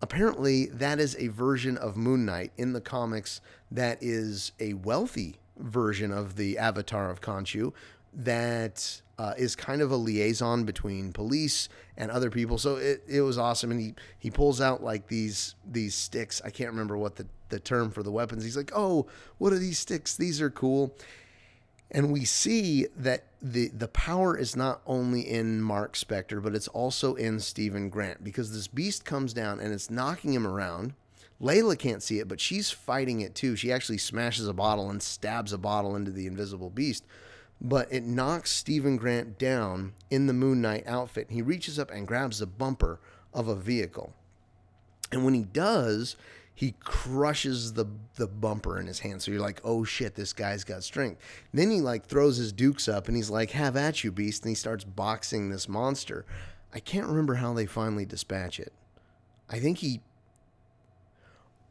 apparently 0.00 0.66
that 0.66 1.00
is 1.00 1.16
a 1.18 1.26
version 1.26 1.76
of 1.76 1.96
Moon 1.96 2.24
Knight 2.24 2.52
in 2.56 2.74
the 2.74 2.80
comics 2.80 3.40
that 3.72 3.98
is 4.00 4.52
a 4.60 4.74
wealthy 4.74 5.40
version 5.56 6.12
of 6.12 6.36
the 6.36 6.56
avatar 6.56 7.10
of 7.10 7.20
Khonshu 7.20 7.72
that 8.12 9.02
uh, 9.18 9.34
is 9.36 9.56
kind 9.56 9.82
of 9.82 9.90
a 9.90 9.96
liaison 9.96 10.64
between 10.64 11.12
police 11.12 11.68
and 11.96 12.10
other 12.10 12.30
people. 12.30 12.56
So 12.58 12.76
it, 12.76 13.02
it 13.08 13.20
was 13.20 13.36
awesome. 13.36 13.70
And 13.72 13.80
he, 13.80 13.94
he 14.18 14.30
pulls 14.30 14.60
out 14.60 14.82
like 14.82 15.08
these 15.08 15.56
these 15.66 15.94
sticks. 15.94 16.40
I 16.44 16.50
can't 16.50 16.70
remember 16.70 16.96
what 16.96 17.16
the, 17.16 17.26
the 17.48 17.58
term 17.58 17.90
for 17.90 18.02
the 18.02 18.12
weapons. 18.12 18.44
He's 18.44 18.56
like, 18.56 18.70
oh, 18.74 19.06
what 19.38 19.52
are 19.52 19.58
these 19.58 19.78
sticks? 19.78 20.16
These 20.16 20.40
are 20.40 20.50
cool. 20.50 20.94
And 21.90 22.12
we 22.12 22.24
see 22.24 22.86
that 22.96 23.24
the 23.42 23.68
the 23.68 23.88
power 23.88 24.36
is 24.36 24.54
not 24.54 24.82
only 24.86 25.22
in 25.22 25.62
Marc 25.62 25.94
Spector, 25.94 26.42
but 26.42 26.54
it's 26.54 26.68
also 26.68 27.14
in 27.14 27.40
Steven 27.40 27.88
Grant 27.88 28.22
because 28.22 28.52
this 28.52 28.68
beast 28.68 29.04
comes 29.04 29.32
down 29.32 29.58
and 29.58 29.72
it's 29.72 29.90
knocking 29.90 30.32
him 30.32 30.46
around. 30.46 30.94
Layla 31.40 31.78
can't 31.78 32.02
see 32.02 32.18
it, 32.18 32.28
but 32.28 32.40
she's 32.40 32.70
fighting 32.70 33.20
it 33.20 33.34
too. 33.34 33.54
She 33.54 33.72
actually 33.72 33.98
smashes 33.98 34.48
a 34.48 34.52
bottle 34.52 34.90
and 34.90 35.00
stabs 35.00 35.52
a 35.52 35.58
bottle 35.58 35.94
into 35.94 36.10
the 36.10 36.26
invisible 36.26 36.68
beast. 36.68 37.04
But 37.60 37.92
it 37.92 38.04
knocks 38.04 38.52
Steven 38.52 38.96
Grant 38.96 39.38
down 39.38 39.94
in 40.10 40.26
the 40.26 40.32
Moon 40.32 40.60
Knight 40.60 40.86
outfit. 40.86 41.26
He 41.30 41.42
reaches 41.42 41.78
up 41.78 41.90
and 41.90 42.06
grabs 42.06 42.38
the 42.38 42.46
bumper 42.46 43.00
of 43.34 43.48
a 43.48 43.56
vehicle. 43.56 44.12
And 45.10 45.24
when 45.24 45.34
he 45.34 45.42
does, 45.42 46.16
he 46.54 46.74
crushes 46.80 47.74
the 47.74 47.86
the 48.16 48.26
bumper 48.26 48.78
in 48.78 48.86
his 48.86 49.00
hand. 49.00 49.22
So 49.22 49.30
you're 49.30 49.40
like, 49.40 49.60
oh 49.64 49.84
shit, 49.84 50.16
this 50.16 50.32
guy's 50.32 50.64
got 50.64 50.82
strength. 50.82 51.20
Then 51.52 51.70
he 51.70 51.80
like 51.80 52.06
throws 52.06 52.36
his 52.36 52.52
dukes 52.52 52.88
up 52.88 53.06
and 53.06 53.16
he's 53.16 53.30
like, 53.30 53.52
have 53.52 53.76
at 53.76 54.02
you, 54.02 54.10
beast, 54.12 54.42
and 54.42 54.50
he 54.50 54.54
starts 54.54 54.84
boxing 54.84 55.50
this 55.50 55.68
monster. 55.68 56.24
I 56.74 56.80
can't 56.80 57.06
remember 57.06 57.36
how 57.36 57.54
they 57.54 57.66
finally 57.66 58.04
dispatch 58.04 58.60
it. 58.60 58.72
I 59.48 59.58
think 59.60 59.78
he 59.78 60.00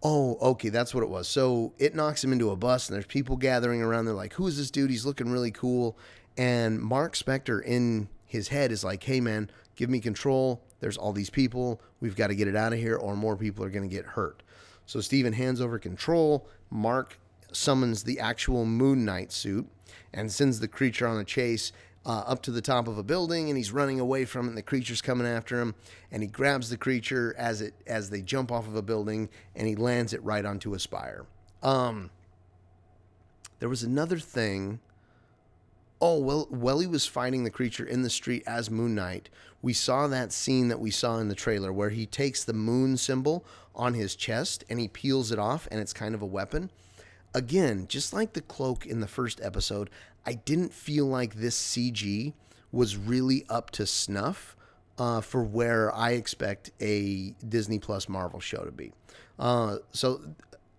Oh, 0.10 0.38
okay, 0.52 0.70
that's 0.70 0.94
what 0.94 1.04
it 1.04 1.10
was. 1.10 1.28
So 1.28 1.74
it 1.78 1.94
knocks 1.94 2.24
him 2.24 2.32
into 2.32 2.50
a 2.52 2.56
bus, 2.56 2.88
and 2.88 2.96
there's 2.96 3.06
people 3.06 3.36
gathering 3.36 3.82
around. 3.82 4.06
They're 4.06 4.14
like, 4.14 4.36
"Who 4.36 4.48
is 4.48 4.56
this 4.56 4.72
dude? 4.72 4.90
He's 4.90 5.06
looking 5.06 5.30
really 5.30 5.52
cool." 5.52 5.98
And 6.38 6.80
Marc 6.80 7.14
Spector 7.14 7.62
in 7.62 8.08
his 8.26 8.48
head 8.48 8.72
is 8.72 8.86
like, 8.86 9.04
"Hey, 9.04 9.20
man, 9.20 9.52
give 9.76 9.90
me 9.90 10.00
control. 10.00 10.64
There's 10.80 10.96
all 10.96 11.12
these 11.12 11.30
people. 11.30 11.82
We've 12.00 12.16
got 12.16 12.28
to 12.28 12.36
get 12.36 12.48
it 12.48 12.56
out 12.56 12.72
of 12.72 12.80
here, 12.80 12.96
or 12.96 13.18
more 13.18 13.36
people 13.36 13.66
are 13.66 13.70
going 13.70 13.90
to 13.90 13.94
get 13.94 14.06
hurt." 14.06 14.44
So 14.86 15.02
Steven 15.02 15.34
hands 15.34 15.60
over 15.60 15.78
control. 15.78 16.48
Mark 16.70 17.20
summons 17.52 18.04
the 18.04 18.18
actual 18.18 18.66
Moon 18.66 19.04
Knight 19.04 19.34
suit 19.34 19.68
and 20.14 20.32
sends 20.32 20.62
the 20.62 20.70
creature 20.70 21.06
on 21.06 21.20
a 21.20 21.26
chase 21.26 21.74
uh, 22.08 22.24
up 22.26 22.42
to 22.42 22.52
the 22.52 22.62
top 22.62 22.88
of 22.88 22.98
a 22.98 23.04
building, 23.04 23.50
and 23.50 23.58
he's 23.58 23.74
running 23.74 24.00
away 24.00 24.24
from 24.24 24.46
it. 24.46 24.50
And 24.50 24.58
the 24.58 24.62
creature's 24.62 25.02
coming 25.02 25.28
after 25.28 25.60
him, 25.60 25.76
and 26.10 26.24
he 26.24 26.28
grabs 26.28 26.70
the 26.70 26.78
creature 26.78 27.36
as 27.38 27.62
it 27.62 27.74
as 27.86 28.10
they 28.10 28.22
jump 28.22 28.50
off 28.50 28.66
of 28.66 28.76
a 28.76 28.82
building, 28.82 29.30
and 29.56 29.68
he 29.68 29.76
lands 29.76 30.14
it 30.14 30.24
right 30.24 30.46
onto 30.46 30.74
a 30.74 30.80
spire. 30.80 31.26
Um, 31.62 32.10
there 33.60 33.70
was 33.70 33.84
another 33.84 34.18
thing. 34.20 34.80
Oh 36.00 36.20
well, 36.20 36.48
while 36.50 36.80
he 36.80 36.88
was 36.88 37.06
fighting 37.06 37.44
the 37.44 37.50
creature 37.50 37.86
in 37.86 38.04
the 38.04 38.10
street 38.10 38.44
as 38.48 38.72
Moon 38.72 38.96
Knight, 38.96 39.30
we 39.62 39.74
saw 39.74 40.08
that 40.08 40.32
scene 40.32 40.70
that 40.70 40.80
we 40.80 40.92
saw 40.92 41.18
in 41.18 41.28
the 41.28 41.36
trailer 41.36 41.74
where 41.74 41.90
he 41.90 42.06
takes 42.06 42.44
the 42.44 42.54
moon 42.54 42.96
symbol 42.96 43.44
on 43.76 43.96
his 43.96 44.16
chest 44.16 44.64
and 44.70 44.80
he 44.80 44.88
peels 44.88 45.32
it 45.32 45.40
off, 45.40 45.68
and 45.70 45.82
it's 45.82 45.94
kind 45.94 46.16
of 46.16 46.22
a 46.22 46.26
weapon. 46.26 46.70
Again, 47.34 47.86
just 47.90 48.14
like 48.14 48.32
the 48.32 48.42
cloak 48.42 48.86
in 48.86 49.02
the 49.02 49.08
first 49.08 49.42
episode, 49.42 49.90
I 50.28 50.34
didn't 50.34 50.74
feel 50.74 51.06
like 51.06 51.36
this 51.36 51.60
CG 51.60 52.34
was 52.72 52.98
really 52.98 53.46
up 53.50 53.72
to 53.72 53.88
snuff 53.88 54.58
uh, 54.98 55.22
for 55.22 55.42
where 55.42 55.94
I 55.96 56.12
expect 56.12 56.72
a 56.82 57.34
Disney 57.48 57.80
Plus 57.80 58.10
Marvel 58.10 58.42
show 58.42 58.66
to 58.66 58.72
be. 58.72 58.92
Uh, 59.40 59.78
so, 59.92 60.22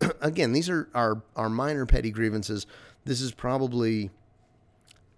again, 0.20 0.52
these 0.52 0.68
are 0.68 0.90
our, 0.94 1.22
our 1.34 1.48
minor 1.48 1.86
petty 1.86 2.10
grievances. 2.10 2.66
This 3.06 3.22
is 3.22 3.32
probably 3.32 4.10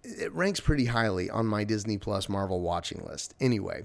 it 0.03 0.33
ranks 0.33 0.61
pretty 0.61 0.87
highly 0.87 1.29
on 1.29 1.47
my 1.47 1.65
Disney 1.65 1.99
Plus 1.99 2.29
Marvel 2.29 2.61
watching 2.61 3.05
list. 3.05 3.35
Anyway, 3.41 3.85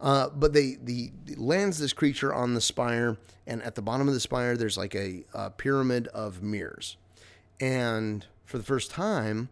uh, 0.00 0.28
but 0.28 0.52
they 0.52 0.76
the 0.82 1.12
lands 1.36 1.78
this 1.78 1.92
creature 1.92 2.34
on 2.34 2.54
the 2.54 2.60
spire, 2.60 3.16
and 3.46 3.62
at 3.62 3.74
the 3.74 3.82
bottom 3.82 4.08
of 4.08 4.14
the 4.14 4.20
spire, 4.20 4.56
there's 4.56 4.76
like 4.76 4.94
a, 4.94 5.24
a 5.32 5.50
pyramid 5.50 6.08
of 6.08 6.42
mirrors, 6.42 6.96
and 7.60 8.26
for 8.44 8.58
the 8.58 8.64
first 8.64 8.90
time, 8.90 9.48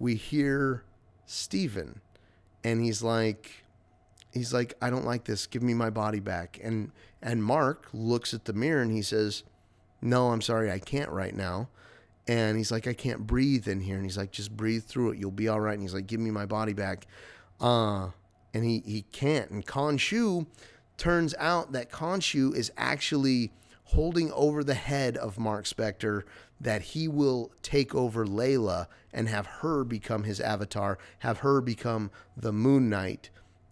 we 0.00 0.16
hear 0.16 0.82
Steven 1.26 2.00
and 2.64 2.82
he's 2.82 3.02
like 3.02 3.64
he's 4.32 4.52
like 4.52 4.74
I 4.82 4.90
don't 4.90 5.04
like 5.04 5.24
this. 5.24 5.46
Give 5.46 5.62
me 5.62 5.74
my 5.74 5.90
body 5.90 6.18
back. 6.18 6.58
And 6.62 6.90
and 7.22 7.44
Marc 7.44 7.86
looks 7.92 8.34
at 8.34 8.46
the 8.46 8.52
mirror 8.52 8.82
and 8.82 8.90
he 8.90 9.02
says 9.02 9.44
no 10.02 10.30
I'm 10.30 10.40
sorry 10.40 10.72
I 10.72 10.80
can't 10.80 11.10
right 11.10 11.34
now. 11.34 11.68
And 12.26 12.56
he's 12.56 12.72
like 12.72 12.88
I 12.88 12.94
can't 12.94 13.26
breathe 13.26 13.68
in 13.68 13.80
here. 13.80 13.96
And 13.96 14.04
he's 14.04 14.18
like 14.18 14.32
just 14.32 14.56
breathe 14.56 14.84
through 14.84 15.12
it. 15.12 15.18
You'll 15.18 15.30
be 15.30 15.48
all 15.48 15.60
right. 15.60 15.74
And 15.74 15.82
he's 15.82 15.94
like 15.94 16.06
give 16.06 16.20
me 16.20 16.30
my 16.30 16.46
body 16.46 16.72
back. 16.72 17.06
Uh 17.60 18.08
and 18.54 18.64
he 18.64 18.82
he 18.84 19.02
can't. 19.12 19.50
And 19.50 19.66
Khonshu 19.66 20.46
turns 20.96 21.34
out 21.38 21.72
that 21.72 21.90
Khonshu 21.90 22.54
is 22.54 22.72
actually 22.76 23.52
holding 23.84 24.30
over 24.32 24.62
the 24.62 24.74
head 24.74 25.16
of 25.16 25.38
Marc 25.38 25.64
Spector 25.64 26.22
that 26.60 26.82
he 26.82 27.08
will 27.08 27.52
take 27.62 27.94
over 27.94 28.26
Layla 28.26 28.86
and 29.12 29.28
have 29.28 29.46
her 29.46 29.82
become 29.82 30.24
his 30.24 30.40
avatar, 30.40 30.98
have 31.20 31.38
her 31.38 31.60
become 31.60 32.10
the 32.36 32.52
Moon 32.52 32.90
Knight 32.90 33.30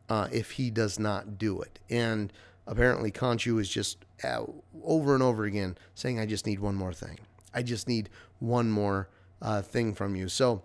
uh, 0.09 0.29
if 0.33 0.53
he 0.53 0.71
does 0.71 0.99
not 0.99 1.39
do 1.39 1.61
it. 1.61 1.79
And 1.91 2.33
apparently, 2.67 3.13
Khonshu 3.13 3.61
is 3.61 3.69
just 3.69 4.05
uh, 4.25 4.45
over 4.83 5.15
and 5.15 5.23
over 5.23 5.45
again 5.45 5.77
saying, 5.95 6.19
I 6.19 6.27
just 6.27 6.47
need 6.47 6.61
one 6.61 6.75
more 6.75 6.93
thing. 6.93 7.19
I 7.53 7.63
just 7.63 7.89
need 7.89 8.09
one 8.39 8.71
more 8.71 9.09
uh, 9.43 9.63
thing 9.63 9.95
from 9.95 10.17
you. 10.17 10.29
So 10.29 10.63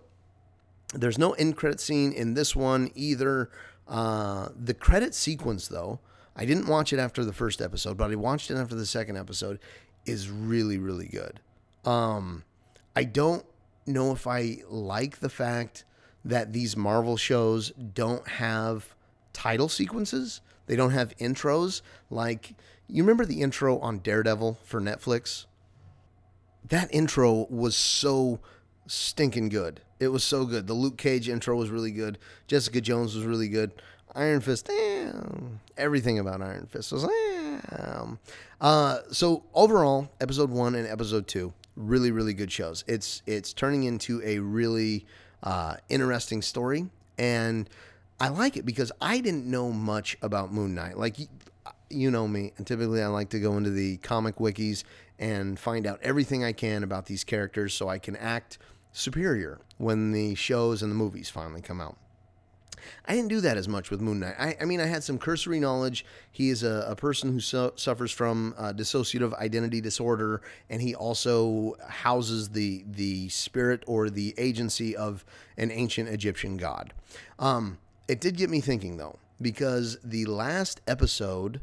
there's 0.94 1.18
no 1.18 1.32
end 1.32 1.56
credit 1.56 1.80
scene 1.80 2.12
in 2.12 2.34
this 2.34 2.56
one 2.56 2.90
either. 2.94 3.50
Uh, 3.86 4.48
the 4.56 4.74
credit 4.74 5.14
sequence, 5.14 5.68
though, 5.68 6.00
I 6.36 6.46
didn't 6.46 6.66
watch 6.66 6.92
it 6.92 6.98
after 6.98 7.24
the 7.24 7.32
first 7.32 7.60
episode, 7.60 7.96
but 7.96 8.10
I 8.10 8.14
watched 8.14 8.50
it 8.50 8.56
after 8.56 8.74
the 8.74 8.86
second 8.86 9.16
episode, 9.16 9.58
is 10.06 10.30
really, 10.30 10.78
really 10.78 11.06
good. 11.06 11.40
Um, 11.84 12.44
I 12.96 13.04
don't 13.04 13.44
know 13.86 14.12
if 14.12 14.26
I 14.26 14.58
like 14.68 15.20
the 15.20 15.28
fact 15.28 15.84
that 16.24 16.52
these 16.52 16.76
Marvel 16.76 17.16
shows 17.16 17.70
don't 17.70 18.26
have 18.26 18.94
title 19.32 19.68
sequences. 19.68 20.40
They 20.66 20.76
don't 20.76 20.92
have 20.92 21.16
intros. 21.18 21.82
Like, 22.10 22.54
you 22.88 23.02
remember 23.02 23.26
the 23.26 23.42
intro 23.42 23.78
on 23.78 23.98
Daredevil 23.98 24.58
for 24.64 24.80
Netflix? 24.80 25.44
That 26.66 26.88
intro 26.94 27.46
was 27.50 27.76
so 27.76 28.40
stinking 28.86 29.50
good. 29.50 29.80
It 30.00 30.08
was 30.08 30.24
so 30.24 30.46
good. 30.46 30.66
The 30.66 30.74
Luke 30.74 30.96
Cage 30.96 31.28
intro 31.28 31.56
was 31.56 31.70
really 31.70 31.90
good. 31.92 32.18
Jessica 32.46 32.80
Jones 32.80 33.14
was 33.14 33.24
really 33.24 33.48
good. 33.48 33.72
Iron 34.14 34.40
Fist, 34.40 34.66
damn. 34.66 35.60
everything 35.76 36.18
about 36.18 36.40
Iron 36.40 36.66
Fist 36.66 36.92
was. 36.92 37.04
damn. 37.70 38.18
Uh, 38.60 38.98
so 39.10 39.44
overall, 39.52 40.10
episode 40.20 40.50
one 40.50 40.74
and 40.74 40.86
episode 40.86 41.26
two 41.26 41.52
really 41.76 42.10
really 42.10 42.34
good 42.34 42.52
shows. 42.52 42.84
It's 42.86 43.22
it's 43.26 43.52
turning 43.52 43.84
into 43.84 44.20
a 44.24 44.38
really 44.38 45.06
uh, 45.42 45.76
interesting 45.88 46.42
story, 46.42 46.88
and 47.18 47.68
I 48.20 48.28
like 48.28 48.56
it 48.56 48.64
because 48.64 48.92
I 49.00 49.20
didn't 49.20 49.46
know 49.46 49.70
much 49.70 50.16
about 50.22 50.52
Moon 50.52 50.74
Knight. 50.74 50.98
Like 50.98 51.16
you 51.90 52.10
know 52.10 52.26
me, 52.26 52.52
and 52.56 52.66
typically 52.66 53.02
I 53.02 53.08
like 53.08 53.30
to 53.30 53.40
go 53.40 53.56
into 53.56 53.70
the 53.70 53.98
comic 53.98 54.36
wikis 54.36 54.84
and 55.18 55.58
find 55.58 55.86
out 55.86 56.00
everything 56.02 56.44
I 56.44 56.52
can 56.52 56.82
about 56.82 57.06
these 57.06 57.24
characters 57.24 57.74
so 57.74 57.88
I 57.88 57.98
can 57.98 58.16
act 58.16 58.58
superior 58.92 59.60
when 59.78 60.12
the 60.12 60.34
shows 60.34 60.82
and 60.82 60.90
the 60.90 60.96
movies 60.96 61.28
finally 61.28 61.60
come 61.60 61.80
out. 61.80 61.96
I 63.06 63.14
didn't 63.14 63.28
do 63.28 63.40
that 63.40 63.56
as 63.56 63.68
much 63.68 63.90
with 63.90 64.00
Moon 64.00 64.20
Knight. 64.20 64.34
I, 64.38 64.56
I 64.60 64.64
mean, 64.64 64.80
I 64.80 64.86
had 64.86 65.04
some 65.04 65.18
cursory 65.18 65.60
knowledge. 65.60 66.04
He 66.30 66.50
is 66.50 66.62
a, 66.62 66.86
a 66.88 66.96
person 66.96 67.32
who 67.32 67.40
su- 67.40 67.72
suffers 67.76 68.12
from 68.12 68.54
uh, 68.56 68.72
dissociative 68.72 69.34
identity 69.38 69.80
disorder, 69.80 70.40
and 70.68 70.82
he 70.82 70.94
also 70.94 71.76
houses 71.88 72.50
the 72.50 72.84
the 72.86 73.28
spirit 73.28 73.84
or 73.86 74.10
the 74.10 74.34
agency 74.38 74.96
of 74.96 75.24
an 75.56 75.70
ancient 75.70 76.08
Egyptian 76.08 76.56
god. 76.56 76.92
Um, 77.38 77.78
it 78.08 78.20
did 78.20 78.36
get 78.36 78.50
me 78.50 78.60
thinking 78.60 78.96
though, 78.96 79.18
because 79.40 79.98
the 80.04 80.24
last 80.26 80.80
episode 80.86 81.60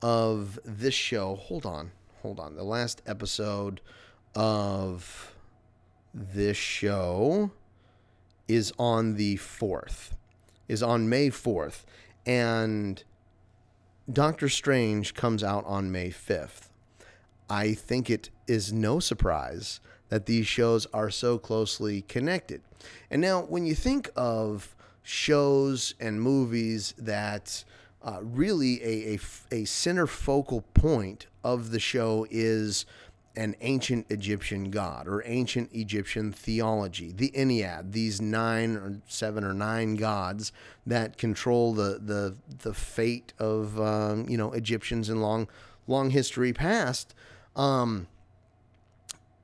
of 0.00 0.58
this 0.64 0.94
show, 0.94 1.36
hold 1.36 1.64
on, 1.64 1.92
hold 2.22 2.40
on. 2.40 2.56
The 2.56 2.64
last 2.64 3.02
episode 3.06 3.80
of 4.34 5.34
this 6.12 6.56
show 6.56 7.50
is 8.48 8.72
on 8.78 9.14
the 9.14 9.36
4th, 9.36 10.10
is 10.72 10.82
on 10.82 11.06
May 11.06 11.28
4th. 11.28 11.82
And 12.24 13.04
Doctor 14.10 14.48
Strange 14.48 15.12
comes 15.12 15.44
out 15.44 15.64
on 15.66 15.92
May 15.92 16.08
5th. 16.08 16.70
I 17.50 17.74
think 17.74 18.08
it 18.08 18.30
is 18.46 18.72
no 18.72 18.98
surprise 18.98 19.80
that 20.08 20.24
these 20.24 20.46
shows 20.46 20.86
are 20.94 21.10
so 21.10 21.36
closely 21.38 22.02
connected. 22.02 22.62
And 23.10 23.20
now, 23.20 23.42
when 23.42 23.66
you 23.66 23.74
think 23.74 24.10
of 24.16 24.74
shows 25.02 25.94
and 26.00 26.22
movies 26.22 26.94
that 26.96 27.64
uh, 28.02 28.20
really 28.22 28.82
a, 28.82 29.14
a, 29.14 29.18
a 29.50 29.64
center 29.66 30.06
focal 30.06 30.62
point 30.74 31.26
of 31.44 31.70
the 31.70 31.80
show 31.80 32.26
is 32.30 32.86
an 33.34 33.56
ancient 33.60 34.06
Egyptian 34.10 34.70
god 34.70 35.08
or 35.08 35.22
ancient 35.24 35.70
Egyptian 35.72 36.32
theology, 36.32 37.12
the 37.12 37.30
Ennead, 37.34 37.92
these 37.92 38.20
nine 38.20 38.76
or 38.76 39.00
seven 39.06 39.44
or 39.44 39.54
nine 39.54 39.94
gods 39.94 40.52
that 40.86 41.16
control 41.16 41.72
the 41.72 41.98
the 42.02 42.36
the 42.62 42.74
fate 42.74 43.32
of 43.38 43.80
um, 43.80 44.28
you 44.28 44.36
know 44.36 44.52
Egyptians 44.52 45.08
in 45.08 45.20
long 45.20 45.48
long 45.86 46.10
history 46.10 46.52
past. 46.52 47.14
Um, 47.56 48.08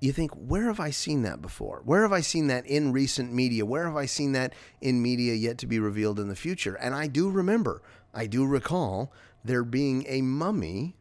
you 0.01 0.13
think, 0.13 0.33
where 0.33 0.67
have 0.67 0.79
I 0.79 0.91
seen 0.91 1.23
that 1.23 1.43
before? 1.43 1.83
Where 1.85 2.03
have 2.03 2.13
I 2.13 2.21
seen 2.21 2.47
that 2.49 2.67
in 2.67 2.93
recent 2.93 3.33
media? 3.33 3.67
Where 3.67 3.87
have 3.87 3.97
I 3.97 4.07
seen 4.07 4.33
that 4.33 4.53
in 4.81 5.03
media 5.03 5.35
yet 5.35 5.59
to 5.59 5.67
be 5.67 5.81
revealed 5.81 6.21
in 6.21 6.29
the 6.29 6.37
future? 6.37 6.77
And 6.77 6.95
I 6.95 7.09
do 7.09 7.29
remember, 7.29 7.83
I 8.15 8.27
do 8.27 8.47
recall 8.47 9.13
there 9.45 9.65
being 9.65 10.05
a 10.07 10.23
mummy 10.23 10.95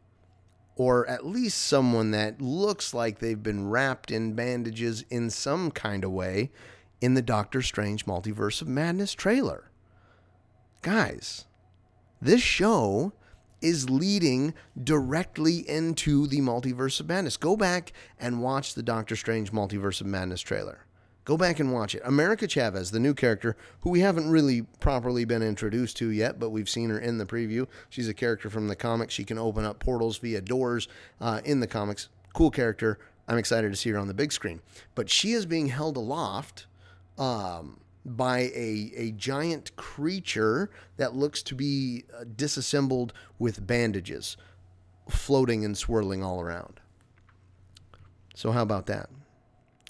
or 0.78 1.06
at 1.08 1.26
least 1.26 1.58
someone 1.58 2.12
that 2.12 2.40
looks 2.40 2.94
like 2.94 3.18
they've 3.18 3.42
been 3.42 3.68
wrapped 3.68 4.12
in 4.12 4.32
bandages 4.32 5.04
in 5.10 5.28
some 5.28 5.72
kind 5.72 6.04
of 6.04 6.12
way 6.12 6.50
in 7.00 7.14
the 7.14 7.22
Doctor 7.22 7.60
Strange 7.62 8.06
Multiverse 8.06 8.62
of 8.62 8.68
Madness 8.68 9.12
trailer. 9.12 9.70
Guys, 10.82 11.46
this 12.22 12.40
show 12.40 13.12
is 13.60 13.90
leading 13.90 14.54
directly 14.80 15.68
into 15.68 16.28
the 16.28 16.40
Multiverse 16.40 17.00
of 17.00 17.08
Madness. 17.08 17.36
Go 17.36 17.56
back 17.56 17.92
and 18.20 18.40
watch 18.40 18.74
the 18.74 18.82
Doctor 18.82 19.16
Strange 19.16 19.50
Multiverse 19.50 20.00
of 20.00 20.06
Madness 20.06 20.40
trailer. 20.40 20.86
Go 21.28 21.36
back 21.36 21.60
and 21.60 21.74
watch 21.74 21.94
it. 21.94 22.00
America 22.06 22.48
Chavez, 22.48 22.90
the 22.90 22.98
new 22.98 23.12
character, 23.12 23.54
who 23.82 23.90
we 23.90 24.00
haven't 24.00 24.30
really 24.30 24.62
properly 24.80 25.26
been 25.26 25.42
introduced 25.42 25.98
to 25.98 26.08
yet, 26.08 26.40
but 26.40 26.48
we've 26.48 26.70
seen 26.70 26.88
her 26.88 26.98
in 26.98 27.18
the 27.18 27.26
preview. 27.26 27.66
She's 27.90 28.08
a 28.08 28.14
character 28.14 28.48
from 28.48 28.68
the 28.68 28.74
comics. 28.74 29.12
She 29.12 29.24
can 29.24 29.36
open 29.36 29.66
up 29.66 29.78
portals 29.78 30.16
via 30.16 30.40
doors 30.40 30.88
uh, 31.20 31.42
in 31.44 31.60
the 31.60 31.66
comics. 31.66 32.08
Cool 32.32 32.50
character. 32.50 32.98
I'm 33.28 33.36
excited 33.36 33.70
to 33.70 33.76
see 33.76 33.90
her 33.90 33.98
on 33.98 34.08
the 34.08 34.14
big 34.14 34.32
screen. 34.32 34.62
But 34.94 35.10
she 35.10 35.32
is 35.32 35.44
being 35.44 35.66
held 35.66 35.98
aloft 35.98 36.64
um, 37.18 37.80
by 38.06 38.50
a, 38.54 38.90
a 38.96 39.10
giant 39.10 39.76
creature 39.76 40.70
that 40.96 41.14
looks 41.14 41.42
to 41.42 41.54
be 41.54 42.04
uh, 42.18 42.24
disassembled 42.36 43.12
with 43.38 43.66
bandages, 43.66 44.38
floating 45.10 45.62
and 45.62 45.76
swirling 45.76 46.24
all 46.24 46.40
around. 46.40 46.80
So, 48.34 48.50
how 48.52 48.62
about 48.62 48.86
that? 48.86 49.10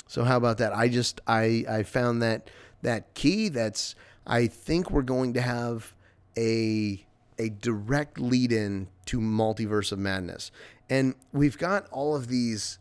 So 0.08 0.24
how 0.24 0.38
about 0.38 0.58
that? 0.58 0.74
I 0.74 0.88
just 0.88 1.20
I 1.26 1.64
I 1.68 1.82
found 1.84 2.22
that 2.22 2.50
that 2.82 3.14
key. 3.14 3.48
That's 3.48 3.94
I 4.26 4.46
think 4.46 4.90
we're 4.90 5.02
going 5.02 5.34
to 5.34 5.40
have 5.40 5.94
a 6.36 7.06
a 7.38 7.50
direct 7.50 8.18
lead 8.18 8.50
in 8.50 8.88
to 9.06 9.20
multiverse 9.20 9.92
of 9.92 9.98
madness, 9.98 10.50
and 10.90 11.14
we've 11.32 11.58
got 11.58 11.86
all 11.90 12.16
of 12.16 12.28
these 12.28 12.78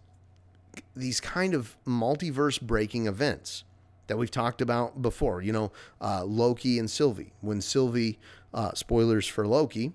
these 0.96 1.20
kind 1.20 1.54
of 1.54 1.76
multiverse 1.86 2.62
breaking 2.62 3.08
events 3.08 3.66
that 4.08 4.18
we've 4.18 4.32
talked 4.32 4.62
about 4.62 5.02
before. 5.02 5.42
You 5.42 5.52
know, 5.52 5.72
uh, 6.00 6.24
Loki 6.24 6.80
and 6.80 6.90
Sylvie. 6.90 7.34
When 7.42 7.60
Sylvie, 7.62 8.20
uh, 8.54 8.74
spoilers 8.74 9.28
for 9.28 9.46
Loki, 9.46 9.92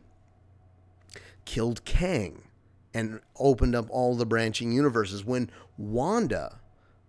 killed 1.46 1.84
Kang 1.86 2.42
and 2.92 3.20
opened 3.38 3.74
up 3.74 3.86
all 3.88 4.14
the 4.16 4.26
branching 4.26 4.70
universes. 4.70 5.24
When 5.24 5.50
Wanda 5.78 6.60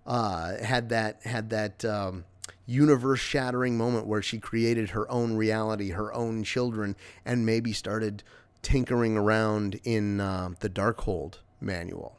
uh, 0.05 0.57
had 0.63 0.89
that 0.89 1.23
had 1.23 1.49
that 1.49 1.85
um, 1.85 2.25
universe 2.65 3.19
shattering 3.19 3.77
moment 3.77 4.07
where 4.07 4.21
she 4.21 4.39
created 4.39 4.91
her 4.91 5.09
own 5.11 5.35
reality, 5.35 5.91
her 5.91 6.13
own 6.13 6.43
children, 6.43 6.95
and 7.25 7.45
maybe 7.45 7.73
started 7.73 8.23
tinkering 8.61 9.17
around 9.17 9.79
in 9.83 10.19
uh, 10.19 10.49
the 10.59 10.69
Darkhold 10.69 11.35
manual. 11.59 12.17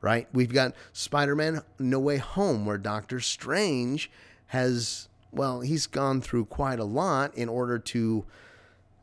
Right? 0.00 0.26
We've 0.32 0.52
got 0.52 0.74
Spider 0.92 1.36
Man 1.36 1.62
No 1.78 1.98
Way 1.98 2.16
Home, 2.16 2.64
where 2.64 2.78
Doctor 2.78 3.20
Strange 3.20 4.10
has, 4.46 5.08
well, 5.30 5.60
he's 5.60 5.86
gone 5.86 6.22
through 6.22 6.46
quite 6.46 6.78
a 6.78 6.84
lot 6.84 7.34
in 7.34 7.50
order 7.50 7.78
to 7.78 8.24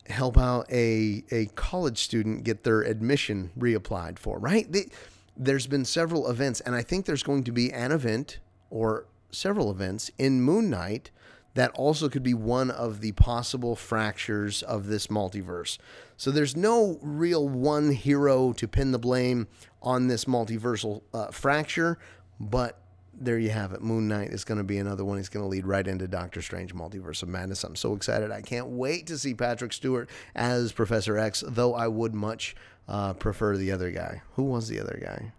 help 0.08 0.38
out 0.38 0.66
a, 0.72 1.24
a 1.32 1.46
college 1.56 2.00
student 2.00 2.44
get 2.44 2.64
their 2.64 2.82
admission 2.82 3.52
reapplied 3.58 4.18
for, 4.18 4.40
right? 4.40 4.72
The, 4.72 4.90
there's 5.38 5.68
been 5.68 5.86
several 5.86 6.30
events, 6.30 6.62
and 6.62 6.76
I 6.76 6.82
think 6.82 7.06
there's 7.06 7.24
going 7.24 7.44
to 7.44 7.52
be 7.52 7.72
an 7.72 7.92
event 7.92 8.40
or 8.70 9.06
several 9.32 9.72
events 9.72 10.10
in 10.18 10.42
Moon 10.42 10.70
Knight 10.70 11.12
that 11.54 11.72
also 11.72 12.08
could 12.08 12.24
be 12.24 12.36
one 12.36 12.70
of 12.70 13.02
the 13.02 13.12
possible 13.14 13.76
fractures 13.76 14.62
of 14.62 14.88
this 14.88 15.08
multiverse. 15.08 15.78
So 16.16 16.30
there's 16.30 16.56
no 16.56 17.00
real 17.02 17.50
one 17.50 17.92
hero 17.92 18.54
to 18.54 18.68
pin 18.68 18.92
the 18.92 19.00
blame 19.00 19.48
on 19.82 20.08
this 20.08 20.26
multiversal 20.26 21.02
uh, 21.14 21.32
fracture, 21.32 21.98
but 22.40 22.80
there 23.20 23.40
you 23.40 23.50
have 23.50 23.74
it. 23.74 23.82
Moon 23.82 24.08
Knight 24.08 24.30
is 24.30 24.44
going 24.44 24.60
to 24.60 24.64
be 24.64 24.78
another 24.78 25.04
one. 25.04 25.18
He's 25.18 25.30
going 25.30 25.44
to 25.44 25.50
lead 25.50 25.66
right 25.66 25.88
into 25.88 26.08
Doctor 26.08 26.42
Strange 26.42 26.74
Multiverse 26.74 27.24
of 27.24 27.30
Madness. 27.30 27.64
I'm 27.64 27.76
so 27.76 27.94
excited. 27.94 28.32
I 28.32 28.42
can't 28.42 28.68
wait 28.68 29.08
to 29.08 29.18
see 29.18 29.34
Patrick 29.34 29.74
Stewart 29.74 30.10
as 30.36 30.72
Professor 30.72 31.18
X, 31.18 31.44
though 31.48 31.74
I 31.74 31.88
would 31.88 32.14
much 32.14 32.56
uh, 32.88 33.14
prefer 33.14 33.58
the 33.58 33.72
other 33.72 33.92
guy. 33.92 34.22
Who 34.36 34.44
was 34.44 34.68
the 34.68 34.80
other 34.80 35.00
guy? 35.02 35.34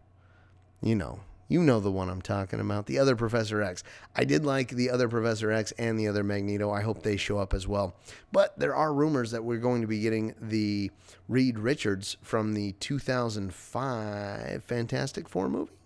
You 0.80 0.96
know. 0.96 1.20
You 1.50 1.62
know 1.62 1.80
the 1.80 1.90
one 1.90 2.10
I'm 2.10 2.20
talking 2.20 2.60
about, 2.60 2.84
the 2.84 2.98
other 2.98 3.16
Professor 3.16 3.62
X. 3.62 3.82
I 4.14 4.24
did 4.24 4.44
like 4.44 4.68
the 4.68 4.90
other 4.90 5.08
Professor 5.08 5.50
X 5.50 5.72
and 5.78 5.98
the 5.98 6.06
other 6.06 6.22
Magneto. 6.22 6.70
I 6.70 6.82
hope 6.82 7.02
they 7.02 7.16
show 7.16 7.38
up 7.38 7.54
as 7.54 7.66
well. 7.66 7.94
But 8.30 8.58
there 8.58 8.74
are 8.74 8.92
rumors 8.92 9.30
that 9.30 9.44
we're 9.44 9.56
going 9.56 9.80
to 9.80 9.86
be 9.86 10.00
getting 10.00 10.34
the 10.38 10.90
Reed 11.26 11.58
Richards 11.58 12.18
from 12.20 12.52
the 12.52 12.72
2005 12.72 14.62
Fantastic 14.62 15.26
Four 15.26 15.48
movie 15.48 15.77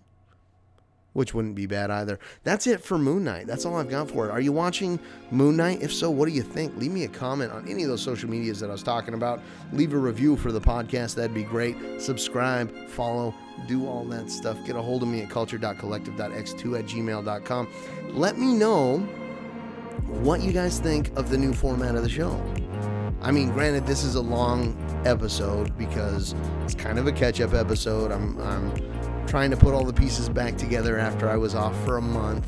which 1.12 1.34
wouldn't 1.34 1.54
be 1.54 1.66
bad 1.66 1.90
either. 1.90 2.18
That's 2.44 2.66
it 2.66 2.82
for 2.82 2.98
Moon 2.98 3.24
Knight. 3.24 3.46
That's 3.46 3.64
all 3.64 3.76
I've 3.76 3.90
got 3.90 4.10
for 4.10 4.28
it. 4.28 4.30
Are 4.30 4.40
you 4.40 4.52
watching 4.52 4.98
Moon 5.30 5.56
Knight? 5.56 5.82
If 5.82 5.92
so, 5.92 6.10
what 6.10 6.28
do 6.28 6.34
you 6.34 6.42
think? 6.42 6.76
Leave 6.76 6.90
me 6.90 7.04
a 7.04 7.08
comment 7.08 7.52
on 7.52 7.68
any 7.68 7.82
of 7.82 7.88
those 7.88 8.02
social 8.02 8.28
medias 8.30 8.60
that 8.60 8.70
I 8.70 8.72
was 8.72 8.82
talking 8.82 9.14
about. 9.14 9.40
Leave 9.72 9.92
a 9.92 9.98
review 9.98 10.36
for 10.36 10.52
the 10.52 10.60
podcast. 10.60 11.14
That'd 11.14 11.34
be 11.34 11.44
great. 11.44 11.76
Subscribe, 12.00 12.88
follow, 12.88 13.34
do 13.66 13.86
all 13.86 14.04
that 14.06 14.30
stuff. 14.30 14.56
Get 14.66 14.76
a 14.76 14.82
hold 14.82 15.02
of 15.02 15.08
me 15.08 15.22
at 15.22 15.30
culture.collective.x2 15.30 16.78
at 16.78 16.84
gmail.com. 16.86 17.68
Let 18.10 18.38
me 18.38 18.54
know 18.54 18.98
what 20.06 20.42
you 20.42 20.52
guys 20.52 20.78
think 20.78 21.16
of 21.16 21.30
the 21.30 21.38
new 21.38 21.52
format 21.52 21.94
of 21.94 22.02
the 22.02 22.08
show. 22.08 22.42
I 23.20 23.30
mean, 23.30 23.52
granted, 23.52 23.86
this 23.86 24.02
is 24.02 24.16
a 24.16 24.20
long 24.20 24.76
episode 25.06 25.76
because 25.78 26.34
it's 26.64 26.74
kind 26.74 26.98
of 26.98 27.06
a 27.06 27.12
catch 27.12 27.40
up 27.40 27.54
episode. 27.54 28.10
I'm, 28.10 28.36
I'm 28.40 28.91
trying 29.26 29.50
to 29.50 29.56
put 29.56 29.74
all 29.74 29.84
the 29.84 29.92
pieces 29.92 30.28
back 30.28 30.56
together 30.56 30.98
after 30.98 31.28
I 31.28 31.36
was 31.36 31.54
off 31.54 31.76
for 31.84 31.96
a 31.96 32.02
month, 32.02 32.46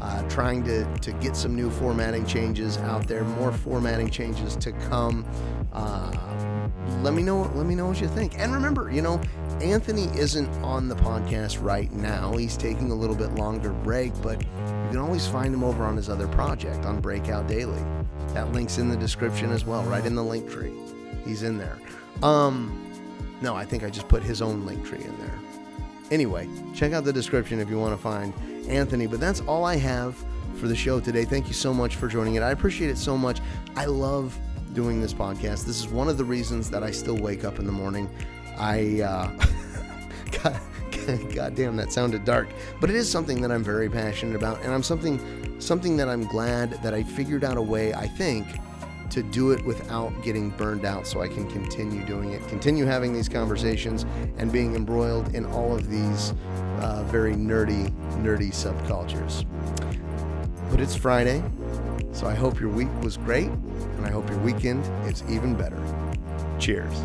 uh, 0.00 0.28
trying 0.28 0.64
to, 0.64 0.84
to 0.98 1.12
get 1.14 1.36
some 1.36 1.54
new 1.54 1.70
formatting 1.70 2.26
changes 2.26 2.78
out 2.78 3.06
there, 3.06 3.24
more 3.24 3.52
formatting 3.52 4.10
changes 4.10 4.56
to 4.56 4.72
come. 4.72 5.24
Uh, 5.72 6.12
let 7.02 7.14
me 7.14 7.22
know. 7.22 7.42
Let 7.54 7.66
me 7.66 7.74
know 7.74 7.86
what 7.86 8.00
you 8.00 8.08
think. 8.08 8.38
And 8.38 8.52
remember, 8.52 8.90
you 8.90 9.02
know, 9.02 9.20
Anthony 9.60 10.04
isn't 10.18 10.48
on 10.62 10.88
the 10.88 10.96
podcast 10.96 11.62
right 11.62 11.90
now. 11.92 12.36
He's 12.36 12.56
taking 12.56 12.90
a 12.90 12.94
little 12.94 13.16
bit 13.16 13.34
longer 13.34 13.70
break, 13.70 14.12
but 14.22 14.40
you 14.40 14.88
can 14.90 14.98
always 14.98 15.26
find 15.26 15.54
him 15.54 15.64
over 15.64 15.84
on 15.84 15.96
his 15.96 16.08
other 16.08 16.28
project 16.28 16.84
on 16.84 17.00
Breakout 17.00 17.46
Daily. 17.46 17.82
That 18.28 18.52
link's 18.52 18.78
in 18.78 18.88
the 18.88 18.96
description 18.96 19.52
as 19.52 19.64
well, 19.64 19.82
right 19.84 20.04
in 20.04 20.14
the 20.14 20.24
link 20.24 20.50
tree. 20.50 20.72
He's 21.24 21.42
in 21.42 21.56
there. 21.56 21.78
Um, 22.22 22.92
no, 23.40 23.54
I 23.54 23.64
think 23.64 23.84
I 23.84 23.90
just 23.90 24.08
put 24.08 24.22
his 24.22 24.42
own 24.42 24.66
link 24.66 24.84
tree 24.86 25.02
in 25.02 25.16
there. 25.18 25.38
Anyway, 26.10 26.48
check 26.74 26.92
out 26.92 27.04
the 27.04 27.12
description 27.12 27.60
if 27.60 27.68
you 27.68 27.78
want 27.78 27.94
to 27.96 28.02
find 28.02 28.34
Anthony. 28.68 29.06
But 29.06 29.20
that's 29.20 29.40
all 29.42 29.64
I 29.64 29.76
have 29.76 30.16
for 30.56 30.68
the 30.68 30.76
show 30.76 31.00
today. 31.00 31.24
Thank 31.24 31.48
you 31.48 31.54
so 31.54 31.72
much 31.72 31.96
for 31.96 32.08
joining 32.08 32.34
it. 32.36 32.42
I 32.42 32.50
appreciate 32.50 32.90
it 32.90 32.98
so 32.98 33.16
much. 33.16 33.40
I 33.76 33.86
love 33.86 34.38
doing 34.72 35.00
this 35.00 35.14
podcast. 35.14 35.64
This 35.64 35.78
is 35.80 35.88
one 35.88 36.08
of 36.08 36.18
the 36.18 36.24
reasons 36.24 36.70
that 36.70 36.82
I 36.82 36.90
still 36.90 37.16
wake 37.16 37.44
up 37.44 37.58
in 37.58 37.66
the 37.66 37.72
morning. 37.72 38.08
I, 38.58 39.00
uh, 39.00 39.46
God, 40.42 40.60
God 41.34 41.54
damn, 41.54 41.76
that 41.76 41.92
sounded 41.92 42.24
dark. 42.24 42.48
But 42.80 42.90
it 42.90 42.96
is 42.96 43.10
something 43.10 43.40
that 43.42 43.50
I'm 43.50 43.64
very 43.64 43.88
passionate 43.88 44.36
about, 44.36 44.62
and 44.62 44.72
I'm 44.72 44.82
something, 44.82 45.60
something 45.60 45.96
that 45.96 46.08
I'm 46.08 46.24
glad 46.24 46.82
that 46.82 46.94
I 46.94 47.02
figured 47.02 47.44
out 47.44 47.56
a 47.56 47.62
way. 47.62 47.94
I 47.94 48.06
think 48.06 48.46
to 49.10 49.22
do 49.22 49.52
it 49.52 49.64
without 49.64 50.10
getting 50.22 50.50
burned 50.50 50.84
out 50.84 51.06
so 51.06 51.20
I 51.20 51.28
can 51.28 51.48
continue 51.50 52.04
doing 52.04 52.32
it, 52.32 52.46
continue 52.48 52.84
having 52.84 53.12
these 53.12 53.28
conversations, 53.28 54.04
and 54.38 54.52
being 54.52 54.74
embroiled 54.74 55.34
in 55.34 55.46
all 55.46 55.74
of 55.74 55.90
these 55.90 56.34
uh, 56.80 57.04
very 57.04 57.34
nerdy, 57.34 57.90
nerdy 58.22 58.50
subcultures. 58.50 59.44
But 60.70 60.80
it's 60.80 60.96
Friday, 60.96 61.42
so 62.12 62.26
I 62.26 62.34
hope 62.34 62.60
your 62.60 62.70
week 62.70 62.88
was 63.02 63.16
great, 63.16 63.48
and 63.48 64.06
I 64.06 64.10
hope 64.10 64.28
your 64.28 64.38
weekend 64.38 64.84
is 65.06 65.22
even 65.28 65.54
better. 65.54 65.80
Cheers. 66.58 67.04